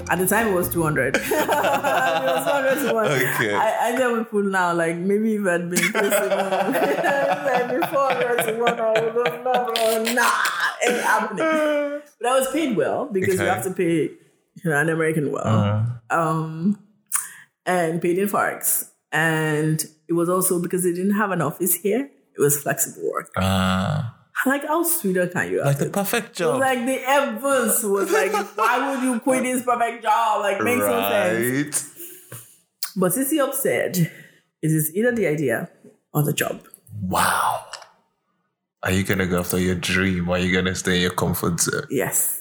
At 0.09 0.17
the 0.17 0.26
time, 0.27 0.47
it 0.47 0.53
was 0.53 0.69
200. 0.69 1.15
it 1.17 1.21
was 1.21 2.45
200 2.45 2.88
to 2.88 2.93
one. 2.93 3.05
Okay. 3.11 3.53
I, 3.53 3.89
I 3.89 3.95
tell 3.95 4.17
people 4.23 4.43
now, 4.43 4.73
like, 4.73 4.97
maybe 4.97 5.35
if 5.35 5.45
I'd 5.45 5.69
been 5.69 5.91
placing 5.91 6.30
like 6.30 7.80
before 7.80 8.09
400 8.09 8.45
to 8.45 8.59
one, 8.59 8.80
I 8.80 8.91
would 8.91 9.27
have 9.27 9.43
never, 9.43 10.13
nah, 10.15 10.31
ain't 10.84 11.03
happening. 11.03 12.01
But 12.19 12.27
I 12.27 12.39
was 12.39 12.51
paid 12.51 12.76
well 12.76 13.05
because 13.05 13.35
you 13.35 13.45
have 13.45 13.63
to 13.63 13.71
pay 13.71 14.09
you 14.63 14.69
know, 14.69 14.77
an 14.77 14.89
American 14.89 15.31
well. 15.31 16.01
Um, 16.09 16.80
and 17.65 18.01
paid 18.01 18.17
in 18.17 18.27
Forex. 18.27 18.89
And 19.11 19.84
it 20.07 20.13
was 20.13 20.27
also 20.27 20.61
because 20.61 20.84
they 20.84 20.91
didn't 20.91 21.15
have 21.15 21.31
an 21.31 21.41
office 21.41 21.76
here, 21.76 22.09
it 22.35 22.41
was 22.41 22.61
flexible 22.61 23.09
work. 23.11 23.30
Uh, 23.35 24.09
Like, 24.45 24.66
how 24.66 24.84
sweeter 24.84 25.28
can 25.28 25.52
you 25.52 25.64
like 25.64 25.78
the 25.80 25.90
perfect 25.90 26.36
job. 26.36 26.60
like 26.60 26.86
the 26.86 27.02
Evans 27.06 27.84
was 27.84 28.11
like, 28.11 28.32
why 28.57 28.95
would 28.95 29.03
you 29.03 29.20
quit 29.20 29.44
this 29.44 29.64
perfect 29.64 30.03
job? 30.03 30.41
Like, 30.41 30.61
makes 30.61 30.80
no 30.80 31.10
sense. 31.10 31.84
right. 31.84 32.95
But 32.95 33.11
CcHUB 33.11 33.53
said, 33.53 33.98
it 33.98 34.11
is 34.61 34.91
either 34.95 35.11
the 35.11 35.28
idea 35.28 35.70
or 36.14 36.24
the 36.24 36.34
job. 36.34 36.66
Wow. 37.02 37.66
Are 38.82 38.91
you 38.91 39.03
gonna 39.03 39.28
go 39.28 39.40
after 39.40 39.60
your 39.60 39.76
dream 39.76 40.30
or 40.30 40.36
are 40.38 40.40
you 40.40 40.53
gonna 40.53 40.76
stay 40.76 40.95
in 40.95 41.02
your 41.02 41.11
comfort 41.11 41.60
zone? 41.60 41.84
Yes. 41.90 42.40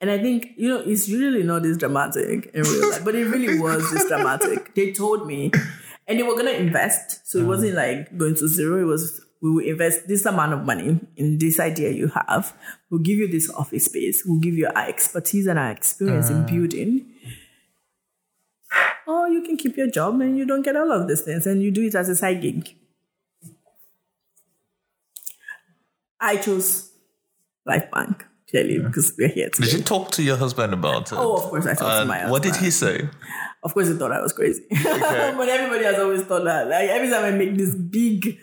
And 0.00 0.10
I 0.10 0.18
think, 0.18 0.48
you 0.56 0.68
know, 0.68 0.80
it's 0.80 1.08
usually 1.08 1.42
not 1.42 1.62
this 1.62 1.78
dramatic 1.78 2.50
in 2.52 2.62
real 2.62 2.90
life, 2.90 3.04
but 3.04 3.14
it 3.14 3.24
really 3.26 3.58
was 3.58 3.90
this 3.92 4.06
dramatic. 4.08 4.74
They 4.74 4.92
told 4.92 5.26
me, 5.26 5.50
and 6.06 6.18
they 6.18 6.22
were 6.22 6.34
going 6.34 6.46
to 6.46 6.56
invest. 6.56 7.26
So 7.26 7.38
it 7.38 7.46
wasn't 7.46 7.74
like 7.74 8.16
going 8.16 8.34
to 8.34 8.46
zero. 8.48 8.82
It 8.82 8.84
was, 8.84 9.24
we 9.42 9.50
will 9.50 9.64
invest 9.64 10.08
this 10.08 10.24
amount 10.24 10.52
of 10.52 10.64
money 10.64 10.98
in 11.16 11.38
this 11.38 11.60
idea 11.60 11.90
you 11.90 12.08
have. 12.08 12.56
We'll 12.90 13.02
give 13.02 13.18
you 13.18 13.28
this 13.28 13.50
office 13.50 13.86
space. 13.86 14.24
We'll 14.24 14.40
give 14.40 14.54
you 14.54 14.68
our 14.68 14.88
expertise 14.88 15.46
and 15.46 15.58
our 15.58 15.70
experience 15.70 16.30
in 16.30 16.44
mm. 16.44 16.46
building. 16.46 17.12
Or 19.06 19.28
you 19.28 19.42
can 19.42 19.56
keep 19.56 19.76
your 19.76 19.88
job 19.88 20.20
and 20.20 20.36
you 20.36 20.46
don't 20.46 20.62
get 20.62 20.76
all 20.76 20.90
of 20.90 21.06
these 21.06 21.20
things 21.20 21.46
and 21.46 21.62
you 21.62 21.70
do 21.70 21.82
it 21.86 21.94
as 21.94 22.08
a 22.08 22.16
side 22.16 22.42
gig. 22.42 22.74
I 26.20 26.36
chose 26.36 26.90
LifeBank, 27.68 28.22
clearly, 28.50 28.78
because 28.78 29.14
we're 29.18 29.28
here 29.28 29.50
today. 29.50 29.68
Did 29.68 29.78
you 29.78 29.84
talk 29.84 30.10
to 30.12 30.22
your 30.22 30.36
husband 30.36 30.72
about 30.72 31.12
oh, 31.12 31.16
it? 31.16 31.20
Oh, 31.20 31.36
of 31.36 31.42
course, 31.50 31.66
I 31.66 31.74
talked 31.74 31.80
to 31.80 32.00
And 32.00 32.08
my 32.08 32.30
what 32.30 32.42
did 32.42 32.56
he 32.56 32.70
say? 32.70 33.08
Of 33.66 33.74
course, 33.74 33.88
they 33.88 33.96
thought 33.96 34.12
I 34.12 34.22
was 34.22 34.32
crazy. 34.32 34.62
but 34.70 35.48
everybody 35.48 35.82
has 35.82 35.98
always 35.98 36.22
thought 36.22 36.44
that. 36.44 36.68
Like, 36.68 36.88
every 36.88 37.10
time 37.10 37.24
I 37.24 37.32
make 37.32 37.56
this 37.56 37.74
big, 37.74 38.38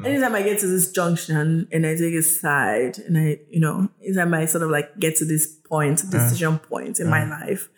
Mm, 0.00 0.06
anytime 0.06 0.34
I 0.34 0.42
get 0.42 0.58
to 0.58 0.66
this 0.66 0.90
junction 0.90 1.68
and 1.70 1.86
I 1.86 1.94
take 1.94 2.14
a 2.14 2.22
side 2.22 2.98
and 2.98 3.16
I, 3.16 3.38
you 3.48 3.60
know, 3.60 3.88
anytime 4.04 4.34
I 4.34 4.46
sort 4.46 4.64
of 4.64 4.70
like 4.70 4.98
get 4.98 5.14
to 5.18 5.24
this 5.24 5.46
point, 5.46 5.98
mm. 5.98 6.10
decision 6.10 6.58
point 6.58 6.98
in 6.98 7.08
my 7.08 7.20
mm. 7.20 7.30
life, 7.30 7.68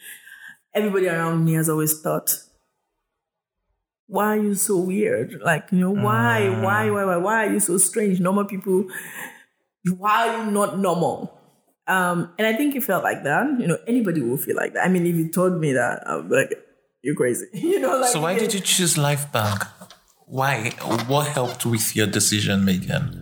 everybody 0.74 1.08
around 1.08 1.44
me 1.44 1.54
has 1.54 1.68
always 1.68 2.00
thought, 2.00 2.38
why 4.06 4.38
are 4.38 4.42
you 4.42 4.54
so 4.54 4.78
weird? 4.78 5.42
Like, 5.42 5.72
you 5.72 5.80
know, 5.80 5.90
why, 5.90 6.48
why, 6.48 6.86
mm. 6.86 6.94
why, 6.94 7.04
why, 7.04 7.16
why 7.16 7.46
are 7.46 7.52
you 7.52 7.60
so 7.60 7.76
strange? 7.76 8.18
Normal 8.18 8.46
people, 8.46 8.86
why 9.98 10.28
are 10.28 10.44
you 10.44 10.50
not 10.50 10.78
normal? 10.78 11.38
Um, 11.88 12.32
and 12.38 12.46
I 12.46 12.54
think 12.54 12.76
it 12.76 12.84
felt 12.84 13.02
like 13.02 13.24
that. 13.24 13.58
You 13.58 13.66
know, 13.66 13.78
anybody 13.86 14.22
will 14.22 14.36
feel 14.36 14.56
like 14.56 14.74
that. 14.74 14.84
I 14.84 14.88
mean, 14.88 15.06
if 15.06 15.16
you 15.16 15.28
told 15.28 15.60
me 15.60 15.72
that, 15.72 16.06
I 16.06 16.16
would 16.16 16.28
be 16.28 16.36
like, 16.36 16.52
you're 17.02 17.14
crazy. 17.14 17.46
you 17.52 17.80
know, 17.80 17.98
like 17.98 18.10
so 18.10 18.20
why 18.20 18.38
did 18.38 18.54
you 18.54 18.60
choose 18.60 18.96
LifeBank? 18.96 19.66
Why? 20.26 20.70
What 21.08 21.28
helped 21.28 21.66
with 21.66 21.94
your 21.94 22.06
decision 22.06 22.64
making? 22.64 23.18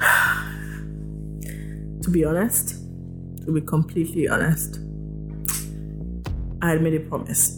to 2.02 2.10
be 2.10 2.24
honest, 2.24 2.70
to 3.44 3.52
be 3.52 3.60
completely 3.60 4.28
honest, 4.28 4.80
I 6.62 6.70
had 6.70 6.82
made 6.82 6.94
a 6.94 7.00
promise 7.00 7.56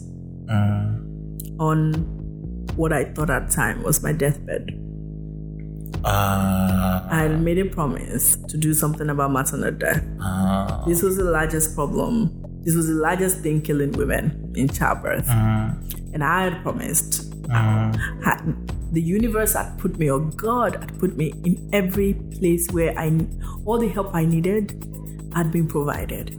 on 1.59 1.93
what 2.75 2.93
I 2.93 3.05
thought 3.05 3.29
at 3.29 3.47
the 3.47 3.53
time 3.53 3.83
was 3.83 4.03
my 4.03 4.13
deathbed. 4.13 4.79
Uh, 6.03 7.07
I 7.09 7.19
had 7.23 7.41
made 7.41 7.59
a 7.59 7.65
promise 7.65 8.35
to 8.35 8.57
do 8.57 8.73
something 8.73 9.09
about 9.09 9.31
maternal 9.31 9.71
death. 9.71 10.03
uh, 10.21 10.85
This 10.85 11.01
was 11.01 11.17
the 11.17 11.23
largest 11.23 11.75
problem. 11.75 12.31
This 12.63 12.75
was 12.75 12.87
the 12.87 12.93
largest 12.95 13.39
thing 13.39 13.61
killing 13.61 13.91
women 13.93 14.53
in 14.55 14.67
childbirth. 14.69 15.27
And 16.13 16.23
I 16.23 16.43
had 16.49 16.61
promised. 16.63 17.33
Had, 18.23 18.39
the 18.91 19.01
universe 19.01 19.53
had 19.53 19.77
put 19.79 19.97
me, 19.97 20.09
or 20.09 20.19
God 20.19 20.75
had 20.75 20.97
put 20.99 21.17
me 21.17 21.33
in 21.43 21.69
every 21.73 22.13
place 22.13 22.67
where 22.71 22.93
I, 22.97 23.11
all 23.65 23.79
the 23.79 23.87
help 23.89 24.13
I 24.13 24.25
needed 24.25 24.71
had 25.35 25.51
been 25.51 25.67
provided. 25.67 26.35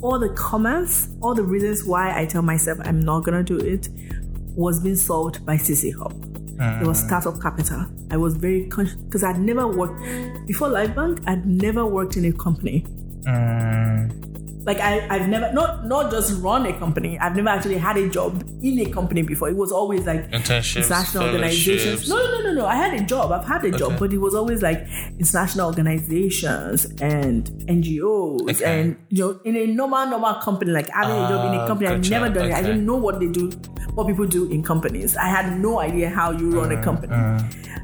All 0.00 0.18
the 0.18 0.30
comments, 0.30 1.08
all 1.20 1.34
the 1.34 1.42
reasons 1.42 1.84
why 1.84 2.18
I 2.18 2.26
tell 2.26 2.42
myself 2.42 2.78
I'm 2.84 3.00
not 3.00 3.24
gonna 3.24 3.42
do 3.42 3.58
it 3.58 3.88
was 4.56 4.80
being 4.80 4.96
solved 4.96 5.44
by 5.44 5.56
CC 5.56 5.92
It 6.60 6.86
was 6.86 6.98
startup 7.00 7.40
capital. 7.40 7.86
I 8.10 8.16
was 8.16 8.36
very 8.36 8.66
conscious 8.68 8.96
because 8.96 9.24
I'd 9.24 9.40
never 9.40 9.66
worked 9.66 10.00
before 10.46 10.68
LifeBank. 10.68 11.24
I'd 11.26 11.46
never 11.46 11.84
worked 11.86 12.16
in 12.16 12.24
a 12.26 12.32
company. 12.32 12.84
Mm. 13.26 14.33
Like 14.66 14.78
I, 14.80 15.06
I've 15.14 15.28
never 15.28 15.52
not 15.52 15.86
not 15.86 16.10
just 16.10 16.40
run 16.42 16.64
a 16.66 16.72
company. 16.78 17.18
I've 17.18 17.36
never 17.36 17.50
actually 17.50 17.76
had 17.76 17.96
a 17.98 18.08
job 18.08 18.42
in 18.62 18.78
a 18.78 18.86
company 18.86 19.22
before. 19.22 19.48
It 19.50 19.56
was 19.56 19.70
always 19.70 20.06
like 20.06 20.30
Internships, 20.30 20.76
international 20.76 21.24
organizations. 21.24 22.08
No, 22.08 22.16
no, 22.16 22.30
no, 22.32 22.40
no, 22.44 22.52
no. 22.60 22.66
I 22.66 22.76
had 22.76 22.94
a 22.98 23.02
job. 23.04 23.30
I've 23.32 23.46
had 23.46 23.62
a 23.64 23.72
job, 23.76 23.98
but 23.98 24.12
it 24.12 24.18
was 24.18 24.34
always 24.34 24.62
like 24.62 24.86
international 25.18 25.66
organizations 25.68 26.86
and 27.00 27.44
NGOs 27.68 28.50
Okay. 28.50 28.64
and 28.80 28.96
you 29.10 29.18
know 29.24 29.40
in 29.44 29.56
a 29.56 29.66
normal 29.66 30.06
normal 30.06 30.34
company 30.34 30.70
like 30.72 30.88
having 30.88 31.16
a 31.16 31.28
job 31.28 31.44
in 31.44 31.54
a 31.54 31.62
Ah, 31.62 31.66
company. 31.66 31.88
I've 31.90 31.98
gotcha. 32.02 32.10
never 32.10 32.28
done 32.30 32.46
it. 32.48 32.52
I 32.52 32.58
Okay. 32.60 32.66
didn't 32.68 32.86
know 32.86 32.96
what 32.96 33.20
they 33.20 33.26
do, 33.28 33.50
what 33.94 34.06
people 34.06 34.26
do 34.26 34.50
in 34.50 34.62
companies. 34.62 35.16
I 35.16 35.28
had 35.28 35.58
no 35.60 35.78
idea 35.80 36.08
how 36.10 36.30
you 36.32 36.50
run 36.58 36.70
Mm, 36.70 36.80
a 36.80 36.82
company. 36.82 37.14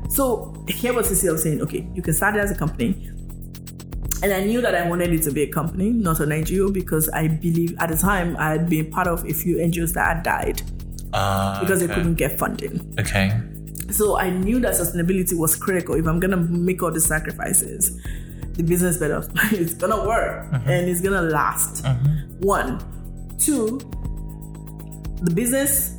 So 0.09 0.55
here 0.66 0.93
was 0.93 1.09
CcHUB 1.11 1.39
saying, 1.39 1.61
okay, 1.62 1.86
you 1.94 2.02
can 2.02 2.15
start 2.15 2.36
it 2.36 2.40
as 2.40 2.51
a 2.51 2.55
company. 2.57 3.11
And 4.22 4.32
I 4.32 4.44
knew 4.44 4.60
that 4.60 4.74
I 4.74 4.88
wanted 4.88 5.12
it 5.12 5.22
to 5.22 5.32
be 5.32 5.42
a 5.42 5.47
company, 5.47 5.90
not 5.90 6.20
an 6.20 6.30
NGO, 6.30 6.72
because 6.72 7.09
I 7.09 7.28
believe 7.28 7.74
at 7.78 7.88
the 7.88 7.97
time 7.97 8.36
I 8.38 8.51
had 8.51 8.68
been 8.68 8.90
part 8.90 9.06
of 9.06 9.24
a 9.24 9.32
few 9.32 9.56
NGOs 9.56 9.94
that 9.94 10.16
had 10.16 10.22
died 10.22 10.62
uh, 11.12 11.60
because 11.60 11.82
okay. 11.82 11.86
they 11.86 11.94
couldn't 11.94 12.14
get 12.14 12.38
funding. 12.38 12.94
Okay. 12.98 13.32
So 13.90 14.16
I 14.16 14.30
knew 14.30 14.60
that 14.60 14.74
sustainability 14.74 15.36
was 15.36 15.56
critical. 15.56 15.94
If 15.94 16.06
I'm 16.06 16.20
gonna 16.20 16.36
make 16.36 16.82
all 16.82 16.92
the 16.92 17.01
sacrifices, 17.01 18.01
the 18.52 18.62
business 18.62 18.98
better 18.98 19.26
it's 19.52 19.74
gonna 19.74 20.06
work 20.06 20.51
mm-hmm. 20.51 20.68
and 20.68 20.88
it's 20.88 21.01
gonna 21.01 21.22
last. 21.22 21.84
Mm-hmm. 21.84 22.47
One, 22.47 22.78
two, 23.38 23.78
the 25.22 25.32
business, 25.34 25.94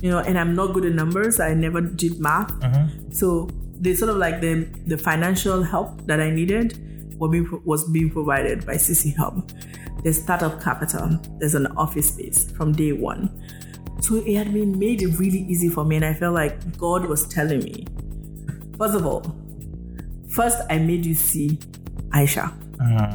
you 0.00 0.10
know, 0.10 0.18
and 0.18 0.38
I'm 0.38 0.54
not 0.54 0.74
good 0.74 0.84
at 0.84 0.92
numbers. 0.92 1.40
I 1.40 1.54
never 1.54 1.80
did 1.80 2.20
math, 2.20 2.52
mm-hmm. 2.60 3.12
so 3.12 3.48
the 3.80 3.94
sort 3.94 4.10
of 4.10 4.16
like 4.18 4.40
the 4.40 4.68
the 4.86 4.96
financial 4.96 5.62
help 5.62 6.06
that 6.06 6.20
I 6.20 6.30
needed 6.30 6.78
was 7.18 7.30
being, 7.30 7.62
was 7.64 7.90
being 7.90 8.10
provided 8.10 8.66
by 8.66 8.74
CcHUB. 8.74 10.02
There's 10.02 10.20
startup 10.20 10.62
capital. 10.62 11.18
There's 11.38 11.54
an 11.54 11.66
office 11.78 12.12
space 12.12 12.50
from 12.52 12.72
day 12.72 12.92
one. 12.92 13.30
So 14.00 14.16
it 14.16 14.34
had 14.34 14.52
been 14.52 14.78
made 14.78 15.00
it 15.02 15.18
really 15.18 15.46
easy 15.48 15.68
for 15.68 15.84
me, 15.84 15.96
and 15.96 16.04
I 16.04 16.12
felt 16.12 16.34
like 16.34 16.76
God 16.76 17.06
was 17.06 17.26
telling 17.26 17.60
me, 17.60 17.86
first 18.76 18.94
of 18.94 19.06
all, 19.06 19.34
first 20.28 20.58
I 20.68 20.78
made 20.78 21.06
you 21.06 21.14
see 21.14 21.58
Aisha. 22.10 22.52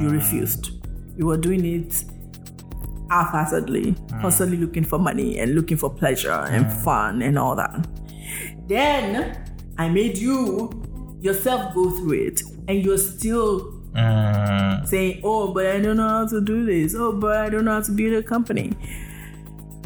You 0.01 0.07
mm. 0.07 0.11
refused. 0.11 0.71
You 1.17 1.27
were 1.27 1.37
doing 1.37 1.65
it 1.65 2.05
half-assedly, 3.11 3.93
mm. 3.93 4.21
constantly 4.21 4.57
looking 4.57 4.83
for 4.83 4.97
money 4.97 5.37
and 5.37 5.53
looking 5.53 5.77
for 5.77 5.89
pleasure 5.93 6.31
and 6.31 6.65
mm. 6.65 6.83
fun 6.83 7.21
and 7.21 7.37
all 7.37 7.55
that. 7.55 7.87
Then 8.67 9.45
I 9.77 9.89
made 9.89 10.17
you 10.17 10.71
yourself 11.21 11.75
go 11.75 11.91
through 11.91 12.13
it, 12.13 12.41
and 12.67 12.83
you're 12.83 12.97
still 12.97 13.78
Mm, 13.95 14.87
saying, 14.87 15.21
"Oh, 15.23 15.53
but 15.53 15.65
I 15.65 15.79
don't 15.79 15.97
know 15.97 16.07
how 16.07 16.27
to 16.27 16.41
do 16.41 16.65
this. 16.65 16.95
Oh, 16.95 17.11
but 17.13 17.37
I 17.37 17.49
don't 17.49 17.65
know 17.65 17.71
how 17.73 17.81
to 17.81 17.91
build 17.91 18.13
a 18.13 18.23
company." 18.23 18.73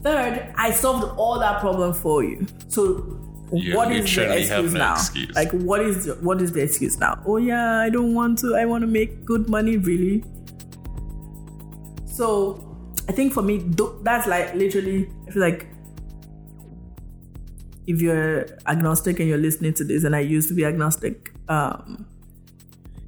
Third, 0.02 0.52
I 0.58 0.72
solved 0.72 1.18
all 1.18 1.40
that 1.40 1.62
problem 1.62 1.94
for 1.94 2.24
you. 2.24 2.46
So, 2.68 3.20
You 3.54 3.76
what 3.78 3.92
is 3.92 4.14
the 4.16 4.34
excuse 4.38 4.74
now? 4.74 4.94
excuse. 4.96 5.34
Like, 5.36 5.52
what 5.52 5.80
is 5.82 6.06
the, 6.06 6.16
what 6.16 6.42
is 6.42 6.52
the 6.52 6.62
excuse 6.62 6.98
now? 7.00 7.22
Oh 7.26 7.38
yeah, 7.38 7.80
I 7.80 7.90
don't 7.90 8.14
want 8.14 8.40
to. 8.40 8.56
I 8.56 8.66
want 8.66 8.82
to 8.82 8.88
make 8.88 9.24
good 9.26 9.48
money, 9.50 9.78
really. 9.78 10.24
So, 12.06 12.60
I 13.08 13.12
think 13.14 13.32
for 13.34 13.42
me, 13.42 13.62
that's 14.02 14.28
like 14.28 14.54
literally. 14.56 15.10
I 15.28 15.32
feel 15.32 15.42
like 15.42 15.68
if 17.88 18.02
you're 18.02 18.46
agnostic 18.68 19.20
and 19.20 19.30
you're 19.30 19.38
listening 19.38 19.74
to 19.76 19.84
this, 19.84 20.04
and 20.04 20.16
I 20.16 20.20
used 20.20 20.48
to 20.50 20.54
be 20.56 20.66
agnostic, 20.66 21.34
um, 21.48 22.06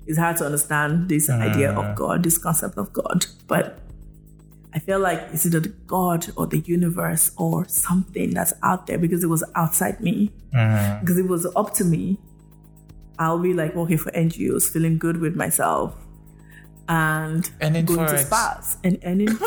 it's 0.07 0.17
hard 0.17 0.37
to 0.37 0.45
understand 0.45 1.09
this 1.09 1.29
idea 1.29 1.71
of 1.71 1.83
mm. 1.83 1.95
God, 1.95 2.23
this 2.23 2.37
concept 2.37 2.77
of 2.77 2.93
God. 2.93 3.25
But 3.47 3.79
I 4.73 4.79
feel 4.79 4.99
like 4.99 5.19
it's 5.31 5.45
either 5.45 5.61
the 5.61 5.69
God 5.69 6.27
or 6.35 6.47
the 6.47 6.59
universe 6.59 7.31
or 7.37 7.67
something 7.67 8.33
that's 8.33 8.53
out 8.61 8.87
there 8.87 8.97
because 8.97 9.23
it 9.23 9.27
was 9.27 9.43
outside 9.55 10.01
me. 10.01 10.31
Mm. 10.53 10.99
Because 10.99 11.17
it 11.17 11.27
was 11.27 11.47
up 11.55 11.73
to 11.75 11.85
me, 11.85 12.17
I'll 13.17 13.39
be 13.39 13.53
like 13.53 13.73
working 13.73 13.97
for 13.97 14.11
NGOs, 14.11 14.69
feeling 14.69 14.97
good 14.97 15.17
with 15.17 15.35
myself, 15.35 15.95
and 16.87 17.49
Earning 17.61 17.85
going 17.85 18.07
to 18.07 18.17
spas 18.17 18.77
and 18.83 18.99
earning 19.05 19.27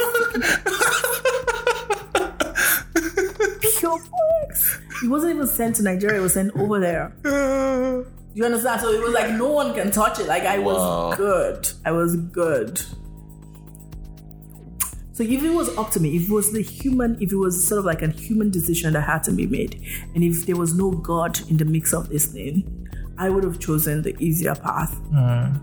pure 3.80 3.98
forex. 3.98 4.80
It 5.05 5.09
wasn't 5.09 5.35
even 5.35 5.47
sent 5.47 5.76
to 5.76 5.82
Nigeria; 5.82 6.18
it 6.18 6.22
was 6.22 6.35
sent 6.35 6.56
over 6.56 6.80
there. 6.80 7.12
You 8.34 8.44
understand? 8.44 8.80
So 8.80 8.90
it 8.92 9.00
was 9.02 9.12
like 9.12 9.30
no 9.32 9.50
one 9.50 9.74
can 9.74 9.90
touch 9.90 10.20
it. 10.20 10.26
Like 10.26 10.42
I 10.44 10.59
was 10.59 10.76
Wow. 10.76 11.14
good. 11.16 11.68
I 11.84 11.90
was 11.92 12.16
good. 12.16 12.80
So 15.12 15.24
if 15.24 15.42
it 15.42 15.50
was 15.52 15.76
up 15.76 15.90
to 15.92 16.00
me, 16.00 16.14
if 16.14 16.28
it 16.28 16.32
was 16.32 16.52
the 16.52 16.62
human, 16.62 17.16
if 17.20 17.32
it 17.32 17.36
was 17.36 17.66
sort 17.66 17.80
of 17.80 17.84
like 17.84 18.02
a 18.02 18.09
human 18.09 18.50
decision 18.50 18.92
that 18.92 19.00
had 19.00 19.24
to 19.24 19.32
be 19.32 19.46
made, 19.48 19.82
and 20.14 20.22
if 20.22 20.46
there 20.46 20.55
was 20.56 20.74
no 20.74 20.92
God 20.92 21.40
in 21.50 21.56
the 21.56 21.64
mix 21.64 21.92
of 21.92 22.09
this 22.09 22.26
thing, 22.26 22.86
I 23.18 23.28
would 23.28 23.42
have 23.42 23.59
chosen 23.59 24.02
the 24.02 24.14
easier 24.22 24.55
path. 24.55 24.94
Hmm. 25.12 25.56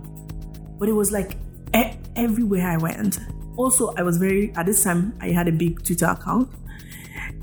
But 0.78 0.90
it 0.90 0.92
was 0.92 1.14
like 1.14 1.38
e- 1.74 1.94
everywhere 2.18 2.68
I 2.70 2.76
went. 2.78 3.20
Also, 3.56 3.94
I 3.96 4.02
was 4.04 4.18
very 4.18 4.54
at 4.58 4.66
this 4.66 4.84
time 4.84 5.14
I 5.22 5.30
had 5.30 5.48
a 5.48 5.54
big 5.54 5.82
Twitter 5.86 6.08
account, 6.08 6.50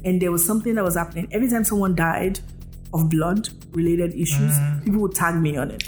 and 0.04 0.20
there 0.20 0.30
was 0.30 0.44
something 0.46 0.74
that 0.74 0.84
was 0.84 0.96
happening. 0.96 1.28
Every 1.32 1.48
time 1.48 1.64
someone 1.64 1.94
died 1.94 2.40
of 2.93 3.09
blood 3.09 3.48
related 3.73 4.14
issues, 4.14 4.52
mm. 4.52 4.85
people 4.85 5.01
would 5.01 5.14
tag 5.14 5.36
me 5.36 5.56
on 5.56 5.70
it. 5.70 5.85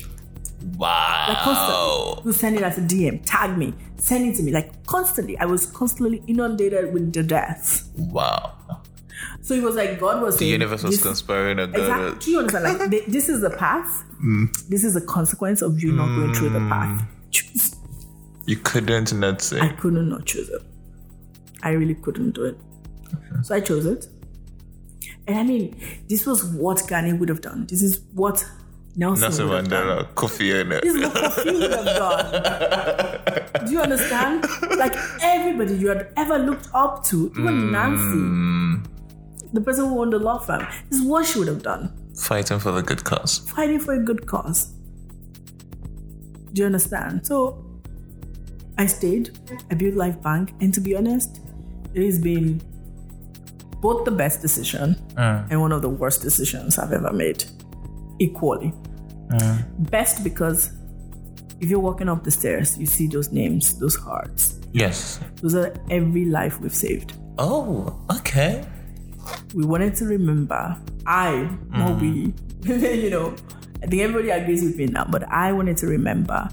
Wow. 0.77 1.27
Like 1.29 1.39
constantly. 1.39 1.75
wow. 1.75 2.23
You 2.25 2.33
send 2.33 2.57
it 2.57 2.63
as 2.63 2.79
a 2.79 2.81
DM, 2.81 3.23
tag 3.25 3.59
me, 3.59 3.75
send 3.97 4.27
it 4.27 4.37
to 4.37 4.43
me. 4.43 4.53
Like 4.53 4.87
constantly. 4.87 5.39
I 5.39 5.45
was 5.45 5.67
constantly 5.67 6.23
inundated 6.27 6.93
with 6.93 7.13
the 7.13 7.23
deaths. 7.23 7.89
Wow. 7.97 8.55
So 9.43 9.53
it 9.55 9.63
was 9.63 9.75
like 9.77 10.01
God 10.01 10.23
was 10.23 10.37
The 10.37 10.41
saying, 10.41 10.53
universe 10.53 10.83
was 10.83 10.97
this- 10.97 11.03
conspiring 11.03 11.59
against 11.59 11.79
Exactly. 11.79 12.33
You 12.33 12.39
understand? 12.39 12.79
Like 12.79 12.91
th- 12.91 13.07
this 13.09 13.29
is 13.29 13.41
the 13.43 13.51
path. 13.51 14.05
Mm. 14.23 14.69
This 14.69 14.85
is 14.85 14.95
the 14.95 15.03
consequence 15.03 15.61
of 15.61 15.83
you 15.83 15.93
not 15.93 16.07
going 16.17 16.33
through 16.35 16.51
the 16.51 16.61
mm. 16.61 16.69
path. 16.71 17.07
Choose. 17.31 17.77
You 18.47 18.57
couldn't 18.57 19.13
not 19.13 19.43
say. 19.43 19.61
I 19.61 19.69
couldn't 19.69 20.09
not 20.09 20.25
choose 20.25 20.49
it. 20.49 20.63
I 21.63 21.71
really 21.71 21.95
couldn't 21.95 22.33
do 22.33 22.45
it. 22.45 22.59
So 23.43 23.55
I 23.55 23.61
chose 23.61 23.87
it. 23.87 24.07
And 25.27 25.39
I 25.39 25.43
mean, 25.43 25.81
this 26.09 26.27
was 26.27 26.45
what 26.45 26.83
Gani 26.87 27.13
would 27.13 27.29
have 27.29 27.41
done. 27.41 27.67
This 27.67 27.83
is 27.83 28.01
what 28.13 28.45
Nelson, 28.97 29.23
Nelson 29.23 29.49
would 29.49 29.57
have 29.57 29.69
done. 29.69 29.87
Mandela, 29.87 30.15
Kofi 30.15 30.61
Annan. 30.61 30.81
This 30.83 30.95
is 30.95 31.03
what 31.03 31.15
Kofi 31.15 31.53
would 31.53 31.71
have 31.71 31.97
done. 31.97 33.65
Do 33.67 33.73
you 33.73 33.81
understand? 33.81 34.45
Like 34.77 34.95
everybody 35.23 35.75
you 35.75 35.89
had 35.89 36.13
ever 36.17 36.39
looked 36.39 36.69
up 36.75 37.05
to, 37.07 37.33
even 37.39 37.61
hmm. 37.61 37.73
Nancy, 37.73 38.91
the 39.53 39.61
person 39.61 39.89
who 39.89 40.01
owned 40.01 40.13
the 40.13 40.19
law 40.19 40.39
firm, 40.39 40.67
this 40.91 41.01
is 41.01 41.07
what 41.07 41.27
she 41.27 41.39
would 41.39 41.49
have 41.49 41.63
done. 41.63 41.93
Fighting 42.17 42.59
for 42.59 42.73
the 42.73 42.83
good 42.83 43.05
cause. 43.05 43.39
Fighting 43.51 43.81
for 43.81 43.95
a 43.95 43.99
good 43.99 44.27
cause. 44.27 44.73
Do 46.53 46.61
you 46.61 46.67
understand? 46.67 47.27
So 47.27 47.65
I 48.79 48.87
stayed, 48.87 49.31
I 49.71 49.75
built 49.75 49.95
LifeBank, 49.95 50.61
and 50.61 50.73
to 50.75 50.81
be 50.81 50.95
honest, 50.95 51.41
it 51.95 52.05
has 52.05 52.19
been 52.19 52.61
both 53.85 54.07
the 54.07 54.11
best 54.11 54.41
decision 54.41 54.97
uh. 55.19 55.45
and 55.51 55.61
one 55.61 55.71
of 55.71 55.83
the 55.83 55.91
worst 55.91 56.23
decisions 56.23 56.79
I've 56.79 56.93
ever 56.93 57.13
made, 57.13 57.45
equally. 58.19 58.73
Uh. 59.31 59.59
Best 59.91 60.25
because 60.25 60.71
if 61.61 61.69
you're 61.69 61.85
walking 61.91 62.09
up 62.09 62.25
the 62.25 62.31
stairs, 62.31 62.79
you 62.79 62.87
see 62.87 63.07
those 63.07 63.31
names, 63.31 63.79
those 63.79 63.95
hearts. 63.95 64.59
Yes. 64.73 65.21
Those 65.43 65.55
are 65.55 65.75
every 65.91 66.25
life 66.25 66.61
we've 66.61 66.75
saved. 66.75 67.13
Oh, 67.37 67.95
okay. 68.17 68.65
We 69.55 69.67
wanted 69.67 69.95
to 69.97 70.07
remember, 70.07 70.77
I, 71.07 71.33
mm. 71.33 71.79
not 71.79 72.01
we, 72.01 72.33
you 73.05 73.11
know, 73.11 73.37
I 73.83 73.87
think 73.87 74.01
everybody 74.01 74.31
agrees 74.31 74.63
with 74.63 74.77
me 74.79 74.87
now, 74.87 75.05
but 75.05 75.29
I 75.31 75.53
wanted 75.53 75.77
to 75.79 75.87
remember 75.89 76.49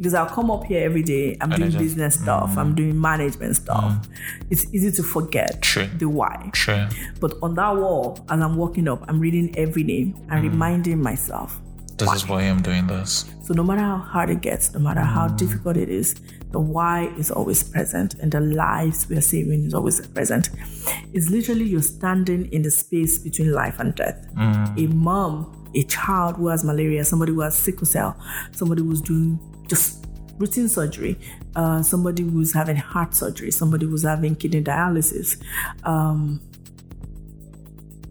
because 0.00 0.14
I'll 0.14 0.30
come 0.30 0.50
up 0.50 0.64
here 0.64 0.82
every 0.82 1.02
day. 1.02 1.36
I'm 1.42 1.50
doing 1.50 1.72
business 1.72 2.16
mm. 2.16 2.22
stuff. 2.22 2.56
I'm 2.56 2.74
doing 2.74 2.98
management 2.98 3.54
stuff. 3.56 3.84
Mm. 3.84 4.08
It's 4.48 4.64
easy 4.72 4.90
to 4.92 5.02
forget 5.02 5.60
True. 5.60 5.88
the 5.98 6.08
why. 6.08 6.48
True. 6.54 6.88
But 7.20 7.34
on 7.42 7.54
that 7.56 7.76
wall, 7.76 8.18
as 8.30 8.40
I'm 8.40 8.56
walking 8.56 8.88
up, 8.88 9.04
I'm 9.08 9.20
reading 9.20 9.54
every 9.58 9.84
name 9.84 10.16
and 10.30 10.42
mm. 10.42 10.50
reminding 10.50 11.02
myself. 11.02 11.60
This 11.98 12.10
is 12.14 12.26
why 12.26 12.44
I'm 12.44 12.62
doing 12.62 12.86
this. 12.86 13.26
So 13.42 13.52
no 13.52 13.62
matter 13.62 13.82
how 13.82 13.98
hard 13.98 14.30
it 14.30 14.40
gets, 14.40 14.72
no 14.72 14.80
matter 14.80 15.02
how 15.02 15.28
difficult 15.28 15.76
it 15.76 15.90
is, 15.90 16.14
the 16.50 16.58
why 16.58 17.12
is 17.18 17.30
always 17.30 17.62
present 17.62 18.14
and 18.14 18.32
the 18.32 18.40
lives 18.40 19.06
we 19.10 19.18
are 19.18 19.20
saving 19.20 19.66
is 19.66 19.74
always 19.74 20.04
present. 20.06 20.48
It's 21.12 21.28
literally 21.28 21.64
you're 21.64 21.82
standing 21.82 22.50
in 22.52 22.62
the 22.62 22.70
space 22.70 23.18
between 23.18 23.52
life 23.52 23.78
and 23.78 23.94
death. 23.94 24.26
A 24.38 24.86
mom, 24.86 25.70
a 25.74 25.82
child 25.82 26.36
who 26.36 26.48
has 26.48 26.64
malaria, 26.64 27.04
somebody 27.04 27.32
who 27.32 27.42
has 27.42 27.54
sickle 27.54 27.86
cell, 27.86 28.16
somebody 28.52 28.80
who's 28.80 29.02
doing 29.02 29.38
just 29.70 30.04
routine 30.36 30.68
surgery, 30.68 31.18
uh, 31.54 31.82
somebody 31.82 32.22
who's 32.22 32.52
having 32.52 32.76
heart 32.76 33.14
surgery, 33.14 33.50
somebody 33.50 33.86
who's 33.86 34.02
having 34.02 34.34
kidney 34.34 34.62
dialysis. 34.62 35.42
Um, 35.84 36.40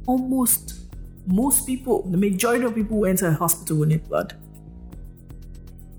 almost 0.08 0.80
most 1.28 1.68
people, 1.68 2.04
the 2.10 2.18
majority 2.18 2.66
of 2.66 2.74
people 2.74 2.98
who 2.98 3.06
enter 3.06 3.28
a 3.28 3.34
hospital 3.34 3.78
will 3.78 3.88
need 3.88 4.08
blood. 4.08 4.36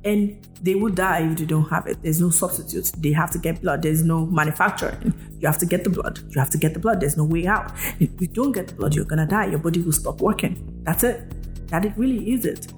And 0.02 0.44
they 0.62 0.74
will 0.74 0.92
die 0.92 1.30
if 1.30 1.38
they 1.38 1.44
don't 1.44 1.68
have 1.68 1.86
it. 1.86 2.02
There's 2.02 2.20
no 2.20 2.30
substitute. 2.30 2.90
They 2.96 3.12
have 3.12 3.30
to 3.32 3.38
get 3.38 3.60
blood. 3.60 3.82
There's 3.82 4.02
no 4.02 4.26
manufacturing. 4.26 5.14
You 5.38 5.46
have 5.46 5.58
to 5.58 5.66
get 5.66 5.84
the 5.84 5.90
blood. 5.90 6.20
You 6.30 6.40
have 6.40 6.50
to 6.50 6.58
get 6.58 6.72
the 6.72 6.80
blood. 6.80 7.00
There's 7.00 7.16
no 7.16 7.24
way 7.24 7.46
out. 7.46 7.72
If 8.00 8.10
you 8.20 8.26
don't 8.26 8.52
get 8.52 8.68
the 8.68 8.74
blood, 8.74 8.94
you're 8.94 9.04
gonna 9.04 9.26
die. 9.26 9.46
Your 9.46 9.58
body 9.58 9.80
will 9.80 9.92
stop 9.92 10.20
working. 10.20 10.80
That's 10.84 11.04
it. 11.04 11.68
That 11.68 11.84
it 11.84 11.92
really 11.96 12.32
is 12.32 12.46
it. 12.46 12.72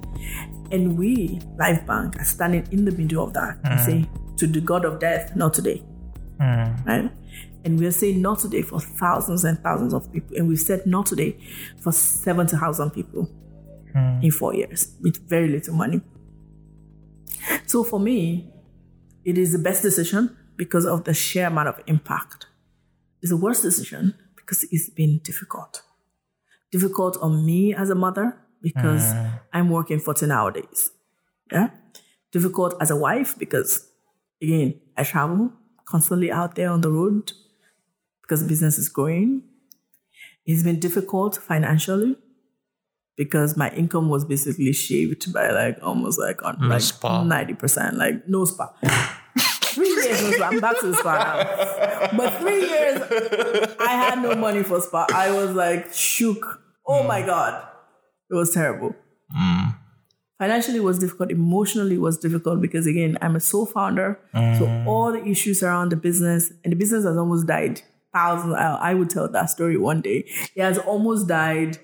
And 0.70 0.98
we, 0.98 1.40
LifeBank, 1.56 2.20
are 2.20 2.24
standing 2.24 2.66
in 2.70 2.84
the 2.84 2.92
middle 2.92 3.24
of 3.24 3.34
that 3.34 3.58
and 3.64 3.78
mm. 3.78 3.84
say 3.84 4.08
to 4.38 4.46
the 4.46 4.60
God 4.60 4.84
of 4.84 4.98
death, 4.98 5.36
not 5.36 5.54
today. 5.54 5.82
Mm. 6.40 6.86
Right? 6.86 7.10
And 7.64 7.78
we're 7.78 7.92
saying 7.92 8.20
not 8.20 8.40
today 8.40 8.62
for 8.62 8.80
thousands 8.80 9.44
and 9.44 9.58
thousands 9.60 9.94
of 9.94 10.12
people. 10.12 10.36
And 10.36 10.48
we've 10.48 10.58
said 10.58 10.86
not 10.86 11.06
today 11.06 11.36
for 11.80 11.92
70,000 11.92 12.90
people 12.90 13.30
mm. 13.94 14.24
in 14.24 14.30
four 14.30 14.54
years 14.54 14.96
with 15.00 15.28
very 15.28 15.48
little 15.48 15.74
money. 15.74 16.00
So 17.66 17.84
for 17.84 18.00
me, 18.00 18.50
it 19.24 19.38
is 19.38 19.52
the 19.52 19.58
best 19.58 19.82
decision 19.82 20.36
because 20.56 20.84
of 20.84 21.04
the 21.04 21.14
sheer 21.14 21.46
amount 21.46 21.68
of 21.68 21.80
impact. 21.86 22.46
It's 23.20 23.30
the 23.30 23.36
worst 23.36 23.62
decision 23.62 24.14
because 24.36 24.64
it's 24.70 24.90
been 24.90 25.20
difficult. 25.22 25.82
Difficult 26.70 27.16
on 27.20 27.46
me 27.46 27.74
as 27.74 27.90
a 27.90 27.94
mother 27.94 28.41
because 28.62 29.02
mm. 29.12 29.40
I'm 29.52 29.70
working 29.70 29.98
14 29.98 30.30
hour 30.30 30.50
days. 30.50 30.90
Yeah. 31.50 31.70
Difficult 32.30 32.74
as 32.80 32.90
a 32.90 32.96
wife 32.96 33.38
because, 33.38 33.88
again, 34.40 34.80
I 34.96 35.04
travel 35.04 35.52
constantly 35.84 36.30
out 36.30 36.54
there 36.54 36.70
on 36.70 36.80
the 36.80 36.90
road 36.90 37.32
because 38.22 38.42
business 38.42 38.78
is 38.78 38.88
growing. 38.88 39.42
It's 40.46 40.62
been 40.62 40.80
difficult 40.80 41.36
financially 41.36 42.16
because 43.16 43.56
my 43.56 43.70
income 43.70 44.08
was 44.08 44.24
basically 44.24 44.72
shaved 44.72 45.32
by 45.32 45.50
like 45.50 45.78
almost 45.82 46.18
like 46.18 46.42
on 46.42 46.56
like 46.68 46.80
spa. 46.80 47.22
ninety 47.22 47.54
percent, 47.54 47.96
like 47.96 48.26
no 48.28 48.44
spa. 48.44 48.72
three 49.74 49.88
years 49.88 50.22
no 50.22 50.30
spa. 50.32 50.48
I'm 50.48 50.60
back 50.60 50.80
to 50.80 50.88
the 50.88 50.96
spa 50.96 51.14
now, 51.18 52.16
but 52.16 52.34
three 52.40 52.60
years 52.60 53.02
I 53.78 53.92
had 53.92 54.22
no 54.22 54.34
money 54.34 54.62
for 54.62 54.80
spa. 54.80 55.06
I 55.12 55.30
was 55.30 55.50
like 55.54 55.92
shook. 55.92 56.60
Oh 56.86 57.04
my 57.04 57.22
mm. 57.22 57.26
god, 57.26 57.68
it 58.32 58.34
was 58.34 58.52
terrible. 58.52 58.96
Mm. 59.36 59.76
Financially, 60.38 60.78
it 60.78 60.82
was 60.82 60.98
difficult. 60.98 61.30
Emotionally, 61.30 61.94
it 61.94 62.00
was 62.00 62.18
difficult 62.18 62.60
because 62.60 62.86
again, 62.86 63.16
I'm 63.22 63.36
a 63.36 63.40
sole 63.40 63.66
founder, 63.66 64.18
so 64.32 64.66
mm. 64.66 64.86
all 64.86 65.12
the 65.12 65.24
issues 65.24 65.62
around 65.62 65.90
the 65.90 65.96
business 65.96 66.52
and 66.64 66.72
the 66.72 66.76
business 66.76 67.04
has 67.04 67.16
almost 67.16 67.46
died. 67.46 67.82
Thousands. 68.12 68.54
I, 68.54 68.92
would 68.92 69.08
tell 69.08 69.28
that 69.28 69.48
story 69.48 69.78
one 69.78 70.02
day. 70.02 70.26
It 70.54 70.62
has 70.62 70.76
almost 70.78 71.28
died 71.28 71.78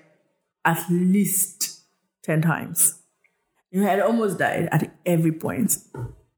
at 0.63 0.83
least 0.89 1.81
10 2.23 2.41
times. 2.41 2.99
You 3.71 3.81
it 3.81 3.85
had 3.85 3.99
almost 3.99 4.37
died 4.37 4.69
at 4.71 4.91
every 5.05 5.31
point. 5.31 5.77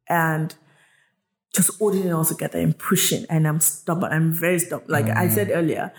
And 0.08 0.56
just 1.54 1.78
holding 1.78 2.06
it 2.06 2.12
all 2.12 2.24
together 2.24 2.60
and 2.60 2.78
pushing. 2.78 3.26
And 3.30 3.46
I'm 3.46 3.60
stubborn. 3.60 4.14
I'm 4.14 4.32
very 4.32 4.60
stubborn. 4.60 4.88
Like 4.90 5.10
I 5.10 5.28
mm. 5.28 5.32
said 5.32 5.52
earlier, 5.52 5.92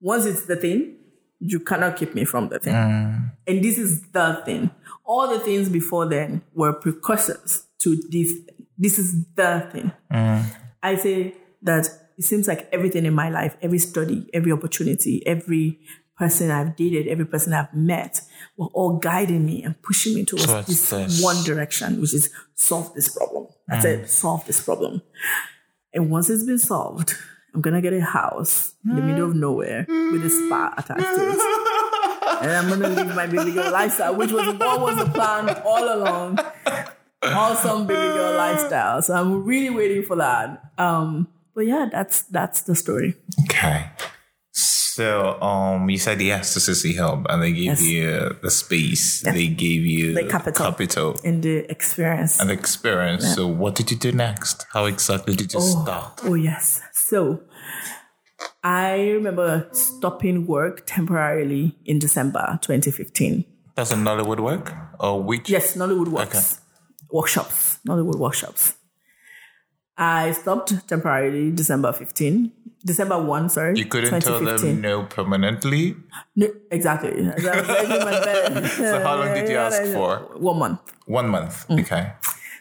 once 0.00 0.24
it's 0.24 0.46
the 0.46 0.56
thing, 0.56 0.96
you 1.44 1.58
cannot 1.58 1.96
keep 1.96 2.14
me 2.14 2.24
from 2.24 2.48
the 2.48 2.58
thing. 2.58 2.74
Mm. 2.74 3.32
And 3.46 3.64
this 3.64 3.76
is 3.76 4.00
the 4.12 4.40
thing. 4.44 4.70
All 5.04 5.28
the 5.28 5.40
things 5.40 5.68
before 5.68 6.06
then 6.06 6.42
were 6.54 6.72
precursors 6.72 7.64
to 7.80 7.96
this. 8.10 8.32
This 8.78 8.98
is 8.98 9.24
the 9.34 9.68
thing. 9.72 9.92
Mm. 10.12 10.44
I 10.82 10.96
say 10.96 11.34
that 11.62 11.88
it 12.16 12.24
seems 12.24 12.46
like 12.46 12.68
everything 12.72 13.06
in 13.06 13.14
my 13.14 13.28
life, 13.28 13.56
every 13.60 13.78
study, 13.78 14.28
every 14.32 14.52
opportunity, 14.52 15.26
every 15.26 15.80
person 16.16 16.50
I've 16.50 16.76
dated, 16.76 17.08
every 17.08 17.26
person 17.26 17.52
I've 17.52 17.74
met, 17.74 18.20
were 18.56 18.68
all 18.68 18.98
guiding 18.98 19.44
me 19.44 19.64
and 19.64 19.80
pushing 19.82 20.14
me 20.14 20.24
towards 20.24 20.66
this, 20.66 20.90
this. 20.90 21.22
one 21.22 21.42
direction, 21.42 22.00
which 22.00 22.14
is 22.14 22.30
solve 22.54 22.94
this 22.94 23.08
problem. 23.08 23.48
That's 23.66 23.84
it, 23.84 24.02
mm. 24.02 24.08
solve 24.08 24.46
this 24.46 24.62
problem. 24.62 25.02
And 25.92 26.10
once 26.10 26.30
it's 26.30 26.44
been 26.44 26.58
solved, 26.58 27.16
I'm 27.54 27.60
gonna 27.60 27.82
get 27.82 27.92
a 27.92 28.00
house 28.00 28.72
in 28.84 28.96
the 28.96 29.02
middle 29.02 29.28
of 29.28 29.36
nowhere 29.36 29.84
with 29.88 30.24
a 30.24 30.30
spa 30.30 30.74
attached 30.76 31.00
to 31.00 31.30
it. 31.30 31.38
And 32.42 32.50
I'm 32.50 32.68
gonna 32.68 32.88
live 32.88 33.14
my 33.14 33.26
baby 33.26 33.52
girl 33.52 33.70
lifestyle, 33.70 34.16
which 34.16 34.32
was 34.32 34.46
what 34.54 34.80
was 34.80 34.96
the 34.96 35.06
plan 35.10 35.48
all 35.64 35.94
along. 35.94 36.38
Awesome 37.22 37.86
baby 37.86 38.00
girl 38.00 38.36
lifestyle. 38.36 39.00
So 39.02 39.14
I'm 39.14 39.44
really 39.44 39.70
waiting 39.70 40.02
for 40.02 40.16
that. 40.16 40.72
Um, 40.78 41.28
but 41.54 41.66
yeah, 41.66 41.88
that's 41.92 42.22
that's 42.22 42.62
the 42.62 42.74
story. 42.74 43.14
Okay. 43.44 43.86
So, 44.94 45.40
um, 45.40 45.88
you 45.88 45.96
said 45.96 46.20
yes 46.20 46.52
to 46.54 46.60
CcHUB, 46.60 47.24
and 47.30 47.42
they 47.42 47.52
gave 47.52 47.64
Yes. 47.80 47.82
you 47.82 48.36
the 48.42 48.50
space. 48.50 49.22
They 49.22 49.48
gave 49.48 49.86
you 49.86 50.12
The 50.14 50.24
capital. 50.24 50.66
capital 50.66 51.08
In 51.24 51.40
the 51.40 51.56
experience. 51.70 52.38
and 52.40 52.50
experience. 52.50 53.24
So, 53.34 53.46
what 53.46 53.74
did 53.74 53.90
you 53.90 53.96
do 53.96 54.12
next? 54.12 54.66
How 54.74 54.84
exactly 54.84 55.34
did 55.34 55.54
you 55.54 55.60
start? 55.60 56.20
Oh 56.24 56.34
yes. 56.34 56.80
So 56.92 57.40
I 58.62 58.92
remember 59.16 59.68
stopping 59.72 60.46
work 60.46 60.82
temporarily 60.86 61.64
in 61.86 61.98
December 61.98 62.58
2015. 62.60 63.44
That's 63.74 63.92
a 63.92 63.96
Nollywood 63.96 64.40
work, 64.40 64.74
or 65.00 65.22
which? 65.22 65.48
Yes, 65.48 65.74
Nollywood 65.74 66.08
Works. 66.08 66.60
Workshops. 67.10 67.78
Nollywood 67.88 68.18
workshops. 68.18 68.74
I 69.96 70.32
stopped 70.32 70.86
temporarily 70.88 71.50
December 71.50 71.92
15. 71.92 72.52
December 72.84 73.22
1, 73.22 73.48
sorry. 73.50 73.78
You 73.78 73.84
couldn't 73.86 74.20
tell 74.20 74.40
them 74.40 74.80
no 74.80 75.04
permanently. 75.04 75.96
No, 76.34 76.48
exactly. 76.70 77.10
I 77.28 77.34
was 77.34 77.68
making 77.68 78.04
my 78.04 78.24
bed. 78.24 78.66
So, 78.70 79.00
how 79.00 79.16
long 79.16 79.34
did 79.34 79.48
you 79.48 79.56
ask 79.68 79.82
for? 79.92 80.18
One 80.38 80.58
month. 80.58 80.92
One 81.06 81.28
month. 81.28 81.68
Mm. 81.68 81.80
Okay. 81.80 82.12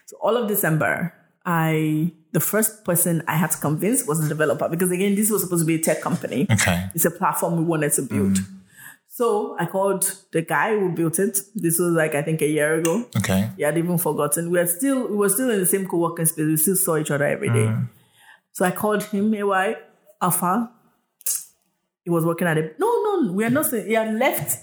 So 0.05 0.17
all 0.21 0.35
of 0.35 0.47
December, 0.47 1.13
I 1.45 2.11
the 2.33 2.39
first 2.39 2.83
person 2.85 3.23
I 3.27 3.35
had 3.35 3.51
to 3.51 3.57
convince 3.57 4.05
was 4.05 4.21
the 4.21 4.27
developer 4.27 4.69
because 4.69 4.91
again, 4.91 5.15
this 5.15 5.31
was 5.31 5.43
supposed 5.43 5.63
to 5.63 5.65
be 5.65 5.75
a 5.75 5.79
tech 5.79 6.01
company. 6.01 6.47
Okay. 6.51 6.89
It's 6.93 7.05
a 7.05 7.11
platform 7.11 7.57
we 7.57 7.63
wanted 7.63 7.93
to 7.93 8.01
build. 8.03 8.39
So 9.07 9.55
I 9.59 9.65
called 9.65 10.13
the 10.31 10.41
guy 10.41 10.77
who 10.77 10.91
built 10.91 11.19
it. 11.19 11.39
This 11.55 11.79
was 11.79 11.93
like 11.93 12.13
I 12.15 12.21
think 12.21 12.41
a 12.41 12.47
year 12.47 12.75
ago. 12.75 13.05
Okay. 13.17 13.49
He 13.57 13.63
had 13.63 13.77
even 13.77 13.97
forgotten. 13.97 14.49
We 14.51 14.59
are 14.59 14.67
still 14.67 15.07
we 15.07 15.15
were 15.15 15.29
still 15.29 15.49
in 15.49 15.59
the 15.59 15.65
same 15.65 15.87
co-working 15.87 16.25
space. 16.25 16.45
We 16.45 16.57
still 16.57 16.75
saw 16.75 16.97
each 16.97 17.11
other 17.11 17.25
every 17.25 17.49
day. 17.49 17.73
So 18.51 18.65
I 18.65 18.71
called 18.71 19.03
him, 19.03 19.33
AY 19.33 19.77
Alpha. 20.21 20.71
He 22.03 22.09
was 22.09 22.25
working 22.25 22.47
at 22.47 22.57
a 22.57 22.71
no, 22.79 23.03
no, 23.21 23.31
we 23.33 23.43
are 23.45 23.49
not 23.49 23.65
saying 23.67 23.87
he 23.87 23.93
had 23.93 24.13
left 24.15 24.57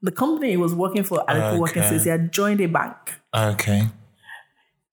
the 0.00 0.10
company 0.10 0.50
he 0.50 0.56
was 0.56 0.74
working 0.74 1.02
for 1.02 1.28
at 1.28 1.36
co-working 1.52 1.82
Okay. 1.82 1.88
space. 1.88 2.04
He 2.04 2.10
had 2.10 2.32
joined 2.32 2.60
a 2.60 2.66
bank. 2.66 2.96
Okay. 3.34 3.82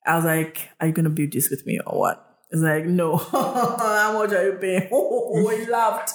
I 0.06 0.16
was 0.16 0.26
like, 0.26 0.70
Are 0.80 0.88
you 0.88 0.94
gonna 0.94 1.10
build 1.10 1.32
this 1.32 1.50
with 1.50 1.66
me 1.66 1.80
or 1.86 2.00
what? 2.00 2.22
It's 2.52 2.62
like, 2.62 2.86
no. 2.86 3.18
How 3.32 4.14
much 4.14 4.32
are 4.32 4.46
you 4.46 4.54
paying? 4.60 4.90
Oh, 4.92 5.48
he 5.50 5.66
laughed. 5.70 6.10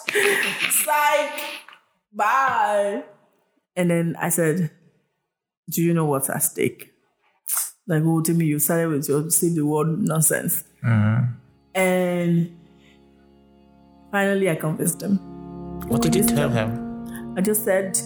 Psych. 0.71 1.41
Bye. 2.13 3.05
And 3.77 3.91
then 3.91 4.17
I 4.19 4.29
said, 4.29 4.71
Do 5.71 5.83
you 5.83 5.95
know 5.95 6.05
what's 6.05 6.29
at 6.31 6.43
stake? 6.43 6.93
Like, 7.87 8.03
oh, 8.05 8.21
Temie, 8.23 8.47
you 8.47 8.59
started 8.59 8.89
with 8.89 9.09
your 9.09 9.29
save 9.31 9.55
the 9.57 9.67
world 9.67 9.99
nonsense. 9.99 10.63
Mm-hmm. 10.85 11.33
And 11.75 12.57
finally, 14.11 14.51
I 14.51 14.55
convinced 14.55 15.03
him. 15.03 15.19
What 15.89 16.03
did 16.03 16.15
you 16.15 16.25
tell 16.25 16.49
him. 16.49 17.35
I 17.37 17.41
just 17.41 17.65
said, 17.65 17.99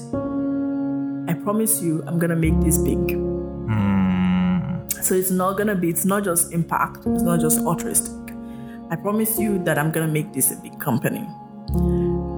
I 1.29 1.35
promise 1.35 1.83
you, 1.83 2.03
I'm 2.07 2.19
gonna 2.19 2.37
make 2.37 2.59
this 2.61 2.79
big. 2.79 3.17
Hmm. 3.17 4.89
So 5.03 5.15
it's 5.15 5.31
not 5.31 5.57
gonna 5.57 5.75
be, 5.75 5.89
it's 5.89 6.05
not 6.05 6.25
just 6.25 6.53
impact, 6.53 7.07
it's 7.07 7.23
not 7.23 7.41
just 7.41 7.61
altruistic. 7.61 8.15
I 8.91 8.97
promise 8.97 9.39
you 9.39 9.63
that 9.65 9.79
I'm 9.79 9.91
gonna 9.91 10.13
make 10.13 10.33
this 10.33 10.53
a 10.53 10.57
big 10.57 10.79
company. 10.79 11.27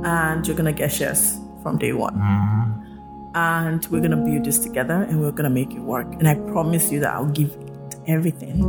And 0.05 0.47
you're 0.47 0.57
gonna 0.57 0.73
get 0.73 0.93
shares 0.93 1.39
from 1.63 1.79
day 1.79 1.93
one. 1.93 2.15
Hmm. 2.15 2.83
And 3.35 3.85
we're 3.87 4.01
gonna 4.01 4.17
build 4.17 4.45
this 4.45 4.59
together 4.59 5.03
and 5.09 5.21
we're 5.21 5.33
gonna 5.33 5.51
make 5.51 5.73
it 5.73 5.81
work. 5.81 6.07
And 6.15 6.29
I 6.29 6.35
promise 6.35 6.91
you 6.91 7.01
that 7.01 7.15
I'll 7.15 7.27
give 7.27 7.51
it 7.51 7.97
everything 8.07 8.63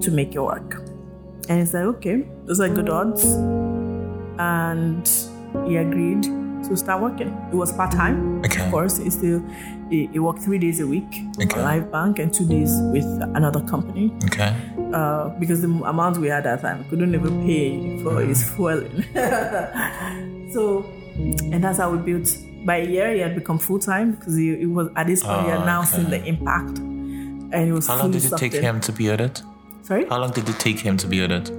to 0.00 0.10
make 0.10 0.34
it 0.34 0.40
work. 0.40 0.91
And 1.48 1.58
he's 1.60 1.74
like, 1.74 1.84
okay, 1.84 2.26
those 2.44 2.60
are 2.60 2.68
good 2.68 2.86
mm. 2.86 2.94
odds. 2.94 3.24
And 4.38 5.68
he 5.68 5.76
agreed 5.76 6.22
to 6.68 6.76
start 6.76 7.02
working. 7.02 7.28
It 7.52 7.56
was 7.56 7.72
part 7.72 7.90
time, 7.92 8.40
Okay. 8.44 8.64
of 8.64 8.70
course. 8.70 8.96
He 8.98 9.10
still 9.10 9.42
he, 9.90 10.06
he 10.06 10.18
worked 10.18 10.40
three 10.40 10.58
days 10.58 10.80
a 10.80 10.86
week 10.86 11.04
Okay. 11.40 11.60
on 11.60 11.66
LifeBank 11.66 12.18
and 12.18 12.32
two 12.32 12.46
days 12.46 12.70
with 12.92 13.04
another 13.34 13.60
company 13.62 14.12
Okay. 14.24 14.54
uh, 14.94 15.28
because 15.40 15.60
the 15.60 15.68
amount 15.68 16.18
we 16.18 16.28
had 16.28 16.46
at 16.46 16.62
that 16.62 16.68
time 16.68 16.84
couldn't 16.88 17.14
even 17.14 17.44
pay 17.46 18.02
for 18.02 18.12
mm. 18.14 18.28
his 18.28 18.48
fueling. 18.50 19.04
so, 20.52 20.84
and 21.52 21.62
that's 21.62 21.78
how 21.78 21.90
we 21.94 21.98
built. 21.98 22.36
By 22.64 22.76
a 22.76 22.86
year, 22.86 23.12
he 23.12 23.18
had 23.18 23.34
become 23.34 23.58
full 23.58 23.80
time 23.80 24.12
because 24.12 24.36
he, 24.36 24.56
he 24.56 24.66
was 24.66 24.88
at 24.94 25.08
this 25.08 25.24
point 25.24 25.42
he 25.42 25.48
had 25.50 25.62
Oh, 25.62 25.64
now 25.66 25.80
okay. 25.80 25.96
seen 25.96 26.10
the 26.10 26.24
impact, 26.24 26.78
and 26.78 27.66
he 27.66 27.72
was 27.72 27.88
How 27.88 27.98
long 27.98 28.12
did 28.12 28.24
it 28.24 28.32
take 28.36 28.52
him 28.52 28.80
to 28.80 28.92
build 28.92 29.20
it? 29.20 29.42
Sorry, 29.82 30.06
How 30.08 30.18
long 30.18 30.30
did 30.30 30.48
it 30.48 30.58
take 30.58 30.78
him 30.78 30.96
to 30.98 31.06
build 31.06 31.30
it? 31.32 31.50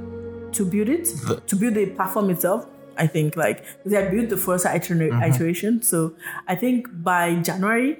to 0.53 0.65
build 0.65 0.87
it, 0.89 1.05
The- 1.27 1.41
to 1.47 1.55
build 1.55 1.73
the 1.73 1.87
platform 1.87 2.29
itself. 2.29 2.65
I 2.95 3.07
think 3.07 3.35
like 3.35 3.65
they 3.85 3.97
I 3.97 4.09
built 4.09 4.29
the 4.29 4.37
first 4.37 4.65
iter- 4.67 4.93
Mm-hmm. 4.95 5.23
iteration, 5.23 5.81
so 5.81 6.13
I 6.47 6.55
think 6.55 6.87
by 7.03 7.35
January, 7.41 7.97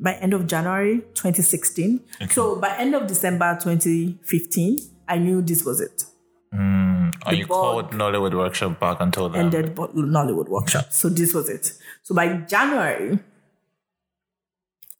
by 0.00 0.12
end 0.14 0.32
of 0.32 0.46
January 0.46 1.00
2016, 1.14 2.00
so 2.30 2.54
by 2.54 2.76
end 2.78 2.94
of 2.94 3.08
December 3.08 3.58
2015, 3.60 4.78
I 5.08 5.18
knew 5.18 5.42
this 5.42 5.64
was 5.64 5.80
it. 5.80 6.04
And 6.52 7.36
you 7.36 7.46
called 7.46 7.90
Nollywood 7.90 8.32
Workshop 8.34 8.78
back 8.78 9.00
and 9.00 9.12
told 9.12 9.32
them. 9.32 9.40
ended 9.46 9.74
Nollywood 9.74 10.48
workshop. 10.48 10.92
So 10.92 11.08
this 11.08 11.34
was 11.34 11.48
it. 11.48 11.72
So 12.04 12.14
by 12.14 12.28
January 12.54 13.18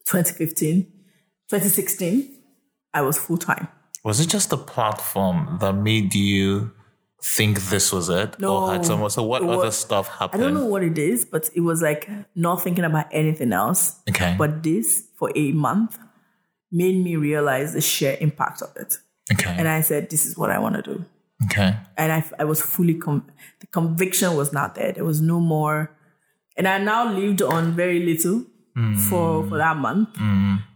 2015, 0.05 0.83
2016, 1.49 2.35
I 2.93 3.01
was 3.01 3.17
full 3.17 3.37
time. 3.37 3.67
Was 4.03 4.19
it 4.19 4.29
just 4.29 4.49
the 4.49 4.57
platform 4.57 5.57
that 5.61 5.73
made 5.73 6.13
you 6.15 6.71
think 7.21 7.59
this 7.69 7.91
was 7.91 8.09
it? 8.09 8.39
No. 8.39 8.55
Or 8.55 8.71
had 8.73 8.85
some, 8.85 9.07
so 9.09 9.23
what 9.23 9.43
other 9.43 9.71
stuff 9.71 10.07
happened? 10.07 10.41
I 10.41 10.45
don't 10.45 10.53
know 10.53 10.65
what 10.65 10.83
it 10.83 10.97
is, 10.97 11.25
but 11.25 11.49
it 11.53 11.61
was 11.61 11.81
like 11.81 12.09
not 12.35 12.61
thinking 12.63 12.85
about 12.85 13.07
anything 13.11 13.51
else. 13.53 13.99
Okay. 14.09 14.35
But 14.37 14.63
this 14.63 15.03
for 15.17 15.29
a 15.35 15.51
month 15.51 15.97
made 16.71 17.03
me 17.03 17.15
realize 17.17 17.73
the 17.73 17.81
sheer 17.81 18.17
impact 18.21 18.61
of 18.61 18.69
it. 18.77 18.97
okay. 19.33 19.53
And 19.57 19.67
I 19.67 19.81
said, 19.81 20.09
this 20.09 20.25
is 20.25 20.37
what 20.37 20.49
I 20.49 20.59
want 20.59 20.75
to 20.75 20.81
do. 20.81 21.05
okay. 21.45 21.75
and 21.97 22.11
I, 22.11 22.23
I 22.39 22.43
was 22.45 22.61
fully 22.61 22.95
com- 22.95 23.27
the 23.59 23.67
conviction 23.67 24.35
was 24.35 24.53
not 24.53 24.75
there. 24.75 24.91
There 24.91 25.05
was 25.05 25.21
no 25.21 25.39
more, 25.39 25.91
and 26.57 26.67
I 26.67 26.77
now 26.77 27.11
lived 27.13 27.41
on 27.41 27.71
very 27.73 27.99
little 28.05 28.43
for 29.09 29.47
for 29.47 29.57
that 29.57 29.77
month. 29.77 30.09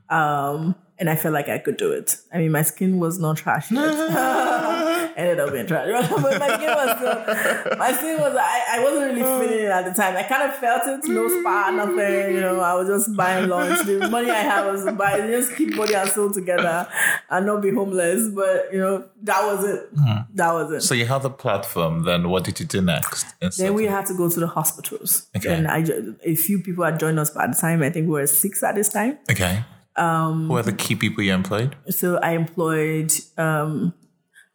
Um, 0.09 0.75
and 1.03 1.09
I 1.09 1.17
felt 1.17 1.33
like 1.33 1.49
I 1.49 1.57
could 1.57 1.75
do 1.75 1.91
it. 1.91 2.15
I 2.31 2.37
mean, 2.37 2.53
my 2.53 2.61
skin 2.61 2.97
was 2.97 3.19
not 3.19 3.35
trash 3.35 3.69
yet. 3.69 3.93
ended 5.17 5.37
up 5.37 5.51
being 5.51 5.67
trash. 5.67 6.09
but 6.09 6.39
my 6.39 6.55
skin 6.55 6.69
was 6.69 6.95
still, 6.95 7.77
my 7.77 7.91
skin 7.91 8.21
was, 8.21 8.33
I, 8.39 8.77
I 8.77 8.79
wasn't 8.81 9.05
really 9.07 9.21
feeling 9.21 9.65
it 9.65 9.69
at 9.69 9.83
the 9.83 9.93
time. 10.01 10.15
I 10.15 10.23
kind 10.23 10.43
of 10.43 10.55
felt 10.55 10.83
it, 10.85 11.05
no 11.09 11.27
spa, 11.27 11.71
nothing, 11.71 12.35
you 12.35 12.39
know, 12.39 12.57
I 12.61 12.73
was 12.75 12.87
just 12.87 13.17
buying 13.17 13.49
lunch. 13.49 13.85
The 13.85 14.07
money 14.07 14.31
I 14.31 14.43
had 14.43 14.71
was 14.71 14.85
to 14.85 14.93
buy, 14.93 15.17
just 15.27 15.57
keep 15.57 15.75
body 15.75 15.93
and 15.93 16.09
soul 16.09 16.31
together 16.31 16.87
and 17.29 17.45
not 17.45 17.61
be 17.61 17.71
homeless. 17.71 18.29
But, 18.29 18.69
you 18.71 18.79
know, 18.79 19.03
that 19.23 19.43
was 19.45 19.65
it. 19.65 19.89
Hmm. 19.99 20.21
That 20.35 20.53
was 20.53 20.71
it. 20.71 20.81
So 20.83 20.93
you 20.93 21.05
had 21.05 21.23
the 21.23 21.31
platform. 21.31 22.03
Then 22.05 22.29
what 22.29 22.45
did 22.45 22.61
you 22.61 22.65
do 22.65 22.79
next? 22.79 23.25
Then 23.57 23.73
we 23.73 23.87
had 23.87 24.05
to 24.05 24.13
go 24.13 24.29
to 24.29 24.39
the 24.39 24.47
hospitals. 24.47 25.27
Okay. 25.35 25.53
And 25.53 25.67
I, 25.67 25.83
a 26.23 26.35
few 26.35 26.59
people 26.59 26.85
had 26.85 26.97
joined 26.97 27.19
us 27.19 27.29
by 27.29 27.47
the 27.47 27.55
time. 27.55 27.83
I 27.83 27.89
think 27.89 28.05
we 28.05 28.13
were 28.13 28.25
six 28.25 28.63
at 28.63 28.75
this 28.75 28.87
time. 28.87 29.17
Okay. 29.29 29.65
Um, 29.95 30.47
Who 30.47 30.57
are 30.57 30.63
the 30.63 30.73
key 30.73 30.95
people 30.95 31.23
you 31.23 31.33
employed? 31.33 31.75
So 31.89 32.17
I 32.17 32.31
employed, 32.31 33.11
um, 33.37 33.93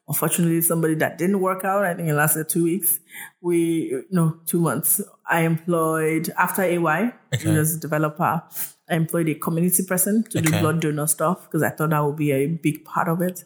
unfortunately, 0.08 0.60
somebody 0.62 0.94
that 0.96 1.18
didn't 1.18 1.40
work 1.40 1.64
out. 1.64 1.84
I 1.84 1.94
think 1.94 2.08
it 2.08 2.14
lasted 2.14 2.48
two 2.48 2.64
weeks. 2.64 2.98
We, 3.40 4.02
no, 4.10 4.36
two 4.46 4.60
months. 4.60 5.00
I 5.28 5.42
employed, 5.42 6.30
after 6.38 6.62
AY, 6.62 7.12
Okay. 7.34 7.44
who 7.44 7.52
was 7.56 7.76
a 7.76 7.80
developer, 7.80 8.42
I 8.90 8.94
employed 8.94 9.28
a 9.28 9.34
community 9.34 9.84
person 9.84 10.24
to 10.30 10.40
do 10.40 10.50
blood 10.60 10.80
donor 10.80 11.06
stuff 11.06 11.42
because 11.44 11.62
I 11.62 11.70
thought 11.70 11.90
that 11.90 12.04
would 12.04 12.16
be 12.16 12.32
a 12.32 12.46
big 12.46 12.84
part 12.84 13.08
of 13.08 13.20
it. 13.20 13.44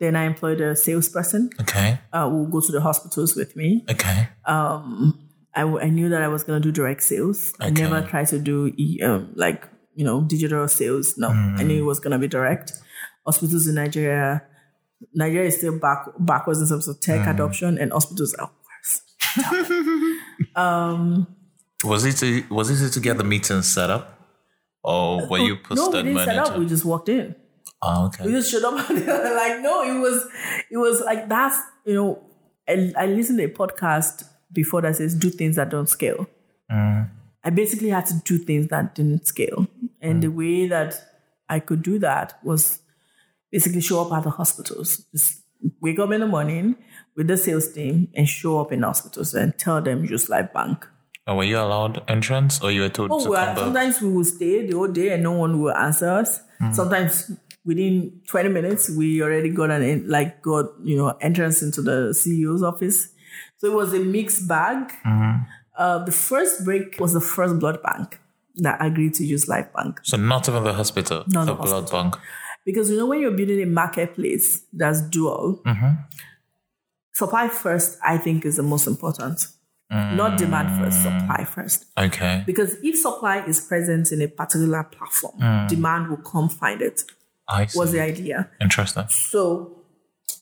Then 0.00 0.14
I 0.16 0.24
employed 0.24 0.60
a 0.60 0.76
salesperson 0.76 1.50
Okay. 1.62 1.98
uh, 2.12 2.28
who 2.28 2.42
would 2.42 2.50
go 2.50 2.60
to 2.60 2.72
the 2.72 2.80
hospitals 2.80 3.34
with 3.34 3.56
me. 3.56 3.84
Okay. 3.90 4.28
Um, 4.44 5.28
I, 5.54 5.60
w- 5.60 5.78
I 5.80 5.88
knew 5.88 6.08
that 6.10 6.20
I 6.20 6.28
was 6.28 6.44
going 6.44 6.60
to 6.60 6.68
do 6.68 6.72
direct 6.72 7.02
sales. 7.02 7.54
I 7.60 7.70
never 7.70 8.02
tried 8.02 8.26
to 8.28 8.38
do 8.38 8.72
e- 8.76 9.00
um, 9.02 9.30
like 9.36 9.66
you 9.94 10.04
know 10.04 10.22
digital 10.22 10.66
sales. 10.68 11.16
No, 11.16 11.28
I 11.28 11.62
knew 11.62 11.78
it 11.78 11.82
mm. 11.82 11.86
was 11.86 12.00
going 12.00 12.12
to 12.12 12.18
be 12.18 12.28
direct. 12.28 12.72
Hospitals 13.26 13.66
in 13.66 13.76
Nigeria, 13.76 14.42
Nigeria 15.14 15.48
is 15.48 15.58
still 15.58 15.78
back 15.78 16.06
backwards 16.18 16.60
in 16.60 16.68
terms 16.68 16.88
of 16.88 17.00
tech 17.00 17.20
mm. 17.20 17.30
adoption, 17.30 17.78
and 17.78 17.92
hospitals 17.92 18.34
are 18.34 18.50
worse. 18.50 19.00
Um, 20.56 21.26
was 21.84 22.04
it 22.04 22.16
to, 22.18 22.44
was 22.54 22.70
it 22.70 22.90
to 22.92 23.00
get 23.00 23.18
the 23.18 23.24
meeting 23.24 23.62
set 23.62 23.90
up, 23.90 24.20
or 24.82 25.28
were 25.28 25.38
oh, 25.38 25.44
you 25.44 25.54
no, 25.54 25.60
we 25.70 25.76
posted 25.76 26.04
didn't 26.04 26.18
set 26.24 26.38
up. 26.38 26.44
manager? 26.48 26.60
We 26.60 26.66
just 26.66 26.84
walked 26.84 27.08
in. 27.08 27.34
Oh, 27.82 28.10
We 28.24 28.32
just 28.32 28.50
showed 28.50 28.64
up. 28.64 28.88
and 28.88 29.06
like, 29.06 29.60
no, 29.60 29.82
it 29.82 30.00
was, 30.00 30.26
it 30.70 30.76
was 30.76 31.00
like 31.02 31.28
that's 31.28 31.58
you 31.84 31.94
know. 31.94 32.22
I, 32.66 32.92
I 32.96 33.06
listened 33.06 33.38
to 33.38 33.44
a 33.44 33.48
podcast 33.48 34.24
before 34.50 34.80
that 34.82 34.96
says 34.96 35.14
do 35.14 35.28
things 35.28 35.56
that 35.56 35.68
don't 35.68 35.88
scale. 35.88 36.26
Mm. 36.70 37.10
I 37.42 37.50
basically 37.50 37.90
had 37.90 38.06
to 38.06 38.14
do 38.24 38.38
things 38.38 38.68
that 38.68 38.94
didn't 38.94 39.26
scale, 39.26 39.66
and 40.04 40.22
the 40.22 40.28
mm. 40.28 40.34
way 40.34 40.68
that 40.68 40.94
I 41.48 41.60
could 41.60 41.82
do 41.82 41.98
that 41.98 42.38
was 42.44 42.80
basically 43.50 43.80
show 43.80 44.02
up 44.04 44.12
at 44.12 44.24
the 44.24 44.30
hospitals. 44.30 45.04
Just 45.12 45.42
wake 45.80 45.98
up 45.98 46.10
in 46.12 46.20
the 46.20 46.26
morning 46.26 46.76
with 47.16 47.26
the 47.28 47.36
sales 47.36 47.72
team 47.72 48.08
and 48.14 48.28
show 48.28 48.60
up 48.60 48.72
in 48.72 48.82
hospitals 48.82 49.34
and 49.34 49.56
tell 49.58 49.80
them 49.80 50.06
just 50.06 50.28
like 50.28 50.52
Bank. 50.52 50.86
And 51.26 51.38
were 51.38 51.44
you 51.44 51.58
allowed 51.58 52.02
entrance, 52.06 52.60
or 52.60 52.70
you 52.70 52.82
were 52.82 52.90
told 52.90 53.10
Oh, 53.10 53.24
to 53.24 53.30
well, 53.30 53.46
come 53.46 53.54
back? 53.54 53.64
sometimes 53.64 54.02
we 54.02 54.12
will 54.12 54.24
stay 54.24 54.66
the 54.66 54.76
whole 54.76 54.88
day 54.88 55.14
and 55.14 55.22
no 55.22 55.32
one 55.32 55.62
will 55.62 55.72
answer 55.72 56.10
us. 56.10 56.40
Mm. 56.60 56.74
Sometimes 56.74 57.30
within 57.64 58.20
20 58.28 58.50
minutes, 58.50 58.90
we 58.90 59.22
already 59.22 59.48
got 59.48 59.70
an 59.70 60.06
like 60.06 60.42
got 60.42 60.66
you 60.82 60.96
know 60.96 61.16
entrance 61.22 61.62
into 61.62 61.80
the 61.80 62.10
CEO's 62.10 62.62
office. 62.62 63.08
So 63.56 63.72
it 63.72 63.74
was 63.74 63.94
a 63.94 64.00
mixed 64.00 64.46
bag. 64.46 64.92
Mm-hmm. 65.06 65.44
Uh, 65.78 66.04
the 66.04 66.12
first 66.12 66.64
break 66.64 67.00
was 67.00 67.14
the 67.14 67.22
first 67.22 67.58
blood 67.58 67.82
bank 67.82 68.20
that 68.56 68.78
agreed 68.80 69.14
to 69.14 69.24
use 69.24 69.46
LifeBank 69.46 69.98
So 70.02 70.16
not 70.16 70.48
even 70.48 70.64
the 70.64 70.72
hospital, 70.72 71.24
Not 71.26 71.46
the 71.46 71.54
the 71.54 71.62
blood 71.62 71.90
bank. 71.90 72.16
because 72.64 72.90
you 72.90 72.96
know 72.96 73.06
when 73.06 73.20
you're 73.20 73.32
building 73.32 73.62
a 73.62 73.66
marketplace 73.66 74.62
that's 74.72 75.02
dual, 75.02 75.60
mm-hmm. 75.66 75.94
supply 77.12 77.48
first 77.48 77.98
I 78.04 78.18
think 78.18 78.44
is 78.44 78.56
the 78.56 78.62
most 78.62 78.86
important. 78.86 79.48
Not 79.90 80.32
mm. 80.32 80.38
demand 80.38 80.82
first, 80.82 81.02
supply 81.02 81.44
first. 81.44 81.84
Okay. 81.96 82.42
Because 82.46 82.74
if 82.82 82.98
supply 82.98 83.44
is 83.44 83.60
present 83.60 84.10
in 84.10 84.22
a 84.22 84.28
particular 84.28 84.82
platform, 84.82 85.38
mm. 85.38 85.68
demand 85.68 86.08
will 86.08 86.16
come 86.16 86.48
find 86.48 86.82
it. 86.82 87.04
I 87.48 87.66
see. 87.66 87.78
Was 87.78 87.92
the 87.92 88.00
idea. 88.00 88.50
Interesting. 88.60 89.06
So, 89.08 89.76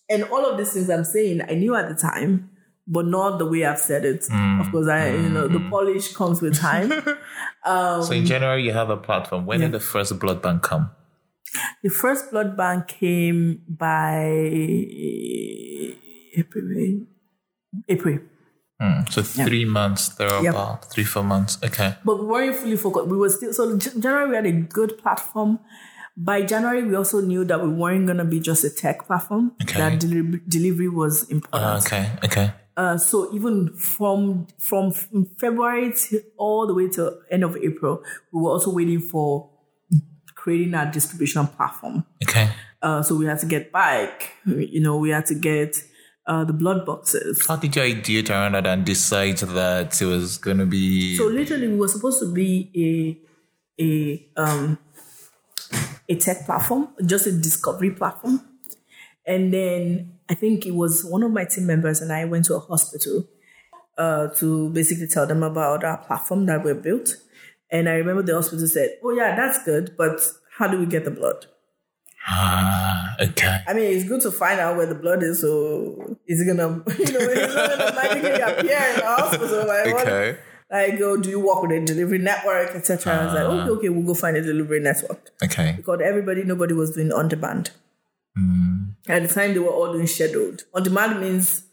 and 0.08 0.24
all 0.24 0.46
of 0.46 0.56
these 0.56 0.72
things 0.72 0.88
I'm 0.88 1.04
saying, 1.04 1.42
I 1.42 1.54
knew 1.54 1.74
at 1.74 1.88
the 1.88 1.94
time, 1.94 2.50
but 2.86 3.06
not 3.06 3.38
the 3.38 3.46
way 3.46 3.64
I've 3.64 3.78
said 3.78 4.04
it. 4.04 4.22
Mm. 4.22 4.60
Of 4.60 4.72
course, 4.72 4.88
I 4.88 5.10
you 5.10 5.28
know 5.28 5.48
the 5.48 5.58
mm. 5.58 5.70
polish 5.70 6.12
comes 6.14 6.40
with 6.40 6.58
time. 6.58 6.92
Um, 7.64 8.02
so 8.02 8.12
in 8.12 8.26
January, 8.26 8.64
you 8.64 8.72
have 8.72 8.90
a 8.90 8.96
platform. 8.96 9.46
When 9.46 9.60
yeah. 9.60 9.66
did 9.66 9.74
the 9.74 9.78
first 9.78 10.18
blood 10.18 10.42
bank 10.42 10.62
come? 10.64 10.90
the 11.82 11.90
first 11.90 12.30
blood 12.30 12.56
bank 12.56 12.88
came 12.88 13.62
by 13.68 14.24
April. 16.36 17.06
April. 17.88 18.18
Hmm, 18.80 19.02
So 19.10 19.22
three 19.22 19.64
months, 19.64 20.08
there 20.08 20.28
are 20.28 20.42
Yep. 20.42 20.54
about 20.54 20.90
three, 20.90 21.04
four 21.04 21.22
months. 21.22 21.58
Okay. 21.62 21.94
But 22.04 22.18
we 22.20 22.26
weren't 22.26 22.56
fully 22.56 22.76
focused. 22.76 23.06
We 23.06 23.16
were 23.16 23.28
still 23.28 23.52
so 23.52 23.76
January 23.78 24.28
we 24.30 24.36
had 24.36 24.46
a 24.46 24.52
good 24.52 24.98
platform. 24.98 25.60
By 26.16 26.42
January, 26.42 26.82
we 26.82 26.94
also 26.94 27.20
knew 27.22 27.44
that 27.44 27.62
we 27.62 27.68
weren't 27.68 28.06
gonna 28.06 28.24
be 28.24 28.40
just 28.40 28.64
a 28.64 28.70
tech 28.70 29.06
platform. 29.06 29.52
Okay. 29.62 29.78
That 29.78 30.00
delivery, 30.00 30.42
delivery 30.46 30.88
was 30.88 31.22
important. 31.30 31.62
Ah, 31.64 31.78
okay. 31.78 32.10
Okay. 32.24 32.52
Uh, 32.76 32.96
so 32.96 33.32
even 33.34 33.74
from 33.76 34.46
from 34.58 34.92
February 35.38 35.92
to 35.92 36.22
all 36.38 36.66
the 36.66 36.74
way 36.74 36.88
to 36.88 37.18
end 37.30 37.44
of 37.44 37.56
April, 37.56 38.02
we 38.32 38.40
were 38.40 38.50
also 38.50 38.72
waiting 38.72 39.00
for 39.00 39.50
creating 40.34 40.74
our 40.74 40.86
distribution 40.90 41.46
platform. 41.46 42.04
Okay. 42.24 42.48
Uh, 42.80 43.02
so 43.02 43.14
we 43.14 43.26
had 43.26 43.38
to 43.38 43.46
get 43.46 43.70
bike, 43.70 44.32
you 44.44 44.80
know, 44.80 44.96
we 44.96 45.10
had 45.10 45.24
to 45.26 45.34
get 45.34 45.76
uh, 46.26 46.44
the 46.44 46.52
blood 46.52 46.84
boxes. 46.84 47.46
How 47.46 47.56
did 47.56 47.76
you 47.76 47.82
ideate 47.82 48.30
around 48.30 48.52
that 48.52 48.66
and 48.66 48.84
decide 48.84 49.38
that 49.38 50.00
it 50.00 50.04
was 50.04 50.38
going 50.38 50.58
to 50.58 50.66
be? 50.66 51.16
So 51.16 51.26
literally, 51.26 51.68
we 51.68 51.76
were 51.76 51.88
supposed 51.88 52.20
to 52.20 52.32
be 52.32 52.70
a 52.76 53.82
a 53.82 54.40
um 54.40 54.78
a 56.08 56.16
tech 56.16 56.44
platform, 56.44 56.88
just 57.06 57.26
a 57.26 57.32
discovery 57.32 57.90
platform, 57.92 58.40
and 59.26 59.52
then 59.52 60.18
I 60.32 60.34
think 60.34 60.64
it 60.64 60.74
was 60.74 61.04
one 61.04 61.22
of 61.22 61.30
my 61.30 61.44
team 61.44 61.66
members 61.66 62.00
and 62.00 62.10
I 62.10 62.24
went 62.24 62.46
to 62.46 62.54
a 62.54 62.58
hospital 62.58 63.28
uh, 63.98 64.28
to 64.36 64.70
basically 64.70 65.06
tell 65.06 65.26
them 65.26 65.42
about 65.42 65.84
our 65.84 65.98
platform 65.98 66.46
that 66.46 66.64
we 66.64 66.72
built. 66.72 67.16
And 67.70 67.86
I 67.86 67.96
remember 67.96 68.22
the 68.22 68.34
hospital 68.34 68.66
said, 68.66 68.96
"Oh 69.04 69.10
yeah, 69.10 69.36
that's 69.36 69.62
good, 69.62 69.94
but 69.98 70.26
how 70.56 70.68
do 70.68 70.78
we 70.78 70.86
get 70.86 71.04
the 71.04 71.10
blood?" 71.10 71.44
ah, 72.26 73.14
okay. 73.20 73.58
I 73.66 73.74
mean, 73.74 73.94
it's 73.94 74.08
good 74.08 74.22
to 74.22 74.30
find 74.30 74.58
out 74.58 74.78
where 74.78 74.86
the 74.86 74.94
blood 74.94 75.22
is. 75.22 75.42
So 75.42 76.16
is 76.26 76.40
it 76.40 76.46
gonna, 76.46 76.82
you 76.98 77.12
know, 77.12 77.20
it's 77.20 77.54
not 77.54 77.78
gonna 77.78 77.94
magically 77.94 78.40
appear 78.40 78.78
in 78.88 78.96
the 78.96 79.04
hospital? 79.04 79.66
Like, 79.66 79.94
what? 79.94 80.08
Okay. 80.08 80.38
Like, 80.70 80.98
go, 80.98 81.18
do 81.18 81.28
you 81.28 81.40
work 81.40 81.60
with 81.60 81.72
a 81.72 81.84
delivery 81.84 82.18
network, 82.18 82.74
etc. 82.74 83.12
I 83.12 83.24
was 83.26 83.34
like, 83.34 83.42
okay, 83.42 83.70
okay, 83.72 83.88
we'll 83.90 84.06
go 84.06 84.14
find 84.14 84.38
a 84.38 84.42
delivery 84.42 84.80
network. 84.80 85.30
Okay. 85.44 85.74
Because 85.76 86.00
everybody, 86.02 86.44
nobody 86.44 86.72
was 86.72 86.94
doing 86.94 87.12
on 87.12 87.28
demand. 87.28 87.72
At 89.08 89.22
the 89.22 89.28
time, 89.28 89.52
they 89.52 89.58
were 89.58 89.70
all 89.70 89.92
doing 89.92 90.06
scheduled. 90.06 90.62
On 90.74 90.82
demand 90.82 91.20
means 91.20 91.64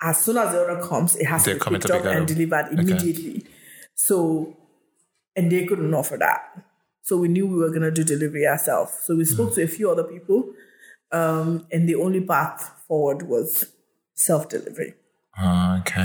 as 0.00 0.18
soon 0.24 0.38
as 0.38 0.52
the 0.52 0.60
order 0.60 0.82
comes, 0.82 1.16
it 1.16 1.26
has 1.26 1.44
They're 1.44 1.58
to 1.58 1.70
be 1.70 1.76
picked 1.76 1.90
up 1.90 2.04
and 2.04 2.26
delivered 2.26 2.68
immediately. 2.72 3.46
So, 3.94 4.56
and 5.36 5.50
they 5.52 5.66
couldn't 5.66 5.92
offer 5.94 6.16
that. 6.16 6.64
So 7.02 7.16
we 7.16 7.28
knew 7.28 7.46
we 7.46 7.56
were 7.56 7.68
going 7.70 7.82
to 7.82 7.90
do 7.90 8.04
delivery 8.04 8.46
ourselves. 8.46 8.92
So 9.04 9.16
we 9.16 9.24
spoke 9.24 9.54
to 9.54 9.62
a 9.62 9.66
few 9.66 9.90
other 9.90 10.04
people, 10.04 10.52
um, 11.12 11.66
and 11.70 11.88
the 11.88 11.96
only 11.96 12.20
path 12.20 12.84
forward 12.86 13.22
was 13.22 13.66
self 14.14 14.48
delivery. 14.48 14.94
Ah, 15.36 15.80
okay. 15.80 16.04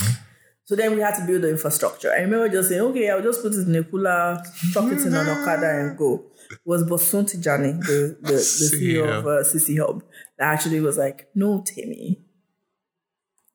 So 0.66 0.76
then 0.76 0.96
we 0.96 1.02
had 1.02 1.16
to 1.16 1.26
build 1.28 1.44
the 1.44 1.50
infrastructure. 1.50 2.12
I 2.12 2.22
remember 2.22 2.50
just 2.50 2.70
saying, 2.70 2.82
okay, 2.82 3.10
I'll 3.10 3.22
just 3.22 3.42
put 3.44 3.54
it 3.54 3.68
in 3.68 3.76
a 3.76 3.84
cooler, 3.84 4.42
chuck 4.74 4.92
it 4.92 5.02
in 5.06 5.14
an 5.14 5.28
Okada 5.28 5.70
and 5.70 5.98
go. 5.98 6.24
Was 6.66 6.84
Bosun 6.84 7.26
Tijani, 7.26 7.80
the, 7.82 8.18
the, 8.22 8.34
the 8.34 8.72
CEO 8.78 9.20
of 9.20 9.26
uh, 9.26 9.44
CcHUB, 9.44 10.02
that 10.38 10.54
actually 10.54 10.80
was 10.80 10.98
like, 10.98 11.28
no, 11.36 11.62
Temie, 11.62 12.18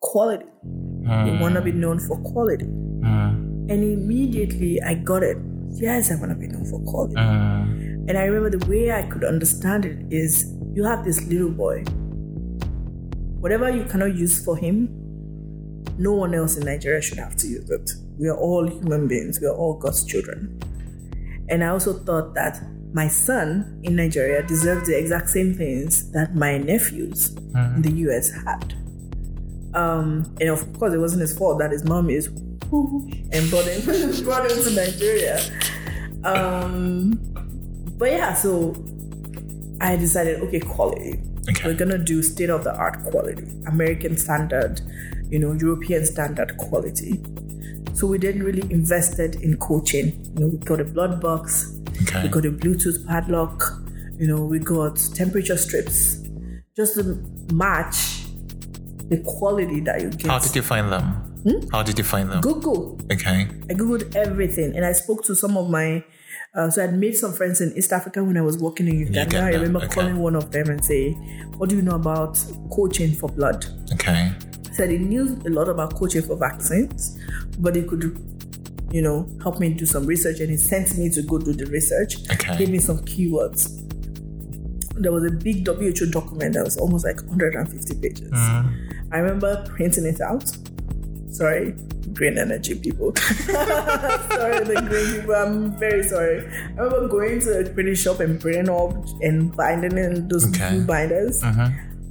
quality. 0.01 0.47
You 0.65 1.39
want 1.41 1.55
to 1.55 1.61
be 1.61 1.73
known 1.73 1.99
for 1.99 2.17
quality. 2.19 2.65
Hmm. 2.65 3.67
And 3.69 3.85
immediately 3.85 4.81
I 4.83 4.95
got 4.95 5.23
it. 5.23 5.37
Yes, 5.73 6.11
I 6.11 6.17
want 6.17 6.31
to 6.31 6.37
be 6.37 6.47
known 6.47 6.65
for 6.65 6.81
quality. 6.83 7.15
Hmm. 7.15 8.09
And 8.09 8.19
I 8.19 8.25
remember 8.25 8.57
the 8.57 8.67
way 8.67 8.93
I 8.93 9.03
could 9.03 9.25
understand 9.25 9.85
it 9.85 9.99
is 10.11 10.53
you 10.73 10.85
have 10.85 11.05
this 11.05 11.23
little 11.27 11.51
boy. 11.51 11.83
Whatever 13.41 13.71
you 13.71 13.85
cannot 13.85 14.15
use 14.17 14.45
for 14.45 14.57
him, 14.57 14.89
no 15.99 16.13
one 16.13 16.35
else 16.35 16.57
in 16.57 16.65
Nigeria 16.65 17.01
should 17.03 17.19
have 17.19 17.37
to 17.37 17.47
use 17.47 17.71
it. 17.71 17.91
We 18.19 18.29
are 18.29 18.37
all 18.37 18.69
human 18.69 19.09
beings, 19.09 19.41
we 19.41 19.47
are 19.47 19.55
all 19.55 19.75
God's 19.79 20.05
children. 20.05 20.61
And 21.49 21.65
I 21.65 21.69
also 21.69 21.93
thought 21.93 22.35
that 22.35 22.61
my 22.93 23.09
son 23.09 23.81
in 23.85 23.97
Nigeria 23.97 24.43
deserves 24.43 24.89
the 24.89 24.99
exact 24.99 25.31
same 25.31 25.55
things 25.55 26.11
that 26.13 26.35
my 26.35 26.59
nephews 26.59 27.37
in 27.55 27.83
the 27.83 27.93
US 28.09 28.31
had. 28.31 28.75
Um, 29.75 30.35
and 30.41 30.49
of 30.51 30.73
course, 30.79 30.93
it 30.93 30.99
wasn't 30.99 31.23
his 31.23 31.37
fault 31.37 31.59
that 31.61 31.71
his 31.71 31.85
mom 31.85 32.11
is 32.11 32.27
and 32.27 33.51
brought 33.51 33.67
him, 33.67 34.23
brought 34.25 34.51
him 34.51 34.63
to 34.63 34.71
Nigeria. 34.71 35.41
Um, 36.25 37.19
but 37.99 38.11
yeah, 38.11 38.35
so 38.35 38.75
I 39.81 39.97
decided, 39.97 40.41
okay, 40.43 40.61
quality. 40.61 41.21
Okay. 41.49 41.69
We're 41.69 41.75
gonna 41.75 41.99
do 41.99 42.23
state 42.23 42.51
of 42.51 42.65
the 42.65 42.75
art 42.75 43.03
quality, 43.05 43.45
American 43.67 44.17
standard, 44.17 44.81
you 45.31 45.39
know, 45.39 45.53
European 45.53 46.05
standard 46.05 46.57
quality. 46.59 47.23
So 47.95 48.07
we 48.07 48.19
didn't 48.19 48.43
really 48.43 48.71
invested 48.73 49.37
in 49.37 49.57
cold 49.57 49.87
chain. 49.87 50.07
You 50.35 50.41
know, 50.41 50.47
we 50.49 50.59
got 50.59 50.81
a 50.81 50.85
blood 50.85 51.21
box, 51.21 51.80
Okay. 52.03 52.23
we 52.25 52.29
got 52.29 52.45
a 52.47 52.51
Bluetooth 52.51 53.07
padlock, 53.07 53.63
you 54.19 54.27
know, 54.27 54.45
we 54.45 54.59
got 54.59 54.97
temperature 55.15 55.57
strips, 55.57 56.19
just 56.77 56.95
to 56.95 57.05
match 57.53 58.25
the 59.09 59.23
quality 59.27 59.81
that 59.81 60.01
you 60.01 60.11
get. 60.11 60.31
How 60.31 60.39
did 60.39 60.55
you 60.55 60.63
find 60.63 60.91
them? 60.91 61.31
Hmm? 61.43 61.69
How 61.73 61.83
did 61.83 61.99
you 61.99 62.05
find 62.05 62.31
them? 62.31 62.41
Google. 62.41 62.99
Okay. 63.11 63.49
I 63.69 63.75
googled 63.75 64.15
everything, 64.15 64.77
and 64.77 64.85
I 64.85 64.93
spoke 64.93 65.25
to 65.25 65.35
some 65.35 65.57
of 65.57 65.71
my. 65.71 66.05
Uh, 66.55 66.69
so 66.69 66.83
I'd 66.83 66.95
made 66.95 67.17
some 67.17 67.33
friends 67.33 67.61
in 67.61 67.73
East 67.77 67.93
Africa 67.93 68.23
when 68.25 68.37
I 68.37 68.43
was 68.43 68.59
working 68.59 68.89
in 68.89 68.99
Uganda. 68.99 69.37
Uganda, 69.37 69.47
I 69.47 69.61
remember 69.61 69.79
okay. 69.79 69.89
calling 69.89 70.19
one 70.19 70.37
of 70.37 70.51
them 70.51 70.69
and 70.69 70.85
say, 70.85 71.13
"What 71.57 71.71
do 71.71 71.77
you 71.77 71.83
know 71.83 71.95
about 71.95 72.39
cold 72.71 72.93
chain 72.93 73.15
for 73.15 73.29
blood?" 73.29 73.67
Okay. 73.93 74.33
Said 74.73 74.91
he 74.91 74.99
knew 74.99 75.41
a 75.47 75.51
lot 75.51 75.69
about 75.69 75.95
cold 75.95 76.11
chain 76.11 76.23
for 76.23 76.37
vaccines, 76.37 77.19
but 77.59 77.75
he 77.75 77.83
could, 77.83 78.03
you 78.91 79.03
know, 79.03 79.29
help 79.43 79.61
me 79.61 79.73
do 79.73 79.87
some 79.87 80.07
research, 80.07 80.41
and 80.41 80.51
he 80.51 80.57
sent 80.57 80.97
me 80.99 81.11
to 81.11 81.23
go 81.23 81.39
do 81.39 81.53
the 81.53 81.67
research. 81.67 82.17
Okay. 82.33 82.59
Gave 82.59 82.71
me 82.71 82.79
some 82.79 82.99
keywords. 83.01 83.77
There 85.01 85.13
was 85.13 85.25
a 85.25 85.31
big 85.31 85.67
WHO 85.67 86.11
document 86.11 86.55
that 86.55 86.65
was 86.65 86.77
almost 86.77 87.05
like 87.07 87.21
150 87.23 88.01
pages. 88.01 88.31
Mm-hmm. 88.31 89.13
I 89.15 89.19
remember 89.19 89.65
printing 89.67 90.05
it 90.05 90.21
out. 90.21 90.45
Sorry, 91.31 91.75
green 92.13 92.37
energy 92.37 92.75
people. 92.79 93.15
sorry, 93.17 94.65
the 94.65 94.85
green 94.89 95.21
people. 95.21 95.35
I'm 95.35 95.79
very 95.79 96.03
sorry. 96.03 96.47
I 96.47 96.81
remember 96.83 97.09
going 97.09 97.41
to 97.41 97.61
a 97.61 97.71
printing 97.71 97.95
shop 97.95 98.21
and 98.21 98.41
printing 98.41 98.69
up 98.69 98.93
and 99.23 99.55
binding 99.57 99.97
in 99.97 100.29
those 100.29 100.47
Okay. 100.49 100.71
blue 100.71 100.85
binders 100.87 101.43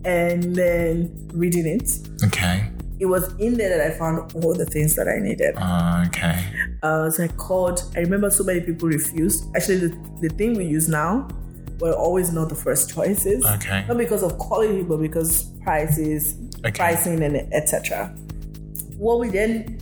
and 0.05 0.55
then 0.55 1.11
reading 1.33 1.67
it. 1.67 1.91
Okay. 2.25 2.71
It 2.99 3.05
was 3.05 3.33
in 3.39 3.55
there 3.57 3.77
that 3.77 3.91
I 3.93 3.97
found 3.97 4.33
all 4.35 4.53
the 4.53 4.65
things 4.65 4.95
that 4.95 5.07
I 5.07 5.19
needed. 5.19 5.55
Uh, 5.57 6.03
okay. 6.07 6.43
Uh, 6.83 7.09
so 7.09 7.23
I 7.23 7.27
called. 7.29 7.81
I 7.95 7.99
remember 7.99 8.29
so 8.29 8.43
many 8.43 8.59
people 8.59 8.89
refused. 8.89 9.45
Actually, 9.55 9.87
the, 9.87 10.09
the 10.21 10.29
thing 10.35 10.55
we 10.57 10.65
use 10.65 10.89
now 10.89 11.27
were 11.79 11.93
always 11.93 12.33
not 12.33 12.49
the 12.49 12.55
first 12.55 12.93
choices. 12.93 13.45
Okay. 13.45 13.85
Not 13.87 13.97
because 13.97 14.21
of 14.21 14.37
quality, 14.37 14.83
but 14.83 14.97
because 14.97 15.43
prices, 15.61 16.35
Okay. 16.59 16.71
pricing, 16.71 17.23
and 17.23 17.37
etc. 17.53 18.07
What 18.97 19.19
we 19.19 19.29
then, 19.29 19.79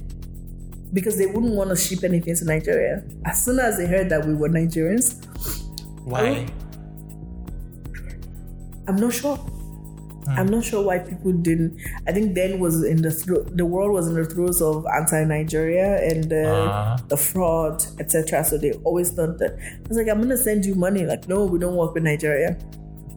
because 0.93 1.17
they 1.17 1.25
wouldn't 1.25 1.55
want 1.55 1.71
to 1.71 1.75
ship 1.75 2.03
anything 2.03 2.35
to 2.35 2.45
Nigeria. 2.45 3.03
As 3.25 3.43
soon 3.43 3.57
as 3.57 3.77
they 3.77 3.87
heard 3.87 4.09
that 4.09 4.25
we 4.27 4.35
were 4.35 4.49
Nigerians, 4.49 5.25
Why? 6.05 6.45
I'm 8.87 8.95
not 8.97 9.11
sure. 9.13 9.37
I'm 10.27 10.47
not 10.47 10.63
sure 10.65 10.83
why 10.83 10.99
people 10.99 11.31
didn't. 11.31 11.79
I 12.07 12.11
think 12.11 12.35
then 12.35 12.59
was 12.59 12.83
in 12.83 13.01
the 13.01 13.11
thro- 13.11 13.43
the 13.43 13.65
world 13.65 13.91
was 13.93 14.07
in 14.07 14.15
the 14.15 14.25
throes 14.25 14.61
of 14.61 14.85
anti-Nigeria 14.95 16.01
and 16.11 16.25
the, 16.29 16.45
Ah. 16.49 16.97
the 17.07 17.17
fraud, 17.17 17.83
etc. 17.99 18.43
So 18.43 18.57
they 18.57 18.71
always 18.83 19.11
thought 19.11 19.37
that 19.39 19.57
I 19.59 19.87
was 19.87 19.97
like, 19.97 20.07
I'm 20.09 20.21
gonna 20.21 20.37
send 20.37 20.65
you 20.65 20.75
money. 20.75 21.05
Like, 21.05 21.27
no, 21.27 21.45
we 21.45 21.59
don't 21.59 21.75
work 21.75 21.93
with 21.93 22.03
Nigeria. 22.03 22.57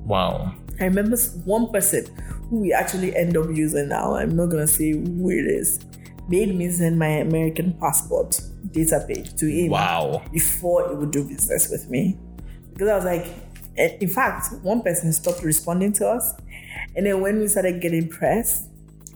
Wow. 0.04 0.54
I 0.80 0.84
remember 0.84 1.16
one 1.44 1.70
person 1.72 2.06
who 2.48 2.60
we 2.60 2.72
actually 2.72 3.14
end 3.16 3.36
up 3.36 3.46
using 3.54 3.88
now. 3.88 4.14
I'm 4.14 4.34
not 4.36 4.46
gonna 4.46 4.66
say 4.66 4.92
who 4.92 5.30
it 5.30 5.46
is. 5.46 5.78
Made 6.28 6.54
me 6.54 6.70
send 6.70 6.98
my 6.98 7.08
American 7.08 7.72
passport 7.80 8.40
data 8.70 9.04
page 9.06 9.34
to 9.34 9.46
him 9.46 9.70
Wow. 9.72 10.22
before 10.32 10.88
he 10.88 10.94
would 10.94 11.10
do 11.10 11.24
business 11.24 11.68
with 11.70 11.90
me. 11.90 12.18
Because 12.72 12.88
I 12.88 12.94
was 12.96 13.04
like, 13.04 13.26
eh, 13.76 13.96
in 14.00 14.08
fact, 14.08 14.52
one 14.62 14.80
person 14.82 15.12
stopped 15.12 15.42
responding 15.42 15.92
to 15.94 16.08
us. 16.08 16.34
And 16.96 17.06
then 17.06 17.20
when 17.20 17.38
we 17.38 17.48
started 17.48 17.80
getting 17.80 18.08
press, 18.08 18.66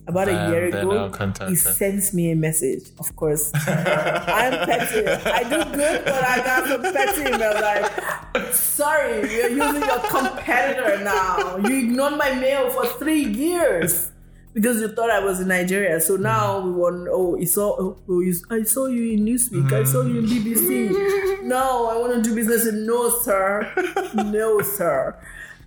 about 0.06 0.28
a 0.28 0.32
Then 0.32 0.50
year 0.50 0.64
ago, 0.66 1.10
he 1.48 1.56
sends 1.56 2.12
me 2.12 2.30
a 2.30 2.36
message. 2.36 2.90
Of 2.98 3.16
course, 3.16 3.50
I'm 3.66 4.66
petty. 4.66 5.06
I 5.06 5.42
do 5.44 5.64
good, 5.74 6.04
but 6.04 6.24
I 6.24 6.36
got 6.38 6.68
some 6.68 6.82
petty 6.82 7.22
emails 7.22 7.60
like, 7.62 8.52
sorry, 8.52 9.32
you're 9.32 9.48
using 9.48 9.82
your 9.82 10.00
competitor 10.00 11.02
now. 11.02 11.56
You 11.56 11.88
ignored 11.88 12.18
my 12.18 12.34
mail 12.34 12.70
for 12.70 12.86
three 12.98 13.24
years 13.24 14.12
because 14.52 14.80
you 14.80 14.88
thought 14.88 15.10
I 15.10 15.20
was 15.20 15.40
in 15.40 15.48
Nigeria. 15.48 16.00
So 16.00 16.16
now 16.16 16.60
we 16.60 16.72
want, 16.72 17.08
oh, 17.10 17.36
you 17.36 17.46
saw, 17.46 17.74
oh, 17.78 18.20
you, 18.20 18.34
I 18.50 18.62
saw 18.62 18.86
you 18.86 19.12
in 19.12 19.24
Newsweek. 19.24 19.72
I 19.72 19.84
saw 19.84 20.02
you 20.02 20.18
in 20.18 20.26
BBC. 20.26 21.42
No, 21.44 21.88
I 21.88 21.96
want 21.96 22.14
to 22.14 22.22
do 22.22 22.34
business 22.34 22.70
no, 22.72 23.10
sir. 23.20 23.72
No, 24.14 24.60
sir. 24.60 25.18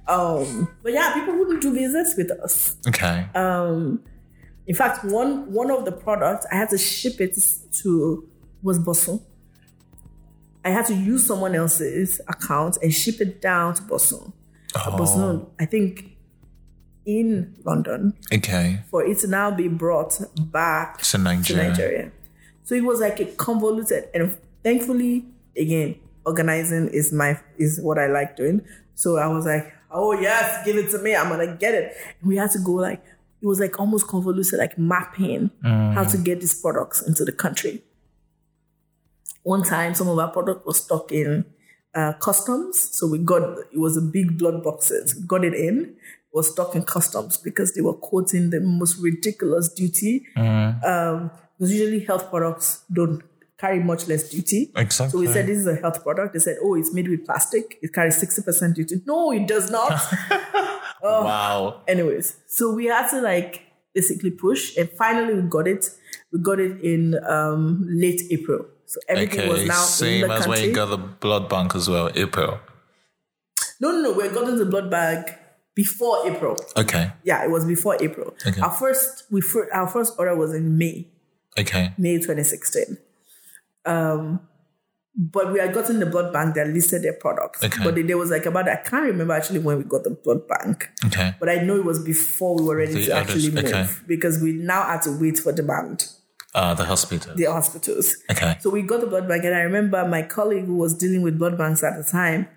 Um, 0.08 0.70
but 0.84 0.94
yeah, 0.94 1.14
people 1.14 1.36
wouldn't 1.38 1.62
do 1.62 1.74
business 1.74 2.16
with 2.18 2.32
us. 2.32 2.76
Okay. 2.88 3.28
Um, 3.36 4.02
in 4.66 4.76
fact, 4.76 5.04
one 5.06 5.52
one 5.54 5.70
of 5.72 5.86
the 5.86 5.92
products 5.92 6.46
I 6.52 6.56
had 6.56 6.70
to 6.70 6.78
ship 6.78 7.20
it 7.22 7.38
to 7.82 8.28
was 8.64 8.80
Boson. 8.80 9.22
I 10.66 10.70
had 10.72 10.86
to 10.88 10.94
use 10.96 11.26
someone 11.26 11.56
else's 11.56 12.20
account 12.28 12.78
and 12.82 12.94
ship 12.94 13.22
it 13.22 13.42
down 13.42 13.74
to 13.76 13.82
Boson. 13.84 14.34
Oh. 14.76 14.98
Boson, 14.98 15.46
I 15.60 15.66
think, 15.66 16.18
in 17.06 17.56
London 17.64 18.14
Okay. 18.34 18.82
for 18.92 19.06
it 19.06 19.18
to 19.20 19.28
now 19.28 19.50
be 19.50 19.70
brought 19.70 20.20
back 20.52 20.98
To 21.00 21.12
to 21.12 21.18
Nigeria. 21.18 21.70
Nigeria. 21.70 22.12
So 22.64 22.76
it 22.76 22.84
was 22.84 23.00
like 23.00 23.20
a 23.22 23.26
convoluted, 23.26 24.10
and 24.14 24.38
thankfully, 24.64 25.26
again, 25.56 25.96
organizing 26.26 26.90
is 26.90 27.14
my 27.14 27.40
is 27.58 27.80
what 27.82 27.98
I 27.98 28.08
like 28.08 28.36
doing. 28.36 28.62
So 28.96 29.16
I 29.18 29.28
was 29.28 29.46
like, 29.46 29.72
oh 29.92 30.14
yes, 30.14 30.66
give 30.66 30.76
it 30.78 30.90
to 30.92 31.00
me. 31.00 31.16
I'm 31.16 31.30
gonna 31.30 31.56
get 31.56 31.74
it. 31.74 31.96
And 32.22 32.30
we 32.30 32.38
had 32.38 32.52
to 32.52 32.60
go 32.60 32.74
like 32.74 33.04
it 33.42 33.46
was 33.46 33.60
like 33.60 33.80
almost 33.80 34.08
convoluted, 34.08 34.60
like 34.60 34.78
mapping 34.78 35.52
how 35.94 36.04
to 36.04 36.18
get 36.18 36.42
these 36.42 36.60
products 36.60 37.02
into 37.02 37.24
the 37.24 37.32
country. 37.32 37.84
One 39.44 39.64
time, 39.64 39.94
some 39.96 40.10
of 40.10 40.18
our 40.20 40.30
product 40.30 40.66
was 40.66 40.84
stuck 40.84 41.12
in 41.12 41.46
uh, 41.94 42.14
customs, 42.14 42.78
so 42.96 43.08
we 43.08 43.20
got 43.20 43.58
it 43.72 43.80
was 43.80 43.96
a 43.96 44.02
big 44.02 44.38
blood 44.38 44.64
boxes. 44.64 45.14
Got 45.14 45.46
it 45.46 45.54
in, 45.54 45.96
was 46.34 46.52
stuck 46.52 46.76
in 46.76 46.84
customs 46.84 47.38
because 47.38 47.74
they 47.74 47.82
were 47.82 47.94
quoting 47.94 48.50
the 48.50 48.60
most 48.60 48.98
ridiculous 49.02 49.70
duty. 49.70 50.26
Um, 50.84 51.32
because 51.58 51.74
usually 51.74 52.02
health 52.06 52.30
products 52.30 52.84
don't 52.94 53.24
carry 53.58 53.80
much 53.80 54.08
less 54.08 54.30
duty. 54.30 54.72
Exactly. 54.76 55.12
So 55.12 55.20
we 55.20 55.34
said 55.34 55.48
this 55.48 55.58
is 55.58 55.68
a 55.68 55.76
health 55.76 56.04
product. 56.04 56.34
They 56.34 56.40
said, 56.40 56.58
oh, 56.62 56.76
it's 56.76 56.94
made 56.94 57.08
with 57.08 57.26
plastic. 57.26 57.78
It 57.82 57.94
carries 57.94 58.18
sixty 58.18 58.42
percent 58.42 58.76
duty. 58.76 59.02
No, 59.06 59.32
it 59.32 59.48
does 59.48 59.70
not. 59.72 59.92
oh. 61.04 61.24
Wow. 61.26 61.82
Anyways, 61.88 62.38
so 62.48 62.74
we 62.74 62.86
had 62.86 63.10
to 63.10 63.22
like 63.22 63.64
basically 63.94 64.32
push, 64.32 64.76
and 64.78 64.90
finally 64.92 65.34
we 65.34 65.42
got 65.50 65.68
it. 65.68 65.90
We 66.32 66.40
got 66.40 66.60
it 66.60 66.82
in 66.82 67.16
um, 67.28 67.86
late 67.90 68.22
April. 68.32 68.66
So 68.86 69.00
everything 69.10 69.50
was 69.50 69.60
Okay. 69.60 69.68
now 69.68 69.82
in 69.82 69.88
Same 69.88 70.28
the 70.28 70.34
as 70.34 70.48
when 70.48 70.64
you 70.64 70.74
got 70.74 70.86
the 70.88 70.98
blood 70.98 71.50
bank 71.50 71.76
as 71.76 71.90
well, 71.90 72.10
April. 72.16 72.60
no, 73.82 73.92
no, 73.92 74.02
no. 74.02 74.12
We 74.14 74.30
got 74.30 74.46
the 74.46 74.66
blood 74.66 74.90
bag 74.90 75.36
before 75.76 76.26
April. 76.28 76.56
Okay. 76.76 77.12
Yeah, 77.24 77.44
it 77.44 77.50
was 77.52 77.66
before 77.66 77.98
April. 78.02 78.34
Okay. 78.46 78.62
Our 78.62 78.72
first, 78.72 79.24
we 79.30 79.42
fir- 79.42 79.70
our 79.74 79.88
first 79.88 80.14
order 80.18 80.36
was 80.36 80.54
in 80.54 80.78
May, 80.78 81.08
Okay. 81.60 81.94
May 81.98 82.18
2016. 82.18 82.98
Um, 83.88 84.42
but 85.20 85.52
we 85.52 85.58
had 85.60 85.74
gotten 85.74 86.00
the 86.00 86.06
blood 86.06 86.32
bank 86.32 86.54
that 86.56 86.68
listed 86.68 87.02
their 87.02 87.14
products. 87.14 87.64
Okay. 87.64 87.84
But 87.84 87.96
there 87.96 88.18
was 88.20 88.30
like 88.30 88.46
about 88.46 88.70
I 88.70 88.76
can't 88.76 89.06
remember 89.06 89.34
actually 89.34 89.60
when 89.60 89.78
we 89.80 89.84
got 89.84 90.04
the 90.04 90.12
blood 90.12 90.48
bank. 90.48 90.92
Okay. 91.06 91.34
But 91.40 91.50
I 91.50 91.56
know 91.56 91.76
it 91.76 91.86
was 91.86 92.04
before 92.04 92.56
we 92.56 92.64
were 92.64 92.76
ready 92.78 92.94
The 92.94 93.06
to 93.08 93.14
actually 93.14 93.50
move 93.50 93.66
okay. 93.66 93.88
because 94.06 94.40
we 94.40 94.52
now 94.54 94.84
had 94.84 95.02
to 95.04 95.18
wait 95.20 95.40
for 95.40 95.52
demand, 95.52 96.06
Uh, 96.54 96.76
the 96.76 96.86
hospital. 96.86 97.34
the 97.36 97.46
hospitals. 97.46 98.16
Okay. 98.30 98.58
So 98.60 98.70
we 98.70 98.84
got 98.84 99.02
the 99.02 99.08
blood 99.08 99.28
bank, 99.28 99.44
and 99.44 99.56
I 99.56 99.62
remember 99.62 100.08
my 100.08 100.22
colleague 100.22 100.66
who 100.66 100.76
was 100.76 100.94
dealing 100.94 101.24
with 101.24 101.40
blood 101.40 101.58
banks 101.58 101.82
at 101.84 101.98
the 101.98 102.04
time. 102.04 102.48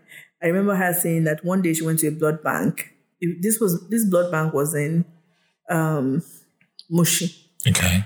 I 0.42 0.46
remember 0.48 0.74
her 0.74 0.92
saying 0.92 1.24
that 1.24 1.42
one 1.44 1.62
day 1.62 1.72
she 1.72 1.84
went 1.84 2.00
to 2.00 2.08
a 2.08 2.12
blood 2.12 2.42
bank. 2.42 2.92
This 3.40 3.58
was 3.58 3.88
this 3.88 4.04
blood 4.04 4.30
bank 4.30 4.52
was 4.52 4.74
in 4.74 5.06
um, 5.70 6.22
Mushin. 6.90 7.30
Okay. 7.66 8.04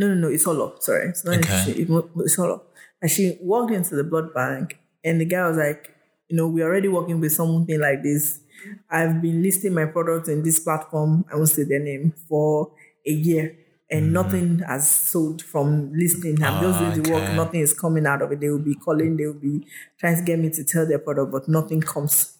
No, 0.00 0.08
no, 0.08 0.14
no, 0.14 0.28
it's 0.28 0.46
all 0.46 0.62
up. 0.62 0.82
Sorry, 0.82 1.08
it's 1.10 1.26
not 1.26 1.36
Okay. 1.36 1.72
It- 1.82 2.10
it's 2.24 2.36
Holo. 2.36 2.62
And 3.02 3.10
she 3.10 3.36
walked 3.42 3.72
into 3.72 3.94
the 3.96 4.04
blood 4.04 4.32
bank, 4.32 4.78
and 5.04 5.20
the 5.20 5.26
guy 5.26 5.46
was 5.46 5.58
like, 5.58 5.90
"You 6.28 6.36
know, 6.38 6.48
we're 6.48 6.64
already 6.64 6.88
working 6.88 7.20
with 7.20 7.32
something 7.32 7.78
like 7.78 8.02
this. 8.02 8.40
I've 8.88 9.20
been 9.20 9.42
listing 9.42 9.74
my 9.74 9.84
products 9.84 10.30
in 10.30 10.42
this 10.42 10.58
platform. 10.58 11.26
I 11.30 11.36
won't 11.36 11.50
say 11.50 11.64
their 11.64 11.80
name 11.80 12.14
for 12.28 12.72
a 13.06 13.12
year." 13.12 13.56
And 13.90 14.08
mm. 14.08 14.12
nothing 14.12 14.60
has 14.60 14.88
sold 14.88 15.42
from 15.42 15.92
listing. 15.92 16.42
I'm 16.42 16.62
just 16.62 16.78
doing 16.78 17.02
the 17.02 17.12
work. 17.12 17.24
Ah, 17.26 17.34
nothing 17.34 17.60
is 17.60 17.74
coming 17.74 18.06
out 18.06 18.22
of 18.22 18.32
it. 18.32 18.40
They 18.40 18.48
will 18.48 18.66
be 18.72 18.76
calling. 18.76 19.18
They 19.18 19.26
will 19.26 19.42
be 19.50 19.66
trying 19.98 20.16
to 20.16 20.22
get 20.22 20.38
me 20.38 20.48
to 20.50 20.64
tell 20.64 20.86
their 20.86 21.00
product, 21.00 21.30
but 21.30 21.46
nothing 21.48 21.82
comes. 21.82 22.38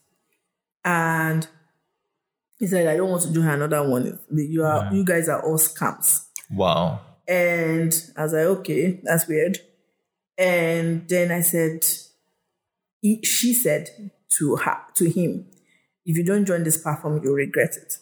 And 0.82 1.46
he 2.58 2.66
said, 2.66 2.86
"I 2.86 2.96
don't 2.96 3.10
want 3.10 3.22
to 3.24 3.32
do 3.32 3.42
another 3.42 3.86
one. 3.86 4.18
You 4.30 4.64
are, 4.64 4.94
you 4.94 5.04
guys 5.04 5.28
are 5.28 5.42
all 5.42 5.58
scams." 5.58 6.24
Wow. 6.50 7.00
And 7.30 7.94
I 8.16 8.24
was 8.24 8.32
like, 8.32 8.44
okay, 8.58 9.00
that's 9.04 9.28
weird. 9.28 9.58
And 10.36 11.08
then 11.08 11.30
I 11.30 11.42
said, 11.42 11.86
he, 13.00 13.22
she 13.22 13.54
said 13.54 14.10
to 14.30 14.56
her, 14.56 14.78
to 14.96 15.08
him, 15.08 15.46
if 16.04 16.16
you 16.16 16.24
don't 16.24 16.44
join 16.44 16.64
this 16.64 16.82
platform, 16.82 17.20
you'll 17.22 17.34
regret 17.34 17.76
it. 17.76 17.98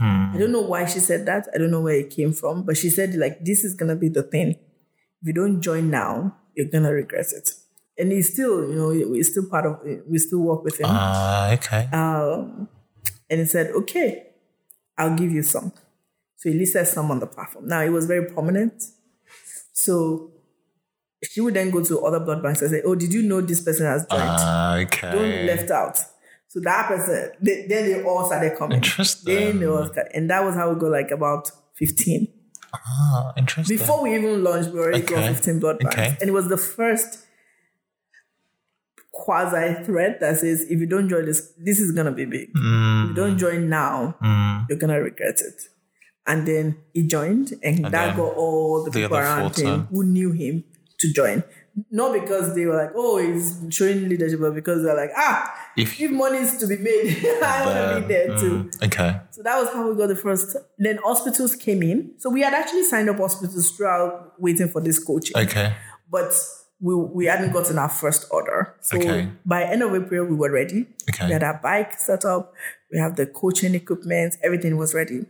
I 0.00 0.38
don't 0.38 0.52
know 0.52 0.62
why 0.62 0.86
she 0.86 1.00
said 1.00 1.26
that. 1.26 1.48
I 1.52 1.58
don't 1.58 1.70
know 1.70 1.80
where 1.80 1.96
it 1.96 2.10
came 2.10 2.32
from, 2.32 2.62
but 2.62 2.76
she 2.76 2.88
said 2.88 3.14
like 3.16 3.44
this 3.44 3.64
is 3.64 3.74
gonna 3.74 3.96
be 3.96 4.08
the 4.08 4.22
thing. 4.22 4.50
If 5.20 5.26
you 5.26 5.32
don't 5.34 5.60
join 5.60 5.90
now, 5.90 6.36
you're 6.54 6.70
gonna 6.70 6.92
regret 6.92 7.32
it. 7.32 7.50
And 7.98 8.12
he's 8.12 8.32
still, 8.32 8.66
you 8.70 8.76
know, 8.76 8.88
we're 9.10 9.22
still 9.24 9.50
part 9.50 9.66
of 9.66 9.80
it. 9.84 10.08
We 10.08 10.18
still 10.18 10.38
work 10.38 10.64
with 10.64 10.80
him. 10.80 10.86
Ah, 10.88 11.52
okay. 11.52 11.88
Um, 11.92 12.68
and 13.28 13.40
he 13.40 13.46
said, 13.46 13.72
okay, 13.72 14.28
I'll 14.96 15.16
give 15.16 15.32
you 15.32 15.42
some. 15.42 15.72
So 16.40 16.48
he 16.48 16.58
listed 16.58 16.86
some 16.86 17.10
on 17.10 17.20
the 17.20 17.26
platform. 17.26 17.68
Now 17.68 17.82
it 17.82 17.90
was 17.90 18.06
very 18.06 18.24
prominent. 18.24 18.82
So 19.74 20.32
she 21.22 21.42
would 21.42 21.52
then 21.52 21.70
go 21.70 21.84
to 21.84 22.00
other 22.00 22.18
blood 22.18 22.42
banks 22.42 22.62
and 22.62 22.70
say, 22.70 22.80
oh, 22.82 22.94
did 22.94 23.12
you 23.12 23.20
know 23.22 23.42
this 23.42 23.60
person 23.60 23.84
has 23.84 24.06
joined? 24.06 24.22
Ah, 24.22 24.76
Don't 25.02 25.16
okay. 25.16 25.46
left 25.46 25.70
out. 25.70 25.98
So 26.48 26.60
that 26.60 26.88
person, 26.88 27.32
they, 27.42 27.66
then 27.68 27.84
they 27.84 28.02
all 28.02 28.24
started 28.24 28.56
coming. 28.56 28.78
Interesting. 28.78 29.34
Then 29.34 29.60
they 29.60 29.66
all 29.66 29.84
started, 29.84 30.12
and 30.14 30.30
that 30.30 30.42
was 30.42 30.54
how 30.54 30.72
we 30.72 30.80
got 30.80 30.90
like 30.90 31.10
about 31.10 31.50
15. 31.74 32.26
Ah, 32.74 33.32
interesting. 33.36 33.76
Before 33.76 34.02
we 34.02 34.14
even 34.14 34.42
launched, 34.42 34.70
we 34.70 34.80
already 34.80 35.02
got 35.02 35.28
15 35.28 35.60
blood 35.60 35.78
banks. 35.78 35.94
Okay. 35.94 36.16
And 36.20 36.30
it 36.30 36.32
was 36.32 36.48
the 36.48 36.56
first 36.56 37.26
quasi 39.12 39.84
threat 39.84 40.20
that 40.20 40.38
says 40.38 40.62
if 40.62 40.80
you 40.80 40.86
don't 40.86 41.10
join 41.10 41.26
this, 41.26 41.52
this 41.58 41.78
is 41.78 41.92
gonna 41.92 42.12
be 42.12 42.24
big. 42.24 42.50
Mm. 42.54 43.02
If 43.02 43.08
you 43.10 43.14
don't 43.14 43.36
join 43.36 43.68
now, 43.68 44.16
you're 44.70 44.78
gonna 44.78 45.02
regret 45.02 45.40
it. 45.42 45.68
And 46.30 46.46
then 46.46 46.76
he 46.94 47.02
joined, 47.14 47.52
and, 47.62 47.84
that 47.86 48.16
got 48.16 48.34
all 48.42 48.84
the 48.84 48.90
the 48.90 49.00
people 49.00 49.16
around 49.16 49.54
14. 49.54 49.66
him 49.66 49.80
who 49.92 50.04
knew 50.04 50.30
him 50.32 50.64
to 51.00 51.12
join. 51.12 51.42
Not 51.90 52.12
because 52.20 52.54
they 52.54 52.66
were 52.66 52.76
like, 52.82 52.92
oh, 52.94 53.18
he's 53.18 53.46
showing 53.70 54.08
leadership, 54.08 54.40
but 54.40 54.54
because 54.54 54.82
they're 54.84 54.96
like, 54.96 55.12
ah, 55.16 55.38
If- 55.76 56.00
if, 56.00 56.10
money 56.10 56.38
is 56.38 56.56
to 56.58 56.66
be 56.66 56.76
made, 56.76 57.06
I 57.42 57.66
want 57.66 57.78
to 57.78 58.00
be 58.00 58.14
there 58.14 58.28
too. 58.38 58.54
Mm, 58.64 58.86
okay. 58.86 59.20
So 59.30 59.42
that 59.42 59.56
was 59.60 59.68
how 59.72 59.88
we 59.88 59.96
got 59.96 60.08
the 60.08 60.16
first. 60.16 60.56
Then 60.78 60.98
hospitals 61.10 61.56
came 61.56 61.82
in. 61.82 61.98
So 62.18 62.28
we 62.30 62.40
had 62.42 62.54
actually 62.54 62.84
signed 62.84 63.08
up 63.08 63.16
hospitals 63.16 63.70
throughout 63.70 64.34
waiting 64.38 64.68
for 64.68 64.80
this 64.80 64.98
cold 65.02 65.22
chain, 65.24 65.42
Okay. 65.46 65.74
but 66.10 66.32
we, 66.80 66.94
we 66.94 67.24
hadn't 67.26 67.52
gotten 67.52 67.78
our 67.78 67.88
first 68.02 68.26
order. 68.30 68.74
So 68.80 68.96
Okay. 68.98 69.28
by 69.46 69.64
end 69.64 69.82
of 69.82 69.94
April, 69.94 70.24
we 70.26 70.34
were 70.42 70.50
ready. 70.60 70.80
Okay. 71.10 71.26
We 71.26 71.32
had 71.32 71.42
our 71.42 71.58
bike 71.62 71.92
set 72.08 72.24
up. 72.24 72.52
We 72.92 72.98
have 72.98 73.16
the 73.16 73.26
cold 73.26 73.54
chain 73.54 73.74
equipment. 73.74 74.30
Everything 74.42 74.76
was 74.76 74.92
ready. 74.94 75.20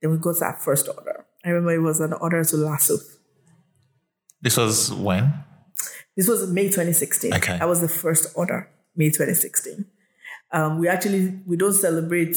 Then 0.00 0.10
we 0.10 0.18
got 0.18 0.40
our 0.42 0.54
first 0.54 0.88
order. 0.88 1.26
I 1.44 1.50
remember 1.50 1.74
it 1.74 1.78
was 1.78 2.00
an 2.00 2.12
order 2.14 2.44
to 2.44 2.56
Lasso. 2.56 2.96
This 4.42 4.56
was 4.56 4.92
when? 4.92 5.32
This 6.16 6.28
was 6.28 6.50
May 6.50 6.64
2016. 6.64 7.34
Okay. 7.34 7.58
That 7.58 7.68
was 7.68 7.80
the 7.80 7.88
first 7.88 8.32
order, 8.34 8.68
May 8.96 9.08
2016. 9.08 9.86
Um, 10.52 10.78
we 10.78 10.88
actually 10.88 11.40
we 11.46 11.56
don't 11.56 11.72
celebrate 11.72 12.36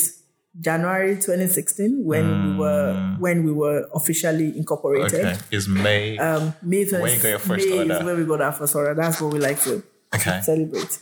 January 0.60 1.16
2016 1.16 2.04
when 2.04 2.52
we 2.52 2.58
were 2.58 3.16
when 3.20 3.44
we 3.44 3.52
were 3.52 3.90
officially 3.94 4.56
incorporated. 4.58 5.22
Mm. 5.22 5.32
Okay. 5.34 5.40
Is 5.52 5.68
May. 5.68 6.18
Um, 6.18 6.54
May 6.62 6.86
20, 6.86 7.02
When 7.02 7.14
you 7.16 7.22
got 7.22 7.30
your 7.30 7.40
first 7.40 7.68
May 7.68 7.80
order. 7.80 7.94
is 7.94 8.04
when 8.04 8.18
we 8.20 8.26
got 8.26 8.42
our 8.42 8.52
first 8.52 8.76
order. 8.76 8.94
That's 8.94 9.20
what 9.20 9.34
we 9.34 9.40
like 9.40 9.60
to 9.64 9.84
okay. 10.14 10.42
celebrate. 10.42 11.00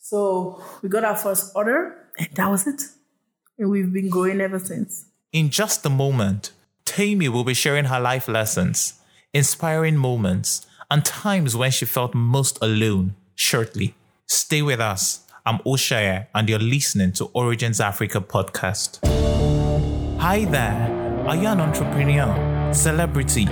So 0.00 0.62
we 0.82 0.88
got 0.88 1.04
our 1.04 1.16
first 1.16 1.52
order, 1.54 2.08
and 2.18 2.28
that 2.34 2.50
was 2.50 2.66
it. 2.66 2.82
And 3.58 3.70
we've 3.70 3.92
been 3.92 4.08
growing 4.08 4.40
ever 4.40 4.58
since. 4.58 5.06
In 5.34 5.50
just 5.50 5.84
a 5.84 5.90
moment, 5.90 6.52
Temie 6.86 7.28
will 7.28 7.42
be 7.42 7.54
sharing 7.54 7.86
her 7.86 7.98
life 7.98 8.28
lessons, 8.28 9.00
inspiring 9.32 9.96
moments, 9.96 10.64
and 10.88 11.04
times 11.04 11.56
when 11.56 11.72
she 11.72 11.86
felt 11.86 12.14
most 12.14 12.56
alone 12.62 13.16
shortly. 13.34 13.96
Stay 14.28 14.62
with 14.62 14.78
us. 14.78 15.26
I'm 15.44 15.58
Oshaya, 15.66 16.28
and 16.36 16.48
you're 16.48 16.60
listening 16.60 17.10
to 17.14 17.24
Origins 17.32 17.80
Africa 17.80 18.20
podcast. 18.20 19.04
Hi 20.20 20.44
there. 20.44 21.26
Are 21.26 21.34
you 21.34 21.48
an 21.48 21.60
entrepreneur, 21.60 22.72
celebrity, 22.72 23.48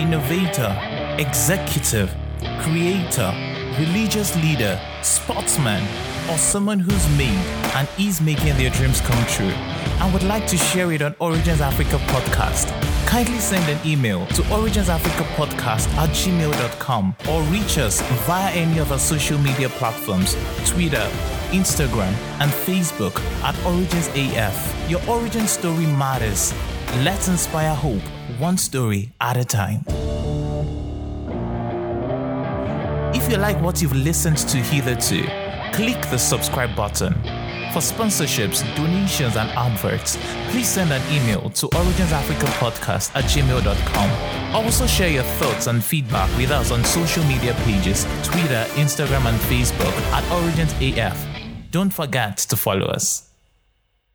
innovator, 0.00 0.74
executive, 1.18 2.16
creator, 2.62 3.30
religious 3.78 4.34
leader, 4.36 4.80
sportsman, 5.02 5.86
or 6.30 6.38
someone 6.38 6.78
who's 6.78 7.08
made 7.16 7.44
and 7.76 7.88
is 7.98 8.20
making 8.20 8.56
their 8.56 8.70
dreams 8.70 9.00
come 9.00 9.24
true 9.26 9.52
and 10.00 10.12
would 10.12 10.22
like 10.24 10.46
to 10.46 10.56
share 10.56 10.92
it 10.92 11.02
on 11.02 11.14
Origins 11.20 11.60
Africa 11.60 11.96
podcast? 12.08 12.66
Kindly 13.06 13.38
send 13.38 13.68
an 13.70 13.78
email 13.86 14.26
to 14.26 14.42
originsafricapodcast 14.42 15.88
at 15.94 16.10
gmail.com 16.10 17.14
or 17.30 17.42
reach 17.44 17.78
us 17.78 18.00
via 18.26 18.52
any 18.52 18.78
of 18.78 18.92
our 18.92 18.98
social 18.98 19.38
media 19.38 19.68
platforms 19.68 20.34
Twitter, 20.68 21.08
Instagram, 21.50 22.12
and 22.40 22.50
Facebook 22.50 23.18
at 23.42 23.56
Origins 23.64 24.08
AF. 24.14 24.90
Your 24.90 25.00
origin 25.08 25.46
story 25.46 25.86
matters. 25.86 26.52
Let's 27.04 27.28
inspire 27.28 27.74
hope, 27.74 28.02
one 28.38 28.58
story 28.58 29.12
at 29.20 29.36
a 29.36 29.44
time. 29.44 29.84
If 33.14 33.30
you 33.30 33.38
like 33.38 33.60
what 33.62 33.80
you've 33.80 33.96
listened 33.96 34.38
to 34.38 34.58
hitherto, 34.58 35.45
click 35.72 36.00
the 36.10 36.18
subscribe 36.18 36.74
button. 36.74 37.12
For 37.72 37.82
sponsorships, 37.82 38.64
donations, 38.74 39.36
and 39.36 39.50
adverts, 39.50 40.16
please 40.50 40.68
send 40.68 40.92
an 40.92 41.02
email 41.12 41.50
to 41.50 41.66
originsafricapodcast 41.66 43.14
at 43.14 43.24
gmail.com. 43.24 44.54
Also 44.54 44.86
share 44.86 45.10
your 45.10 45.24
thoughts 45.24 45.66
and 45.66 45.84
feedback 45.84 46.34
with 46.38 46.50
us 46.50 46.70
on 46.70 46.82
social 46.84 47.22
media 47.24 47.54
pages, 47.64 48.04
Twitter, 48.22 48.64
Instagram, 48.76 49.26
and 49.26 49.38
Facebook 49.40 49.92
at 50.12 50.24
Origins 50.32 50.72
AF. 50.80 51.22
Don't 51.70 51.92
forget 51.92 52.38
to 52.38 52.56
follow 52.56 52.86
us. 52.86 53.30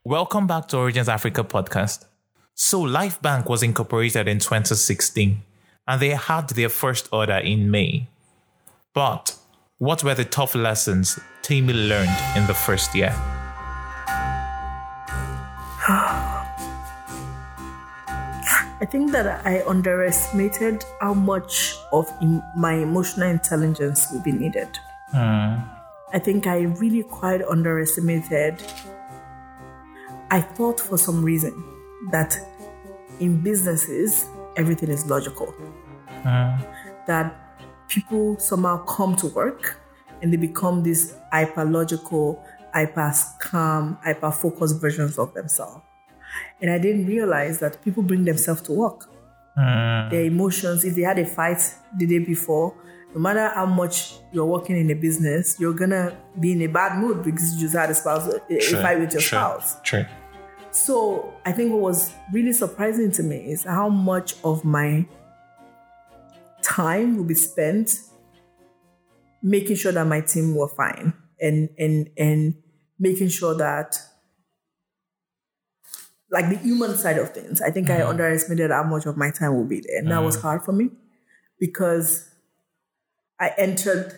Welcome 0.03 0.47
back 0.47 0.67
to 0.69 0.77
Origins 0.77 1.07
Africa 1.07 1.43
podcast. 1.43 2.05
So, 2.55 2.81
LifeBank 2.81 3.47
was 3.47 3.61
incorporated 3.61 4.27
in 4.27 4.39
2016 4.39 5.43
and 5.87 6.01
they 6.01 6.09
had 6.09 6.49
their 6.49 6.69
first 6.69 7.09
order 7.11 7.37
in 7.37 7.69
May. 7.69 8.07
But 8.93 9.37
what 9.81 10.03
were 10.03 10.13
the 10.13 10.23
tough 10.23 10.53
lessons 10.53 11.19
Temie 11.41 11.73
learned 11.73 12.15
in 12.35 12.45
the 12.45 12.53
first 12.53 12.93
year? 12.93 13.09
I 18.79 18.85
think 18.91 19.11
that 19.11 19.43
I 19.43 19.63
underestimated 19.65 20.85
how 20.99 21.15
much 21.15 21.75
of 21.91 22.07
em- 22.21 22.43
my 22.55 22.73
emotional 22.73 23.27
intelligence 23.27 24.07
would 24.11 24.23
be 24.23 24.31
needed. 24.31 24.77
Hmm. 25.09 25.55
I 26.13 26.19
think 26.19 26.45
I 26.45 26.59
really 26.61 27.01
quite 27.01 27.41
underestimated. 27.41 28.61
I 30.29 30.41
thought 30.41 30.79
for 30.79 30.99
some 30.99 31.23
reason 31.23 31.55
that 32.11 32.37
in 33.19 33.41
businesses, 33.41 34.27
everything 34.57 34.89
is 34.89 35.07
logical. 35.07 35.47
Hmm. 36.21 36.61
That 37.07 37.40
people 37.91 38.39
somehow 38.39 38.77
come 38.85 39.15
to 39.17 39.27
work 39.27 39.77
and 40.21 40.31
they 40.31 40.37
become 40.37 40.81
these 40.81 41.13
hyperlogical, 41.33 42.41
hyper 42.73 43.13
calm, 43.39 43.97
hyper 44.03 44.31
focused 44.31 44.79
versions 44.79 45.19
of 45.19 45.33
themselves. 45.33 45.83
And 46.61 46.71
I 46.71 46.79
didn't 46.79 47.05
realize 47.05 47.59
that 47.59 47.83
people 47.83 48.01
bring 48.01 48.23
themselves 48.23 48.61
to 48.63 48.71
work. 48.71 49.09
Hmm. 49.57 50.09
Their 50.09 50.23
emotions, 50.23 50.85
if 50.85 50.95
they 50.95 51.01
had 51.01 51.19
a 51.19 51.25
fight 51.25 51.61
the 51.97 52.05
day 52.05 52.19
before, 52.19 52.73
no 53.13 53.19
matter 53.19 53.49
how 53.49 53.65
much 53.65 54.13
you're 54.31 54.45
working 54.45 54.77
in 54.77 54.89
a 54.89 54.95
business, 54.95 55.59
you're 55.59 55.73
gonna 55.73 56.15
be 56.39 56.53
in 56.53 56.61
a 56.61 56.67
bad 56.67 56.97
mood 56.97 57.23
because 57.23 57.55
you 57.55 57.59
just 57.59 57.75
had 57.75 57.89
a 57.89 57.93
spouse 57.93 58.25
a, 58.27 58.61
fight 58.81 59.01
with 59.01 59.11
your 59.11 59.21
spouse. 59.21 59.81
True. 59.81 60.05
So 60.71 61.33
I 61.45 61.51
think 61.51 61.73
what 61.73 61.81
was 61.81 62.13
really 62.31 62.53
surprising 62.53 63.11
to 63.11 63.23
me 63.23 63.51
is 63.51 63.65
how 63.65 63.89
much 63.89 64.35
of 64.45 64.63
my 64.63 65.05
time 66.61 67.17
will 67.17 67.23
be 67.25 67.33
spent 67.33 68.01
making 69.41 69.75
sure 69.75 69.91
that 69.91 70.05
my 70.05 70.21
team 70.21 70.55
were 70.55 70.67
fine 70.67 71.13
and 71.39 71.69
and 71.77 72.09
and 72.17 72.55
making 72.99 73.29
sure 73.29 73.55
that 73.55 73.99
like 76.31 76.49
the 76.49 76.57
human 76.57 76.95
side 76.95 77.17
of 77.17 77.33
things. 77.33 77.61
I 77.61 77.71
think 77.71 77.89
I 77.89 77.99
mm-hmm. 77.99 78.09
underestimated 78.09 78.71
how 78.71 78.83
much 78.83 79.05
of 79.05 79.17
my 79.17 79.31
time 79.31 79.55
will 79.55 79.65
be 79.65 79.81
there. 79.81 79.99
And 79.99 80.09
that 80.11 80.23
was 80.23 80.37
mm-hmm. 80.37 80.47
hard 80.47 80.63
for 80.63 80.71
me 80.71 80.89
because 81.59 82.29
I 83.39 83.51
entered 83.57 84.17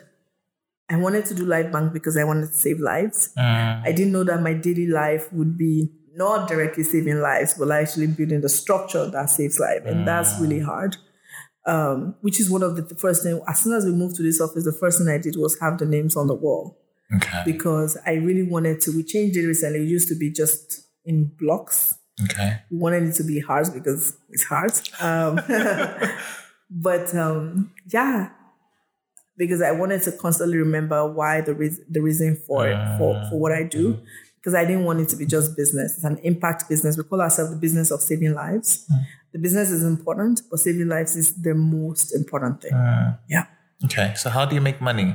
I 0.90 0.98
wanted 0.98 1.26
to 1.28 1.34
do 1.34 1.46
LifeBank 1.46 1.92
because 1.94 2.18
I 2.18 2.24
wanted 2.24 2.48
to 2.48 2.54
save 2.54 2.80
lives. 2.80 3.34
Mm. 3.38 3.84
I 3.84 3.92
didn't 3.94 4.12
know 4.12 4.24
that 4.26 4.42
my 4.42 4.54
daily 4.54 4.86
life 4.86 5.32
would 5.34 5.58
be 5.58 5.90
not 6.14 6.48
directly 6.48 6.84
saving 6.84 7.20
lives, 7.20 7.56
but 7.58 7.72
actually 7.72 8.08
building 8.08 8.42
the 8.42 8.50
structure 8.50 9.10
that 9.10 9.30
saves 9.30 9.60
life. 9.60 9.86
And 9.86 10.08
that's 10.08 10.34
mm. 10.34 10.42
really 10.42 10.60
hard. 10.60 10.98
Um, 11.66 12.16
which 12.22 12.40
is 12.42 12.50
one 12.50 12.62
of 12.62 12.76
the 12.76 12.96
first 12.96 13.24
things. 13.24 13.40
As 13.48 13.60
soon 13.60 13.74
as 13.74 13.86
we 13.86 13.92
moved 13.94 14.16
to 14.18 14.22
this 14.24 14.42
office, 14.42 14.66
the 14.66 14.74
first 14.74 14.98
thing 15.00 15.08
I 15.08 15.18
did 15.18 15.36
was 15.38 15.58
have 15.62 15.78
the 15.78 15.86
names 15.86 16.18
on 16.18 16.28
the 16.28 16.34
wall 16.34 16.78
Okay. 17.16 17.42
because 17.46 17.98
I 18.06 18.14
really 18.14 18.44
wanted 18.44 18.82
to. 18.82 18.92
We 18.96 19.04
changed 19.04 19.38
it 19.38 19.48
recently. 19.48 19.80
It 19.80 19.88
used 19.88 20.10
to 20.10 20.16
be 20.16 20.30
just 20.30 20.82
in 21.06 21.32
blocks. 21.40 21.96
Okay. 22.26 22.60
We 22.70 22.78
wanted 22.80 23.04
it 23.04 23.14
to 23.16 23.24
be 23.24 23.40
hearts 23.40 23.70
because 23.70 24.18
it's 24.30 24.44
hearts. 24.44 24.84
Um, 25.02 25.40
but 26.70 27.14
um, 27.16 27.72
yeah, 27.92 28.30
because 29.38 29.62
I 29.62 29.72
wanted 29.72 30.02
to 30.04 30.12
constantly 30.12 30.58
remember 30.58 31.10
why 31.12 31.42
the 31.42 31.54
reason 31.54 31.86
the 31.90 32.02
reason 32.02 32.36
for 32.48 32.68
it 32.68 32.78
for 32.98 33.24
for 33.30 33.40
what 33.40 33.52
I 33.52 33.64
do. 33.64 34.00
because 34.38 34.54
I 34.54 34.66
didn't 34.66 34.84
want 34.84 35.00
it 35.00 35.10
to 35.10 35.16
be 35.16 35.26
just 35.26 35.56
business. 35.56 35.96
It's 35.96 36.04
an 36.04 36.18
impact 36.24 36.68
business. 36.68 36.98
We 36.98 37.04
call 37.04 37.22
ourselves 37.22 37.52
the 37.52 37.58
business 37.58 37.90
of 37.92 38.02
saving 38.02 38.34
lives. 38.34 38.86
The 39.34 39.40
business 39.40 39.70
is 39.72 39.84
important, 39.84 40.42
but 40.50 40.60
saving 40.60 40.88
lives 40.88 41.16
is 41.16 41.34
the 41.42 41.54
most 41.56 42.14
important 42.16 42.62
thing. 42.62 42.74
Uh, 42.74 43.18
yeah. 43.30 43.46
Okay. 43.86 44.14
So 44.16 44.30
how 44.30 44.46
do 44.46 44.56
you 44.56 44.62
make 44.62 44.80
money? 44.80 45.14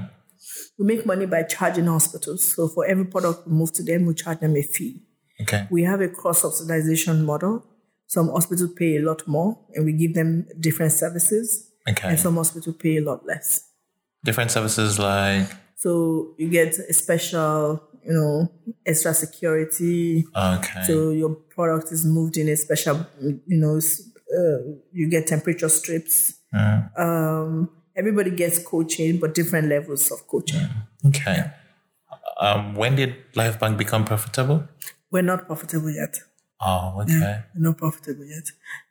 We 0.79 0.87
make 0.87 1.07
money 1.07 1.27
by 1.27 1.43
charging 1.45 1.87
hospitals. 1.87 2.45
So 2.55 2.69
for 2.69 2.85
every 2.87 3.05
product 3.07 3.47
we 3.47 3.53
move 3.55 3.73
to 3.75 3.83
them, 3.83 4.07
we 4.07 4.15
charge 4.15 4.41
them 4.41 4.57
a 4.57 4.63
fee. 4.63 5.03
Okay. 5.41 5.67
We 5.71 5.85
have 5.85 6.01
a 6.01 6.09
cross 6.09 6.43
subsidization 6.43 7.25
model. 7.25 7.65
Some 8.07 8.29
hospitals 8.29 8.73
pay 8.75 8.97
a 8.97 9.03
lot 9.03 9.27
more 9.29 9.59
and 9.75 9.85
we 9.85 9.93
give 9.93 10.15
them 10.15 10.47
different 10.59 10.93
services. 10.93 11.71
Okay. 11.89 12.09
And 12.09 12.19
some 12.21 12.35
hospitals 12.37 12.77
pay 12.77 12.97
a 12.99 13.03
lot 13.03 13.25
less. 13.27 13.63
Different 14.25 14.51
services 14.51 14.99
like 14.99 15.47
So 15.77 16.35
you 16.39 16.49
get 16.49 16.77
a 16.79 16.93
special, 16.93 17.81
you 18.05 18.13
know, 18.13 18.51
extra 18.85 19.15
security. 19.15 20.25
okay. 20.37 20.83
So 20.87 21.11
your 21.11 21.31
product 21.55 21.93
is 21.93 22.05
moved 22.05 22.37
in 22.37 22.49
a 22.49 22.57
special, 22.57 23.07
you 23.21 23.41
know, 23.47 23.79
uh, 24.37 24.59
you 24.93 25.09
get 25.09 25.27
temperature 25.27 25.69
strips. 25.69 26.35
Um, 26.97 27.71
everybody 27.97 28.31
gets 28.31 28.59
cold 28.59 28.89
chain, 28.89 29.19
but 29.19 29.35
different 29.35 29.69
levels 29.69 30.11
of 30.11 30.27
cold 30.27 30.47
chain. 30.47 30.69
okay. 31.07 31.53
Um, 32.41 32.75
when 32.75 32.95
did 32.95 33.17
LifeBank 33.35 33.77
become 33.77 34.05
profitable? 34.05 34.69
We're 35.11 35.23
not 35.23 35.47
profitable 35.47 35.91
yet. 35.91 36.19
Oh, 36.61 37.01
okay. 37.03 37.41
We're 37.55 37.69
not 37.69 37.79
profitable 37.79 38.25
yet 38.25 38.45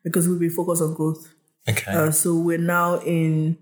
because 0.03 0.27
we've 0.27 0.39
been 0.39 0.49
focused 0.49 0.81
on 0.81 0.93
growth. 0.93 1.34
Okay. 1.68 1.91
Uh, 1.91 2.11
so 2.11 2.35
we're 2.35 2.57
now 2.57 2.99
in 2.99 3.57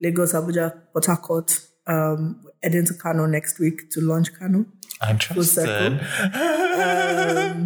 Lagos, 0.00 0.32
Abuja, 0.32 0.72
Port 0.92 1.06
Harcourt, 1.06 1.60
um, 1.86 2.44
heading 2.62 2.84
to 2.86 2.94
Kano 2.94 3.26
next 3.26 3.58
week 3.58 3.90
to 3.90 4.00
launch 4.00 4.32
Kano. 4.38 4.66
I'm 5.00 5.16
interested. 5.16 6.00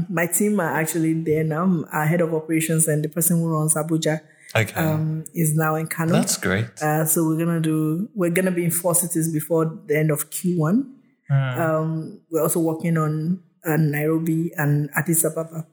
My 0.08 0.26
team 0.26 0.58
are 0.60 0.72
actually 0.80 1.12
there 1.22 1.44
now. 1.44 1.84
Our 1.92 2.06
head 2.06 2.20
of 2.20 2.32
operations 2.34 2.88
and 2.88 3.04
the 3.04 3.08
person 3.08 3.38
who 3.40 3.48
runs 3.48 3.74
Abuja 3.74 4.20
Okay. 4.54 4.72
um, 4.74 5.24
is 5.34 5.54
now 5.54 5.74
in 5.74 5.86
Kano. 5.86 6.12
That's 6.12 6.38
great. 6.38 6.66
Uh, 6.80 7.04
so 7.04 7.26
we're 7.26 7.36
gonna 7.44 7.60
do. 7.60 8.08
We're 8.14 8.30
gonna 8.30 8.52
be 8.52 8.64
in 8.64 8.70
four 8.70 8.94
cities 8.94 9.30
before 9.32 9.66
the 9.86 9.98
end 9.98 10.10
of 10.10 10.30
Q1. 10.30 10.92
Um, 11.30 12.20
we're 12.30 12.40
also 12.42 12.60
working 12.60 12.96
on 12.96 13.42
uh, 13.66 13.76
Nairobi 13.76 14.52
and 14.56 14.88
Addis 14.94 15.24
Ababa. 15.24 15.66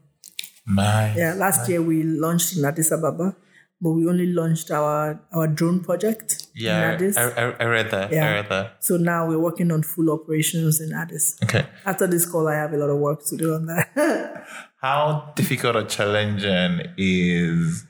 Nice. 0.68 1.16
Yeah, 1.18 1.34
last 1.36 1.70
year 1.70 1.82
we 1.82 2.04
launched 2.04 2.58
in 2.58 2.66
Addis 2.66 2.92
Ababa, 2.92 3.36
but 3.84 3.92
we 3.98 4.08
only 4.08 4.28
launched 4.40 4.72
our 4.72 5.20
our 5.38 5.48
drone 5.60 5.80
project 5.88 6.28
Yeah, 6.56 6.78
in 6.78 6.84
Addis. 6.94 7.18
I, 7.18 7.24
I, 7.42 7.44
I 7.64 7.66
read 7.76 7.88
that. 7.92 8.12
I 8.12 8.16
Yeah. 8.16 8.34
read 8.38 8.50
that. 8.50 8.66
so 8.88 8.98
now 8.98 9.28
we're 9.30 9.44
working 9.50 9.70
on 9.76 9.84
full 9.84 10.10
operations 10.18 10.80
in 10.86 10.94
Addis. 11.02 11.26
Okay. 11.44 11.66
After 11.86 12.08
this 12.08 12.26
call, 12.32 12.48
I 12.48 12.56
have 12.64 12.72
a 12.74 12.78
lot 12.84 12.90
of 12.96 12.98
work 13.08 13.20
to 13.30 13.38
do 13.44 13.54
on 13.58 13.66
that. 13.72 13.88
How 14.82 15.32
difficult 15.36 15.76
or 15.76 15.84
challenging 15.98 16.74
is 16.98 17.86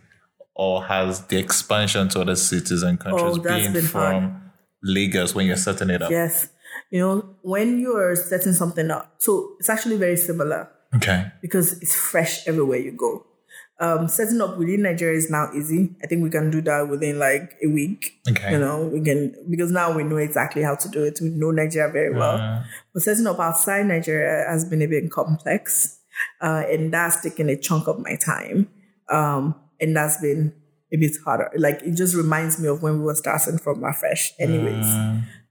or 0.55 0.83
has 0.85 1.21
the 1.27 1.37
expansion 1.37 2.09
to 2.09 2.21
other 2.21 2.35
cities 2.35 2.83
and 2.83 2.99
countries 2.99 3.37
Oh, 3.37 3.39
been, 3.39 3.73
been 3.73 3.81
from 3.95 4.01
hard. 4.23 4.33
Lagos 4.83 5.33
when 5.35 5.45
you're 5.47 5.55
setting 5.69 5.89
it 5.89 6.01
up? 6.03 6.11
yes, 6.11 6.49
you 6.91 6.99
know 6.99 7.35
when 7.41 7.79
you 7.79 7.95
are 7.95 8.15
setting 8.15 8.53
something 8.53 8.89
up, 8.91 9.05
so 9.17 9.55
it's 9.59 9.69
actually 9.69 9.97
very 9.97 10.17
similar. 10.17 10.69
Okay. 10.95 11.31
because 11.41 11.67
it's 11.81 11.95
fresh 11.95 12.47
everywhere 12.47 12.77
you 12.87 12.91
go. 12.91 13.25
Um, 13.83 14.07
setting 14.07 14.39
up 14.39 14.57
within 14.57 14.83
Nigeria 14.83 15.17
is 15.17 15.29
now 15.29 15.49
easy. 15.53 15.93
I 16.01 16.07
think 16.07 16.23
we 16.23 16.29
can 16.29 16.49
do 16.49 16.61
that 16.61 16.87
within 16.87 17.19
like 17.19 17.55
a 17.61 17.67
week. 17.67 18.13
Okay. 18.29 18.53
You 18.53 18.57
know, 18.57 18.85
we 18.85 19.01
can 19.01 19.35
because 19.49 19.71
now 19.71 19.93
we 19.93 20.03
know 20.05 20.15
exactly 20.15 20.61
how 20.63 20.75
to 20.75 20.87
do 20.87 21.03
it. 21.03 21.19
We 21.21 21.27
know 21.29 21.51
Nigeria 21.51 21.91
very 21.91 22.15
well. 22.15 22.63
But 22.93 23.03
setting 23.03 23.27
up 23.27 23.39
outside 23.41 23.85
Nigeria 23.87 24.45
has 24.49 24.63
been 24.63 24.81
a 24.81 24.85
bit 24.85 25.11
complex, 25.11 25.99
uh, 26.39 26.63
and 26.71 26.93
that's 26.93 27.19
taken 27.19 27.49
a 27.49 27.57
chunk 27.57 27.89
of 27.89 27.99
my 27.99 28.15
time. 28.15 28.69
Um, 29.09 29.53
and 29.81 29.93
that's 29.97 30.21
been 30.21 30.53
a 30.93 30.97
bit 30.97 31.17
harder. 31.25 31.51
Like 31.57 31.81
it 31.81 31.95
just 31.95 32.15
reminds 32.15 32.61
me 32.61 32.69
of 32.69 32.81
when 32.81 32.99
we 32.99 33.03
were 33.03 33.15
starting 33.15 33.57
from 33.57 33.83
afresh. 33.83 34.31
Anyways, 34.39 34.85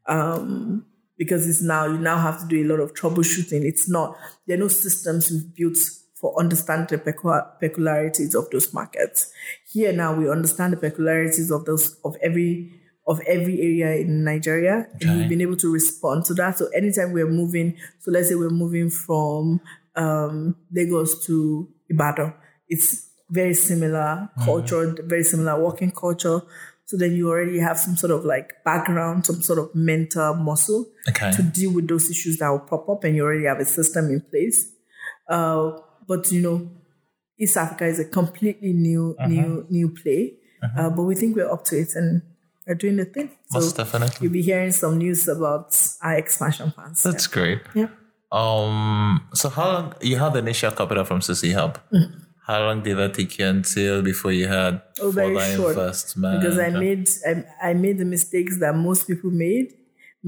um, 0.06 0.86
because 1.18 1.46
it's 1.46 1.60
now 1.60 1.84
you 1.84 1.98
now 1.98 2.16
have 2.16 2.40
to 2.40 2.46
do 2.46 2.64
a 2.64 2.66
lot 2.66 2.80
of 2.80 2.94
troubleshooting. 2.94 3.62
It's 3.62 3.90
not 3.90 4.16
there 4.46 4.56
are 4.56 4.60
no 4.60 4.68
systems 4.68 5.30
we've 5.30 5.54
built 5.54 5.76
for 6.22 6.38
understanding 6.40 6.86
the 7.04 7.44
peculiarities 7.60 8.34
of 8.34 8.48
those 8.50 8.72
markets. 8.72 9.30
Here 9.70 9.92
now 9.92 10.14
we 10.14 10.30
understand 10.30 10.72
the 10.72 10.76
peculiarities 10.78 11.50
of 11.50 11.66
those 11.66 11.98
of 12.04 12.16
every 12.22 12.72
of 13.08 13.20
every 13.26 13.60
area 13.60 14.00
in 14.00 14.22
Nigeria, 14.22 14.86
and 15.00 15.18
we've 15.18 15.28
been 15.28 15.40
able 15.40 15.56
to 15.56 15.72
respond 15.72 16.24
to 16.26 16.34
that. 16.34 16.56
So 16.58 16.68
anytime 16.68 17.12
we're 17.12 17.28
moving, 17.28 17.76
so 17.98 18.12
let's 18.12 18.28
say 18.28 18.36
we're 18.36 18.48
moving 18.50 18.88
from 18.90 19.60
um, 19.96 20.54
Lagos 20.72 21.26
to 21.26 21.68
Ibadan, 21.90 22.32
it's 22.68 23.08
very 23.28 23.54
similar 23.54 24.30
culture, 24.44 24.94
very 25.04 25.24
similar 25.24 25.60
working 25.60 25.90
culture. 25.90 26.42
So 26.84 26.96
then 26.96 27.12
you 27.16 27.28
already 27.30 27.58
have 27.58 27.78
some 27.78 27.96
sort 27.96 28.12
of 28.12 28.24
like 28.24 28.52
background, 28.64 29.26
some 29.26 29.42
sort 29.42 29.58
of 29.58 29.74
mental 29.74 30.34
muscle 30.34 30.86
Okay. 31.08 31.32
to 31.32 31.42
deal 31.42 31.72
with 31.72 31.88
those 31.88 32.08
issues 32.10 32.36
that 32.38 32.50
will 32.50 32.60
pop 32.60 32.88
up, 32.88 33.02
and 33.02 33.16
you 33.16 33.24
already 33.24 33.46
have 33.46 33.58
a 33.58 33.64
system 33.64 34.10
in 34.10 34.20
place. 34.20 34.70
Uh, 35.28 35.72
but 36.12 36.30
you 36.32 36.40
know, 36.46 36.58
East 37.38 37.56
Africa 37.56 37.84
is 37.86 37.98
a 37.98 38.04
completely 38.04 38.72
new, 38.72 39.16
new, 39.28 39.66
new 39.76 39.88
play. 40.00 40.22
Uh, 40.78 40.90
but 40.96 41.02
we 41.02 41.14
think 41.20 41.34
we're 41.36 41.50
up 41.56 41.64
to 41.70 41.74
it, 41.84 41.90
and 41.96 42.22
we're 42.66 42.76
doing 42.84 42.96
the 42.96 43.04
thing. 43.14 43.28
So 43.50 43.58
Most 43.58 43.76
definitely. 43.76 44.18
you'll 44.20 44.32
be 44.40 44.42
hearing 44.50 44.70
some 44.82 44.94
news 44.98 45.26
about 45.28 45.68
our 46.06 46.14
expansion 46.22 46.70
plans. 46.70 47.02
That's 47.02 47.26
great. 47.26 47.60
yeah. 47.74 47.88
Um. 48.30 49.28
So 49.34 49.48
how 49.50 49.66
long 49.72 49.94
you 50.00 50.16
had 50.18 50.32
the 50.34 50.38
initial 50.38 50.70
capital 50.72 51.04
from 51.04 51.20
CcHUB? 51.20 51.74
How 52.46 52.58
long 52.66 52.82
did 52.82 52.96
that 52.96 53.14
take 53.14 53.38
you 53.38 53.46
until 53.46 54.02
before 54.02 54.32
you 54.32 54.46
had 54.48 54.74
Mm. 54.74 55.02
Oh, 55.02 55.10
very 55.10 55.34
further 55.34 55.56
short. 55.56 55.76
investment? 55.76 56.40
because 56.40 56.58
I 56.58 56.70
made 56.70 57.08
I, 57.30 57.32
I 57.70 57.74
made 57.74 57.98
the 57.98 58.04
mistakes 58.16 58.58
that 58.60 58.74
most 58.74 59.06
people 59.08 59.30
made 59.30 59.68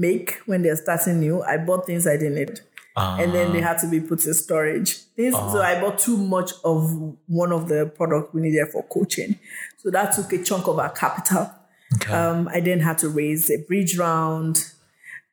make 0.05 0.27
when 0.45 0.61
they're 0.63 0.75
starting 0.85 1.19
new. 1.19 1.41
I 1.43 1.57
bought 1.57 1.85
things 1.87 2.05
I 2.07 2.17
didn't 2.17 2.35
need. 2.35 2.59
And 2.97 3.33
then 3.33 3.51
they 3.51 3.61
ah. 3.61 3.67
had 3.67 3.79
to 3.79 3.87
be 3.87 3.99
put 3.99 4.25
in 4.25 4.33
storage. 4.33 4.97
Things, 5.15 5.35
So 5.35 5.59
ah. 5.59 5.63
I 5.63 5.79
bought 5.81 5.99
too 5.99 6.17
much 6.17 6.51
of 6.63 7.15
one 7.27 7.51
of 7.51 7.67
the 7.67 7.87
products 7.87 8.33
we 8.33 8.41
needed 8.41 8.67
for 8.71 8.83
cold 8.83 9.09
chain. 9.09 9.37
So 9.77 9.91
that 9.91 10.13
took 10.13 10.31
a 10.33 10.43
chunk 10.43 10.67
of 10.67 10.79
our 10.79 10.89
capital. 10.89 11.51
Okay. 11.95 12.13
Um, 12.13 12.47
I 12.47 12.59
then 12.59 12.79
had 12.79 12.97
to 12.99 13.09
raise 13.09 13.49
a 13.51 13.57
bridge 13.57 13.97
round. 13.97 14.71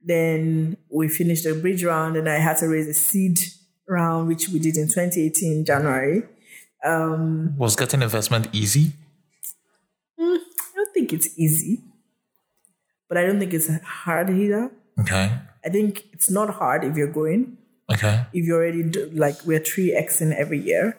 Then 0.04 0.76
we 0.90 1.08
finished 1.08 1.44
the 1.44 1.54
bridge 1.54 1.84
round, 1.84 2.16
and 2.16 2.28
I 2.28 2.38
had 2.38 2.58
to 2.58 2.66
raise 2.66 2.88
a 2.88 2.94
seed 2.94 3.38
round, 3.88 4.28
which 4.28 4.48
we 4.48 4.58
did 4.58 4.76
in 4.76 4.88
2018 4.88 5.64
January. 5.64 6.24
Um, 6.84 7.56
Was 7.56 7.76
getting 7.76 8.02
investment 8.02 8.48
easy? 8.52 8.92
Mm, 10.18 10.36
I 10.36 10.74
don't 10.74 10.92
think 10.92 11.12
it's 11.12 11.38
easy, 11.38 11.80
but 13.08 13.16
I 13.16 13.22
don't 13.22 13.38
think 13.38 13.54
it's 13.54 13.70
hard 13.84 14.30
either. 14.30 14.70
Okay. 15.00 15.32
I 15.64 15.68
think 15.68 16.06
it's 16.12 16.30
not 16.30 16.50
hard 16.50 16.84
if 16.84 16.96
you're 16.96 17.12
going. 17.12 17.58
Okay. 17.92 18.24
If 18.32 18.46
you're 18.46 18.58
already 18.62 18.82
do, 18.84 19.10
like 19.12 19.36
we're 19.44 19.60
three 19.60 19.92
x 19.92 20.20
in 20.20 20.32
every 20.32 20.58
year, 20.58 20.98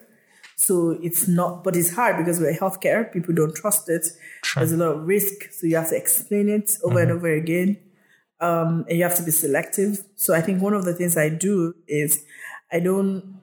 so 0.56 0.98
it's 1.02 1.26
not. 1.26 1.64
But 1.64 1.76
it's 1.76 1.94
hard 1.94 2.16
because 2.18 2.40
we're 2.40 2.56
healthcare. 2.56 3.12
People 3.12 3.34
don't 3.34 3.54
trust 3.54 3.88
it. 3.88 4.06
There's 4.54 4.72
a 4.72 4.76
lot 4.76 4.92
of 4.96 5.06
risk, 5.06 5.52
so 5.52 5.66
you 5.66 5.76
have 5.76 5.88
to 5.90 5.96
explain 5.96 6.48
it 6.48 6.78
over 6.84 7.00
and 7.00 7.10
over 7.10 7.30
again, 7.32 7.78
um, 8.40 8.84
and 8.88 8.98
you 8.98 9.04
have 9.04 9.16
to 9.16 9.22
be 9.22 9.30
selective. 9.32 10.04
So 10.14 10.34
I 10.34 10.40
think 10.40 10.62
one 10.62 10.74
of 10.74 10.84
the 10.84 10.94
things 10.94 11.16
I 11.16 11.28
do 11.28 11.74
is 11.88 12.24
I 12.70 12.80
don't 12.80 13.40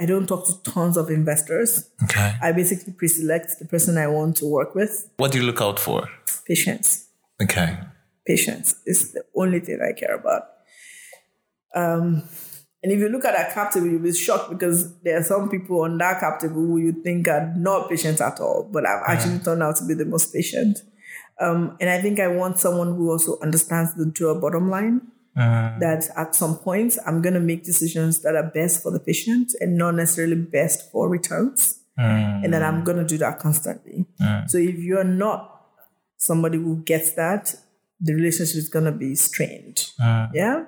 I 0.00 0.06
don't 0.06 0.26
talk 0.26 0.46
to 0.46 0.62
tons 0.62 0.96
of 0.96 1.08
investors. 1.10 1.88
Okay. 2.04 2.34
I 2.42 2.52
basically 2.52 2.92
pre-select 2.92 3.58
the 3.58 3.64
person 3.64 3.96
I 3.96 4.08
want 4.08 4.36
to 4.38 4.46
work 4.46 4.74
with. 4.74 5.08
What 5.16 5.32
do 5.32 5.38
you 5.38 5.44
look 5.44 5.60
out 5.60 5.78
for? 5.78 6.08
Patience. 6.46 7.08
Okay. 7.42 7.78
patience 8.26 8.76
is 8.86 9.12
the 9.12 9.24
only 9.36 9.60
thing 9.60 9.80
I 9.82 9.92
care 9.98 10.14
about. 10.14 10.42
Um, 11.74 12.22
and 12.82 12.92
if 12.92 12.98
you 12.98 13.08
look 13.08 13.24
at 13.24 13.34
our 13.34 13.50
cap 13.50 13.72
table, 13.72 13.86
you'll 13.86 14.02
be 14.02 14.12
shocked 14.12 14.50
because 14.50 14.98
there 15.00 15.18
are 15.18 15.22
some 15.22 15.48
people 15.48 15.82
on 15.82 15.96
that 15.98 16.20
cap 16.20 16.38
table 16.38 16.56
who 16.56 16.78
you 16.78 16.92
think 17.02 17.26
are 17.28 17.52
not 17.56 17.88
patient 17.88 18.20
at 18.20 18.40
all, 18.40 18.68
but 18.70 18.86
I've 18.86 19.02
actually 19.06 19.38
turned 19.38 19.62
out 19.62 19.76
to 19.76 19.86
be 19.86 19.94
the 19.94 20.04
most 20.04 20.32
patient. 20.32 20.78
Um, 21.40 21.76
and 21.80 21.88
I 21.88 22.00
think 22.00 22.20
I 22.20 22.28
want 22.28 22.58
someone 22.58 22.94
who 22.94 23.10
also 23.10 23.38
understands 23.40 23.94
the 23.94 24.06
dual 24.06 24.40
bottom 24.40 24.68
line. 24.70 25.00
That 25.34 26.08
at 26.16 26.36
some 26.36 26.58
point 26.58 26.96
I'm 27.06 27.20
going 27.20 27.34
to 27.34 27.40
make 27.40 27.64
decisions 27.64 28.20
that 28.20 28.36
are 28.36 28.50
best 28.54 28.82
for 28.82 28.92
the 28.92 29.00
patient 29.00 29.52
and 29.60 29.76
not 29.76 29.96
necessarily 29.96 30.36
best 30.36 30.92
for 30.92 31.08
returns. 31.08 31.80
And 31.96 32.52
that 32.52 32.62
I'm 32.62 32.84
going 32.84 32.98
to 32.98 33.04
do 33.04 33.18
that 33.18 33.38
constantly. 33.40 34.06
So 34.46 34.58
if 34.58 34.78
you're 34.78 35.02
not 35.04 35.50
somebody 36.18 36.58
who 36.58 36.82
gets 36.84 37.12
that, 37.14 37.54
the 37.98 38.14
relationship 38.14 38.56
is 38.56 38.68
going 38.68 38.84
to 38.84 38.92
be 38.92 39.14
strained. 39.14 39.90
Yeah. 40.34 40.66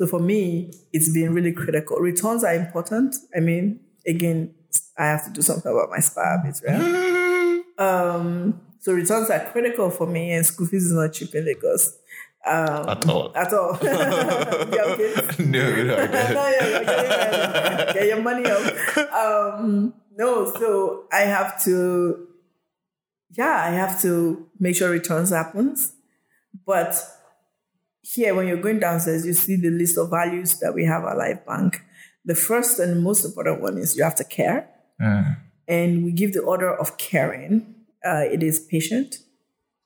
So 0.00 0.06
for 0.06 0.18
me, 0.18 0.72
it's 0.94 1.10
been 1.10 1.34
really 1.34 1.52
critical. 1.52 1.98
Returns 1.98 2.42
are 2.42 2.54
important. 2.54 3.14
I 3.36 3.40
mean, 3.40 3.80
again, 4.06 4.54
I 4.96 5.04
have 5.04 5.26
to 5.26 5.30
do 5.30 5.42
something 5.42 5.70
about 5.70 5.90
my 5.90 5.98
spa 5.98 6.38
habits, 6.38 6.62
right? 6.66 7.60
um, 7.78 8.62
so 8.78 8.94
returns 8.94 9.28
are 9.28 9.40
critical 9.52 9.90
for 9.90 10.06
me, 10.06 10.32
and 10.32 10.46
school 10.46 10.66
fees 10.66 10.86
is 10.86 10.92
not 10.92 11.12
cheap 11.12 11.34
in 11.34 11.44
Lagos. 11.44 11.98
At 12.46 13.06
all. 13.10 13.36
at 13.36 13.52
all. 13.52 13.74
You 13.82 14.96
kids? 14.96 15.38
no, 15.38 15.84
no, 15.84 15.94
I 15.94 16.06
don't. 16.06 16.32
no, 16.32 16.48
yeah, 16.48 17.92
get 17.92 18.06
your 18.06 18.22
money 18.22 18.46
up. 18.46 19.12
Um, 19.12 19.92
no, 20.16 20.50
so 20.50 21.04
I 21.12 21.20
have 21.20 21.62
to, 21.64 22.26
yeah, 23.32 23.64
I 23.66 23.72
have 23.72 24.00
to 24.00 24.48
make 24.58 24.76
sure 24.76 24.88
returns 24.88 25.28
happens. 25.28 25.92
But 26.64 26.94
here, 28.14 28.34
when 28.34 28.48
you're 28.48 28.60
going 28.60 28.80
downstairs, 28.80 29.24
you 29.24 29.34
see 29.34 29.56
the 29.56 29.70
list 29.70 29.96
of 29.98 30.10
values 30.10 30.58
that 30.60 30.74
we 30.74 30.84
have 30.84 31.04
at 31.04 31.16
LifeBank. 31.16 31.76
The 32.24 32.34
first 32.34 32.78
and 32.78 33.02
most 33.02 33.24
important 33.24 33.60
one 33.62 33.78
is 33.78 33.96
you 33.96 34.04
have 34.04 34.16
to 34.16 34.24
care, 34.24 34.68
and 35.68 36.04
we 36.04 36.12
give 36.12 36.32
the 36.32 36.40
order 36.40 36.74
of 36.74 36.98
caring. 36.98 37.74
Uh, 38.04 38.24
it 38.30 38.42
is 38.42 38.60
patient, 38.60 39.18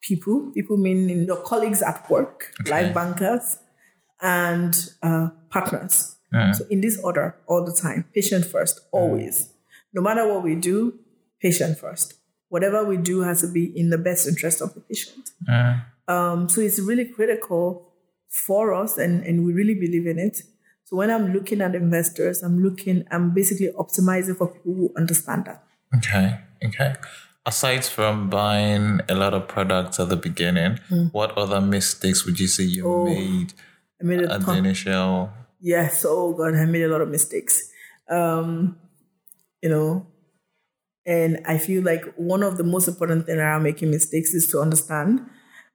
people, 0.00 0.50
people 0.54 0.76
meaning 0.76 1.24
your 1.24 1.42
colleagues 1.42 1.82
at 1.82 2.08
work, 2.10 2.52
life 2.68 2.94
bankers, 2.94 3.58
and 4.20 4.90
uh, 5.02 5.28
partners. 5.50 6.16
So 6.54 6.64
in 6.68 6.80
this 6.80 7.00
order, 7.00 7.36
all 7.46 7.64
the 7.64 7.72
time, 7.72 8.06
patient 8.12 8.44
first, 8.44 8.80
always. 8.90 9.50
No 9.92 10.02
matter 10.02 10.26
what 10.26 10.42
we 10.42 10.56
do, 10.56 10.98
patient 11.40 11.78
first. 11.78 12.14
Whatever 12.48 12.84
we 12.84 12.96
do 12.96 13.20
has 13.22 13.40
to 13.42 13.48
be 13.52 13.66
in 13.78 13.90
the 13.90 13.98
best 13.98 14.26
interest 14.26 14.60
of 14.60 14.74
the 14.74 14.80
patient. 14.80 15.30
Um, 16.08 16.48
so 16.48 16.60
it's 16.60 16.80
really 16.80 17.04
critical 17.04 17.83
for 18.34 18.74
us, 18.74 18.98
and, 18.98 19.24
and 19.24 19.46
we 19.46 19.52
really 19.52 19.74
believe 19.74 20.06
in 20.06 20.18
it. 20.18 20.42
So 20.84 20.96
when 20.96 21.08
I'm 21.08 21.32
looking 21.32 21.60
at 21.60 21.74
investors, 21.74 22.42
I'm 22.42 22.62
looking, 22.62 23.04
I'm 23.10 23.32
basically 23.32 23.68
optimizing 23.78 24.36
for 24.36 24.48
people 24.48 24.74
who 24.74 24.92
understand 24.96 25.44
that. 25.44 25.62
Okay, 25.96 26.40
okay. 26.64 26.94
Aside 27.46 27.84
from 27.84 28.28
buying 28.28 29.00
a 29.08 29.14
lot 29.14 29.34
of 29.34 29.46
products 29.46 30.00
at 30.00 30.08
the 30.08 30.16
beginning, 30.16 30.80
what 31.12 31.30
other 31.38 31.60
mistakes 31.60 32.26
would 32.26 32.40
you 32.40 32.48
say 32.48 32.64
you 32.64 32.84
Oh, 32.86 33.04
made 33.04 33.52
I 34.00 34.04
made 34.04 34.22
a 34.22 34.32
at 34.32 34.44
the 34.44 34.52
initial? 34.56 35.30
Yes, 35.60 36.04
oh 36.06 36.32
God, 36.32 36.54
I 36.56 36.64
made 36.64 36.82
a 36.82 36.88
lot 36.88 37.02
of 37.02 37.08
mistakes. 37.08 37.70
Um, 38.10 38.76
you 39.62 39.68
know, 39.68 40.06
and 41.06 41.40
I 41.46 41.58
feel 41.58 41.84
like 41.84 42.04
one 42.16 42.42
of 42.42 42.56
the 42.56 42.64
most 42.64 42.88
important 42.88 43.26
things 43.26 43.38
around 43.38 43.62
making 43.62 43.90
mistakes 43.90 44.34
is 44.34 44.48
to 44.48 44.60
understand 44.60 45.20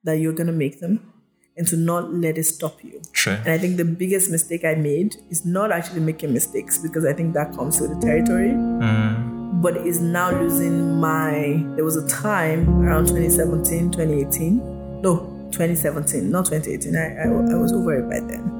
that 0.03 0.19
you're 0.19 0.33
gonna 0.33 0.51
make 0.51 0.81
them 0.81 1.13
and 1.59 1.67
to 1.67 1.75
not 1.75 2.11
let 2.11 2.37
it 2.37 2.45
stop 2.45 2.81
you. 2.83 3.01
True. 3.11 3.33
And 3.33 3.49
I 3.49 3.57
think 3.57 3.75
the 3.75 3.83
biggest 3.83 4.31
mistake 4.31 4.63
I 4.63 4.75
made 4.75 5.17
is 5.29 5.45
not 5.45 5.71
actually 5.73 5.99
making 5.99 6.33
mistakes 6.33 6.77
because 6.77 7.05
I 7.05 7.11
think 7.11 7.33
that 7.33 7.53
comes 7.53 7.81
with 7.81 7.93
the 7.93 7.99
territory. 7.99 8.51
Mm. 8.51 9.61
But 9.61 9.75
is 9.75 9.99
now 9.99 10.31
losing 10.31 11.01
my. 11.01 11.61
There 11.75 11.83
was 11.83 11.97
a 11.97 12.07
time 12.07 12.81
around 12.81 13.07
2017, 13.07 13.91
2018. 13.91 15.01
No, 15.01 15.17
2017, 15.51 16.31
not 16.31 16.45
2018. 16.45 16.95
I, 16.95 17.23
I, 17.23 17.53
I 17.53 17.57
was 17.57 17.73
over 17.73 17.99
it 17.99 18.09
by 18.09 18.25
then. 18.25 18.55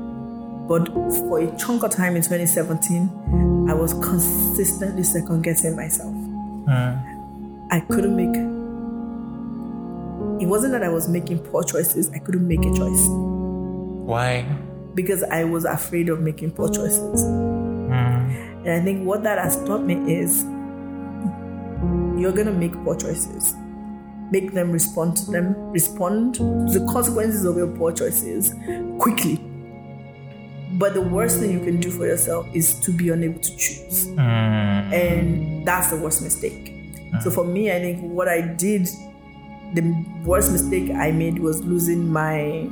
But 0.67 0.87
for 0.87 1.39
a 1.39 1.57
chunk 1.57 1.83
of 1.83 1.91
time 1.91 2.17
in 2.17 2.21
2017, 2.21 3.69
I 3.69 3.73
was 3.73 3.93
consistently 3.93 5.03
second 5.03 5.43
guessing 5.43 5.75
myself. 5.77 6.13
Mm. 6.13 7.67
I 7.71 7.79
couldn't 7.79 8.15
make. 8.15 8.58
It 10.39 10.47
wasn't 10.47 10.71
that 10.73 10.83
I 10.83 10.89
was 10.89 11.07
making 11.09 11.39
poor 11.39 11.63
choices, 11.63 12.09
I 12.11 12.19
couldn't 12.19 12.47
make 12.47 12.61
a 12.61 12.73
choice 12.73 13.05
Why? 13.07 14.45
because 14.95 15.23
I 15.23 15.43
was 15.43 15.65
afraid 15.65 16.09
of 16.09 16.21
making 16.21 16.51
poor 16.51 16.69
choices. 16.69 17.21
Hmm. 17.23 17.89
And 18.65 18.69
I 18.69 18.83
think 18.83 19.05
what 19.05 19.23
that 19.23 19.37
has 19.37 19.55
taught 19.63 19.83
me 19.83 19.95
is 20.13 20.43
you're 22.19 22.33
going 22.33 22.47
to 22.47 22.53
make 22.53 22.73
poor 22.83 22.95
choices. 22.95 23.55
Make 24.31 24.53
them 24.53 24.71
respond 24.71 25.17
to 25.17 25.31
them, 25.31 25.55
respond 25.71 26.35
to 26.35 26.43
the 26.43 26.85
consequences 26.91 27.45
of 27.45 27.57
your 27.57 27.67
poor 27.67 27.91
choices 27.91 28.53
quickly. 28.99 29.37
But 30.73 30.93
the 30.93 31.01
worst 31.01 31.39
thing 31.39 31.51
you 31.51 31.59
can 31.59 31.79
do 31.79 31.89
for 31.89 32.05
yourself 32.05 32.45
is 32.53 32.79
to 32.81 32.91
be 32.91 33.09
unable 33.09 33.39
to 33.39 33.57
choose. 33.57 34.05
Hmm. 34.07 34.19
And 34.19 35.67
that's 35.67 35.89
the 35.89 35.97
worst 35.97 36.21
mistake. 36.21 36.75
So 37.21 37.29
hmm. 37.29 37.35
for 37.35 37.43
me, 37.43 37.71
I 37.71 37.79
think 37.79 38.01
what 38.01 38.27
I 38.27 38.41
did, 38.41 38.87
the 39.73 40.05
worst 40.25 40.51
mistake 40.51 40.91
I 40.91 41.11
made 41.11 41.39
was 41.39 41.61
losing 41.63 42.11
my 42.11 42.67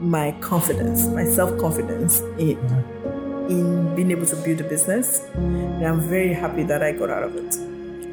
my 0.00 0.32
confidence, 0.40 1.06
my 1.06 1.24
self 1.24 1.56
confidence 1.58 2.20
in, 2.38 2.58
in 3.48 3.94
being 3.94 4.10
able 4.10 4.26
to 4.26 4.36
build 4.36 4.60
a 4.60 4.64
business. 4.64 5.20
And 5.34 5.86
I'm 5.86 6.00
very 6.00 6.32
happy 6.32 6.64
that 6.64 6.82
I 6.82 6.92
got 6.92 7.10
out 7.10 7.22
of 7.22 7.36
it. 7.36 7.56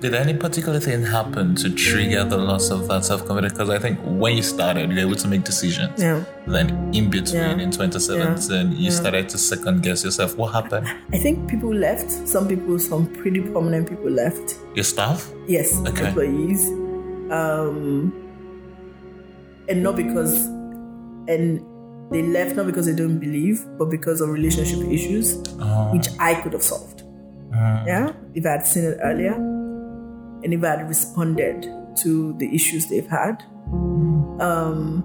Did 0.01 0.15
any 0.15 0.34
particular 0.34 0.80
thing 0.80 1.03
happen 1.03 1.53
to 1.57 1.69
trigger 1.69 2.23
the 2.23 2.38
loss 2.38 2.72
of 2.72 2.88
that 2.88 3.05
self 3.05 3.26
confidence? 3.26 3.53
Because 3.53 3.69
I 3.69 3.77
think 3.77 3.99
when 4.03 4.35
you 4.35 4.41
started, 4.43 4.89
you 4.89 4.95
were 4.95 5.01
able 5.01 5.15
to 5.15 5.27
make 5.27 5.43
decisions. 5.43 6.01
Yeah. 6.01 6.23
Then 6.47 6.69
in 6.93 7.09
between, 7.09 7.41
Yeah. 7.41 7.59
in 7.59 7.69
2017, 7.72 8.72
you 8.72 8.85
Yeah. 8.85 8.89
started 8.91 9.30
to 9.30 9.38
second 9.38 9.84
guess 9.84 10.03
yourself. 10.03 10.38
What 10.38 10.53
happened? 10.53 10.88
I 11.13 11.18
think 11.18 11.47
people 11.49 11.73
left. 11.73 12.09
Some 12.27 12.47
people, 12.47 12.80
some 12.80 13.05
pretty 13.07 13.41
prominent 13.41 13.89
people 13.89 14.09
left. 14.09 14.55
Your 14.76 14.84
staff? 14.85 15.30
Yes, 15.47 15.80
Okay. 15.88 16.07
employees. 16.07 16.68
Um, 17.31 18.13
and 19.69 19.81
not 19.81 19.95
because, 19.95 20.45
and 21.27 21.65
they 22.11 22.21
left 22.21 22.55
not 22.55 22.65
because 22.65 22.85
they 22.85 22.95
don't 22.95 23.19
believe, 23.19 23.65
but 23.77 23.85
because 23.85 24.21
of 24.21 24.29
relationship 24.29 24.79
issues, 24.89 25.37
which 25.91 26.07
I 26.19 26.35
could 26.41 26.53
have 26.53 26.63
solved. 26.63 27.03
Yeah, 27.53 28.13
if 28.33 28.45
I 28.45 28.49
had 28.51 28.67
seen 28.67 28.83
it 28.85 28.99
earlier, 29.01 29.33
and 29.33 30.53
if 30.53 30.63
I 30.63 30.69
had 30.77 30.87
responded 30.87 31.67
to 31.97 32.33
the 32.37 32.53
issues 32.53 32.87
they've 32.87 33.07
had. 33.07 33.43
Um, 34.41 35.03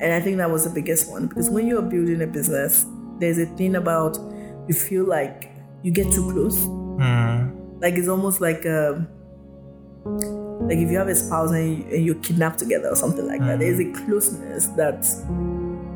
and 0.00 0.12
I 0.12 0.20
think 0.20 0.36
that 0.36 0.50
was 0.50 0.64
the 0.64 0.70
biggest 0.70 1.10
one 1.10 1.26
because 1.26 1.50
when 1.50 1.66
you're 1.66 1.82
building 1.82 2.22
a 2.22 2.26
business, 2.26 2.86
there's 3.18 3.38
a 3.38 3.46
thing 3.46 3.74
about 3.74 4.16
you 4.68 4.74
feel 4.74 5.04
like 5.04 5.50
you 5.82 5.90
get 5.90 6.12
too 6.12 6.30
close. 6.30 6.64
Like 7.80 7.94
it's 7.94 8.08
almost 8.08 8.40
like 8.40 8.66
um 8.66 9.08
like 10.04 10.78
if 10.78 10.90
you 10.90 10.98
have 10.98 11.08
a 11.08 11.14
spouse 11.14 11.50
and, 11.50 11.78
you, 11.78 11.84
and 11.94 12.04
you're 12.04 12.14
kidnapped 12.16 12.58
together 12.58 12.88
or 12.88 12.96
something 12.96 13.26
like 13.26 13.40
that. 13.40 13.58
There's 13.58 13.78
a 13.78 13.84
mm. 13.84 14.06
closeness 14.06 14.66
that 14.68 15.06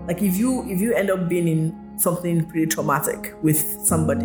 like 0.06 0.22
if 0.22 0.36
you 0.36 0.68
if 0.68 0.80
you 0.80 0.94
end 0.94 1.10
up 1.10 1.28
being 1.28 1.48
in 1.48 1.98
something 1.98 2.44
pretty 2.46 2.66
traumatic 2.66 3.34
with 3.42 3.58
somebody, 3.84 4.24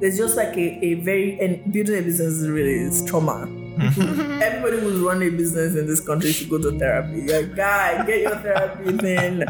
there's 0.00 0.16
just 0.16 0.36
like 0.36 0.56
a, 0.56 0.84
a 0.84 0.94
very 0.94 1.38
and 1.40 1.72
building 1.72 1.98
a 1.98 2.02
business 2.02 2.34
is 2.34 2.48
really 2.48 2.80
is 2.82 3.04
trauma. 3.04 3.46
Mm-hmm. 3.78 4.32
Everybody 4.42 4.80
who's 4.80 5.00
running 5.00 5.34
a 5.34 5.36
business 5.36 5.76
in 5.76 5.86
this 5.86 6.00
country 6.04 6.32
should 6.32 6.48
go 6.48 6.58
to 6.58 6.76
therapy. 6.78 7.22
Like, 7.22 7.54
guy, 7.54 8.04
get 8.06 8.22
your 8.22 8.36
therapy 8.36 8.96
thing 8.98 9.42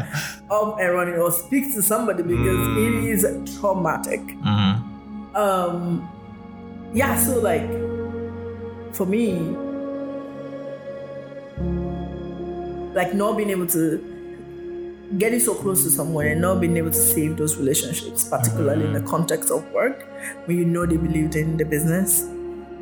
up 0.51 0.79
and 0.79 0.93
running, 0.93 1.15
or 1.15 1.31
speak 1.31 1.73
to 1.73 1.81
somebody 1.81 2.23
because 2.23 2.37
it 2.37 2.45
mm. 2.45 3.07
is 3.07 3.59
traumatic. 3.59 4.21
Mm-hmm. 4.21 5.35
Um, 5.35 6.09
yeah. 6.93 7.17
So 7.17 7.39
like, 7.39 7.69
for 8.93 9.05
me, 9.05 9.39
like 12.93 13.13
not 13.13 13.37
being 13.37 13.49
able 13.49 13.67
to 13.67 14.05
getting 15.17 15.39
so 15.39 15.55
close 15.55 15.83
to 15.83 15.89
someone 15.89 16.27
and 16.27 16.41
not 16.41 16.61
being 16.61 16.77
able 16.77 16.91
to 16.91 16.97
save 16.97 17.37
those 17.37 17.57
relationships, 17.57 18.27
particularly 18.27 18.85
in 18.85 18.93
the 18.93 19.01
context 19.01 19.49
of 19.49 19.67
work, 19.71 20.05
when 20.45 20.57
you 20.57 20.65
know 20.65 20.85
they 20.85 20.97
believed 20.97 21.35
in 21.35 21.57
the 21.57 21.65
business, 21.65 22.21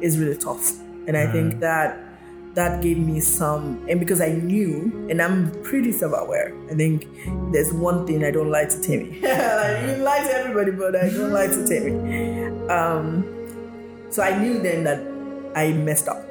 is 0.02 0.20
really 0.20 0.38
tough. 0.38 0.74
And 1.08 1.16
I 1.16 1.32
think 1.32 1.62
that 1.62 1.98
that 2.56 2.82
gave 2.82 2.98
me 2.98 3.20
some, 3.20 3.86
and 3.88 4.00
because 4.00 4.20
I 4.20 4.30
knew, 4.30 5.08
and 5.10 5.22
I'm 5.22 5.52
pretty 5.62 5.92
self-aware. 5.92 6.54
I 6.72 6.74
think 6.74 7.08
there's 7.54 7.72
one 7.72 8.06
thing 8.08 8.26
I 8.26 8.32
don't 8.32 8.50
like 8.50 8.70
to 8.70 8.78
Temie. 8.78 9.22
like, 9.24 9.98
you 9.98 10.04
lie 10.04 10.20
to 10.20 10.34
everybody, 10.34 10.72
but 10.72 10.96
I 10.96 11.10
don't 11.10 11.32
like 11.32 11.52
to 11.52 11.64
Temie. 11.64 12.70
Um, 12.70 13.24
so 14.10 14.24
I 14.24 14.42
knew 14.42 14.60
then 14.60 14.84
that 14.86 15.17
I 15.58 15.74
messed 15.74 16.08
up. 16.08 16.24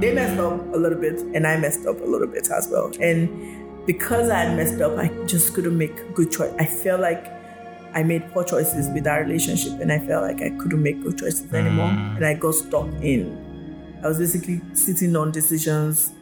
They 0.00 0.12
messed 0.12 0.38
up 0.40 0.60
a 0.74 0.76
little 0.76 0.98
bit, 0.98 1.20
and 1.34 1.46
I 1.46 1.56
messed 1.56 1.86
up 1.86 2.00
a 2.00 2.04
little 2.04 2.26
bit 2.26 2.50
as 2.50 2.68
well. 2.68 2.90
And 3.00 3.86
because 3.86 4.28
I 4.30 4.40
had 4.44 4.56
messed 4.56 4.80
up, 4.80 4.98
I 4.98 5.08
just 5.26 5.54
couldn't 5.54 5.78
make 5.78 6.14
good 6.14 6.30
choice. 6.32 6.52
I 6.58 6.66
felt 6.66 7.00
like 7.00 7.24
I 7.94 8.02
made 8.02 8.30
poor 8.32 8.44
choices 8.44 8.88
with 8.90 9.04
that 9.04 9.18
relationship, 9.18 9.80
and 9.80 9.92
I 9.92 9.98
felt 9.98 10.22
like 10.24 10.42
I 10.42 10.50
couldn't 10.58 10.82
make 10.82 11.00
good 11.02 11.16
choices 11.18 11.52
anymore, 11.54 11.88
mm. 11.88 12.16
and 12.16 12.26
I 12.26 12.34
got 12.34 12.54
stuck 12.54 12.88
in. 13.00 14.00
I 14.02 14.08
was 14.08 14.18
basically 14.18 14.60
sitting 14.74 15.16
on 15.16 15.30
decisions 15.30 16.12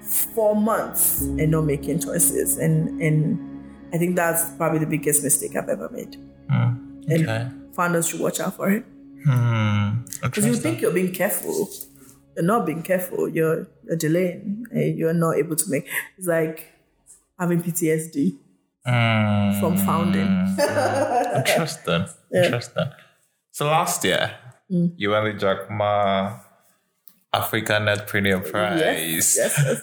for 0.00 0.56
months 0.56 1.22
and 1.22 1.50
not 1.50 1.64
making 1.64 2.00
choices, 2.00 2.56
and 2.58 3.00
and 3.02 3.38
I 3.92 3.98
think 3.98 4.16
that's 4.16 4.50
probably 4.56 4.78
the 4.78 4.86
biggest 4.86 5.22
mistake 5.22 5.56
I've 5.56 5.68
ever 5.68 5.88
made. 5.90 6.16
Mm. 6.50 6.72
And 7.08 7.28
Okay. 7.28 7.48
founders 7.74 8.08
should 8.08 8.20
watch 8.20 8.40
out 8.40 8.56
for 8.56 8.70
it. 8.70 8.84
Hmm. 9.24 10.04
Because 10.22 10.46
you 10.46 10.54
think 10.54 10.80
you're 10.80 10.92
being 10.92 11.12
careful, 11.12 11.68
you're 12.36 12.44
not 12.44 12.66
being 12.66 12.82
careful. 12.82 13.28
You're, 13.28 13.68
you're 13.84 13.96
delaying, 13.96 14.66
and 14.70 14.98
you're 14.98 15.12
not 15.14 15.36
able 15.36 15.56
to 15.56 15.64
make. 15.70 15.88
It's 16.18 16.26
like 16.26 16.72
having 17.38 17.62
PTSD 17.62 18.36
Hmm. 18.86 19.58
from 19.60 19.76
founding. 19.76 20.28
Interesting. 21.36 22.06
Interesting. 22.32 22.86
So 23.52 23.66
last 23.66 24.04
year, 24.04 24.30
Mm. 24.68 24.94
you 24.96 25.10
won 25.10 25.22
the 25.24 25.32
Jack 25.34 25.70
Ma 25.70 26.40
African 27.32 27.84
Netpreneur 27.84 28.40
Prize. 28.50 28.80
Yes, 28.80 29.36
yes, 29.36 29.62
yes, 29.64 29.82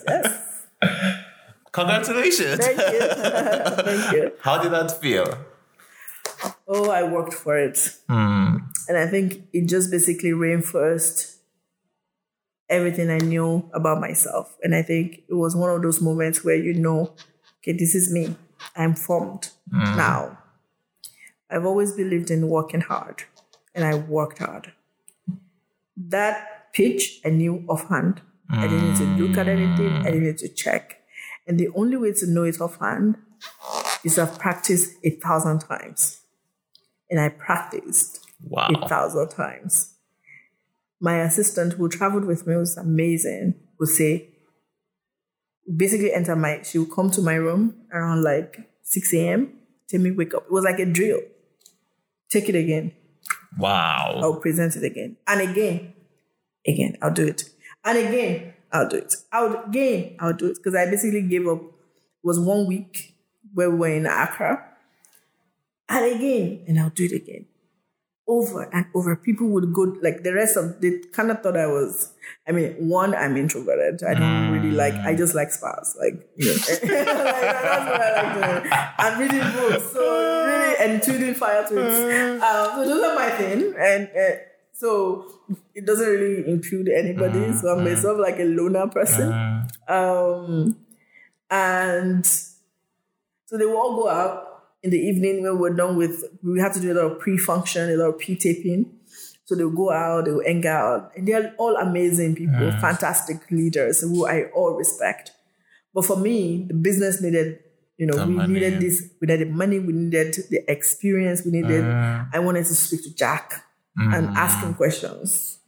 yes. 0.81 1.15
Congratulations. 1.72 2.60
Thank 2.65 2.77
you. 2.93 2.99
Thank 3.84 4.11
you. 4.14 4.31
How 4.41 4.61
did 4.61 4.73
that 4.73 4.91
feel? 5.01 5.38
Oh, 6.68 6.89
I 6.91 7.03
worked 7.03 7.34
for 7.34 7.57
it. 7.57 7.97
Hmm. 8.10 8.57
And 8.88 8.97
I 8.97 9.07
think 9.07 9.43
it 9.53 9.68
just 9.68 9.91
basically 9.91 10.34
reinforced 10.34 11.38
everything 12.69 13.10
I 13.10 13.19
knew 13.19 13.69
about 13.73 14.01
myself. 14.01 14.55
And 14.64 14.76
I 14.76 14.81
think 14.81 15.23
it 15.30 15.34
was 15.34 15.55
one 15.55 15.69
of 15.69 15.81
those 15.81 16.01
moments 16.01 16.43
where 16.43 16.55
you 16.55 16.73
know, 16.73 17.14
okay, 17.60 17.73
this 17.73 17.95
is 17.95 18.11
me. 18.11 18.35
I'm 18.76 18.95
formed 18.95 19.49
mm. 19.72 19.95
now. 19.95 20.39
I've 21.49 21.65
always 21.65 21.93
believed 21.93 22.31
in 22.31 22.49
working 22.49 22.81
hard, 22.81 23.23
and 23.76 23.85
I 23.85 23.95
worked 23.95 24.39
hard. 24.39 24.72
That 25.95 26.73
pitch 26.73 27.22
I 27.23 27.30
knew 27.30 27.64
offhand. 27.69 28.22
I 28.49 28.68
didn't 28.68 28.89
need 28.89 28.97
to 28.97 29.23
look 29.23 29.38
at 29.38 29.47
anything, 29.47 29.93
I 29.97 30.05
didn't 30.05 30.23
need 30.23 30.38
to 30.39 30.49
check. 30.49 31.01
And 31.47 31.60
the 31.60 31.69
only 31.69 31.97
way 31.97 32.14
to 32.14 32.26
know 32.26 32.43
it 32.43 32.61
offhand 32.61 33.18
is 34.03 34.15
to 34.15 34.26
have 34.26 34.39
practiced 34.39 34.95
a 35.03 35.11
thousand 35.11 35.60
times. 35.60 36.22
And 37.10 37.19
I 37.19 37.30
practiced 37.30 38.22
Wow. 38.44 38.70
a 38.70 38.88
thousand 38.88 39.30
times. 39.30 39.95
My 40.99 41.20
assistant 41.20 41.74
who 41.74 41.90
traveled 41.90 42.26
with 42.26 42.45
me 42.48 42.56
was 42.56 42.78
amazing, 42.78 43.56
would 43.80 43.90
say, 43.90 44.30
basically 45.76 46.14
enter 46.14 46.36
my, 46.36 46.61
she 46.64 46.80
would 46.80 46.91
come 46.91 47.10
to 47.11 47.22
my 47.22 47.36
room 47.36 47.76
around 47.91 48.24
like 48.24 48.70
6 48.84 49.14
a.m. 49.14 49.53
Tell 49.90 49.99
me 49.99 50.11
wake 50.11 50.34
up. 50.34 50.44
It 50.45 50.52
was 50.52 50.64
like 50.64 50.80
a 50.80 50.86
drill. 50.86 51.20
Take 52.30 52.49
it 52.49 52.56
again. 52.56 52.94
Wow. 53.57 54.20
I'll 54.22 54.40
present 54.40 54.76
it 54.76 54.84
again. 54.84 55.18
And 55.28 55.41
again. 55.41 55.94
Again, 56.65 56.98
I'll 57.02 57.14
do 57.14 57.28
it. 57.28 57.44
And 57.84 57.98
again, 57.98 58.53
I'll 58.72 58.88
do 58.88 58.98
it. 58.98 59.15
I'll 59.32 59.64
again, 59.65 60.15
I'll 60.20 60.34
do 60.34 60.48
it. 60.48 60.56
Because 60.56 60.76
I 60.76 60.90
basically 60.90 61.22
gave 61.24 61.48
up. 61.48 61.61
It 61.61 62.28
was 62.28 62.40
one 62.40 62.65
week 62.68 63.15
where 63.53 63.70
we 63.70 63.78
were 63.78 63.90
in 63.90 64.06
Accra. 64.06 64.65
And 65.90 66.15
again, 66.15 66.64
and 66.68 66.80
I'll 66.80 66.90
do 66.90 67.03
it 67.03 67.11
again. 67.11 67.45
Over 68.25 68.69
and 68.73 68.85
over. 68.95 69.15
People 69.17 69.49
would 69.49 69.73
go 69.73 69.97
like 70.01 70.23
the 70.23 70.33
rest 70.33 70.55
of 70.55 70.79
they 70.79 70.99
kind 71.11 71.29
of 71.29 71.41
thought 71.41 71.57
I 71.57 71.67
was 71.67 72.13
I 72.47 72.51
mean, 72.51 72.73
one, 72.73 73.15
I'm 73.15 73.37
introverted. 73.37 74.03
I 74.03 74.13
don't 74.13 74.51
really 74.51 74.71
like 74.71 74.93
I 74.93 75.15
just 75.15 75.35
like 75.35 75.51
spas. 75.51 75.95
Like, 75.99 76.29
you 76.35 76.45
know. 76.47 76.53
like, 76.53 76.81
that's 76.81 77.89
what 77.89 78.01
I 78.01 78.21
like 78.21 78.61
doing. 78.61 78.71
I'm 78.97 79.19
reading 79.19 79.51
books. 79.53 79.93
So 79.93 80.45
really 80.45 80.75
and 80.79 81.03
shooting 81.03 81.33
fire 81.33 81.63
tweets. 81.63 82.39
Um, 82.43 82.75
so 82.75 82.87
those 82.87 83.03
are 83.03 83.15
my 83.15 83.29
thing. 83.31 83.73
And 83.77 84.09
uh, 84.09 84.35
so 84.73 85.25
it 85.73 85.85
doesn't 85.85 86.07
really 86.07 86.49
include 86.49 86.89
anybody. 86.89 87.53
So 87.53 87.77
I'm 87.77 87.95
sort 87.95 88.15
of 88.15 88.19
like 88.19 88.39
a 88.39 88.45
loner 88.45 88.87
person. 88.87 89.31
Um, 89.87 90.77
and 91.49 92.25
so 92.25 93.57
they 93.57 93.65
will 93.65 93.77
all 93.77 93.95
go 93.95 94.09
out 94.09 94.52
in 94.84 94.91
the 94.91 94.99
evening 94.99 95.41
when 95.43 95.57
we're 95.57 95.73
done 95.73 95.95
with, 95.95 96.23
we 96.43 96.60
have 96.60 96.73
to 96.73 96.80
do 96.81 96.91
a 96.91 96.95
lot 96.95 97.11
of 97.11 97.19
pre-function, 97.19 97.89
a 97.89 97.95
lot 97.95 98.10
of 98.10 98.19
pre-taping. 98.19 98.99
So 99.45 99.55
they'll 99.55 99.69
go 99.69 99.91
out, 99.91 100.26
they'll 100.26 100.43
hang 100.43 100.65
out. 100.68 101.11
And 101.15 101.27
they're 101.27 101.55
all 101.57 101.76
amazing 101.77 102.35
people, 102.35 102.72
fantastic 102.80 103.49
leaders 103.49 104.01
who 104.01 104.27
I 104.27 104.45
all 104.55 104.76
respect. 104.76 105.31
But 105.93 106.05
for 106.05 106.18
me, 106.18 106.65
the 106.68 106.73
business 106.73 107.22
needed, 107.22 107.60
you 107.97 108.07
know, 108.07 108.18
The 108.18 108.26
we 108.26 108.34
money. 108.34 108.53
needed 108.53 108.81
this, 108.81 109.10
we 109.22 109.27
needed 109.27 109.49
the 109.49 109.53
money, 109.53 109.80
we 109.80 109.93
needed 109.93 110.35
the 110.49 110.69
experience, 110.69 111.45
we 111.45 111.51
needed, 111.51 111.85
I 111.85 112.39
wanted 112.39 112.65
to 112.65 112.76
speak 112.76 113.03
to 113.03 113.15
Jack 113.15 113.64
and 113.95 114.30
mm. 114.30 114.35
ask 114.35 114.64
him 114.64 114.73
questions. 114.73 115.60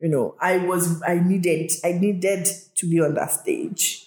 You 0.00 0.08
know, 0.08 0.34
I 0.40 0.58
was, 0.58 1.02
I 1.02 1.16
needed, 1.20 1.72
I 1.84 1.92
needed 1.92 2.48
to 2.76 2.86
be 2.88 3.00
on 3.00 3.14
that 3.14 3.32
stage. 3.32 4.01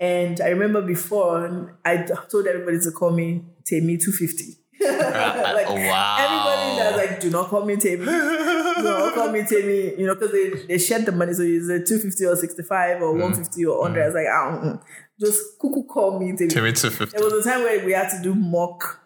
And 0.00 0.40
I 0.40 0.48
remember 0.48 0.80
before, 0.80 1.78
I 1.84 1.98
told 2.30 2.46
everybody 2.46 2.80
to 2.80 2.90
call 2.90 3.10
me 3.10 3.44
Temie 3.70 4.00
250. 4.00 4.56
like, 4.80 5.66
Oh, 5.68 5.74
wow. 5.74 6.16
Everybody 6.18 6.78
that's 6.78 6.96
like, 6.96 7.20
do 7.20 7.28
not 7.30 7.48
call 7.48 7.66
me 7.66 7.76
Temie. 7.76 8.06
do 8.06 8.82
not 8.82 9.14
call 9.14 9.30
me 9.30 9.42
Temie. 9.42 9.98
You 9.98 10.06
know, 10.06 10.14
because 10.14 10.32
they, 10.32 10.66
they 10.66 10.78
shared 10.78 11.04
the 11.04 11.12
money. 11.12 11.34
So 11.34 11.42
it's 11.42 11.68
a 11.68 11.78
250 11.84 12.24
or 12.24 12.34
65 12.34 13.02
or 13.02 13.12
150 13.12 13.64
or 13.66 13.80
100. 13.80 14.02
I 14.02 14.06
was 14.06 14.14
like, 14.14 14.24
mm, 14.26 14.64
mm. 14.64 14.82
just 15.20 15.58
cuckoo 15.60 15.84
call 15.84 16.18
me 16.18 16.32
Temie. 16.32 16.48
Temie 16.48 16.72
250. 16.72 17.18
There 17.18 17.22
was 17.22 17.46
a 17.46 17.50
time 17.50 17.60
where 17.62 17.84
we 17.84 17.92
had 17.92 18.08
to 18.16 18.22
do 18.22 18.34
mock, 18.34 19.00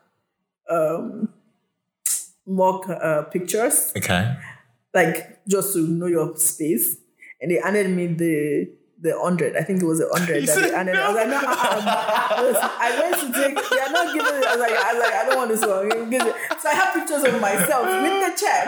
um, 0.70 1.28
mock 2.46 2.88
uh, 2.88 3.22
pictures 3.24 3.92
Okay. 3.96 4.36
like 4.94 5.40
just 5.48 5.72
to 5.72 5.80
know 5.88 6.06
your 6.06 6.36
space. 6.36 6.98
And 7.40 7.50
they 7.50 7.60
handed 7.60 7.90
me 7.90 8.06
the 8.06 8.68
the 9.04 9.12
hundred. 9.20 9.54
I 9.56 9.62
think 9.62 9.82
it 9.82 9.86
was 9.86 10.00
a 10.00 10.08
hundred 10.16 10.46
that 10.48 10.56
they 10.56 10.68
said. 10.70 10.74
I 10.74 11.08
was 11.08 11.14
like, 11.14 11.28
no, 11.28 11.36
uh, 11.36 11.44
uh, 11.44 12.68
I 12.80 12.88
went 13.00 13.20
to 13.20 13.26
take. 13.38 13.54
They 13.70 13.80
are 13.80 13.92
not 13.92 14.06
giving 14.14 14.34
it. 14.40 14.44
I 14.44 14.56
was 14.56 14.60
like, 14.64 14.72
I 14.72 14.92
was 14.94 15.02
like, 15.04 15.14
I 15.14 15.22
don't 15.28 15.36
want 15.36 15.50
this 15.52 15.60
one. 15.64 16.10
Give 16.10 16.22
it. 16.26 16.34
So 16.60 16.68
I 16.70 16.74
have 16.74 16.94
pictures 16.94 17.22
of 17.24 17.40
myself 17.40 17.84
with 17.86 18.16
the 18.24 18.32
check 18.40 18.64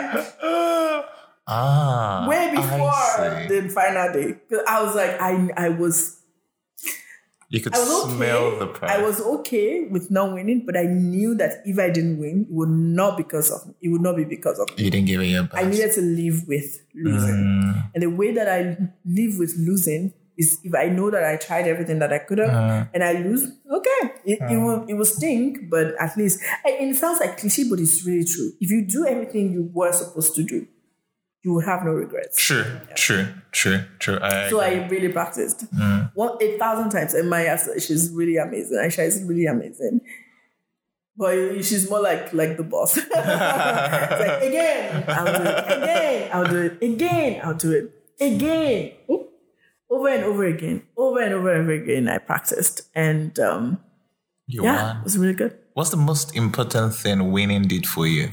Ah. 1.49 2.25
way 2.27 2.51
before 2.53 3.47
the 3.47 3.69
final 3.73 4.11
day. 4.13 4.35
'Cause 4.49 4.59
I 4.67 4.83
was 4.83 4.95
like, 4.95 5.19
I 5.21 5.49
I 5.55 5.69
was 5.69 6.13
You 7.49 7.61
could 7.61 7.73
I 7.73 7.79
was 7.79 8.03
okay. 8.03 8.15
smell 8.15 8.59
the 8.59 8.67
pride. 8.67 8.91
I 8.91 9.01
was 9.01 9.21
okay 9.39 9.85
with 9.89 10.11
not 10.11 10.33
winning, 10.33 10.65
but 10.65 10.75
I 10.75 10.83
knew 10.83 11.33
that 11.35 11.61
if 11.63 11.79
I 11.79 11.89
didn't 11.89 12.19
win, 12.19 12.41
it 12.49 12.51
would 12.51 12.67
not 12.69 13.15
because 13.15 13.49
of 13.49 13.61
it 13.81 13.87
would 13.87 14.01
not 14.01 14.17
be 14.17 14.25
because 14.25 14.59
of 14.59 14.67
me. 14.77 14.83
You 14.83 14.91
didn't 14.91 15.07
give 15.07 15.21
it 15.21 15.27
your 15.31 15.43
best. 15.43 15.55
I 15.55 15.63
needed 15.69 15.93
to 15.93 16.01
live 16.01 16.45
with 16.51 16.67
losing. 16.93 17.39
Mm. 17.39 17.91
And 17.95 18.03
the 18.03 18.09
way 18.11 18.33
that 18.33 18.49
I 18.49 18.75
live 19.05 19.39
with 19.39 19.55
losing 19.57 20.11
is 20.37 20.59
if 20.63 20.73
I 20.75 20.85
know 20.89 21.09
that 21.11 21.23
I 21.23 21.35
tried 21.37 21.67
everything 21.67 21.99
that 21.99 22.13
I 22.13 22.19
could 22.19 22.37
have 22.37 22.49
Uh. 22.49 22.85
and 22.93 23.03
I 23.03 23.13
lose, 23.13 23.43
okay. 23.71 24.01
It, 24.25 24.39
it 24.51 24.57
will 24.57 24.85
it 24.87 24.93
will 24.93 25.05
stink, 25.05 25.69
but 25.69 25.95
at 25.99 26.15
least 26.17 26.41
it 26.65 26.95
sounds 26.95 27.19
like 27.19 27.37
cliche, 27.37 27.63
but 27.69 27.79
it's 27.79 28.05
really 28.05 28.25
true. 28.25 28.51
If 28.59 28.69
you 28.71 28.85
do 28.85 29.05
everything 29.05 29.51
you 29.51 29.69
were 29.73 29.91
supposed 29.93 30.35
to 30.35 30.43
do, 30.43 30.67
you 31.43 31.53
will 31.53 31.61
have 31.61 31.85
no 31.85 31.91
regrets. 31.91 32.37
True, 32.45 32.65
true, 32.95 33.27
true, 33.51 33.79
true. 33.99 34.19
I, 34.21 34.49
So 34.49 34.59
I 34.59 34.85
really 34.87 35.09
practiced 35.09 35.65
one 36.13 36.37
a 36.41 36.57
thousand 36.57 36.89
times. 36.91 37.13
And 37.13 37.29
my 37.29 37.43
Aisha, 37.45 37.81
she's 37.81 38.11
really 38.11 38.37
amazing. 38.37 38.77
Aisha 38.77 39.03
is 39.05 39.23
really 39.23 39.45
amazing. 39.45 40.01
But 41.15 41.63
she's 41.63 41.89
more 41.89 42.01
like 42.01 42.31
like 42.33 42.57
the 42.57 42.63
boss. 42.63 42.97
Like 43.15 44.43
again, 44.43 45.03
I'll 45.07 45.25
do 45.25 45.49
it. 45.49 45.65
Again, 45.77 46.29
I'll 46.33 46.45
do 46.45 46.57
it. 46.61 46.83
Again, 46.83 47.41
I'll 47.43 47.53
do 47.55 47.71
it. 47.71 47.85
Again. 48.19 48.91
Over 49.89 50.09
and 50.09 50.23
over 50.23 50.45
again. 50.45 50.83
Over 50.97 51.21
and 51.21 51.33
over 51.33 51.53
and 51.53 51.61
over 51.63 51.71
again. 51.71 52.09
I 52.09 52.17
practiced. 52.17 52.81
And 52.93 53.37
um, 53.39 53.79
you 54.47 54.63
yeah, 54.63 54.87
won. 54.87 54.97
it 54.97 55.03
was 55.03 55.17
really 55.17 55.33
good. 55.33 55.57
What's 55.73 55.91
the 55.91 55.97
most 55.97 56.35
important 56.35 56.95
thing 56.95 57.31
winning 57.31 57.63
did 57.63 57.85
for 57.85 58.07
you? 58.07 58.29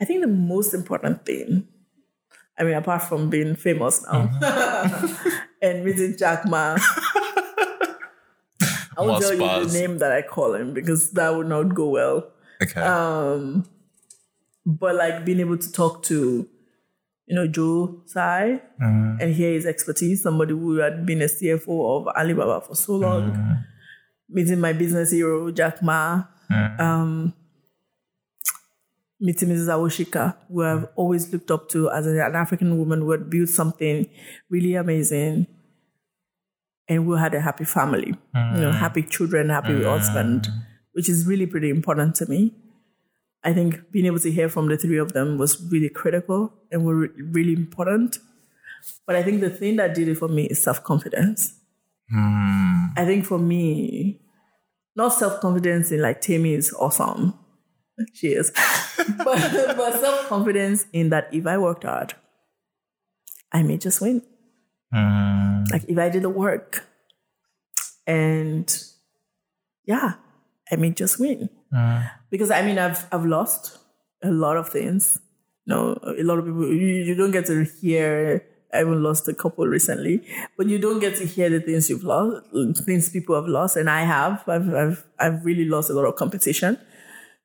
I 0.00 0.04
think 0.04 0.20
the 0.20 0.26
most 0.26 0.74
important 0.74 1.24
thing, 1.24 1.68
I 2.58 2.64
mean, 2.64 2.74
apart 2.74 3.02
from 3.04 3.30
being 3.30 3.56
famous 3.56 4.04
now 4.04 4.28
and 5.62 5.84
meeting 5.84 6.16
Jack 6.18 6.44
Ma, 6.46 6.76
I 8.98 9.02
won't 9.02 9.08
More 9.10 9.20
tell 9.20 9.32
you 9.32 9.66
the 9.68 9.72
name 9.72 9.98
that 9.98 10.12
I 10.12 10.22
call 10.22 10.54
him 10.54 10.74
because 10.74 11.10
that 11.12 11.34
would 11.34 11.48
not 11.48 11.74
go 11.74 11.88
well. 11.90 12.30
Okay. 12.62 12.80
Um, 12.80 13.66
but 14.64 14.94
like 14.96 15.24
being 15.24 15.40
able 15.40 15.58
to 15.58 15.72
talk 15.72 16.02
to, 16.04 16.48
you 17.26 17.34
know, 17.34 17.46
Joe 17.46 18.02
Tsai 18.06 18.54
uh-huh. 18.54 19.16
and 19.20 19.34
hear 19.34 19.52
his 19.52 19.66
expertise, 19.66 20.22
somebody 20.22 20.52
who 20.52 20.76
had 20.76 21.04
been 21.04 21.22
a 21.22 21.26
CFO 21.26 22.00
of 22.00 22.08
Alibaba 22.16 22.60
for 22.60 22.74
so 22.74 22.96
long, 22.96 23.30
uh-huh. 23.30 23.54
meeting 24.28 24.60
my 24.60 24.72
business 24.72 25.10
hero, 25.10 25.50
Jack 25.50 25.82
Ma, 25.82 26.24
uh-huh. 26.50 26.82
um, 26.82 27.34
meeting 29.20 29.48
Mrs. 29.48 29.68
Awosika, 29.68 30.36
who 30.48 30.62
I've 30.62 30.86
always 30.94 31.32
looked 31.32 31.50
up 31.50 31.68
to 31.70 31.90
as 31.90 32.06
an 32.06 32.18
African 32.18 32.78
woman 32.78 33.00
who 33.00 33.10
had 33.10 33.28
built 33.28 33.48
something 33.48 34.08
really 34.48 34.74
amazing. 34.74 35.48
And 36.88 37.08
we 37.08 37.18
had 37.18 37.34
a 37.34 37.40
happy 37.40 37.64
family, 37.64 38.14
you 38.32 38.60
know, 38.60 38.70
happy 38.70 39.02
children, 39.02 39.48
happy 39.48 39.82
husband, 39.82 40.46
which 40.92 41.08
is 41.08 41.26
really 41.26 41.46
pretty 41.46 41.68
important 41.68 42.14
to 42.16 42.30
me. 42.30 42.54
I 43.46 43.52
think 43.52 43.92
being 43.92 44.06
able 44.06 44.18
to 44.18 44.30
hear 44.30 44.48
from 44.48 44.66
the 44.66 44.76
three 44.76 44.98
of 44.98 45.12
them 45.12 45.38
was 45.38 45.64
really 45.70 45.88
critical 45.88 46.52
and 46.72 46.84
were 46.84 47.08
really 47.16 47.52
important. 47.52 48.18
But 49.06 49.14
I 49.14 49.22
think 49.22 49.40
the 49.40 49.50
thing 49.50 49.76
that 49.76 49.94
did 49.94 50.08
it 50.08 50.16
for 50.16 50.26
me 50.26 50.46
is 50.46 50.60
self 50.60 50.82
confidence. 50.82 51.54
Hmm. 52.10 52.86
I 52.96 53.04
think 53.04 53.24
for 53.24 53.38
me, 53.38 54.20
not 54.96 55.10
self 55.10 55.40
confidence 55.40 55.92
in 55.92 56.02
like 56.02 56.20
Temie 56.20 56.56
is 56.56 56.72
awesome. 56.72 57.34
She 58.14 58.28
is. 58.28 58.50
but 59.18 59.76
but 59.76 60.00
self 60.00 60.26
confidence 60.28 60.86
in 60.92 61.10
that 61.10 61.32
if 61.32 61.46
I 61.46 61.56
worked 61.56 61.84
hard, 61.84 62.14
I 63.52 63.62
may 63.62 63.78
just 63.78 64.00
win. 64.00 64.22
Hmm. 64.92 65.62
Like 65.70 65.84
if 65.86 65.96
I 65.96 66.08
did 66.08 66.22
the 66.22 66.30
work 66.30 66.84
and 68.08 68.66
yeah, 69.84 70.14
I 70.70 70.76
may 70.76 70.90
just 70.90 71.18
win. 71.20 71.48
Mm. 71.72 72.10
Because 72.30 72.50
I 72.50 72.62
mean 72.62 72.78
I've 72.78 73.06
I've 73.12 73.26
lost 73.26 73.78
a 74.22 74.30
lot 74.30 74.56
of 74.56 74.68
things. 74.68 75.20
You 75.66 75.74
No, 75.74 75.98
a 76.02 76.22
lot 76.22 76.38
of 76.38 76.44
people 76.44 76.66
you, 76.72 77.04
you 77.04 77.14
don't 77.14 77.32
get 77.32 77.46
to 77.46 77.64
hear 77.80 78.42
I 78.72 78.80
even 78.80 79.02
lost 79.02 79.28
a 79.28 79.34
couple 79.34 79.66
recently, 79.66 80.22
but 80.56 80.66
you 80.66 80.78
don't 80.78 80.98
get 80.98 81.16
to 81.16 81.26
hear 81.26 81.48
the 81.48 81.60
things 81.60 81.88
you've 81.88 82.04
lost, 82.04 82.44
things 82.84 83.08
people 83.10 83.34
have 83.34 83.46
lost, 83.46 83.76
and 83.76 83.88
I 83.88 84.02
have. 84.02 84.42
I've 84.48 84.74
I've, 84.74 85.04
I've 85.18 85.44
really 85.44 85.64
lost 85.64 85.88
a 85.90 85.94
lot 85.94 86.04
of 86.04 86.16
competition. 86.16 86.78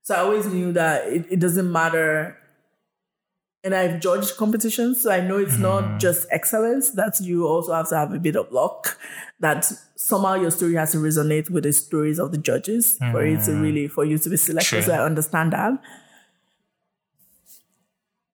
So 0.03 0.15
I 0.15 0.19
always 0.19 0.47
knew 0.47 0.71
that 0.73 1.07
it, 1.07 1.25
it 1.29 1.39
doesn't 1.39 1.71
matter. 1.71 2.37
And 3.63 3.75
I've 3.75 3.99
judged 3.99 4.37
competitions, 4.37 5.01
so 5.01 5.11
I 5.11 5.21
know 5.21 5.37
it's 5.37 5.57
not 5.57 5.83
mm-hmm. 5.83 5.97
just 5.99 6.27
excellence. 6.31 6.91
That 6.91 7.19
you 7.21 7.45
also 7.45 7.73
have 7.73 7.89
to 7.89 7.95
have 7.95 8.11
a 8.11 8.19
bit 8.19 8.35
of 8.35 8.51
luck. 8.51 8.97
That 9.39 9.71
somehow 9.95 10.33
your 10.33 10.49
story 10.49 10.75
has 10.75 10.93
to 10.93 10.97
resonate 10.97 11.49
with 11.49 11.63
the 11.63 11.73
stories 11.73 12.17
of 12.17 12.31
the 12.31 12.39
judges 12.39 12.97
for 13.11 13.23
it 13.23 13.43
to 13.45 13.51
mm-hmm. 13.51 13.61
really 13.61 13.87
for 13.87 14.03
you 14.03 14.17
to 14.17 14.29
be 14.29 14.37
selected. 14.37 14.67
Sure. 14.67 14.81
So 14.81 14.93
I 14.93 15.05
understand 15.05 15.53
that. 15.53 15.79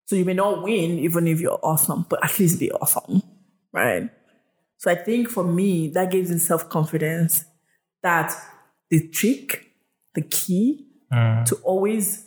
So 0.07 0.15
you 0.15 0.23
may 0.23 0.33
not 0.33 0.63
win 0.63 0.99
even 0.99 1.27
if 1.27 1.41
you're 1.41 1.59
awesome, 1.61 2.05
but 2.09 2.23
at 2.23 2.39
least 2.39 2.59
be 2.59 2.71
awesome, 2.71 3.21
right? 3.73 4.09
So 4.77 4.89
I 4.89 4.95
think 4.95 5.27
for 5.27 5.43
me, 5.43 5.89
that 5.89 6.11
gives 6.11 6.31
me 6.31 6.37
self 6.37 6.69
confidence 6.69 7.43
that 8.03 8.33
the 8.89 9.07
trick, 9.09 9.71
the 10.13 10.21
key 10.21 10.87
mm. 11.11 11.45
to 11.45 11.55
always, 11.57 12.23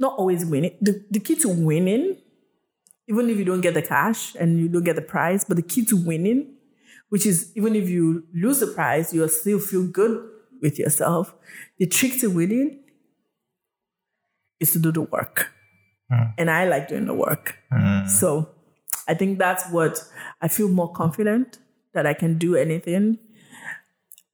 not 0.00 0.14
always 0.16 0.44
winning, 0.44 0.76
the, 0.80 1.04
the 1.10 1.20
key 1.20 1.36
to 1.36 1.48
winning, 1.48 2.16
even 3.08 3.28
if 3.28 3.36
you 3.36 3.44
don't 3.44 3.60
get 3.60 3.74
the 3.74 3.82
cash 3.82 4.34
and 4.36 4.58
you 4.58 4.68
don't 4.68 4.84
get 4.84 4.96
the 4.96 5.02
prize, 5.02 5.44
but 5.44 5.56
the 5.56 5.62
key 5.62 5.84
to 5.84 5.96
winning, 5.96 6.54
which 7.10 7.26
is 7.26 7.52
even 7.54 7.76
if 7.76 7.88
you 7.88 8.24
lose 8.34 8.60
the 8.60 8.66
prize, 8.68 9.12
you'll 9.12 9.28
still 9.28 9.58
feel 9.58 9.86
good 9.86 10.28
with 10.62 10.78
yourself. 10.78 11.34
The 11.78 11.86
trick 11.86 12.18
to 12.20 12.28
winning 12.28 12.80
is 14.58 14.72
to 14.72 14.78
do 14.78 14.92
the 14.92 15.02
work. 15.02 15.50
Hmm. 16.10 16.30
And 16.38 16.50
I 16.50 16.66
like 16.66 16.88
doing 16.88 17.06
the 17.06 17.14
work. 17.14 17.58
Hmm. 17.72 18.06
So 18.06 18.48
I 19.08 19.14
think 19.14 19.38
that's 19.38 19.68
what 19.70 20.02
I 20.40 20.48
feel 20.48 20.68
more 20.68 20.92
confident 20.92 21.58
that 21.94 22.06
I 22.06 22.14
can 22.14 22.38
do 22.38 22.56
anything. 22.56 23.18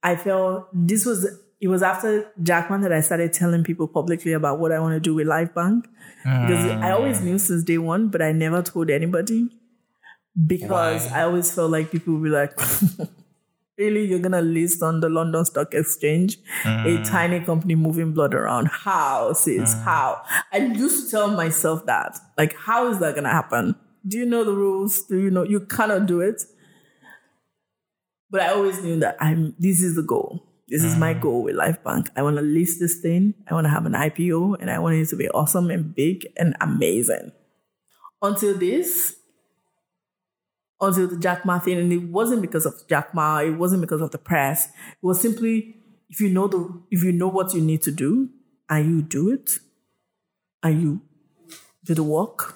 I 0.03 0.15
felt 0.15 0.69
this 0.71 1.05
was 1.05 1.27
it 1.59 1.67
was 1.67 1.81
after 1.81 2.31
Jack 2.41 2.69
Ma 2.69 2.77
that 2.77 2.91
I 2.91 3.01
started 3.01 3.33
telling 3.33 3.63
people 3.63 3.87
publicly 3.87 4.33
about 4.33 4.59
what 4.59 4.71
I 4.71 4.79
want 4.79 4.93
to 4.93 4.99
do 4.99 5.15
with 5.15 5.27
LifeBank. 5.27 5.83
Because 6.23 6.65
mm. 6.65 6.81
I 6.81 6.91
always 6.91 7.21
knew 7.21 7.37
since 7.37 7.63
day 7.63 7.77
one, 7.77 8.09
but 8.09 8.21
I 8.21 8.31
never 8.31 8.61
told 8.61 8.89
anybody. 8.89 9.49
Because 10.45 11.09
Why? 11.09 11.19
I 11.19 11.23
always 11.23 11.53
felt 11.53 11.71
like 11.71 11.91
people 11.91 12.13
would 12.13 12.23
be 12.23 12.29
like, 12.29 12.53
Really, 13.77 14.05
you're 14.07 14.19
gonna 14.19 14.41
list 14.41 14.81
on 14.81 15.01
the 15.01 15.09
London 15.09 15.45
Stock 15.45 15.75
Exchange 15.75 16.37
a 16.65 16.67
mm. 16.67 17.07
tiny 17.07 17.39
company 17.41 17.75
moving 17.75 18.11
blood 18.11 18.33
around? 18.33 18.69
How, 18.69 19.33
sis? 19.33 19.75
Mm. 19.75 19.83
How? 19.83 20.23
I 20.51 20.57
used 20.57 21.05
to 21.05 21.11
tell 21.11 21.27
myself 21.27 21.85
that. 21.85 22.17
Like, 22.39 22.55
how 22.55 22.89
is 22.89 22.97
that 22.99 23.13
gonna 23.13 23.29
happen? 23.29 23.75
Do 24.07 24.17
you 24.17 24.25
know 24.25 24.43
the 24.43 24.53
rules? 24.53 25.03
Do 25.03 25.19
you 25.19 25.29
know 25.29 25.43
you 25.43 25.59
cannot 25.59 26.07
do 26.07 26.21
it? 26.21 26.41
But 28.31 28.41
I 28.41 28.47
always 28.47 28.81
knew 28.81 28.99
that 28.99 29.15
I'm 29.19 29.53
this 29.59 29.83
is 29.83 29.95
the 29.95 30.01
goal. 30.01 30.46
This 30.69 30.83
is 30.83 30.97
my 30.97 31.13
mm. 31.13 31.21
goal 31.21 31.43
with 31.43 31.55
LifeBank. 31.55 32.09
I 32.17 32.21
want 32.21 32.35
to 32.35 32.41
list 32.41 32.81
this 32.81 32.99
thing. 32.99 33.35
I 33.49 33.53
want 33.53 33.65
to 33.65 33.69
have 33.69 33.85
an 33.85 33.93
IPO 33.93 34.57
and 34.59 34.69
I 34.69 34.79
want 34.79 34.95
it 34.95 35.07
to 35.09 35.15
be 35.15 35.29
awesome 35.29 35.69
and 35.71 35.95
big 35.95 36.27
and 36.35 36.57
amazing. 36.59 37.31
Until 38.21 38.57
this, 38.57 39.15
until 40.81 41.07
the 41.07 41.17
Jack 41.17 41.45
Ma 41.45 41.59
thing, 41.59 41.77
and 41.77 41.93
it 41.93 42.03
wasn't 42.09 42.41
because 42.41 42.65
of 42.65 42.73
Jack 42.89 43.13
Ma, 43.13 43.39
it 43.39 43.51
wasn't 43.51 43.79
because 43.79 44.01
of 44.01 44.11
the 44.11 44.17
press. 44.17 44.65
It 44.67 45.05
was 45.05 45.21
simply 45.21 45.77
if 46.09 46.19
you 46.19 46.29
know 46.29 46.47
the 46.47 46.81
if 46.91 47.01
you 47.01 47.13
know 47.13 47.29
what 47.29 47.53
you 47.53 47.61
need 47.61 47.81
to 47.83 47.91
do 47.91 48.29
and 48.69 48.89
you 48.89 49.01
do 49.01 49.31
it 49.31 49.59
and 50.63 50.81
you 50.81 51.01
do 51.85 51.93
the 51.93 52.03
work, 52.03 52.55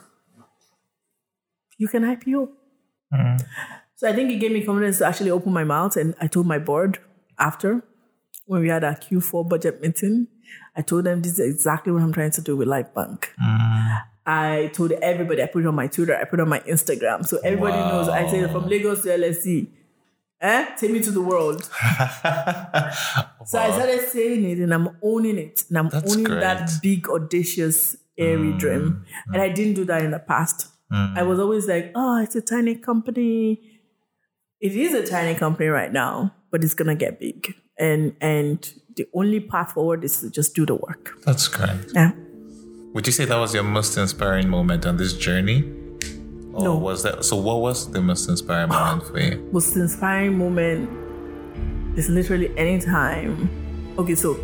you 1.78 1.88
can 1.88 2.04
IPO. 2.04 2.50
Mm. 3.14 3.46
So 3.96 4.10
I 4.10 4.14
think 4.14 4.32
it 4.32 4.38
gave 4.38 4.52
me 4.52 4.66
confidence 4.66 4.98
to 4.98 5.06
actually 5.06 5.32
open 5.32 5.54
my 5.54 5.64
mouth 5.64 5.96
and 5.96 6.14
I 6.20 6.28
told 6.28 6.46
my 6.46 6.58
board 6.58 7.00
after 7.40 7.86
when 8.52 8.62
we 8.64 8.68
had 8.68 8.84
our 8.84 8.96
Q4 8.96 9.48
budget 9.48 9.82
meeting, 9.82 10.28
I 10.76 10.82
told 10.82 11.06
them 11.06 11.22
this 11.22 11.40
is 11.40 11.56
exactly 11.56 11.94
what 11.94 12.02
I'm 12.02 12.12
trying 12.12 12.32
to 12.32 12.42
do 12.42 12.58
with 12.58 12.68
LifeBank. 12.68 13.28
I 14.26 14.70
told 14.74 14.92
everybody, 14.92 15.42
I 15.42 15.46
put 15.46 15.64
it 15.64 15.68
on 15.68 15.76
my 15.76 15.88
Twitter, 15.88 16.18
I 16.18 16.26
put 16.26 16.42
it 16.42 16.44
on 16.44 16.50
my 16.50 16.60
Instagram. 16.60 17.26
So 17.26 17.40
everybody 17.46 17.78
knows 17.78 18.10
I 18.10 18.28
say 18.30 18.46
from 18.52 18.68
Lagos 18.68 19.04
to 19.04 19.08
LSE. 19.08 19.70
Eh? 20.42 20.66
Take 20.76 20.92
me 20.92 21.00
to 21.00 21.12
the 21.12 21.22
world. 21.22 21.62
So 23.46 23.58
I 23.58 23.72
started 23.72 24.02
saying 24.10 24.44
it 24.44 24.60
and 24.60 24.74
I'm 24.74 24.98
owning 25.02 25.38
it. 25.38 25.64
And 25.70 25.78
I'm 25.78 25.90
That's 25.90 26.12
owning 26.12 26.26
great. 26.26 26.42
that 26.42 26.70
big, 26.84 27.08
audacious, 27.10 27.96
airy 28.18 28.52
dream. 28.58 29.06
And 29.28 29.42
I 29.42 29.48
didn't 29.48 29.76
do 29.76 29.86
that 29.86 30.04
in 30.04 30.12
the 30.12 30.20
past. 30.20 30.68
I 30.92 31.24
was 31.24 31.40
always 31.40 31.68
like, 31.70 31.94
oh, 31.96 32.22
it's 32.22 32.36
a 32.36 32.42
tiny 32.42 32.76
company. 32.76 33.62
It 34.60 34.76
is 34.76 34.94
a 34.94 35.08
tiny 35.08 35.36
company 35.36 35.70
right 35.70 35.92
now, 35.92 36.36
but 36.52 36.66
it's 36.66 36.74
gonna 36.74 36.96
get 36.96 37.18
big. 37.18 37.56
And 37.82 38.16
and 38.22 38.58
the 38.96 39.06
only 39.14 39.40
path 39.40 39.72
forward 39.74 40.04
is 40.04 40.20
to 40.22 40.30
just 40.30 40.54
do 40.56 40.66
the 40.66 40.76
work. 40.76 41.18
That's 41.26 41.48
great. 41.48 41.72
Yeah. 41.96 42.12
Would 42.94 43.08
you 43.08 43.14
say 43.14 43.26
that 43.26 43.38
was 43.38 43.54
your 43.54 43.64
most 43.64 43.98
inspiring 43.98 44.50
moment 44.50 44.86
on 44.86 44.98
this 44.98 45.14
journey? 45.14 45.64
Or 46.54 46.64
No. 46.66 46.76
was 46.78 47.04
that 47.04 47.24
so 47.26 47.36
what 47.38 47.60
was 47.62 47.90
the 47.92 48.02
most 48.02 48.30
inspiring 48.30 48.70
moment 48.78 49.08
for 49.08 49.20
you? 49.20 49.50
most 49.52 49.76
inspiring 49.76 50.38
moment 50.38 50.90
is 51.98 52.10
literally 52.10 52.50
any 52.58 52.80
time. 52.80 53.50
Okay, 53.98 54.16
so 54.16 54.38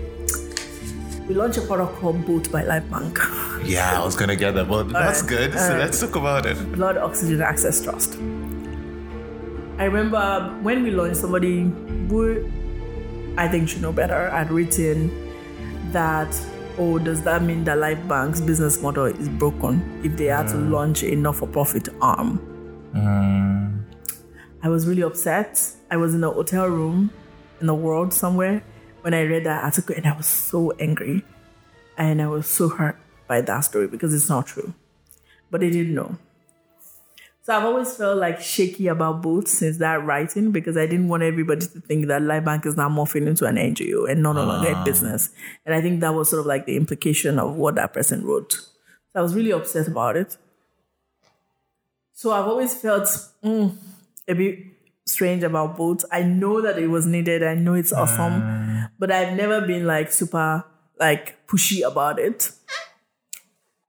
we 1.27 1.35
launched 1.35 1.57
a 1.57 1.61
product 1.61 1.99
called 1.99 2.25
Boat 2.25 2.49
by 2.51 2.63
LifeBank, 2.63 3.17
Yeah, 3.67 4.01
I 4.01 4.05
was 4.05 4.15
gonna 4.15 4.35
get 4.37 4.55
that, 4.55 4.67
but 4.69 4.83
that's 4.89 5.21
right, 5.21 5.29
good. 5.29 5.53
So 5.53 5.59
all 5.59 5.69
right. 5.71 5.79
let's 5.79 5.99
talk 5.99 6.15
about 6.15 6.45
it. 6.45 6.57
Blood 6.71 6.97
Oxygen 6.97 7.41
Access 7.41 7.83
Trust. 7.83 8.15
I 9.79 9.83
remember 9.85 10.57
when 10.63 10.83
we 10.83 10.91
launched, 10.91 11.17
somebody 11.17 11.65
I 13.37 13.47
think 13.47 13.69
should 13.69 13.81
know 13.83 13.93
better 13.93 14.29
had 14.31 14.51
written 14.51 15.11
that, 15.91 16.35
oh, 16.77 16.97
does 16.97 17.21
that 17.21 17.43
mean 17.43 17.63
that 17.65 17.77
LifeBank's 17.77 18.41
business 18.41 18.81
model 18.81 19.05
is 19.05 19.29
broken 19.29 20.01
if 20.03 20.17
they 20.17 20.25
had 20.25 20.47
to 20.47 20.55
mm. 20.55 20.71
launch 20.71 21.03
a 21.03 21.15
not 21.15 21.35
for 21.35 21.47
profit 21.47 21.87
arm? 22.01 22.39
Mm. 22.95 23.83
I 24.63 24.69
was 24.69 24.87
really 24.87 25.03
upset. 25.03 25.61
I 25.91 25.97
was 25.97 26.15
in 26.15 26.23
a 26.23 26.31
hotel 26.31 26.67
room 26.67 27.11
in 27.61 27.67
the 27.67 27.75
world 27.75 28.11
somewhere 28.11 28.63
when 29.01 29.13
I 29.13 29.21
read 29.21 29.45
that 29.45 29.63
article 29.63 29.95
and 29.95 30.07
I 30.07 30.17
was 30.17 30.25
so 30.25 30.71
angry. 30.71 31.23
And 31.97 32.21
I 32.21 32.27
was 32.27 32.47
so 32.47 32.69
hurt 32.69 32.97
by 33.27 33.41
that 33.41 33.61
story 33.61 33.87
because 33.87 34.13
it's 34.13 34.29
not 34.29 34.47
true. 34.47 34.73
But 35.49 35.61
they 35.61 35.69
didn't 35.69 35.95
know. 35.95 36.17
So 37.47 37.55
I've 37.55 37.63
always 37.63 37.95
felt 37.95 38.17
like 38.17 38.41
shaky 38.41 38.87
about 38.87 39.21
BOAT 39.21 39.47
since 39.47 39.77
that 39.77 40.03
writing 40.03 40.51
because 40.51 40.75
I 40.75 40.85
didn't 40.85 41.07
want 41.07 41.23
everybody 41.23 41.61
to 41.61 41.79
think 41.79 42.07
that 42.07 42.21
LifeBank 42.21 42.65
is 42.65 42.75
now 42.75 42.89
morphing 42.89 43.25
into 43.25 43.45
an 43.45 43.55
NGO 43.55 44.11
and 44.11 44.21
no 44.21 44.33
no 44.33 44.43
longer 44.43 44.73
a 44.73 44.83
business. 44.83 45.29
And 45.65 45.73
I 45.73 45.79
think 45.79 46.01
that 46.01 46.13
was 46.13 46.29
sort 46.29 46.41
of 46.41 46.45
like 46.45 46.65
the 46.65 46.75
implication 46.75 47.39
of 47.39 47.55
what 47.55 47.75
that 47.75 47.93
person 47.93 48.25
wrote. 48.25 48.51
So 48.51 48.59
I 49.15 49.21
was 49.21 49.33
really 49.33 49.51
upset 49.51 49.87
about 49.87 50.17
it. 50.17 50.35
So 52.11 52.33
I've 52.33 52.47
always 52.47 52.73
felt 52.73 53.07
mm, 53.41 53.77
a 54.27 54.33
bit 54.33 54.59
strange 55.05 55.43
about 55.43 55.77
BOAT. 55.77 56.03
I 56.11 56.23
know 56.23 56.59
that 56.59 56.77
it 56.77 56.87
was 56.87 57.05
needed. 57.05 57.43
I 57.43 57.55
know 57.55 57.75
it's 57.75 57.93
awesome, 57.93 58.89
but 58.99 59.09
I've 59.09 59.37
never 59.37 59.61
been 59.61 59.87
like 59.87 60.11
super 60.11 60.65
like 60.99 61.47
pushy 61.47 61.87
about 61.87 62.19
it 62.19 62.51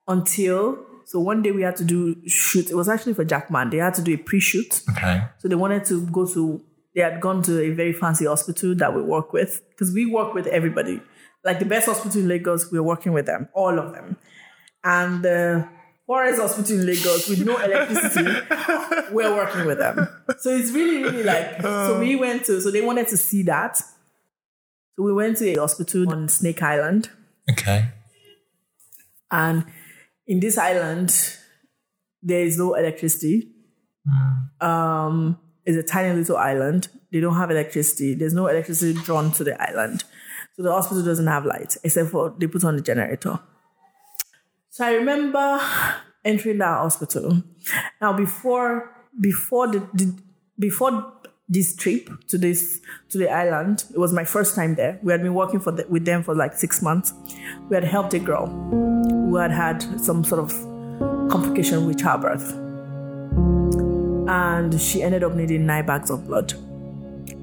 until 0.07 0.79
so 1.09 1.19
one 1.19 1.41
day 1.41 1.53
we 1.53 1.63
had 1.63 1.75
to 1.77 1.85
do 1.85 2.21
shoot. 2.29 2.69
It 2.69 2.75
was 2.75 2.87
actually 2.87 3.15
for 3.15 3.25
Jack 3.25 3.51
Ma. 3.51 3.65
They 3.65 3.79
had 3.79 3.95
to 3.95 4.03
do 4.03 4.13
a 4.13 4.19
pre-shoot. 4.19 4.83
Okay. 4.91 5.25
So 5.39 5.49
they 5.49 5.55
wanted 5.55 5.87
to 5.87 6.07
go 6.09 6.27
to, 6.27 6.63
they 6.95 7.01
had 7.01 7.19
gone 7.19 7.43
to 7.45 7.63
a 7.63 7.71
very 7.71 7.95
fancy 7.95 8.27
hospital 8.27 8.75
that 8.75 8.95
we 8.95 9.01
work 9.01 9.33
with 9.33 9.63
because 9.71 9.91
we 9.91 10.05
work 10.05 10.35
with 10.35 10.47
everybody. 10.49 11.01
Like 11.43 11.61
the 11.61 11.65
best 11.65 11.87
hospital 11.87 12.21
in 12.21 12.29
Lagos, 12.29 12.71
we're 12.71 12.83
working 12.83 13.15
with 13.15 13.25
them, 13.25 13.49
all 13.55 13.79
of 13.79 13.95
them. 13.95 14.19
And 14.85 15.23
the 15.23 15.67
poorest 16.07 16.43
hospital 16.43 16.79
in 16.79 16.85
Lagos 16.85 17.27
with 17.27 17.43
no 17.47 17.57
electricity, 17.57 18.31
we're 19.11 19.35
working 19.35 19.65
with 19.65 19.79
them. 19.79 20.11
So 20.41 20.51
it's 20.51 20.73
really, 20.73 21.03
really 21.03 21.23
like, 21.23 21.63
so 21.63 22.01
we 22.01 22.17
went 22.17 22.45
to, 22.45 22.61
so 22.61 22.71
they 22.71 22.83
wanted 22.83 23.09
to 23.09 23.17
see 23.17 23.43
that. 23.45 23.79
So 23.79 25.05
we 25.05 25.15
went 25.15 25.39
to 25.39 25.49
a 25.49 25.59
hospital 25.59 26.13
on 26.13 26.29
Snake 26.29 26.63
Island. 26.63 27.09
Okay. 27.51 27.93
And 29.31 29.65
in 30.29 30.41
this 30.41 30.59
island, 30.59 31.11
there 32.23 32.43
is 32.43 32.59
no 32.59 32.75
electricity. 32.75 33.51
Um, 34.61 35.39
it's 35.65 35.77
a 35.77 35.83
tiny 35.83 36.15
little 36.15 36.37
island. 36.37 36.89
They 37.11 37.21
don't 37.21 37.37
have 37.37 37.51
electricity. 37.51 38.15
There's 38.15 38.35
no 38.35 38.47
electricity 38.47 38.93
drawn 39.03 39.33
to 39.33 39.45
the 39.45 39.61
island. 39.61 40.05
So 40.57 40.63
the 40.63 40.73
hospital 40.73 41.03
doesn't 41.05 41.27
have 41.27 41.47
light, 41.47 41.77
except 41.83 42.11
for 42.11 42.35
they 42.39 42.47
put 42.47 42.65
on 42.65 42.77
the 42.77 42.83
generator. 42.83 43.39
So 44.71 44.85
I 44.85 44.93
remember 44.93 45.61
entering 46.25 46.59
that 46.59 46.79
hospital. 46.79 47.43
Now 48.01 48.13
before 48.13 48.95
before 49.21 49.69
the, 49.69 49.81
the 49.95 50.15
before 50.59 51.13
this 51.49 51.75
trip 51.75 52.09
to 52.29 52.39
this 52.39 52.81
to 53.11 53.19
the 53.19 53.31
island, 53.31 53.85
it 53.91 53.99
was 53.99 54.13
my 54.13 54.25
first 54.25 54.55
time 54.55 54.75
there. 54.75 54.99
We 55.03 55.13
had 55.13 55.23
been 55.23 55.35
working 55.35 55.61
for 55.61 55.73
the, 55.73 55.87
with 55.89 56.05
them 56.05 56.23
for 56.23 56.35
like 56.35 56.55
six 56.55 56.83
months. 56.83 57.15
We 57.69 57.75
had 57.75 57.85
helped 57.85 58.15
a 58.15 58.19
girl 58.19 58.47
who 58.47 59.37
had 59.37 59.51
had 59.51 59.83
some 60.01 60.25
sort 60.25 60.41
of 60.41 60.51
complication 61.31 61.87
with 61.87 61.99
childbirth. 61.99 62.53
and 64.29 64.79
she 64.79 65.03
ended 65.03 65.25
up 65.25 65.35
needing 65.35 65.65
nine 65.65 65.87
bags 65.87 66.11
of 66.11 66.27
blood 66.27 66.53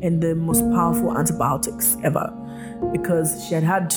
and 0.04 0.22
the 0.22 0.36
most 0.36 0.62
powerful 0.72 1.18
antibiotics 1.18 1.98
ever 2.04 2.32
because 2.92 3.44
she 3.48 3.56
had 3.56 3.64
had 3.64 3.94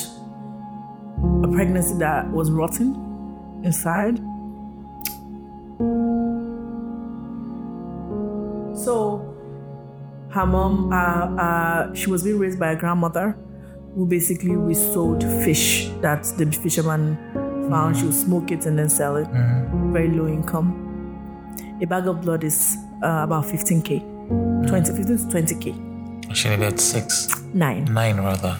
a 1.43 1.47
pregnancy 1.47 1.95
that 1.99 2.27
was 2.31 2.49
rotten 2.49 2.95
inside. 3.63 4.17
So, 8.75 9.28
her 10.31 10.45
mom, 10.45 10.91
uh, 10.93 10.95
uh, 10.95 11.93
she 11.93 12.09
was 12.09 12.23
being 12.23 12.37
raised 12.39 12.59
by 12.59 12.71
a 12.71 12.75
grandmother 12.75 13.37
who 13.95 14.05
basically 14.05 14.55
resold 14.55 15.23
fish 15.43 15.89
that 16.01 16.23
the 16.37 16.45
fisherman 16.51 17.17
found. 17.69 17.97
She 17.97 18.05
would 18.05 18.13
smoke 18.13 18.51
it 18.51 18.65
and 18.65 18.77
then 18.77 18.89
sell 18.89 19.15
it. 19.15 19.27
Very 19.91 20.09
low 20.09 20.27
income. 20.27 20.85
A 21.81 21.85
bag 21.87 22.07
of 22.07 22.21
blood 22.21 22.43
is 22.43 22.77
uh, 23.03 23.21
about 23.23 23.45
15k, 23.45 24.67
20, 24.67 24.93
15 24.93 25.05
to 25.05 25.23
20k. 25.55 26.35
She 26.35 26.49
needed 26.49 26.79
six, 26.79 27.41
Nine. 27.53 27.85
nine 27.85 28.17
rather. 28.17 28.59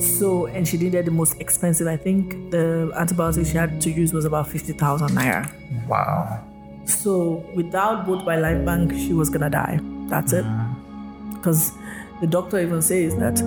So, 0.00 0.46
and 0.46 0.68
she 0.68 0.76
needed 0.76 1.06
the 1.06 1.10
most 1.10 1.40
expensive. 1.40 1.86
I 1.86 1.96
think 1.96 2.50
the 2.50 2.92
antibiotics 2.98 3.50
she 3.50 3.56
had 3.56 3.80
to 3.80 3.90
use 3.90 4.12
was 4.12 4.26
about 4.26 4.48
50,000 4.48 5.08
naira. 5.08 5.50
Wow. 5.88 6.44
So, 6.86 7.44
without 7.54 8.06
BOAT 8.06 8.24
by 8.24 8.36
LifeBank, 8.36 8.98
she 8.98 9.12
was 9.12 9.30
gonna 9.30 9.50
die. 9.50 9.80
That's 10.08 10.32
it. 10.32 10.44
Uh-huh. 10.44 11.34
Because 11.34 11.72
the 12.20 12.26
doctor 12.26 12.58
even 12.58 12.82
says 12.82 13.16
that 13.16 13.38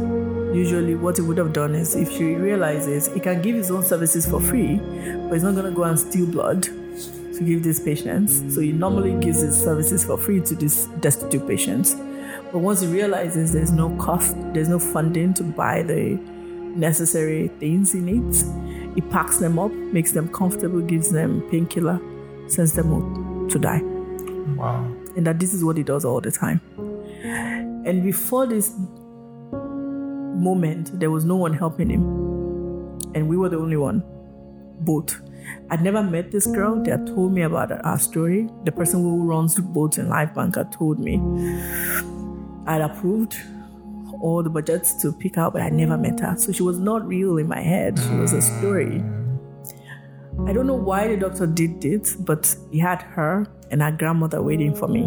usually 0.53 0.95
what 0.95 1.18
he 1.18 1.22
would 1.22 1.38
have 1.38 1.53
done 1.53 1.76
is 1.76 1.95
if 1.95 2.11
she 2.11 2.35
realizes 2.35 3.07
he 3.14 3.19
can 3.19 3.41
give 3.41 3.55
his 3.55 3.69
own 3.69 3.84
services 3.84 4.26
for 4.26 4.39
free, 4.39 4.77
but 4.77 5.34
he's 5.34 5.43
not 5.43 5.55
gonna 5.55 5.72
go 5.72 5.84
and 5.84 5.99
steal 5.99 6.26
blood 6.26 6.64
to 6.64 7.43
give 7.43 7.64
these 7.64 7.80
patients. 7.80 8.41
So, 8.53 8.61
he 8.61 8.72
normally 8.72 9.19
gives 9.19 9.41
his 9.41 9.60
services 9.60 10.05
for 10.05 10.18
free 10.18 10.39
to 10.41 10.55
these 10.55 10.85
destitute 11.01 11.47
patients. 11.47 11.95
But 12.51 12.60
once 12.60 12.81
he 12.81 12.88
realizes 12.88 13.51
there's 13.51 13.72
no 13.72 13.95
cost, 13.97 14.35
there's 14.53 14.69
no 14.69 14.80
funding 14.80 15.34
to 15.35 15.43
buy 15.43 15.81
the 15.81 16.19
necessary 16.76 17.49
things 17.60 17.91
he 17.93 17.99
needs, 17.99 18.45
he 18.95 19.01
packs 19.01 19.38
them 19.38 19.60
up, 19.60 19.72
makes 19.72 20.11
them 20.11 20.27
comfortable, 20.30 20.81
gives 20.81 21.11
them 21.11 21.41
painkiller, 21.49 21.99
sends 22.47 22.73
them 22.73 22.88
home 22.88 23.23
to 23.49 23.60
die. 23.60 23.82
Wow. 24.56 24.86
And 25.15 25.26
that 25.28 25.40
this 25.40 25.53
is 25.53 25.64
what 25.64 25.78
he 25.78 25.84
does 25.84 26.06
all 26.06 26.22
the 26.22 26.32
time. 26.32 26.61
And 27.86 28.03
before 28.03 28.48
this 28.48 28.74
moment, 29.52 30.99
there 30.99 31.11
was 31.11 31.26
no 31.26 31.36
one 31.36 31.53
helping 31.53 31.90
him. 31.90 32.03
And 33.15 33.28
we 33.28 33.38
were 33.38 33.49
the 33.49 33.57
only 33.57 33.78
one, 33.78 34.03
BOAT. 34.82 35.20
I'd 35.70 35.82
never 35.82 36.02
met 36.02 36.32
this 36.32 36.48
girl. 36.48 36.82
They 36.82 36.91
had 36.91 37.06
told 37.07 37.34
me 37.34 37.41
about 37.41 37.72
our 37.86 37.99
story. 37.99 38.49
The 38.64 38.72
person 38.72 39.02
who 39.02 39.24
runs 39.24 39.56
the 39.56 39.61
boats 39.61 39.98
in 39.98 40.07
LifeBank 40.07 40.56
had 40.56 40.72
told 40.72 40.99
me. 40.99 41.20
I'd 42.65 42.82
approved 42.82 43.36
all 44.22 44.41
the 44.41 44.49
budgets 44.49 44.94
to 45.02 45.11
pick 45.11 45.38
out, 45.38 45.53
but 45.53 45.61
I 45.61 45.70
never 45.70 45.98
met 45.98 46.20
her. 46.22 46.36
So 46.38 46.52
she 46.52 46.64
was 46.64 46.80
not 46.80 47.06
real 47.06 47.38
in 47.38 47.48
my 47.48 47.60
head. 47.61 47.99
She 47.99 48.15
was 48.15 48.34
a 48.34 48.41
story. 48.41 49.02
Mm. 49.02 49.23
I 50.47 50.51
don't 50.53 50.68
know 50.68 50.73
why 50.76 51.07
the 51.07 51.18
doctor 51.18 51.45
did 51.47 51.85
it, 51.85 52.15
but 52.19 52.53
he 52.72 52.80
had 52.80 53.01
her 53.01 53.47
and 53.72 53.81
her 53.81 53.91
grandmother 53.91 54.41
waiting 54.41 54.73
for 54.76 54.88
me 54.88 55.03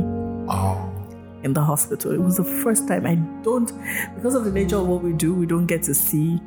Oh. 0.49 0.91
in 1.43 1.53
the 1.53 1.63
hospital. 1.63 2.13
It 2.13 2.21
was 2.21 2.37
the 2.37 2.45
first 2.45 2.89
time 2.89 3.07
I 3.07 3.17
don't, 3.43 3.71
because 4.15 4.35
of 4.35 4.45
the 4.45 4.53
nature 4.53 4.77
of 4.77 4.87
what 4.87 5.03
we 5.03 5.13
do, 5.13 5.35
we 5.35 5.47
don't 5.47 5.67
get 5.67 5.83
to 5.85 5.95
see 5.95 6.41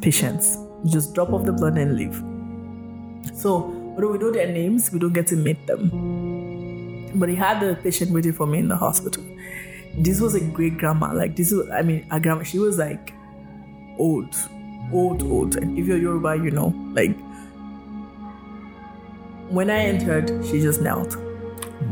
patients. 0.00 0.58
We 0.84 0.90
just 0.90 1.14
drop 1.14 1.30
off 1.32 1.44
the 1.44 1.52
blood 1.52 1.76
and 1.76 1.96
leave. 1.96 2.22
So, 3.36 3.64
although 3.94 4.12
we 4.12 4.18
know 4.18 4.30
their 4.30 4.46
names, 4.52 4.90
we 4.92 4.98
don't 4.98 5.12
get 5.12 5.26
to 5.28 5.36
meet 5.36 5.66
them. 5.66 7.10
But 7.18 7.28
he 7.28 7.34
had 7.34 7.60
the 7.60 7.74
patient 7.82 8.12
waiting 8.12 8.32
for 8.32 8.46
me 8.46 8.58
in 8.60 8.68
the 8.68 8.76
hospital. 8.76 9.24
This 9.98 10.20
was 10.20 10.34
a 10.34 10.40
great 10.40 10.78
grandma. 10.78 11.12
Like, 11.12 11.36
this 11.36 11.50
was, 11.52 11.68
I 11.70 11.82
mean, 11.82 12.06
a 12.10 12.20
grandma, 12.20 12.44
she 12.44 12.58
was 12.58 12.78
like 12.78 13.12
old, 13.98 14.34
old, 14.92 15.22
old. 15.24 15.56
And 15.56 15.76
if 15.78 15.86
you're 15.86 15.98
Yoruba, 15.98 16.36
you 16.36 16.50
know, 16.52 16.72
like, 16.92 17.16
when 19.50 19.70
I 19.70 19.78
entered, 19.80 20.44
she 20.46 20.60
just 20.60 20.80
knelt 20.80 21.16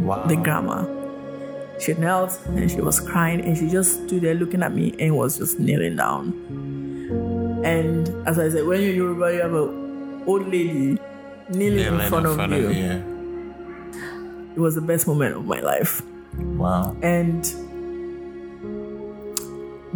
Wow. 0.01 0.25
the 0.27 0.37
grandma. 0.37 0.85
She 1.81 1.95
knelt 1.95 2.39
and 2.47 2.71
she 2.71 2.81
was 2.81 2.99
crying 3.01 3.41
and 3.41 3.57
she 3.57 3.69
just 3.69 4.05
stood 4.07 4.23
there 4.23 4.35
looking 4.35 4.63
at 4.63 4.73
me 4.75 4.95
and 4.99 5.17
was 5.17 5.39
just 5.39 5.59
kneeling 5.61 5.97
down. 5.97 6.33
And 7.65 8.09
as 8.27 8.39
I 8.39 8.49
said, 8.51 8.67
when 8.67 8.81
you're 8.83 8.93
Yoruba, 8.95 9.35
you 9.35 9.41
have 9.43 9.55
an 9.55 10.23
old 10.27 10.47
lady 10.47 10.99
kneeling, 11.51 11.77
Kneeling 11.77 12.01
in 12.01 12.09
front, 12.09 12.27
of, 12.27 12.51
you. 12.53 12.71
you. 12.71 13.05
It 14.57 14.61
was 14.61 14.75
the 14.75 14.81
best 14.81 15.07
moment 15.07 15.37
of 15.37 15.45
my 15.47 15.61
life. 15.61 16.03
Wow. 16.37 16.97
And 17.03 17.45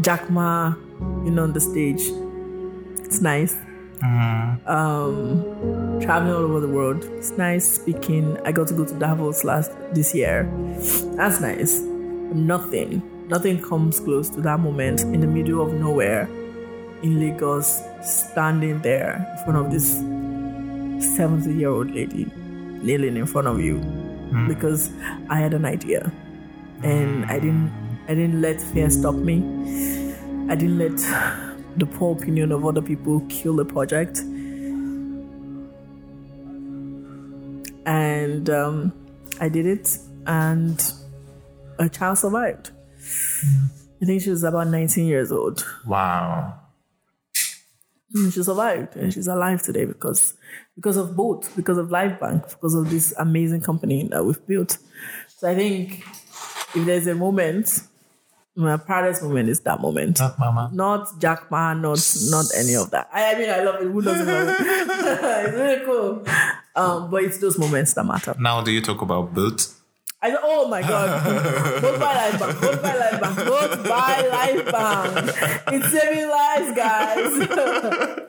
Jack 0.00 0.30
Ma, 0.30 0.74
you 1.24 1.30
know, 1.30 1.44
on 1.44 1.52
the 1.52 1.60
stage. 1.60 2.02
It's 3.04 3.20
nice. 3.20 3.54
Uh-huh. 4.02 4.56
Um, 4.66 6.00
traveling 6.00 6.34
all 6.34 6.42
over 6.42 6.60
the 6.60 6.68
world. 6.68 7.04
It's 7.04 7.30
nice 7.32 7.76
speaking. 7.76 8.36
I 8.44 8.52
got 8.52 8.66
to 8.68 8.74
go 8.74 8.84
to 8.84 8.98
Davos 8.98 9.44
last 9.44 9.70
this 9.92 10.14
year. 10.14 10.50
That's 11.16 11.40
nice. 11.40 11.80
Nothing, 11.80 13.02
nothing 13.28 13.62
comes 13.62 14.00
close 14.00 14.28
to 14.30 14.40
that 14.40 14.58
moment 14.58 15.02
in 15.02 15.20
the 15.20 15.26
middle 15.26 15.62
of 15.62 15.72
nowhere 15.74 16.28
in 17.02 17.20
Lagos, 17.20 17.82
standing 18.02 18.80
there 18.80 19.26
in 19.38 19.44
front 19.44 19.66
of 19.66 19.72
this 19.72 19.98
70 21.16 21.52
year 21.54 21.68
old 21.68 21.90
lady 21.90 22.26
kneeling 22.82 23.16
in 23.16 23.26
front 23.26 23.46
of 23.46 23.60
you 23.60 23.78
hmm. 23.78 24.48
because 24.48 24.90
I 25.28 25.38
had 25.38 25.54
an 25.54 25.64
idea 25.64 26.12
and 26.82 27.24
I 27.26 27.38
hmm. 27.38 27.44
didn't 27.44 27.82
I 28.08 28.14
didn't 28.14 28.40
let 28.40 28.60
fear 28.60 28.90
stop 28.90 29.14
me. 29.14 29.36
I 30.50 30.56
didn't 30.56 30.78
let 30.78 30.98
the 31.76 31.86
poor 31.86 32.16
opinion 32.16 32.52
of 32.52 32.64
other 32.64 32.82
people 32.82 33.20
kill 33.28 33.56
the 33.56 33.64
project. 33.64 34.18
And 37.84 38.48
um, 38.48 38.92
I 39.40 39.48
did 39.48 39.66
it, 39.66 39.98
and 40.26 40.80
a 41.78 41.88
child 41.88 42.18
survived. 42.18 42.70
I 44.00 44.04
think 44.04 44.22
she 44.22 44.30
was 44.30 44.44
about 44.44 44.68
19 44.68 45.06
years 45.06 45.32
old. 45.32 45.66
Wow. 45.86 46.58
Mm, 48.16 48.32
She 48.32 48.42
survived, 48.42 48.96
and 48.96 49.12
she's 49.12 49.26
alive 49.26 49.62
today 49.62 49.84
because 49.84 50.34
because 50.76 50.96
of 50.96 51.16
BOAT, 51.16 51.48
because 51.56 51.78
of 51.78 51.88
LifeBank, 51.88 52.48
because 52.50 52.74
of 52.74 52.90
this 52.90 53.12
amazing 53.18 53.62
company 53.62 54.06
that 54.08 54.24
we've 54.24 54.46
built. 54.46 54.78
So 55.28 55.50
I 55.50 55.54
think 55.54 56.04
if 56.74 56.84
there's 56.86 57.06
a 57.06 57.14
moment, 57.14 57.80
my 58.54 58.76
proudest 58.76 59.22
moment 59.22 59.48
is 59.48 59.60
that 59.60 59.80
moment. 59.80 60.18
Not 60.18 60.38
mama. 60.38 60.70
Not 60.72 61.20
Jack 61.20 61.50
Ma, 61.50 61.72
not 61.74 61.98
not 62.30 62.46
any 62.56 62.74
of 62.76 62.90
that. 62.90 63.08
I, 63.12 63.34
I 63.34 63.38
mean, 63.38 63.48
I 63.50 63.62
love 63.62 63.80
it. 63.80 63.90
Who 63.90 64.02
doesn't 64.02 64.26
love 64.26 64.48
it? 64.48 64.56
it's 64.60 65.54
really 65.54 65.84
cool. 65.84 66.24
Um, 66.76 67.10
but 67.10 67.24
it's 67.24 67.38
those 67.38 67.58
moments 67.58 67.94
that 67.94 68.04
matter. 68.04 68.34
Now, 68.38 68.62
do 68.62 68.70
you 68.70 68.80
talk 68.80 69.00
about 69.02 69.32
boots? 69.34 69.78
I 70.24 70.30
said, 70.30 70.38
oh 70.42 70.68
my 70.68 70.82
god, 70.82 71.24
BOAT 71.82 71.98
by 71.98 72.14
LifeBank, 72.14 72.60
both 72.60 72.82
buy 72.82 72.94
life 72.94 73.20
bank, 73.20 73.36
BOAT 73.38 73.84
by 73.88 74.14
LifeBank. 74.30 75.72
It's 75.72 75.90
saving 75.90 76.28
lives, 76.28 76.76
guys. 76.76 78.28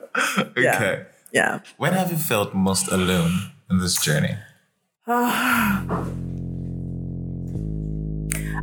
Yeah. 0.56 0.76
Okay. 0.76 1.06
yeah. 1.32 1.58
When 1.76 1.92
have 1.92 2.12
you 2.12 2.16
felt 2.16 2.54
most 2.54 2.86
alone 2.86 3.50
in 3.68 3.78
this 3.78 4.00
journey? 4.00 4.36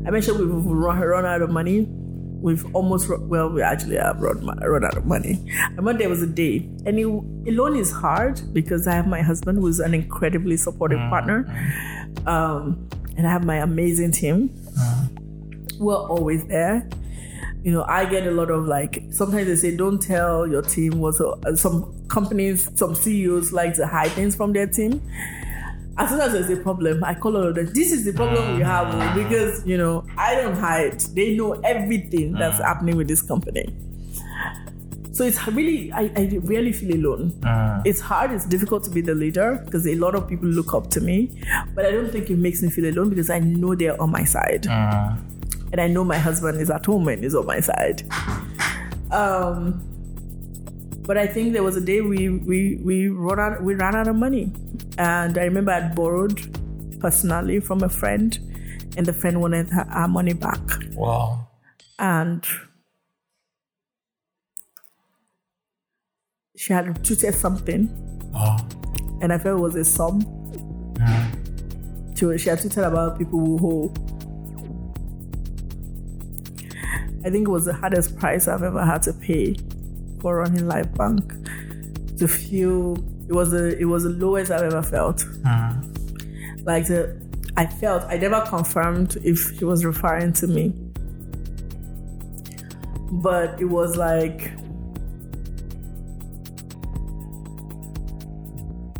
I 0.06 0.10
mentioned 0.10 0.40
we've 0.40 0.65
run, 0.65 0.99
run 0.99 1.26
out 1.26 1.41
of 1.41 1.49
money. 1.49 1.88
We've 1.90 2.65
almost 2.76 3.07
run, 3.07 3.30
well, 3.30 3.49
we 3.49 3.61
actually 3.61 3.98
have 3.98 4.19
run, 4.19 4.44
run 4.45 4.84
out 4.84 4.98
of 4.98 5.06
money. 5.06 5.40
I 5.60 5.76
remember 5.76 5.99
there 5.99 6.10
was 6.10 6.23
a 6.23 6.28
day, 6.28 6.68
and 6.88 6.98
it, 6.98 7.06
alone 7.53 7.76
is 7.76 7.91
hard 7.91 8.41
because 8.52 8.88
I 8.88 8.94
have 8.95 9.06
my 9.06 9.22
husband 9.22 9.60
who's 9.60 9.80
an 9.80 9.94
incredibly 9.94 10.57
supportive 10.57 10.98
partner, 11.10 11.45
um, 12.26 12.90
and 13.15 13.28
I 13.28 13.32
have 13.32 13.45
my 13.45 13.57
amazing 13.57 14.11
team. 14.11 14.49
We're 15.80 15.95
always 15.95 16.44
there. 16.45 16.88
You 17.64 17.72
know, 17.72 17.84
I 17.84 18.06
get 18.06 18.26
a 18.26 18.32
lot 18.32 18.49
of 18.49 18.65
like. 18.65 19.03
Sometimes 19.11 19.45
they 19.45 19.56
say, 19.56 19.76
"Don't 19.78 20.02
tell 20.02 20.48
your 20.48 20.64
team 20.64 20.99
what." 20.99 21.22
uh, 21.22 21.56
Some 21.56 22.07
companies, 22.07 22.69
some 22.73 22.95
CEOs 22.95 23.53
like 23.53 23.76
to 23.76 23.86
hide 23.86 24.11
things 24.11 24.36
from 24.36 24.52
their 24.53 24.65
team 24.65 24.99
as 25.97 26.09
soon 26.09 26.22
as 26.22 26.31
there's 26.31 26.49
a 26.49 26.61
problem, 26.61 27.03
I 27.03 27.13
call 27.13 27.35
all 27.38 27.47
of 27.47 27.55
them. 27.55 27.68
This 27.73 27.91
is 27.91 28.05
the 28.05 28.13
problem 28.13 28.57
we 28.57 28.63
have 28.63 28.93
oh, 28.93 28.97
mm. 28.97 29.13
because 29.15 29.65
you 29.65 29.77
know 29.77 30.05
I 30.18 30.35
don't 30.35 30.55
hide. 30.55 30.99
They 31.01 31.35
know 31.35 31.53
everything 31.63 32.34
that's 32.34 32.59
mm. 32.59 32.65
happening 32.65 32.95
with 32.95 33.07
this 33.07 33.22
company. 33.22 33.73
So 35.11 35.26
it's 35.26 35.45
really 35.47 35.91
I, 35.91 36.11
I 36.15 36.39
really 36.43 36.72
feel 36.72 36.95
alone. 36.95 37.31
Mm. 37.41 37.81
It's 37.85 37.99
hard. 37.99 38.31
It's 38.31 38.45
difficult 38.45 38.84
to 38.85 38.89
be 38.89 39.01
the 39.01 39.13
leader 39.13 39.61
because 39.65 39.85
a 39.85 39.95
lot 39.95 40.15
of 40.15 40.27
people 40.27 40.47
look 40.47 40.73
up 40.73 40.89
to 40.91 41.01
me, 41.01 41.30
but 41.76 41.85
I 41.85 41.91
don't 41.91 42.09
think 42.09 42.30
it 42.30 42.38
makes 42.38 42.61
me 42.61 42.69
feel 42.69 42.85
alone 42.85 43.09
because 43.09 43.30
I 43.30 43.39
know 43.39 43.76
they're 43.76 44.01
on 44.01 44.11
my 44.11 44.23
side, 44.23 44.65
and 44.68 45.81
I 45.81 45.88
know 45.88 46.03
my 46.03 46.18
husband 46.18 46.61
is 46.61 46.69
at 46.69 46.85
home 46.85 47.07
and 47.09 47.23
is 47.23 47.35
on 47.35 47.45
my 47.45 47.59
side. 47.59 48.03
Um, 49.11 49.85
but 51.03 51.18
I 51.18 51.27
think 51.27 51.51
there 51.53 51.63
was 51.63 51.76
a 51.76 51.81
day 51.81 51.99
we 51.99 52.30
we 52.30 52.80
we 52.81 53.09
ran 53.09 53.39
out 53.39 53.61
we 53.61 53.76
ran 53.76 53.95
out 53.95 54.07
of 54.07 54.15
money, 54.15 54.51
and 55.02 55.38
I 55.38 55.44
remember 55.45 55.72
I'd 55.72 55.95
borrowed 55.95 56.40
personally 56.99 57.60
from 57.60 57.82
a 57.84 57.90
friend, 57.90 58.38
and 58.98 59.06
the 59.06 59.14
friend 59.14 59.41
wanted 59.41 59.69
her, 59.69 59.86
her 59.86 60.07
money 60.07 60.34
back. 60.34 60.61
Wow. 60.94 61.48
And 61.98 62.45
she 66.56 66.73
had 66.73 66.86
tweeted 67.03 67.34
something, 67.34 67.90
Wow. 68.34 68.57
and 69.22 69.34
I 69.34 69.38
felt 69.38 69.57
it 69.60 69.61
was 69.61 69.76
a 69.76 69.86
sum. 69.86 70.22
She, 72.15 72.26
was- 72.26 72.41
she 72.41 72.49
had 72.49 72.60
tweeted 72.60 72.86
about 72.88 73.18
people 73.18 73.57
who. 73.57 73.91
I 77.23 77.30
think 77.30 77.48
it 77.48 77.52
was 77.52 77.65
the 77.65 77.73
hardest 77.73 78.18
price 78.18 78.48
I've 78.48 78.64
ever 78.64 78.84
had 78.84 79.03
to 79.03 79.14
pay 79.14 79.56
for 80.22 80.38
running 80.38 80.65
LifeBank. 80.65 82.18
To 82.19 82.28
feel 82.28 82.95
it 83.31 83.35
was 83.35 83.51
the 83.51 83.77
it 83.79 83.85
was 83.85 84.03
the 84.03 84.09
lowest 84.09 84.51
I've 84.51 84.61
ever 84.61 84.83
felt. 84.83 85.21
Hmm. 85.45 85.79
Like 86.65 86.85
the 86.87 87.17
I 87.55 87.65
felt 87.65 88.03
I 88.09 88.17
never 88.17 88.41
confirmed 88.41 89.17
if 89.23 89.57
she 89.57 89.63
was 89.63 89.85
referring 89.85 90.33
to 90.33 90.47
me. 90.47 90.73
But 93.09 93.59
it 93.61 93.65
was 93.65 93.95
like 93.95 94.51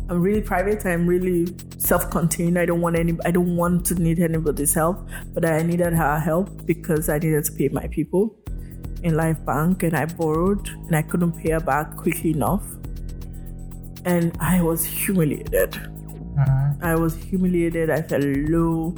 I'm 0.08 0.22
really 0.22 0.40
private. 0.40 0.86
I'm 0.86 1.06
really 1.06 1.54
self-contained. 1.76 2.58
I 2.58 2.64
don't 2.64 2.80
want 2.80 2.96
any. 2.98 3.14
I 3.26 3.32
don't 3.32 3.54
want 3.54 3.84
to 3.86 3.94
need 3.94 4.18
anybody's 4.18 4.72
help. 4.72 5.06
But 5.34 5.44
I 5.44 5.62
needed 5.62 5.92
her 5.92 6.18
help 6.18 6.64
because 6.64 7.10
I 7.10 7.18
needed 7.18 7.44
to 7.44 7.52
pay 7.52 7.68
my 7.68 7.86
people 7.88 8.34
in 9.02 9.12
LifeBank, 9.12 9.82
and 9.82 9.94
I 9.94 10.06
borrowed, 10.06 10.68
and 10.68 10.96
I 10.96 11.02
couldn't 11.02 11.32
pay 11.32 11.50
her 11.50 11.60
back 11.60 11.96
quickly 11.96 12.30
enough. 12.30 12.64
And 14.04 14.36
I 14.40 14.62
was 14.62 14.84
humiliated. 14.84 15.78
I 16.82 16.94
was 16.96 17.14
humiliated. 17.16 17.90
I 17.90 18.02
felt 18.02 18.24
low. 18.24 18.94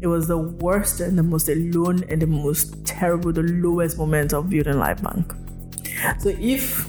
It 0.00 0.06
was 0.06 0.26
the 0.28 0.38
worst 0.38 1.00
and 1.00 1.18
the 1.18 1.22
most 1.22 1.48
alone 1.48 2.04
and 2.08 2.22
the 2.22 2.26
most 2.26 2.84
terrible, 2.86 3.32
the 3.32 3.42
lowest 3.42 3.98
moment 3.98 4.32
of 4.32 4.48
building 4.50 4.74
LifeBank. 4.74 6.20
So 6.22 6.28
if, 6.38 6.86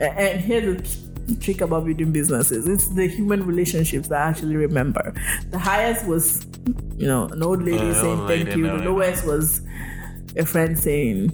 and 0.00 0.40
here's 0.40 0.96
the 1.26 1.34
trick 1.36 1.60
about 1.60 1.84
building 1.84 2.12
businesses, 2.12 2.68
it's 2.68 2.88
the 2.88 3.06
human 3.08 3.44
relationships 3.46 4.08
that 4.08 4.22
I 4.26 4.30
actually 4.30 4.56
remember. 4.56 5.12
The 5.50 5.58
highest 5.58 6.06
was, 6.06 6.46
you 6.96 7.06
know, 7.06 7.26
an 7.28 7.42
old 7.42 7.62
lady 7.62 7.78
Uh, 7.78 7.94
saying 7.94 8.18
old 8.20 8.28
thank 8.28 8.44
lady, 8.48 8.60
you. 8.60 8.66
no, 8.66 8.76
The 8.78 8.84
no. 8.84 8.90
lowest 8.92 9.26
was 9.26 9.60
a 10.36 10.44
friend 10.44 10.78
saying 10.78 11.30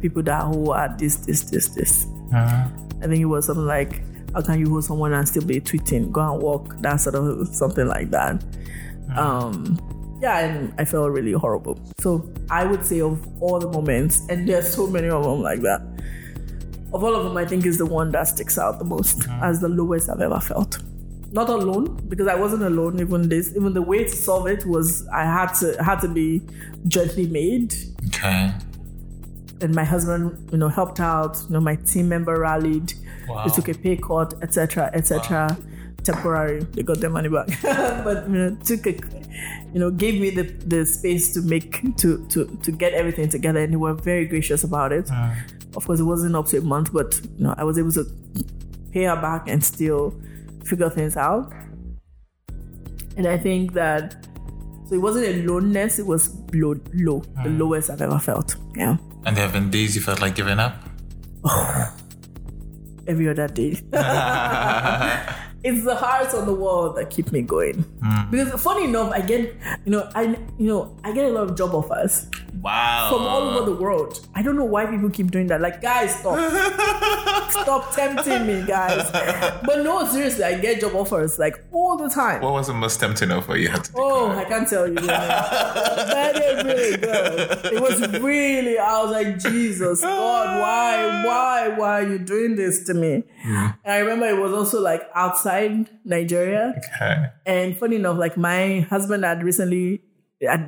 people 0.00 0.22
that 0.22 0.44
who 0.44 0.70
are 0.70 0.94
this, 0.98 1.16
this, 1.16 1.42
this, 1.50 1.68
this. 1.70 2.06
I 3.02 3.06
think 3.06 3.20
it 3.20 3.26
was 3.26 3.46
something 3.46 3.66
like, 3.66 4.02
how 4.34 4.42
can 4.42 4.58
you 4.58 4.68
hold 4.68 4.84
someone 4.84 5.12
and 5.12 5.28
still 5.28 5.44
be 5.44 5.60
tweeting? 5.60 6.12
Go 6.12 6.32
and 6.32 6.42
walk, 6.42 6.76
that 6.78 6.96
sort 6.96 7.14
of 7.14 7.48
something 7.48 7.86
like 7.86 8.10
that. 8.10 8.42
Um, 9.16 9.78
yeah, 10.20 10.38
and 10.40 10.74
I 10.78 10.84
felt 10.84 11.10
really 11.10 11.32
horrible. 11.32 11.78
So 11.98 12.30
I 12.50 12.64
would 12.64 12.84
say 12.84 13.00
of 13.00 13.26
all 13.42 13.58
the 13.58 13.68
moments, 13.68 14.26
and 14.28 14.48
there's 14.48 14.72
so 14.72 14.86
many 14.86 15.08
of 15.08 15.22
them 15.24 15.42
like 15.42 15.60
that. 15.60 15.82
Of 16.92 17.04
all 17.04 17.14
of 17.14 17.24
them, 17.24 17.36
I 17.36 17.44
think 17.44 17.66
is 17.66 17.78
the 17.78 17.86
one 17.86 18.10
that 18.12 18.28
sticks 18.28 18.58
out 18.58 18.78
the 18.78 18.84
most 18.84 19.26
as 19.42 19.60
the 19.60 19.68
lowest 19.68 20.08
I've 20.08 20.20
ever 20.20 20.40
felt. 20.40 20.78
Not 21.32 21.50
alone, 21.50 21.96
because 22.08 22.28
I 22.28 22.36
wasn't 22.36 22.62
alone. 22.62 23.00
Even 23.00 23.28
this, 23.28 23.50
even 23.54 23.74
the 23.74 23.82
way 23.82 24.04
to 24.04 24.10
solve 24.10 24.46
it 24.46 24.64
was 24.64 25.06
I 25.08 25.24
had 25.24 25.52
to 25.54 25.82
had 25.82 26.00
to 26.00 26.08
be 26.08 26.40
gently 26.86 27.26
made 27.26 27.74
Okay. 28.08 28.52
And 29.60 29.74
my 29.74 29.84
husband, 29.84 30.48
you 30.52 30.58
know, 30.58 30.68
helped 30.68 31.00
out. 31.00 31.38
You 31.48 31.54
know, 31.54 31.60
my 31.60 31.76
team 31.76 32.08
member 32.08 32.38
rallied. 32.38 32.92
Wow. 33.28 33.44
They 33.44 33.50
took 33.50 33.68
a 33.68 33.74
pay 33.74 33.96
cut, 33.96 34.34
etc., 34.42 34.90
etc. 34.92 35.56
Temporary, 36.04 36.60
they 36.60 36.82
got 36.82 37.00
their 37.00 37.10
money 37.10 37.28
back, 37.28 37.48
but 38.04 38.28
you 38.28 38.34
know, 38.34 38.56
took 38.64 38.86
a, 38.86 38.92
you 39.72 39.80
know, 39.80 39.90
gave 39.90 40.20
me 40.20 40.30
the 40.30 40.44
the 40.44 40.86
space 40.86 41.34
to 41.34 41.42
make 41.42 41.96
to 41.96 42.24
to 42.28 42.46
to 42.62 42.70
get 42.70 42.92
everything 42.92 43.28
together, 43.28 43.60
and 43.60 43.72
they 43.72 43.76
were 43.76 43.94
very 43.94 44.24
gracious 44.26 44.62
about 44.62 44.92
it. 44.92 45.10
Uh. 45.10 45.34
Of 45.74 45.84
course, 45.84 46.00
it 46.00 46.04
wasn't 46.04 46.36
up 46.36 46.46
to 46.46 46.58
a 46.58 46.60
month, 46.60 46.92
but 46.92 47.20
you 47.36 47.44
know, 47.44 47.54
I 47.58 47.64
was 47.64 47.76
able 47.78 47.92
to 47.92 48.06
pay 48.92 49.04
her 49.04 49.16
back 49.16 49.48
and 49.48 49.62
still 49.62 50.14
figure 50.64 50.88
things 50.88 51.16
out. 51.16 51.52
And 53.16 53.26
I 53.26 53.36
think 53.36 53.72
that 53.72 54.26
so 54.88 54.94
it 54.94 55.02
wasn't 55.02 55.26
a 55.26 55.42
lowness; 55.46 55.98
it 55.98 56.06
was 56.06 56.34
low, 56.52 56.74
low, 56.94 57.20
the 57.42 57.50
hmm. 57.50 57.58
lowest 57.58 57.90
I've 57.90 58.02
ever 58.02 58.18
felt. 58.18 58.56
Yeah. 58.74 58.96
And 59.24 59.36
there 59.36 59.44
have 59.44 59.52
been 59.52 59.70
days 59.70 59.96
you 59.96 60.02
felt 60.02 60.20
like 60.20 60.34
giving 60.34 60.58
up? 60.58 60.76
every 63.06 63.28
other 63.28 63.48
day. 63.48 63.70
it's 65.64 65.84
the 65.84 65.96
hearts 65.96 66.34
on 66.34 66.46
the 66.46 66.54
wall 66.54 66.92
that 66.92 67.10
keep 67.10 67.32
me 67.32 67.42
going. 67.42 67.84
Hmm. 68.02 68.30
Because 68.30 68.62
funny 68.62 68.84
enough, 68.84 69.12
I 69.12 69.20
get 69.20 69.54
you 69.84 69.92
know 69.92 70.08
I 70.14 70.36
you 70.58 70.68
know 70.68 70.96
I 71.04 71.12
get 71.12 71.24
a 71.24 71.30
lot 71.30 71.50
of 71.50 71.56
job 71.56 71.74
offers 71.74 72.26
Wow. 72.60 73.10
from 73.12 73.22
all 73.22 73.42
over 73.42 73.70
the 73.70 73.76
world. 73.76 74.26
I 74.34 74.42
don't 74.42 74.56
know 74.56 74.64
why 74.64 74.86
people 74.86 75.10
keep 75.10 75.30
doing 75.30 75.46
that. 75.48 75.60
Like 75.60 75.80
guys, 75.80 76.14
stop, 76.14 76.38
stop 77.50 77.94
tempting 77.94 78.46
me, 78.46 78.64
guys. 78.66 79.10
But 79.64 79.82
no, 79.84 80.06
seriously, 80.06 80.44
I 80.44 80.58
get 80.58 80.80
job 80.80 80.94
offers 80.94 81.38
like 81.38 81.62
all 81.72 81.96
the 81.96 82.08
time. 82.08 82.42
What 82.42 82.52
was 82.52 82.66
the 82.68 82.74
most 82.74 82.98
tempting 83.00 83.30
offer 83.30 83.56
you 83.56 83.68
had 83.68 83.84
to 83.84 83.92
Oh, 83.96 84.30
I 84.30 84.44
can't 84.44 84.68
tell 84.68 84.86
you. 84.88 84.94
that 84.94 86.36
is 86.42 86.64
really 86.64 86.96
good. 86.96 87.72
It 87.74 87.80
was 87.80 88.20
really, 88.20 88.78
I 88.78 89.02
was 89.02 89.10
like, 89.12 89.38
Jesus, 89.38 90.00
God, 90.00 90.60
why, 90.60 91.24
why, 91.24 91.68
why 91.76 92.02
are 92.02 92.08
you 92.08 92.18
doing 92.18 92.56
this 92.56 92.84
to 92.86 92.94
me? 92.94 93.22
Hmm. 93.42 93.66
And 93.84 93.92
I 93.92 93.98
remember 93.98 94.26
it 94.28 94.40
was 94.40 94.52
also 94.52 94.80
like 94.80 95.02
outside 95.14 95.88
Nigeria. 96.04 96.74
Okay. 96.96 97.26
And 97.44 97.76
funny 97.78 97.96
enough, 97.96 98.18
like 98.18 98.36
my 98.36 98.80
husband 98.90 99.24
had 99.24 99.42
recently 99.42 100.02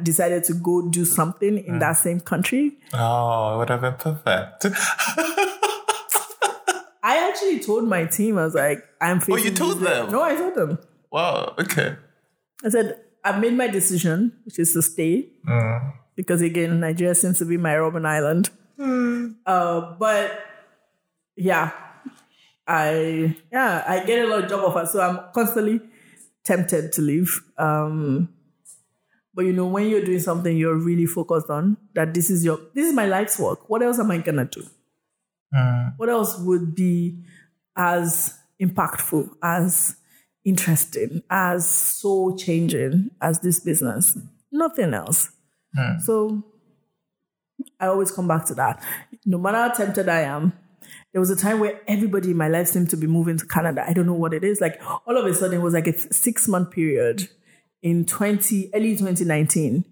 decided 0.03 0.45
to 0.45 0.55
go 0.55 0.89
do 0.89 1.05
something 1.05 1.59
in 1.65 1.79
that 1.81 1.93
same 1.93 2.21
country. 2.21 2.79
Oh, 2.95 3.55
it 3.55 3.59
would 3.59 3.69
have 3.71 3.81
been 3.83 3.95
perfect. 3.95 4.67
I 7.03 7.29
actually 7.29 7.61
told 7.61 7.89
my 7.89 8.05
team, 8.05 8.39
I 8.39 8.45
was 8.45 8.55
like, 8.55 8.85
I'm 9.01 9.21
facing 9.21 9.35
Oh, 9.35 9.37
you 9.45 9.51
told 9.53 9.81
them? 9.81 10.11
No, 10.11 10.23
I 10.23 10.35
told 10.35 10.55
them. 10.55 10.79
wow. 11.11 11.55
Okay. 11.59 11.97
I 12.65 12.69
said, 12.71 13.01
I've 13.25 13.41
made 13.41 13.55
my 13.55 13.69
decision, 13.69 14.33
which 14.45 14.59
is 14.59 14.73
to 14.73 14.83
stay. 14.83 15.29
Because 16.17 16.43
again, 16.43 16.81
Nigeria 16.81 17.15
seems 17.15 17.39
to 17.39 17.45
be 17.45 17.57
my 17.57 17.75
Robben 17.75 18.05
Island. 18.07 18.51
Uh, 19.47 19.95
but 19.99 20.41
yeah, 21.37 21.71
I 22.67 23.37
yeah, 23.53 23.85
I 23.87 24.05
get 24.05 24.25
a 24.25 24.29
lot 24.29 24.45
of 24.45 24.51
job 24.51 24.65
offers, 24.65 24.91
so 24.93 25.01
I'm 25.01 25.21
constantly 25.33 25.81
tempted 26.45 26.93
to 26.93 27.03
leave. 27.03 27.41
Um, 27.57 28.29
but 29.39 29.45
you 29.45 29.53
know, 29.53 29.67
when 29.67 29.89
you're 29.89 30.05
doing 30.05 30.19
something 30.19 30.57
you're 30.57 30.75
really 30.75 31.07
focused 31.07 31.49
on, 31.49 31.77
that 31.95 32.13
this 32.13 32.29
is 32.29 32.45
your 32.45 32.59
this 32.75 32.89
is 32.89 32.93
my 32.93 33.07
life's 33.07 33.39
work. 33.39 33.71
What 33.71 33.85
else 33.85 34.01
am 34.01 34.11
I 34.11 34.19
gonna 34.19 34.47
do? 34.47 34.65
Mm. 35.55 35.93
What 35.97 36.09
else 36.09 36.37
would 36.41 36.75
be 36.75 37.23
as 37.77 38.37
impactful, 38.61 39.31
as 39.41 39.95
interesting, 40.45 41.23
as 41.31 41.71
soul 41.71 42.37
changing 42.37 43.13
as 43.23 43.39
this 43.39 43.61
business? 43.61 44.19
Nothing 44.51 44.93
else. 44.93 45.31
Mm. 45.79 46.01
So 46.01 46.43
I 47.79 47.87
always 47.87 48.11
come 48.11 48.27
back 48.27 48.45
to 48.47 48.55
that. 48.55 48.83
No 49.25 49.39
matter 49.39 49.59
how 49.59 49.69
tempted 49.69 50.09
I 50.09 50.23
am, 50.23 50.53
there 51.13 51.21
was 51.21 51.31
a 51.31 51.37
time 51.37 51.61
where 51.61 51.81
everybody 51.87 52.33
in 52.33 52.37
my 52.37 52.49
life 52.49 52.67
seemed 52.67 52.91
to 52.91 52.97
be 52.97 53.07
moving 53.07 53.39
to 53.39 53.47
Canada. 53.47 53.85
I 53.87 53.93
don't 53.93 54.07
know 54.07 54.15
what 54.15 54.35
it 54.35 54.43
is. 54.43 54.61
Like 54.61 54.81
all 55.07 55.17
of 55.17 55.25
a 55.25 55.33
sudden, 55.33 55.61
it 55.61 55.63
was 55.63 55.75
like 55.75 55.87
a 55.87 55.97
six 55.97 56.49
month 56.49 56.73
period 56.73 57.29
in 57.83 58.05
20, 58.05 58.71
early 58.75 58.97
2019, 58.97 59.85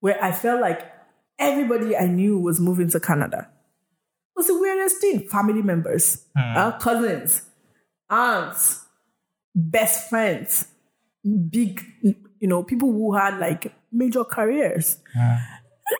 where 0.00 0.22
I 0.22 0.32
felt 0.32 0.60
like 0.60 0.90
everybody 1.38 1.96
I 1.96 2.06
knew 2.06 2.38
was 2.38 2.60
moving 2.60 2.88
to 2.90 3.00
Canada. 3.00 3.48
It 3.48 4.36
was 4.36 4.46
the 4.46 4.58
weirdest 4.58 5.00
thing. 5.00 5.28
Family 5.28 5.62
members, 5.62 6.24
uh, 6.36 6.72
cousins, 6.78 7.42
aunts, 8.08 8.84
best 9.54 10.08
friends, 10.08 10.66
big, 11.50 11.82
you 12.02 12.48
know, 12.48 12.62
people 12.62 12.90
who 12.90 13.14
had 13.14 13.38
like 13.38 13.74
major 13.90 14.24
careers. 14.24 14.98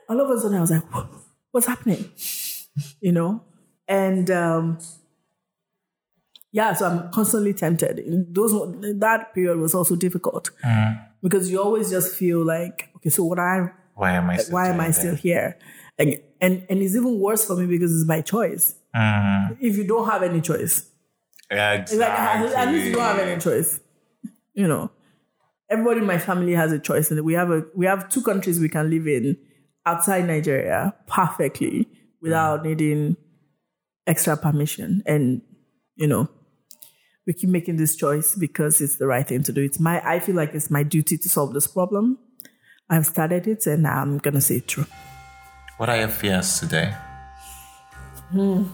All 0.09 0.20
of 0.20 0.31
a 0.31 0.40
sudden, 0.40 0.59
I 0.59 0.61
was 0.61 0.70
like, 0.70 0.85
what's 1.51 1.66
happening? 1.66 2.11
You 3.01 3.12
know? 3.12 3.44
And 3.86 4.31
um, 4.31 4.78
yeah, 6.52 6.74
so 6.74 6.86
I'm 6.86 7.10
constantly 7.10 7.54
tempted. 7.54 8.02
Those 8.34 8.52
that 9.00 9.34
period 9.34 9.58
was 9.58 9.74
also 9.74 9.96
difficult 9.96 10.50
mm. 10.62 11.06
because 11.22 11.50
you 11.50 11.60
always 11.60 11.90
just 11.90 12.14
feel 12.14 12.44
like, 12.44 12.90
okay, 12.96 13.08
so 13.08 13.24
what 13.24 13.38
I 13.38 13.70
Why 13.94 14.12
am 14.12 14.28
I 14.28 14.36
still 14.36 14.54
why 14.54 14.68
am 14.68 14.78
I 14.80 14.90
still 14.90 15.14
here? 15.14 15.58
Like, 15.98 16.30
and 16.42 16.66
and 16.68 16.82
it's 16.82 16.94
even 16.94 17.18
worse 17.18 17.44
for 17.46 17.56
me 17.56 17.66
because 17.66 17.94
it's 17.94 18.06
my 18.06 18.20
choice. 18.20 18.74
Mm. 18.94 19.56
If 19.60 19.78
you 19.78 19.84
don't 19.84 20.08
have 20.08 20.22
any 20.22 20.42
choice, 20.42 20.90
Yeah, 21.50 21.72
it's 21.72 21.94
like 21.94 22.10
at 22.10 22.68
least 22.68 22.86
you 22.86 22.92
don't 22.92 23.02
have 23.02 23.18
any 23.18 23.40
choice. 23.40 23.80
You 24.52 24.68
know, 24.68 24.90
everybody 25.70 26.00
in 26.00 26.06
my 26.06 26.18
family 26.18 26.52
has 26.52 26.70
a 26.70 26.78
choice, 26.78 27.10
and 27.10 27.18
we 27.22 27.32
have 27.32 27.50
a 27.50 27.64
we 27.74 27.86
have 27.86 28.10
two 28.10 28.22
countries 28.22 28.60
we 28.60 28.68
can 28.68 28.90
live 28.90 29.08
in 29.08 29.38
outside 29.86 30.26
Nigeria 30.26 30.94
perfectly 31.06 31.88
without 32.20 32.60
mm. 32.60 32.66
needing 32.66 33.16
extra 34.06 34.36
permission. 34.36 35.02
And 35.06 35.40
you 35.96 36.06
know, 36.06 36.28
we 37.27 37.32
keep 37.32 37.51
making 37.51 37.77
this 37.77 37.97
choice 37.97 38.35
because 38.35 38.81
it's 38.81 38.97
the 38.97 39.07
right 39.07 39.27
thing 39.27 39.43
to 39.44 39.53
do. 39.53 39.62
It's 39.62 39.78
my, 39.78 40.01
I 40.05 40.19
feel 40.19 40.35
like 40.35 40.55
it's 40.55 40.70
my 40.70 40.82
duty 40.82 41.16
to 41.19 41.28
solve 41.28 41.55
this 41.55 41.66
problem. 41.66 42.19
I've 42.90 43.07
started 43.07 43.47
it 43.47 43.66
and 43.66 43.86
I'm 43.86 44.19
going 44.19 44.35
to 44.35 44.40
see 44.40 44.57
it 44.57 44.69
through. 44.69 44.86
What 45.77 45.89
are 45.89 45.97
your 45.97 46.09
fears 46.09 46.61
today? 46.61 46.94
Hmm. 48.31 48.65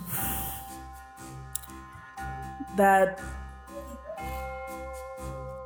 That 2.77 3.21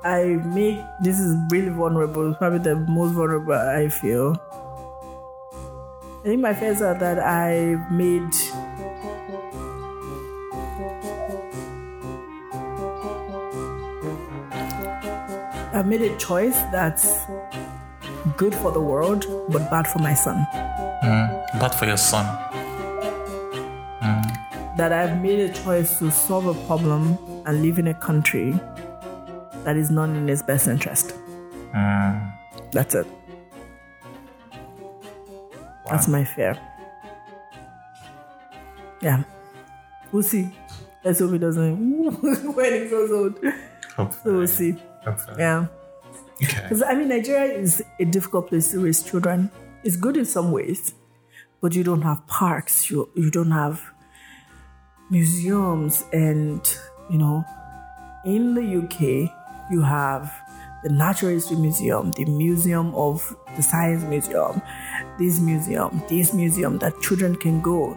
I 0.04 0.24
make, 0.24 0.80
this 1.02 1.20
is 1.20 1.36
really 1.50 1.68
vulnerable, 1.68 2.30
It's 2.30 2.38
probably 2.38 2.58
the 2.58 2.76
most 2.76 3.12
vulnerable 3.12 3.52
I 3.52 3.88
feel. 3.88 4.36
I 6.20 6.24
think 6.24 6.40
my 6.40 6.54
fears 6.54 6.82
are 6.82 6.94
that 6.94 7.18
I've 7.18 7.90
made 7.92 8.32
I've 15.82 15.88
made 15.88 16.02
a 16.02 16.16
choice 16.16 16.54
that's 16.70 17.26
good 18.36 18.54
for 18.54 18.70
the 18.70 18.80
world 18.80 19.26
but 19.48 19.68
bad 19.68 19.88
for 19.88 19.98
my 19.98 20.14
son. 20.14 20.46
Mm, 21.02 21.58
bad 21.58 21.74
for 21.74 21.86
your 21.86 21.96
son. 21.96 22.24
Mm. 24.00 24.76
That 24.76 24.92
I've 24.92 25.20
made 25.20 25.40
a 25.40 25.52
choice 25.52 25.98
to 25.98 26.12
solve 26.12 26.46
a 26.46 26.54
problem 26.68 27.18
and 27.46 27.62
live 27.62 27.80
in 27.80 27.88
a 27.88 27.94
country 27.94 28.52
that 29.64 29.76
is 29.76 29.90
not 29.90 30.10
in 30.10 30.28
his 30.28 30.40
best 30.40 30.68
interest. 30.68 31.14
Mm. 31.74 32.32
That's 32.70 32.94
it. 32.94 33.06
That's 35.90 36.06
my 36.06 36.22
fear. 36.22 36.56
Yeah. 39.00 39.24
We'll 40.12 40.22
see. 40.22 40.48
Let's 41.02 41.18
hope 41.18 41.32
he 41.32 41.38
doesn't 41.38 41.74
when 42.54 42.72
he 42.72 42.88
grows 42.88 43.10
old. 43.10 43.36
So 44.22 44.32
we'll 44.38 44.46
see. 44.46 44.76
Hopefully. 45.04 45.36
Yeah. 45.38 45.66
Okay. 46.42 46.62
Because 46.62 46.82
I 46.82 46.94
mean, 46.94 47.08
Nigeria 47.08 47.52
is 47.54 47.82
a 48.00 48.04
difficult 48.04 48.48
place 48.48 48.70
to 48.72 48.80
raise 48.80 49.02
children. 49.02 49.50
It's 49.84 49.96
good 49.96 50.16
in 50.16 50.24
some 50.24 50.52
ways, 50.52 50.94
but 51.60 51.74
you 51.74 51.84
don't 51.84 52.02
have 52.02 52.26
parks. 52.26 52.90
You 52.90 53.08
you 53.14 53.30
don't 53.30 53.50
have 53.50 53.82
museums, 55.10 56.04
and 56.12 56.60
you 57.10 57.18
know, 57.18 57.44
in 58.24 58.54
the 58.54 58.62
UK, 58.62 59.30
you 59.70 59.82
have 59.82 60.32
the 60.82 60.90
Natural 60.90 61.32
History 61.32 61.56
Museum, 61.56 62.10
the 62.12 62.24
Museum 62.24 62.94
of 62.94 63.36
the 63.56 63.62
Science 63.62 64.02
Museum, 64.04 64.60
this 65.18 65.38
museum, 65.40 66.02
this 66.08 66.32
museum 66.32 66.78
that 66.78 67.00
children 67.00 67.36
can 67.36 67.60
go. 67.60 67.96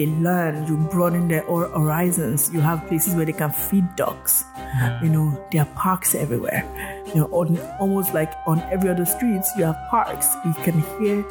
They 0.00 0.06
learn, 0.06 0.66
you 0.66 0.78
broaden 0.78 1.28
their 1.28 1.42
horizons. 1.42 2.50
You 2.54 2.60
have 2.60 2.88
places 2.88 3.14
where 3.14 3.26
they 3.26 3.34
can 3.34 3.50
feed 3.50 3.84
dogs. 3.96 4.46
Mm-hmm. 4.56 5.04
You 5.04 5.12
know, 5.12 5.46
there 5.52 5.60
are 5.60 5.68
parks 5.74 6.14
everywhere. 6.14 6.64
You 7.08 7.16
know, 7.16 7.26
on, 7.26 7.58
almost 7.78 8.14
like 8.14 8.32
on 8.46 8.60
every 8.72 8.88
other 8.88 9.04
streets, 9.04 9.52
you 9.58 9.64
have 9.64 9.76
parks. 9.90 10.26
You 10.42 10.54
can 10.64 10.80
hear 10.96 11.22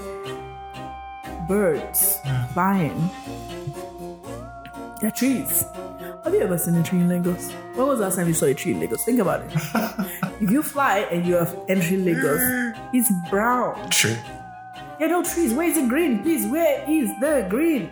birds 1.47 2.19
mm-hmm. 2.21 2.53
flying. 2.53 3.09
There 5.01 5.07
are 5.07 5.17
trees. 5.17 5.65
Have 6.23 6.35
you 6.35 6.41
ever 6.41 6.59
seen 6.59 6.75
a 6.75 6.83
tree 6.83 6.99
in 6.99 7.09
Lagos? 7.09 7.51
When 7.73 7.87
was 7.87 7.97
the 7.97 8.05
last 8.05 8.17
time 8.17 8.27
you 8.27 8.35
saw 8.35 8.45
a 8.45 8.53
tree 8.53 8.73
in 8.73 8.81
Lagos? 8.81 9.03
Think 9.03 9.19
about 9.19 9.41
it. 9.41 9.51
if 10.41 10.51
you 10.51 10.61
fly 10.61 11.07
and 11.09 11.25
you 11.25 11.37
have 11.37 11.57
entering 11.69 12.05
Lagos, 12.05 12.75
it's 12.93 13.11
brown. 13.31 13.89
True. 13.89 14.15
There 14.99 15.07
are 15.07 15.11
no 15.11 15.23
trees. 15.23 15.55
Where 15.55 15.67
is 15.67 15.73
the 15.73 15.87
green? 15.87 16.21
Please, 16.21 16.45
where 16.45 16.87
is 16.87 17.09
the 17.19 17.47
green? 17.49 17.89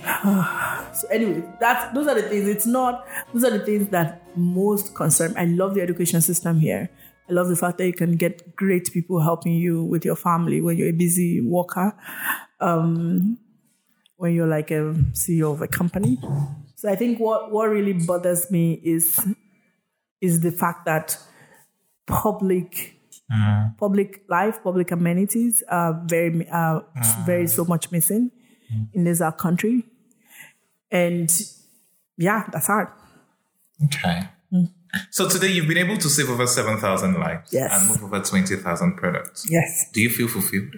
so 0.94 1.08
anyway, 1.08 1.42
that's 1.60 1.94
those 1.94 2.06
are 2.06 2.14
the 2.14 2.22
things. 2.22 2.48
It's 2.48 2.66
not 2.66 3.06
those 3.32 3.44
are 3.44 3.50
the 3.50 3.64
things 3.64 3.88
that 3.88 4.22
most 4.36 4.94
concern. 4.94 5.34
I 5.36 5.44
love 5.44 5.74
the 5.74 5.82
education 5.82 6.20
system 6.20 6.60
here. 6.60 6.90
I 7.28 7.32
love 7.32 7.48
the 7.48 7.56
fact 7.56 7.78
that 7.78 7.86
you 7.86 7.92
can 7.92 8.16
get 8.16 8.56
great 8.56 8.90
people 8.92 9.20
helping 9.20 9.54
you 9.54 9.84
with 9.84 10.04
your 10.04 10.16
family 10.16 10.60
when 10.60 10.76
you're 10.76 10.88
a 10.88 10.92
busy 10.92 11.40
worker. 11.40 11.94
Um, 12.60 13.38
when 14.16 14.34
you're 14.34 14.46
like 14.46 14.70
a 14.70 14.94
CEO 15.12 15.50
of 15.50 15.62
a 15.62 15.66
company. 15.66 16.18
So 16.76 16.90
I 16.90 16.94
think 16.94 17.18
what, 17.18 17.50
what 17.50 17.70
really 17.70 17.94
bothers 17.94 18.50
me 18.50 18.78
is 18.84 19.18
is 20.20 20.42
the 20.42 20.52
fact 20.52 20.84
that 20.84 21.16
public 22.06 22.96
public 23.78 24.22
life, 24.28 24.62
public 24.62 24.90
amenities 24.90 25.62
are 25.68 26.02
very 26.04 26.46
uh, 26.50 26.80
very 27.24 27.46
so 27.46 27.64
much 27.64 27.90
missing 27.90 28.30
Mm. 28.72 28.88
in 28.94 29.04
this 29.04 29.20
our 29.20 29.32
country, 29.32 29.84
and 30.90 31.30
yeah, 32.16 32.48
that's 32.52 32.66
hard. 32.66 32.88
Okay. 33.84 34.28
Mm. 34.52 34.70
So 35.10 35.28
today 35.28 35.48
you've 35.48 35.68
been 35.68 35.78
able 35.78 35.96
to 35.98 36.08
save 36.08 36.28
over 36.30 36.46
7,000 36.46 37.14
lives 37.14 37.52
Yes. 37.52 37.70
and 37.72 37.88
move 37.90 38.04
over 38.04 38.20
20,000 38.24 38.96
products. 38.96 39.46
Yes. 39.50 39.90
Do 39.92 40.00
you 40.00 40.10
feel 40.10 40.28
fulfilled? 40.28 40.74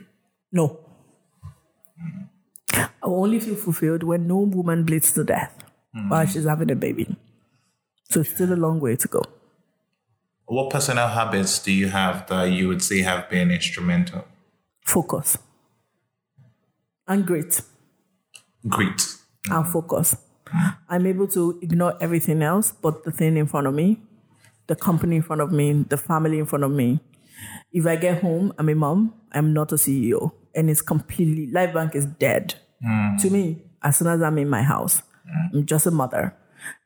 No. 0.53 0.79
Mm. 2.01 2.29
I 3.03 3.07
will 3.09 3.23
only 3.23 3.41
feel 3.41 3.57
fulfilled 3.57 4.03
when 4.03 4.27
no 4.27 4.37
woman 4.39 4.85
bleeds 4.85 5.13
to 5.13 5.25
death 5.25 5.53
while 6.09 6.25
she's 6.27 6.45
having 6.45 6.71
a 6.71 6.77
baby. 6.77 7.17
So 8.11 8.21
it's 8.21 8.31
still 8.31 8.53
a 8.53 8.57
long 8.57 8.81
way 8.81 8.97
to 8.97 9.09
go. 9.09 9.23
What 10.47 10.71
personal 10.71 11.09
habits 11.09 11.59
do 11.59 11.73
you 11.73 11.89
have 11.89 12.27
that 12.29 12.45
you 12.45 12.69
would 12.69 12.83
say 12.83 13.01
have 13.03 13.29
been 13.31 13.51
instrumental? 13.51 14.25
Focus. 14.85 15.39
And 17.09 17.27
great. 17.27 17.61
Great. 18.69 19.17
and 19.51 19.67
focus. 19.69 20.17
I'm 20.89 21.07
able 21.07 21.27
to 21.29 21.59
ignore 21.63 21.97
everything 22.01 22.43
else 22.43 22.73
but 22.73 23.05
the 23.05 23.11
thing 23.11 23.37
in 23.37 23.47
front 23.47 23.67
of 23.67 23.75
me, 23.75 24.01
the 24.67 24.77
company 24.77 25.17
in 25.17 25.23
front 25.23 25.41
of 25.43 25.51
me, 25.51 25.73
the 25.89 25.97
family 25.97 26.39
in 26.39 26.47
front 26.47 26.65
of 26.65 26.71
me. 26.71 27.01
If 27.73 27.87
I 27.87 27.97
get 27.97 28.23
home, 28.23 28.53
I'm 28.59 28.69
a 28.69 28.75
mom, 28.75 29.15
I'm 29.33 29.53
not 29.53 29.73
a 29.73 29.77
CEO. 29.77 30.33
And 30.55 30.69
it's 30.71 30.83
completely, 30.83 31.49
LifeBank 31.53 31.95
is 31.95 32.07
dead. 32.07 32.55
To 33.21 33.31
me, 33.31 33.63
as 33.83 33.97
soon 33.97 34.09
as 34.09 34.21
I'm 34.23 34.39
in 34.39 34.49
my 34.49 34.63
house, 34.63 35.03
I'm 35.55 35.65
just 35.67 35.87
a 35.87 35.91
mother. 35.91 36.37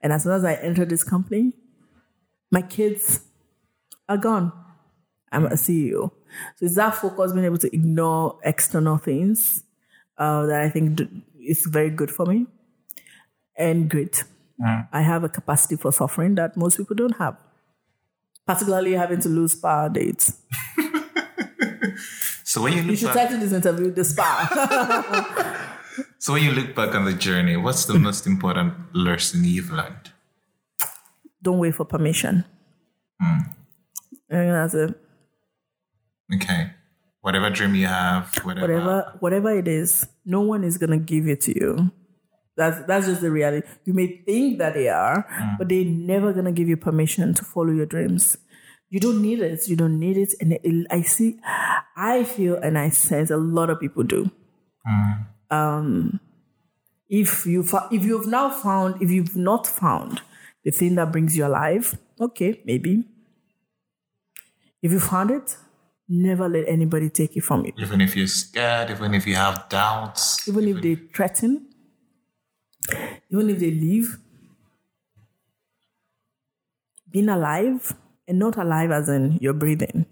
And 0.03 0.13
as 0.13 0.23
soon 0.23 0.33
as 0.33 0.45
I 0.45 0.55
enter 0.55 0.85
this 0.85 1.03
company, 1.03 1.53
my 2.51 2.63
kids 2.63 3.21
are 4.09 4.17
gone. 4.17 4.53
I'm 5.33 5.47
a 5.47 5.51
CEO. 5.57 6.11
So 6.57 6.67
it's 6.67 6.77
that 6.77 6.95
focus, 6.95 7.33
being 7.33 7.45
able 7.47 7.59
to 7.59 7.75
ignore 7.75 8.39
external 8.45 8.99
things 8.99 9.65
uh, 10.19 10.47
that 10.47 10.61
I 10.61 10.69
think 10.71 10.97
d- 10.97 11.09
is 11.47 11.65
very 11.67 11.91
good 11.91 12.11
for 12.11 12.27
me 12.27 12.47
and 13.57 13.89
great. 13.89 14.25
Mm. 14.61 14.89
I 14.93 15.03
have 15.03 15.25
a 15.25 15.29
capacity 15.29 15.77
for 15.77 15.93
suffering 15.93 16.35
that 16.37 16.57
most 16.57 16.77
people 16.77 16.97
don't 16.97 17.17
have, 17.17 17.37
particularly 18.47 18.93
having 18.93 19.21
to 19.21 19.29
lose 19.29 19.53
spa 19.53 19.89
dates. 19.89 20.39
So 22.45 22.63
when 22.63 22.73
you 22.75 22.83
You 22.83 22.97
should 22.97 23.13
back, 23.13 23.29
title 23.29 23.41
this 23.41 23.53
interview 23.53 23.91
"The 23.91 24.05
Spa." 24.05 24.31
so 26.19 26.33
when 26.33 26.45
you 26.45 26.53
look 26.53 26.75
back 26.75 26.95
on 26.95 27.05
the 27.05 27.13
journey, 27.13 27.57
what's 27.57 27.85
the 27.87 27.99
most 27.99 28.27
important 28.27 28.95
lesson 28.95 29.45
you've 29.45 29.71
learned? 29.71 30.13
don't 31.47 31.59
wait 31.59 31.75
for 31.75 31.85
permission. 31.85 32.45
Mm. 33.23 33.55
And 34.31 34.51
that's 34.51 34.75
it. 34.75 34.95
Okay. 36.35 36.71
Whatever 37.21 37.51
dream 37.51 37.75
you 37.77 37.87
have, 37.87 38.35
whatever. 38.43 38.67
Whatever, 38.67 39.17
whatever 39.21 39.51
it 39.57 39.69
is, 39.69 40.09
no 40.27 40.41
one 40.43 40.65
is 40.65 40.77
gonna 40.77 40.99
give 40.99 41.29
it 41.29 41.41
to 41.43 41.59
you. 41.59 41.93
That's 42.57 42.85
that's 42.87 43.07
just 43.07 43.21
the 43.21 43.31
reality. 43.31 43.67
You 43.85 43.95
may 43.95 44.09
think 44.27 44.59
that 44.59 44.75
they 44.75 44.89
are, 44.89 45.27
but 45.59 45.69
they're 45.69 45.85
never 45.85 46.33
gonna 46.33 46.53
give 46.53 46.69
you 46.69 46.77
permission 46.77 47.35
to 47.35 47.45
follow 47.45 47.71
your 47.71 47.87
dreams. 47.87 48.37
You 48.91 49.01
don't 49.01 49.21
need 49.23 49.41
it. 49.41 49.69
You 49.69 49.77
don't 49.77 49.99
need 49.99 50.17
it. 50.17 50.35
And 50.41 50.53
it, 50.55 50.87
I 50.91 51.03
see, 51.03 51.39
I 51.97 52.25
feel, 52.25 52.57
and 52.57 52.79
I 52.79 52.91
sense 52.91 53.31
a 53.31 53.37
lot 53.37 53.69
of 53.71 53.81
people 53.81 54.05
do. 54.05 54.31
Um, 55.51 56.21
if 57.09 57.47
you 57.47 57.65
if 57.93 58.05
you've 58.05 58.27
now 58.27 58.51
found, 58.51 59.03
if 59.03 59.11
you've 59.11 59.37
not 59.37 59.67
found 59.67 60.23
the 60.65 60.71
thing 60.71 60.97
that 60.97 61.13
brings 61.13 61.37
you 61.37 61.47
alive, 61.47 61.99
okay, 62.21 62.61
maybe. 62.65 63.05
If 64.83 64.93
you 64.93 65.01
found 65.01 65.31
it, 65.31 65.57
never 66.09 66.49
let 66.49 66.69
anybody 66.69 67.11
take 67.11 67.37
it 67.37 67.43
from 67.43 67.65
you. 67.65 67.73
Even 67.79 68.01
if 68.01 68.17
you're 68.17 68.27
scared, 68.27 68.91
even 68.91 69.15
if 69.15 69.27
you 69.27 69.35
have 69.35 69.69
doubts, 69.69 70.49
even 70.49 70.69
if 70.69 70.83
they 70.83 70.95
threaten, 70.95 71.67
even 73.31 73.51
if 73.51 73.59
they 73.59 73.71
leave, 73.71 74.19
being 77.11 77.29
alive, 77.29 77.95
and 78.29 78.39
not 78.39 78.57
alive 78.57 78.91
as 78.91 79.09
in 79.09 79.39
you're 79.41 79.55
breathing, 79.55 80.07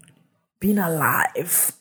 being 0.59 0.77
alive. 0.77 1.73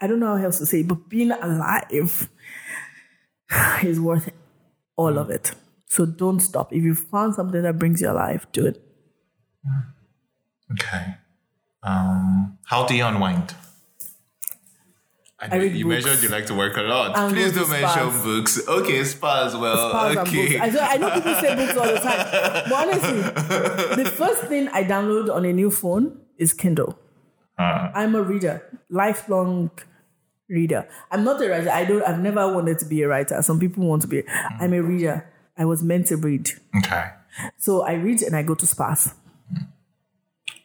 I 0.00 0.06
don't 0.06 0.20
know 0.20 0.36
how 0.36 0.44
else 0.44 0.58
to 0.58 0.66
say, 0.66 0.80
it, 0.80 0.88
but 0.88 1.08
being 1.08 1.32
alive 1.32 2.28
is 3.82 4.00
worth 4.00 4.30
all 4.96 5.18
of 5.18 5.30
it. 5.30 5.52
So 5.86 6.06
don't 6.06 6.40
stop. 6.40 6.72
If 6.72 6.82
you 6.82 6.94
found 6.94 7.34
something 7.34 7.62
that 7.62 7.78
brings 7.78 8.00
you 8.00 8.10
alive, 8.10 8.46
do 8.52 8.66
it. 8.66 8.82
Okay. 10.72 11.14
Um, 11.82 12.58
how 12.64 12.86
do 12.86 12.94
you 12.94 13.04
unwind? 13.04 13.54
And 15.40 15.52
I 15.52 15.56
you- 15.58 15.68
you 15.70 15.84
books. 15.84 16.04
mentioned 16.04 16.22
you 16.24 16.28
like 16.30 16.46
to 16.46 16.54
work 16.54 16.76
a 16.76 16.82
lot. 16.82 17.16
And 17.16 17.32
Please 17.32 17.54
don't 17.54 17.70
mention 17.70 18.10
spas. 18.10 18.24
books. 18.24 18.68
Okay, 18.68 19.04
spa 19.04 19.46
as 19.46 19.56
well. 19.56 19.90
Spas 19.90 20.10
and 20.10 20.18
okay. 20.26 20.58
books. 20.58 20.60
I, 20.60 20.68
know, 20.70 20.80
I 20.80 20.96
know 20.96 21.10
people 21.14 21.34
say 21.34 21.54
books 21.54 21.76
all 21.78 21.86
the 21.86 22.00
time. 22.00 22.64
But 22.68 22.88
honestly, 22.88 24.02
the 24.02 24.10
first 24.16 24.42
thing 24.44 24.68
I 24.68 24.82
download 24.82 25.32
on 25.32 25.44
a 25.44 25.52
new 25.52 25.70
phone 25.70 26.18
is 26.38 26.52
Kindle. 26.52 26.98
Uh, 27.56 27.90
I'm 27.94 28.14
a 28.16 28.22
reader, 28.22 28.62
lifelong 28.90 29.70
reader. 30.48 30.88
I'm 31.12 31.22
not 31.22 31.40
a 31.40 31.48
writer. 31.48 31.70
I 31.70 31.84
don't. 31.84 32.02
I've 32.02 32.20
never 32.20 32.52
wanted 32.52 32.78
to 32.80 32.84
be 32.86 33.02
a 33.02 33.08
writer. 33.08 33.40
Some 33.42 33.60
people 33.60 33.84
want 33.86 34.02
to 34.02 34.08
be. 34.08 34.24
I'm 34.60 34.72
a 34.72 34.80
reader. 34.82 35.24
I 35.56 35.64
was 35.64 35.82
meant 35.82 36.06
to 36.08 36.16
read, 36.16 36.50
okay. 36.78 37.10
so 37.56 37.82
I 37.82 37.94
read 37.94 38.22
and 38.22 38.36
I 38.36 38.42
go 38.44 38.54
to 38.54 38.64
spas. 38.64 39.12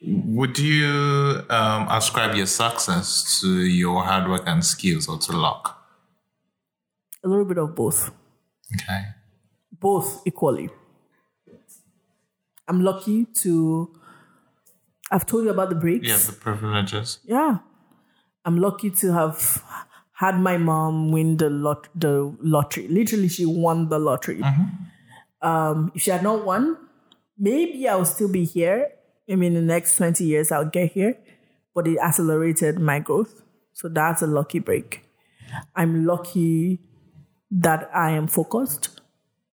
Would 0.06 0.58
you 0.60 1.44
um, 1.50 1.88
ascribe 1.90 2.36
your 2.36 2.46
success 2.46 3.40
to 3.42 3.48
your 3.62 4.04
hard 4.04 4.30
work 4.30 4.44
and 4.46 4.64
skills 4.66 5.08
or 5.08 5.18
to 5.20 5.32
luck? 5.32 5.80
A 7.24 7.28
little 7.30 7.46
bit 7.46 7.58
of 7.58 7.74
both, 7.76 8.12
Okay. 8.74 9.06
both 9.80 10.22
equally. 10.28 10.70
I'm 12.68 12.82
lucky 12.84 13.26
to. 13.44 13.94
I've 15.12 15.26
told 15.26 15.46
you 15.46 15.52
about 15.52 15.70
the 15.70 15.76
breaks. 15.76 16.08
Yeah, 16.08 16.18
the 16.18 16.34
privileges. 16.34 17.20
yeah 17.24 17.60
i'm 18.46 18.58
lucky 18.58 18.90
to 18.90 19.14
have 19.14 19.64
had 20.14 20.38
my 20.38 20.58
mom 20.58 21.12
win 21.14 21.38
the 21.38 21.50
lot 21.50 21.88
the 21.96 22.36
lottery 22.42 22.88
literally 22.90 23.30
she 23.30 23.46
won 23.46 23.88
the 23.88 23.98
lottery 23.98 24.42
um 25.42 25.92
if 25.96 26.02
she 26.02 26.12
had 26.12 26.22
not 26.24 26.44
won 26.46 26.76
maybe 27.38 27.88
I 27.88 27.96
would 27.96 28.08
still 28.08 28.28
be 28.28 28.44
here 28.44 28.90
i 29.32 29.36
mean 29.36 29.56
in 29.56 29.68
the 29.68 29.74
next 29.74 29.98
20 29.98 30.24
years 30.24 30.52
i'll 30.52 30.66
get 30.66 30.92
here 30.92 31.18
but 31.76 31.88
it 31.88 31.98
accelerated 32.00 32.80
my 32.80 33.00
growth 33.00 33.42
so 33.74 33.88
that's 33.90 34.22
a 34.22 34.28
lucky 34.28 34.60
break 34.60 35.04
i'm 35.76 36.06
lucky 36.06 36.80
that 37.52 37.90
i 37.94 38.10
am 38.12 38.28
focused 38.28 39.00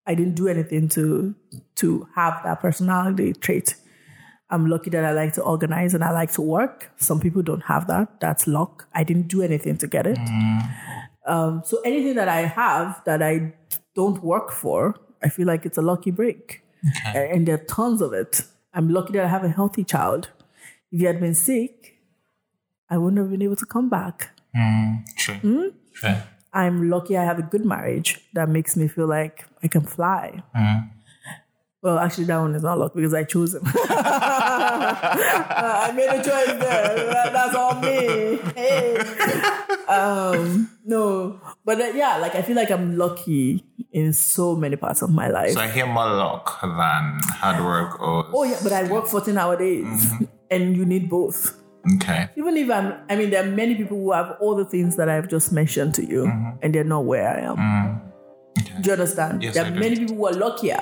i 0.06 0.14
didn't 0.14 0.34
do 0.34 0.48
anything 0.48 0.88
to 0.88 1.34
to 1.76 2.08
have 2.14 2.40
that 2.44 2.60
personality 2.60 3.32
trait 3.32 3.76
I'm 4.52 4.66
lucky 4.66 4.90
that 4.90 5.04
I 5.04 5.12
like 5.12 5.34
to 5.34 5.42
organize 5.42 5.94
and 5.94 6.02
I 6.02 6.10
like 6.10 6.32
to 6.32 6.42
work. 6.42 6.90
Some 6.96 7.20
people 7.20 7.40
don't 7.40 7.60
have 7.66 7.86
that. 7.86 8.18
That's 8.18 8.48
luck. 8.48 8.88
I 8.92 9.04
didn't 9.04 9.28
do 9.28 9.42
anything 9.42 9.76
to 9.78 9.86
get 9.86 10.08
it. 10.08 10.18
Um, 11.24 11.62
so 11.64 11.80
anything 11.84 12.16
that 12.16 12.28
I 12.28 12.40
have 12.46 13.00
that 13.04 13.22
I 13.22 13.52
don't 13.94 14.20
work 14.24 14.50
for, 14.50 14.98
I 15.22 15.28
feel 15.28 15.46
like 15.46 15.64
it's 15.66 15.78
a 15.78 15.82
lucky 15.82 16.10
break. 16.10 16.62
A- 17.14 17.30
And 17.32 17.46
there 17.46 17.54
are 17.60 17.64
tons 17.64 18.02
of 18.02 18.12
it. 18.12 18.42
I'm 18.72 18.88
lucky 18.88 19.12
that 19.14 19.24
I 19.24 19.28
have 19.28 19.44
a 19.44 19.48
healthy 19.48 19.84
child. 19.84 20.30
If 20.92 21.00
you 21.00 21.06
had 21.06 21.20
been 21.20 21.34
sick, 21.34 21.98
I 22.88 22.98
wouldn't 22.98 23.18
have 23.18 23.30
been 23.30 23.42
able 23.42 23.56
to 23.56 23.66
come 23.66 23.88
back. 23.88 24.30
True. 25.16 25.34
Hmm? 25.34 25.62
True. 25.94 26.14
I'm 26.52 26.90
lucky 26.90 27.16
I 27.16 27.24
have 27.24 27.38
a 27.38 27.42
good 27.42 27.64
marriage 27.64 28.18
that 28.34 28.48
makes 28.48 28.76
me 28.76 28.88
feel 28.88 29.06
like 29.06 29.44
I 29.62 29.68
can 29.68 29.82
fly. 29.82 30.42
Well, 31.82 31.98
actually, 31.98 32.24
that 32.24 32.38
one 32.38 32.54
is 32.54 32.62
not 32.62 32.78
luck 32.78 32.94
because 32.94 33.14
I 33.14 33.24
chose 33.24 33.54
him. 33.54 33.62
I 33.64 35.92
made 35.94 36.08
a 36.08 36.16
choice 36.22 36.58
there. 36.58 36.96
That- 37.12 37.32
that's 37.32 37.54
all 37.54 37.74
me. 37.80 38.36
Hey. 38.54 38.96
Um, 39.88 40.70
no, 40.84 41.40
but 41.64 41.80
uh, 41.80 41.92
yeah, 41.94 42.16
like 42.18 42.34
I 42.34 42.42
feel 42.42 42.56
like 42.56 42.70
I'm 42.70 42.96
lucky 42.96 43.64
in 43.92 44.12
so 44.12 44.54
many 44.54 44.76
parts 44.76 45.02
of 45.02 45.10
my 45.10 45.28
life. 45.28 45.52
So 45.52 45.60
I 45.60 45.68
hear 45.68 45.86
more 45.86 46.06
luck 46.06 46.60
than 46.62 47.18
hard 47.40 47.64
work 47.64 48.00
or. 48.00 48.26
oh 48.32 48.44
yeah, 48.44 48.58
but 48.62 48.72
I 48.72 48.84
work 48.84 49.06
14 49.06 49.36
hour 49.36 49.56
days, 49.56 49.84
mm-hmm. 49.84 50.24
and 50.50 50.76
you 50.76 50.84
need 50.84 51.08
both. 51.08 51.56
Okay. 51.96 52.28
Even 52.36 52.56
if 52.56 52.70
I'm, 52.70 52.94
I 53.08 53.16
mean, 53.16 53.30
there 53.30 53.42
are 53.42 53.50
many 53.50 53.74
people 53.74 53.96
who 53.96 54.12
have 54.12 54.36
all 54.40 54.54
the 54.54 54.66
things 54.66 54.96
that 54.96 55.08
I've 55.08 55.28
just 55.28 55.50
mentioned 55.50 55.94
to 55.94 56.04
you, 56.04 56.24
mm-hmm. 56.24 56.58
and 56.62 56.74
they're 56.74 56.84
not 56.84 57.04
where 57.04 57.28
I 57.28 57.40
am. 57.40 57.56
Mm-hmm. 57.56 58.82
Do 58.82 58.86
you 58.86 58.92
understand? 58.92 59.42
Yes, 59.42 59.54
there 59.54 59.64
I 59.64 59.68
are 59.68 59.72
do. 59.72 59.80
many 59.80 59.96
people 59.96 60.16
who 60.16 60.26
are 60.26 60.32
luckier. 60.32 60.80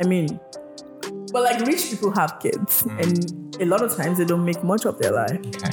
I 0.00 0.06
mean, 0.06 0.40
but 1.32 1.42
like 1.42 1.60
rich 1.66 1.90
people 1.90 2.10
have 2.12 2.38
kids, 2.40 2.82
mm. 2.82 3.02
and 3.02 3.62
a 3.62 3.66
lot 3.66 3.82
of 3.82 3.94
times 3.94 4.18
they 4.18 4.24
don't 4.24 4.44
make 4.44 4.64
much 4.64 4.86
of 4.86 4.98
their 4.98 5.12
life. 5.12 5.38
Okay. 5.38 5.70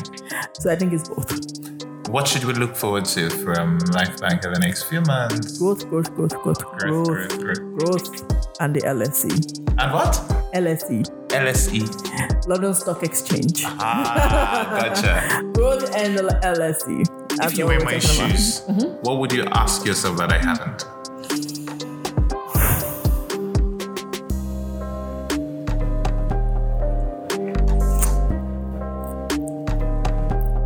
So 0.59 0.69
I 0.69 0.75
think 0.75 0.93
it's 0.93 1.07
both 1.07 1.66
What 2.09 2.27
should 2.27 2.45
we 2.45 2.53
look 2.53 2.75
forward 2.75 3.05
to 3.05 3.29
from 3.29 3.79
LifeBank 3.79 4.45
in 4.45 4.53
the 4.53 4.59
next 4.59 4.83
few 4.83 5.01
months? 5.01 5.57
growth, 5.57 5.89
growth, 5.89 6.13
growth, 6.15 6.33
growth, 6.41 6.59
Growth, 6.63 6.79
growth, 6.79 7.39
growth, 7.39 7.39
growth. 7.39 7.77
growth, 7.77 8.61
and 8.61 8.75
the 8.75 8.81
LSE, 8.81 9.59
And 9.77 9.93
what? 9.93 10.13
LSE, 10.53 11.03
LSE. 11.29 12.47
London 12.47 12.73
Stock 12.73 13.03
Exchange, 13.03 13.63
Ah, 13.65 14.79
gotcha. 14.79 15.43
growth 15.53 15.93
and 15.95 16.17
the 16.17 16.23
LSE. 16.43 17.27
That's 17.37 17.51
if 17.51 17.57
you 17.59 17.65
what 17.65 17.73
were 17.79 17.79
we're 17.85 17.91
my 17.91 17.99
talking 17.99 18.19
about. 18.25 18.31
shoes, 18.31 18.61
what 19.01 19.19
would 19.19 19.31
you 19.33 19.43
ask 19.51 19.85
yourself 19.85 20.17
that 20.17 20.31
I 20.31 20.37
haven't? 20.37 20.85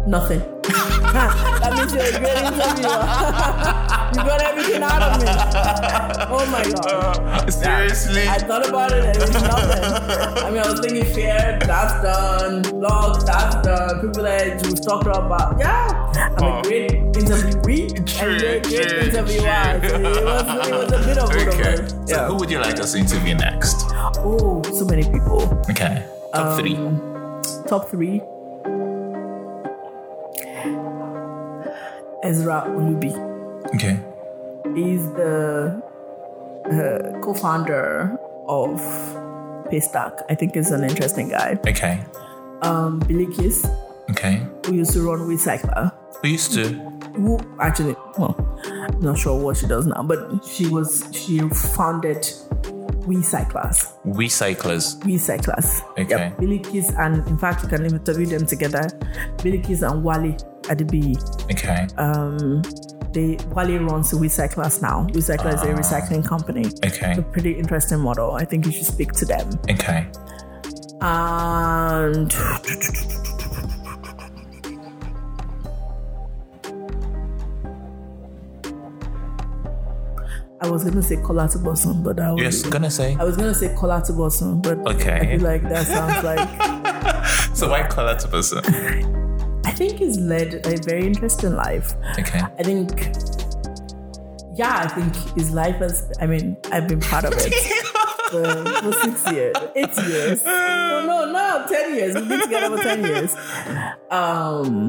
Nothing. 0.08 0.61
That 1.14 1.74
means 1.78 1.94
you're 1.94 2.04
a 2.04 2.20
great 2.20 2.38
interviewer. 2.38 3.02
you 4.12 4.22
got 4.28 4.42
everything 4.42 4.84
out 4.84 5.02
of 5.02 5.22
me. 5.22 5.28
Oh 6.34 6.46
my 6.50 6.64
god. 6.64 7.20
Uh, 7.20 7.52
seriously? 7.52 8.28
I 8.28 8.38
thought 8.38 8.68
about 8.68 8.92
it 8.92 9.04
and 9.06 9.18
it 9.18 9.22
was 9.22 9.32
nothing. 9.34 9.84
I 10.44 10.50
mean, 10.50 10.60
I 10.60 10.72
was 10.72 10.80
thinking 10.80 11.06
fear, 11.14 11.60
that's 11.62 12.02
done. 12.02 12.64
Blogs, 12.64 13.26
that's 13.26 13.56
done. 13.66 14.00
People 14.02 14.24
that 14.24 14.66
you 14.66 14.76
talked 14.76 15.08
about. 15.08 15.58
Yeah. 15.60 16.12
I'm 16.38 16.60
a 16.60 16.62
great 16.64 16.92
interviewee 16.92 18.06
True, 18.06 18.32
and 18.32 18.42
you're 18.42 18.52
a 18.52 18.62
great 18.62 18.90
true, 18.90 19.00
interviewer. 19.00 19.80
true. 19.80 19.90
So 19.90 19.96
it, 19.96 20.24
was, 20.24 20.68
it 20.68 20.74
was 20.74 20.92
a 20.92 21.06
bit 21.06 21.18
of 21.18 21.30
okay. 21.30 21.74
of 21.74 21.80
us. 21.80 21.92
So 21.92 21.98
Yeah. 22.08 22.28
who 22.28 22.36
would 22.36 22.50
you 22.52 22.60
like 22.60 22.80
us 22.80 22.92
to 22.94 23.00
interview 23.00 23.36
next? 23.36 23.76
Oh, 24.24 24.62
so 24.74 24.86
many 24.86 25.04
people. 25.04 25.42
Okay. 25.70 26.06
Top 26.34 26.46
um, 26.46 26.60
three. 26.60 26.76
Top 27.68 27.90
three. 27.90 28.22
Ezra 32.32 32.64
Olubi. 32.68 33.11
Okay. 33.76 34.00
is 34.76 35.03
the 35.19 35.82
uh, 36.66 37.19
co-founder 37.22 38.18
of 38.48 38.80
Paystack. 39.69 40.24
I 40.30 40.35
think 40.35 40.56
is 40.56 40.72
an 40.72 40.84
interesting 40.84 41.27
guy. 41.30 41.60
Okay. 41.68 42.00
Um, 42.61 43.01
Bilikiss, 43.01 43.58
Okay. 44.11 44.42
who 44.66 44.76
used 44.76 44.93
to 44.93 45.01
run 45.01 45.19
Wecycler, 45.27 45.92
Who 46.22 46.27
used 46.30 46.53
to? 46.53 46.64
who 47.16 47.38
actually, 47.60 47.95
well, 48.18 48.35
I'm 48.66 49.00
not 49.01 49.18
sure 49.18 49.38
what 49.43 49.58
she 49.58 49.68
does 49.68 49.85
now, 49.88 50.01
but 50.03 50.19
she 50.45 50.68
was 50.68 51.03
she 51.11 51.40
founded 51.76 52.32
Wecyclers. 53.02 53.94
We 54.06 54.30
cyclers. 54.30 54.98
Wecyclers. 55.00 55.82
Okay. 55.92 56.10
Yep. 56.10 56.38
Bilikiss 56.38 56.98
and 57.00 57.28
in 57.28 57.38
fact 57.38 57.64
you 57.64 57.70
can 57.70 57.86
interview 57.86 58.26
them 58.26 58.46
together. 58.46 58.88
Bilikiss 59.38 59.90
and 59.90 60.04
Wally 60.04 60.34
Adibi. 60.64 61.16
Okay. 61.52 61.88
Um, 61.98 62.62
they 63.14 63.38
Wally 63.50 63.78
runs 63.78 64.12
Wecyclers 64.12 64.82
now. 64.82 65.08
Wecycler 65.12 65.54
is 65.54 65.62
a 65.64 65.74
recycling 65.74 66.26
company. 66.26 66.66
okay. 66.86 67.16
a 67.18 67.22
pretty 67.22 67.52
interesting 67.52 68.00
model. 68.00 68.34
I 68.34 68.46
think 68.46 68.66
you 68.66 68.72
should 68.72 68.86
speak 68.86 69.12
to 69.14 69.26
them. 69.26 69.50
Okay. 69.70 70.08
And 71.02 72.32
I 80.62 80.70
was 80.70 80.84
gonna 80.84 81.02
say 81.02 81.18
Kola 81.18 81.50
but 82.04 82.20
I 82.20 82.32
was, 82.34 82.42
Yes, 82.42 82.62
gonna 82.62 82.92
say. 82.92 83.16
I 83.20 83.24
was 83.24 83.36
gonna 83.36 83.54
say 83.56 83.74
Kola 83.76 84.04
but 84.62 84.78
Okay. 84.96 85.16
I 85.16 85.26
feel 85.26 85.42
like 85.42 85.64
that 85.64 85.88
sounds 85.88 86.24
like 86.24 87.56
So 87.56 87.70
why 87.70 87.82
that 87.82 88.26
person? 88.30 88.60
I 89.66 89.72
think 89.72 89.94
he's 89.94 90.20
led 90.20 90.66
a 90.68 90.78
very 90.84 91.08
interesting 91.08 91.56
life. 91.56 91.94
Okay. 92.20 92.42
I 92.60 92.64
think 92.64 92.92
yeah, 94.54 94.82
I 94.84 94.88
think 94.88 95.16
his 95.36 95.52
life 95.52 95.78
has 95.78 96.12
I 96.22 96.28
mean, 96.28 96.56
I've 96.72 96.88
been 96.88 97.00
part 97.02 97.24
of 97.26 97.34
it. 97.36 97.54
for, 98.32 98.66
for 98.82 98.94
six 99.02 99.32
years, 99.32 99.56
eight 99.76 99.98
years. 100.08 100.44
No, 100.46 101.06
no, 101.06 101.32
no, 101.32 101.66
ten 101.68 101.96
years. 101.96 102.16
We've 102.16 102.30
been 102.30 102.42
together 102.42 102.78
for 102.78 102.84
ten 102.84 103.04
years. 103.04 103.36
Um, 104.10 104.88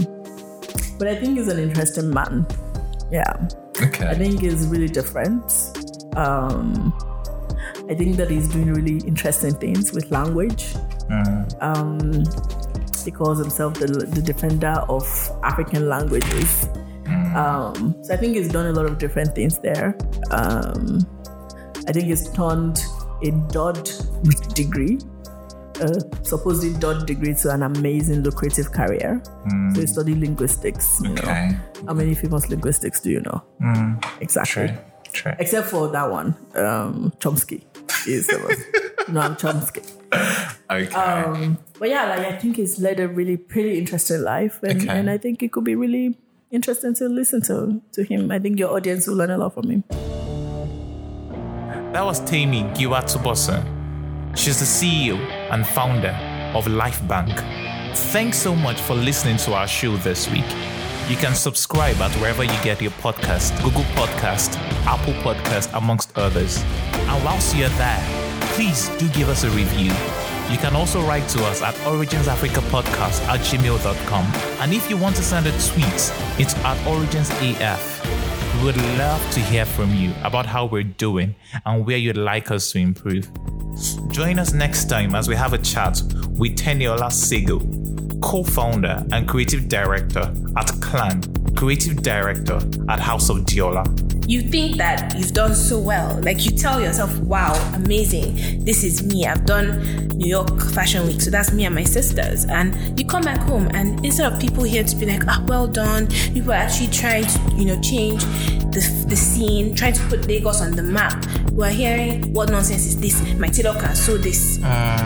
but 0.99 1.09
I 1.09 1.17
think 1.17 1.39
he's 1.39 1.49
an 1.49 1.59
interesting 1.59 2.10
man. 2.10 2.47
Yeah, 3.10 3.49
I 4.09 4.15
think 4.15 4.41
he's 4.41 4.67
really 4.67 4.89
different. 4.89 5.44
Um, 6.17 6.92
I 7.89 7.94
think 7.94 8.17
that 8.17 8.31
he's 8.31 8.49
doing 8.49 8.73
really 8.73 8.99
interesting 9.07 9.55
things 9.55 9.92
with 9.92 10.10
language. 10.10 10.75
Um, 11.60 12.25
he 13.05 13.10
calls 13.10 13.39
himself 13.39 13.75
the, 13.75 13.86
the 13.86 14.23
defender 14.23 14.83
of 14.89 15.05
African 15.42 15.89
languages. 15.89 16.68
Um, 17.34 17.97
so 18.02 18.15
I 18.15 18.17
think 18.17 18.36
he's 18.36 18.49
done 18.49 18.67
a 18.67 18.73
lot 18.73 18.86
of 18.86 18.99
different 18.99 19.34
things 19.34 19.59
there. 19.59 19.97
Um, 20.31 21.01
I 21.89 21.92
think 21.92 22.07
he's 22.07 22.31
turned 22.31 22.81
a 23.25 23.31
DOD 23.52 23.91
degree 24.55 24.99
a 25.81 26.25
supposedly 26.25 26.78
dot 26.78 27.07
degree 27.07 27.34
to 27.34 27.51
an 27.51 27.62
amazing 27.62 28.23
lucrative 28.23 28.73
career. 28.73 29.23
So 29.75 29.81
he 29.81 29.86
studied 29.86 30.18
linguistics. 30.18 31.01
You 31.02 31.12
Okay. 31.12 31.49
know. 31.51 31.86
How 31.89 31.94
many 31.94 32.15
famous 32.15 32.49
linguistics 32.49 33.01
do 33.01 33.10
you 33.10 33.20
know? 33.20 33.42
Exactly. 34.20 34.68
True. 34.68 34.76
True. 35.12 35.33
Except 35.39 35.68
for 35.68 35.89
that 35.89 36.10
one, 36.10 36.34
um, 36.55 37.12
Chomsky 37.20 37.62
is 38.09 38.26
the 38.28 38.39
most. 38.39 39.09
no, 39.10 39.20
I'm 39.20 39.36
Chomsky. 39.36 39.83
Okay. 40.70 40.94
Um, 40.94 41.59
but 41.78 41.89
yeah, 41.91 42.05
like 42.09 42.26
I 42.26 42.36
think 42.39 42.57
he's 42.57 42.78
led 42.81 42.99
a 43.01 43.09
really 43.09 43.36
pretty 43.36 43.78
interesting 43.78 44.23
life, 44.23 44.59
and, 44.62 44.81
Okay. 44.81 44.89
and 44.89 45.10
I 45.10 45.18
think 45.18 45.42
it 45.42 45.52
could 45.52 45.65
be 45.65 45.75
really 45.75 46.17
interesting 46.51 46.94
to 46.94 47.09
listen 47.09 47.42
to 47.42 47.83
to 47.92 48.05
him. 48.05 48.31
I 48.31 48.39
think 48.39 48.59
your 48.59 48.70
audience 48.75 49.07
will 49.07 49.17
learn 49.17 49.31
a 49.31 49.36
lot 49.39 49.52
from 49.55 49.68
him. 49.70 49.84
That 51.92 52.05
was 52.07 52.20
Temie 52.23 52.65
Giwa-Tubosun. 52.75 53.81
She's 54.34 54.58
the 54.58 54.64
CEO 54.64 55.18
and 55.50 55.66
founder 55.66 56.16
of 56.54 56.66
LifeBank. 56.66 57.36
Thanks 58.12 58.38
so 58.38 58.54
much 58.54 58.80
for 58.80 58.94
listening 58.94 59.36
to 59.38 59.52
our 59.54 59.68
show 59.68 59.96
this 59.98 60.30
week. 60.30 60.48
You 61.08 61.16
can 61.16 61.34
subscribe 61.34 61.96
at 61.96 62.10
wherever 62.14 62.42
you 62.42 62.56
get 62.62 62.80
your 62.80 62.92
podcast, 62.92 63.54
Google 63.62 63.84
Podcast, 63.94 64.56
Apple 64.86 65.12
Podcast, 65.22 65.76
amongst 65.76 66.16
others. 66.16 66.62
And 66.92 67.24
whilst 67.24 67.54
you're 67.54 67.68
there, 67.70 68.02
please 68.54 68.88
do 68.98 69.08
give 69.10 69.28
us 69.28 69.44
a 69.44 69.50
review. 69.50 69.92
You 70.50 70.58
can 70.58 70.74
also 70.74 71.02
write 71.02 71.28
to 71.30 71.44
us 71.44 71.62
at 71.62 71.74
originsafricapodcast 71.86 73.26
at 73.28 73.40
gmail.com. 73.40 74.24
And 74.60 74.72
if 74.72 74.88
you 74.88 74.96
want 74.96 75.16
to 75.16 75.22
send 75.22 75.46
a 75.46 75.50
tweet, 75.50 76.12
it's 76.38 76.54
at 76.64 76.76
originsaf. 76.86 78.31
We 78.58 78.64
would 78.64 78.76
love 78.98 79.31
to 79.32 79.40
hear 79.40 79.64
from 79.64 79.94
you 79.94 80.12
about 80.22 80.47
how 80.47 80.66
we're 80.66 80.82
doing 80.82 81.34
and 81.64 81.86
where 81.86 81.97
you'd 81.97 82.16
like 82.16 82.50
us 82.50 82.70
to 82.72 82.78
improve. 82.78 83.31
Join 84.10 84.39
us 84.39 84.52
next 84.52 84.84
time 84.90 85.14
as 85.14 85.28
we 85.28 85.34
have 85.34 85.52
a 85.52 85.58
chat 85.58 86.02
with 86.39 86.56
Teniola 86.56 87.10
Sagoe, 87.10 88.20
co 88.22 88.44
founder 88.44 89.05
and 89.10 89.26
creative 89.26 89.68
director 89.68 90.32
at 90.56 90.66
Clan, 90.81 91.22
creative 91.56 92.02
director 92.02 92.58
at 92.89 93.00
House 93.00 93.28
of 93.28 93.39
Deola. 93.39 93.84
you 94.28 94.40
think 94.40 94.76
that 94.76 95.14
you've 95.18 95.32
done 95.32 95.55
so 95.55 95.78
well. 95.78 96.18
Like 96.22 96.44
you 96.44 96.52
tell 96.52 96.81
yourself, 96.81 97.16
wow, 97.20 97.52
amazing. 97.74 98.64
This 98.64 98.84
is 98.84 99.02
me. 99.02 99.26
I've 99.26 99.44
done 99.44 100.08
New 100.16 100.28
York 100.28 100.60
Fashion 100.72 101.06
Week. 101.06 101.20
So 101.20 101.31
that's 101.31 101.52
me 101.52 101.64
and 101.64 101.74
my 101.74 101.84
sisters. 101.84 102.44
And 102.47 102.98
you 102.98 103.05
come 103.05 103.22
back 103.22 103.40
home 103.40 103.68
and 103.74 104.05
instead 104.05 104.32
of 104.32 104.40
people 104.40 104.62
here 104.62 104.84
to 104.84 104.97
be 104.97 105.06
like, 105.06 105.26
ah, 105.26 105.44
well 105.48 105.66
done, 105.66 106.06
people 106.32 106.52
are 106.52 106.56
actually 106.56 106.89
trying 106.89 107.26
to, 107.26 107.40
you 107.56 107.64
know, 107.64 107.81
change 107.81 108.24
the, 108.72 109.06
the 109.08 109.16
scene, 109.16 109.74
trying 109.74 109.92
to 109.94 110.02
put 110.08 110.26
Lagos 110.28 110.60
on 110.60 110.72
the 110.72 110.82
map. 110.82 111.24
We're 111.52 111.70
hearing, 111.70 112.32
what 112.32 112.50
nonsense 112.50 112.86
is 112.86 113.00
this? 113.00 113.34
My 113.34 113.48
tailor 113.48 113.78
can 113.78 113.94
sew 113.94 114.16
this. 114.16 114.56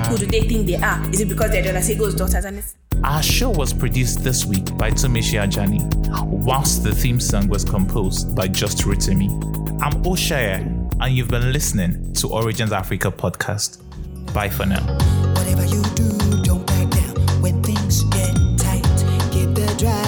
Who 0.09 0.19
do 0.19 0.27
they 0.27 0.43
think 0.43 0.67
they 0.67 0.77
are? 0.77 1.11
Is 1.11 1.21
it 1.21 1.29
because 1.29 1.51
they're 1.51 1.63
Deola 1.65 1.83
Sagoe's 1.83 2.15
daughters? 2.15 2.45
And 2.45 2.59
it's 2.59 2.75
Our 3.05 3.23
show 3.23 3.51
was 3.51 3.73
produced 3.73 4.25
this 4.25 4.45
week 4.45 4.77
by 4.77 4.91
Tomishi 4.91 5.41
Ajani, 5.41 5.81
whilst 6.25 6.83
the 6.83 6.95
theme 6.95 7.21
song 7.21 7.49
was 7.49 7.65
composed 7.65 8.35
by 8.35 8.49
Just 8.49 8.79
Rotimi. 8.79 9.31
I'm 9.81 10.03
Oshaya, 10.05 10.61
and 11.01 11.15
you've 11.15 11.29
been 11.29 11.53
listening 11.53 12.13
to 12.15 12.29
Origins 12.29 12.73
Africa 12.73 13.11
podcast. 13.11 13.83
Bye 14.35 14.51
for 14.51 14.67
now. 14.67 14.83
Whatever 15.35 15.65
you 15.67 15.83
do, 15.95 16.43
don't 16.43 16.67
back 16.67 16.91
down 16.91 17.17
when 17.43 17.63
things 17.63 18.03
get 18.05 18.35
tight. 18.59 18.83
Get 19.31 19.55
the 19.55 19.75
drive. 19.79 20.06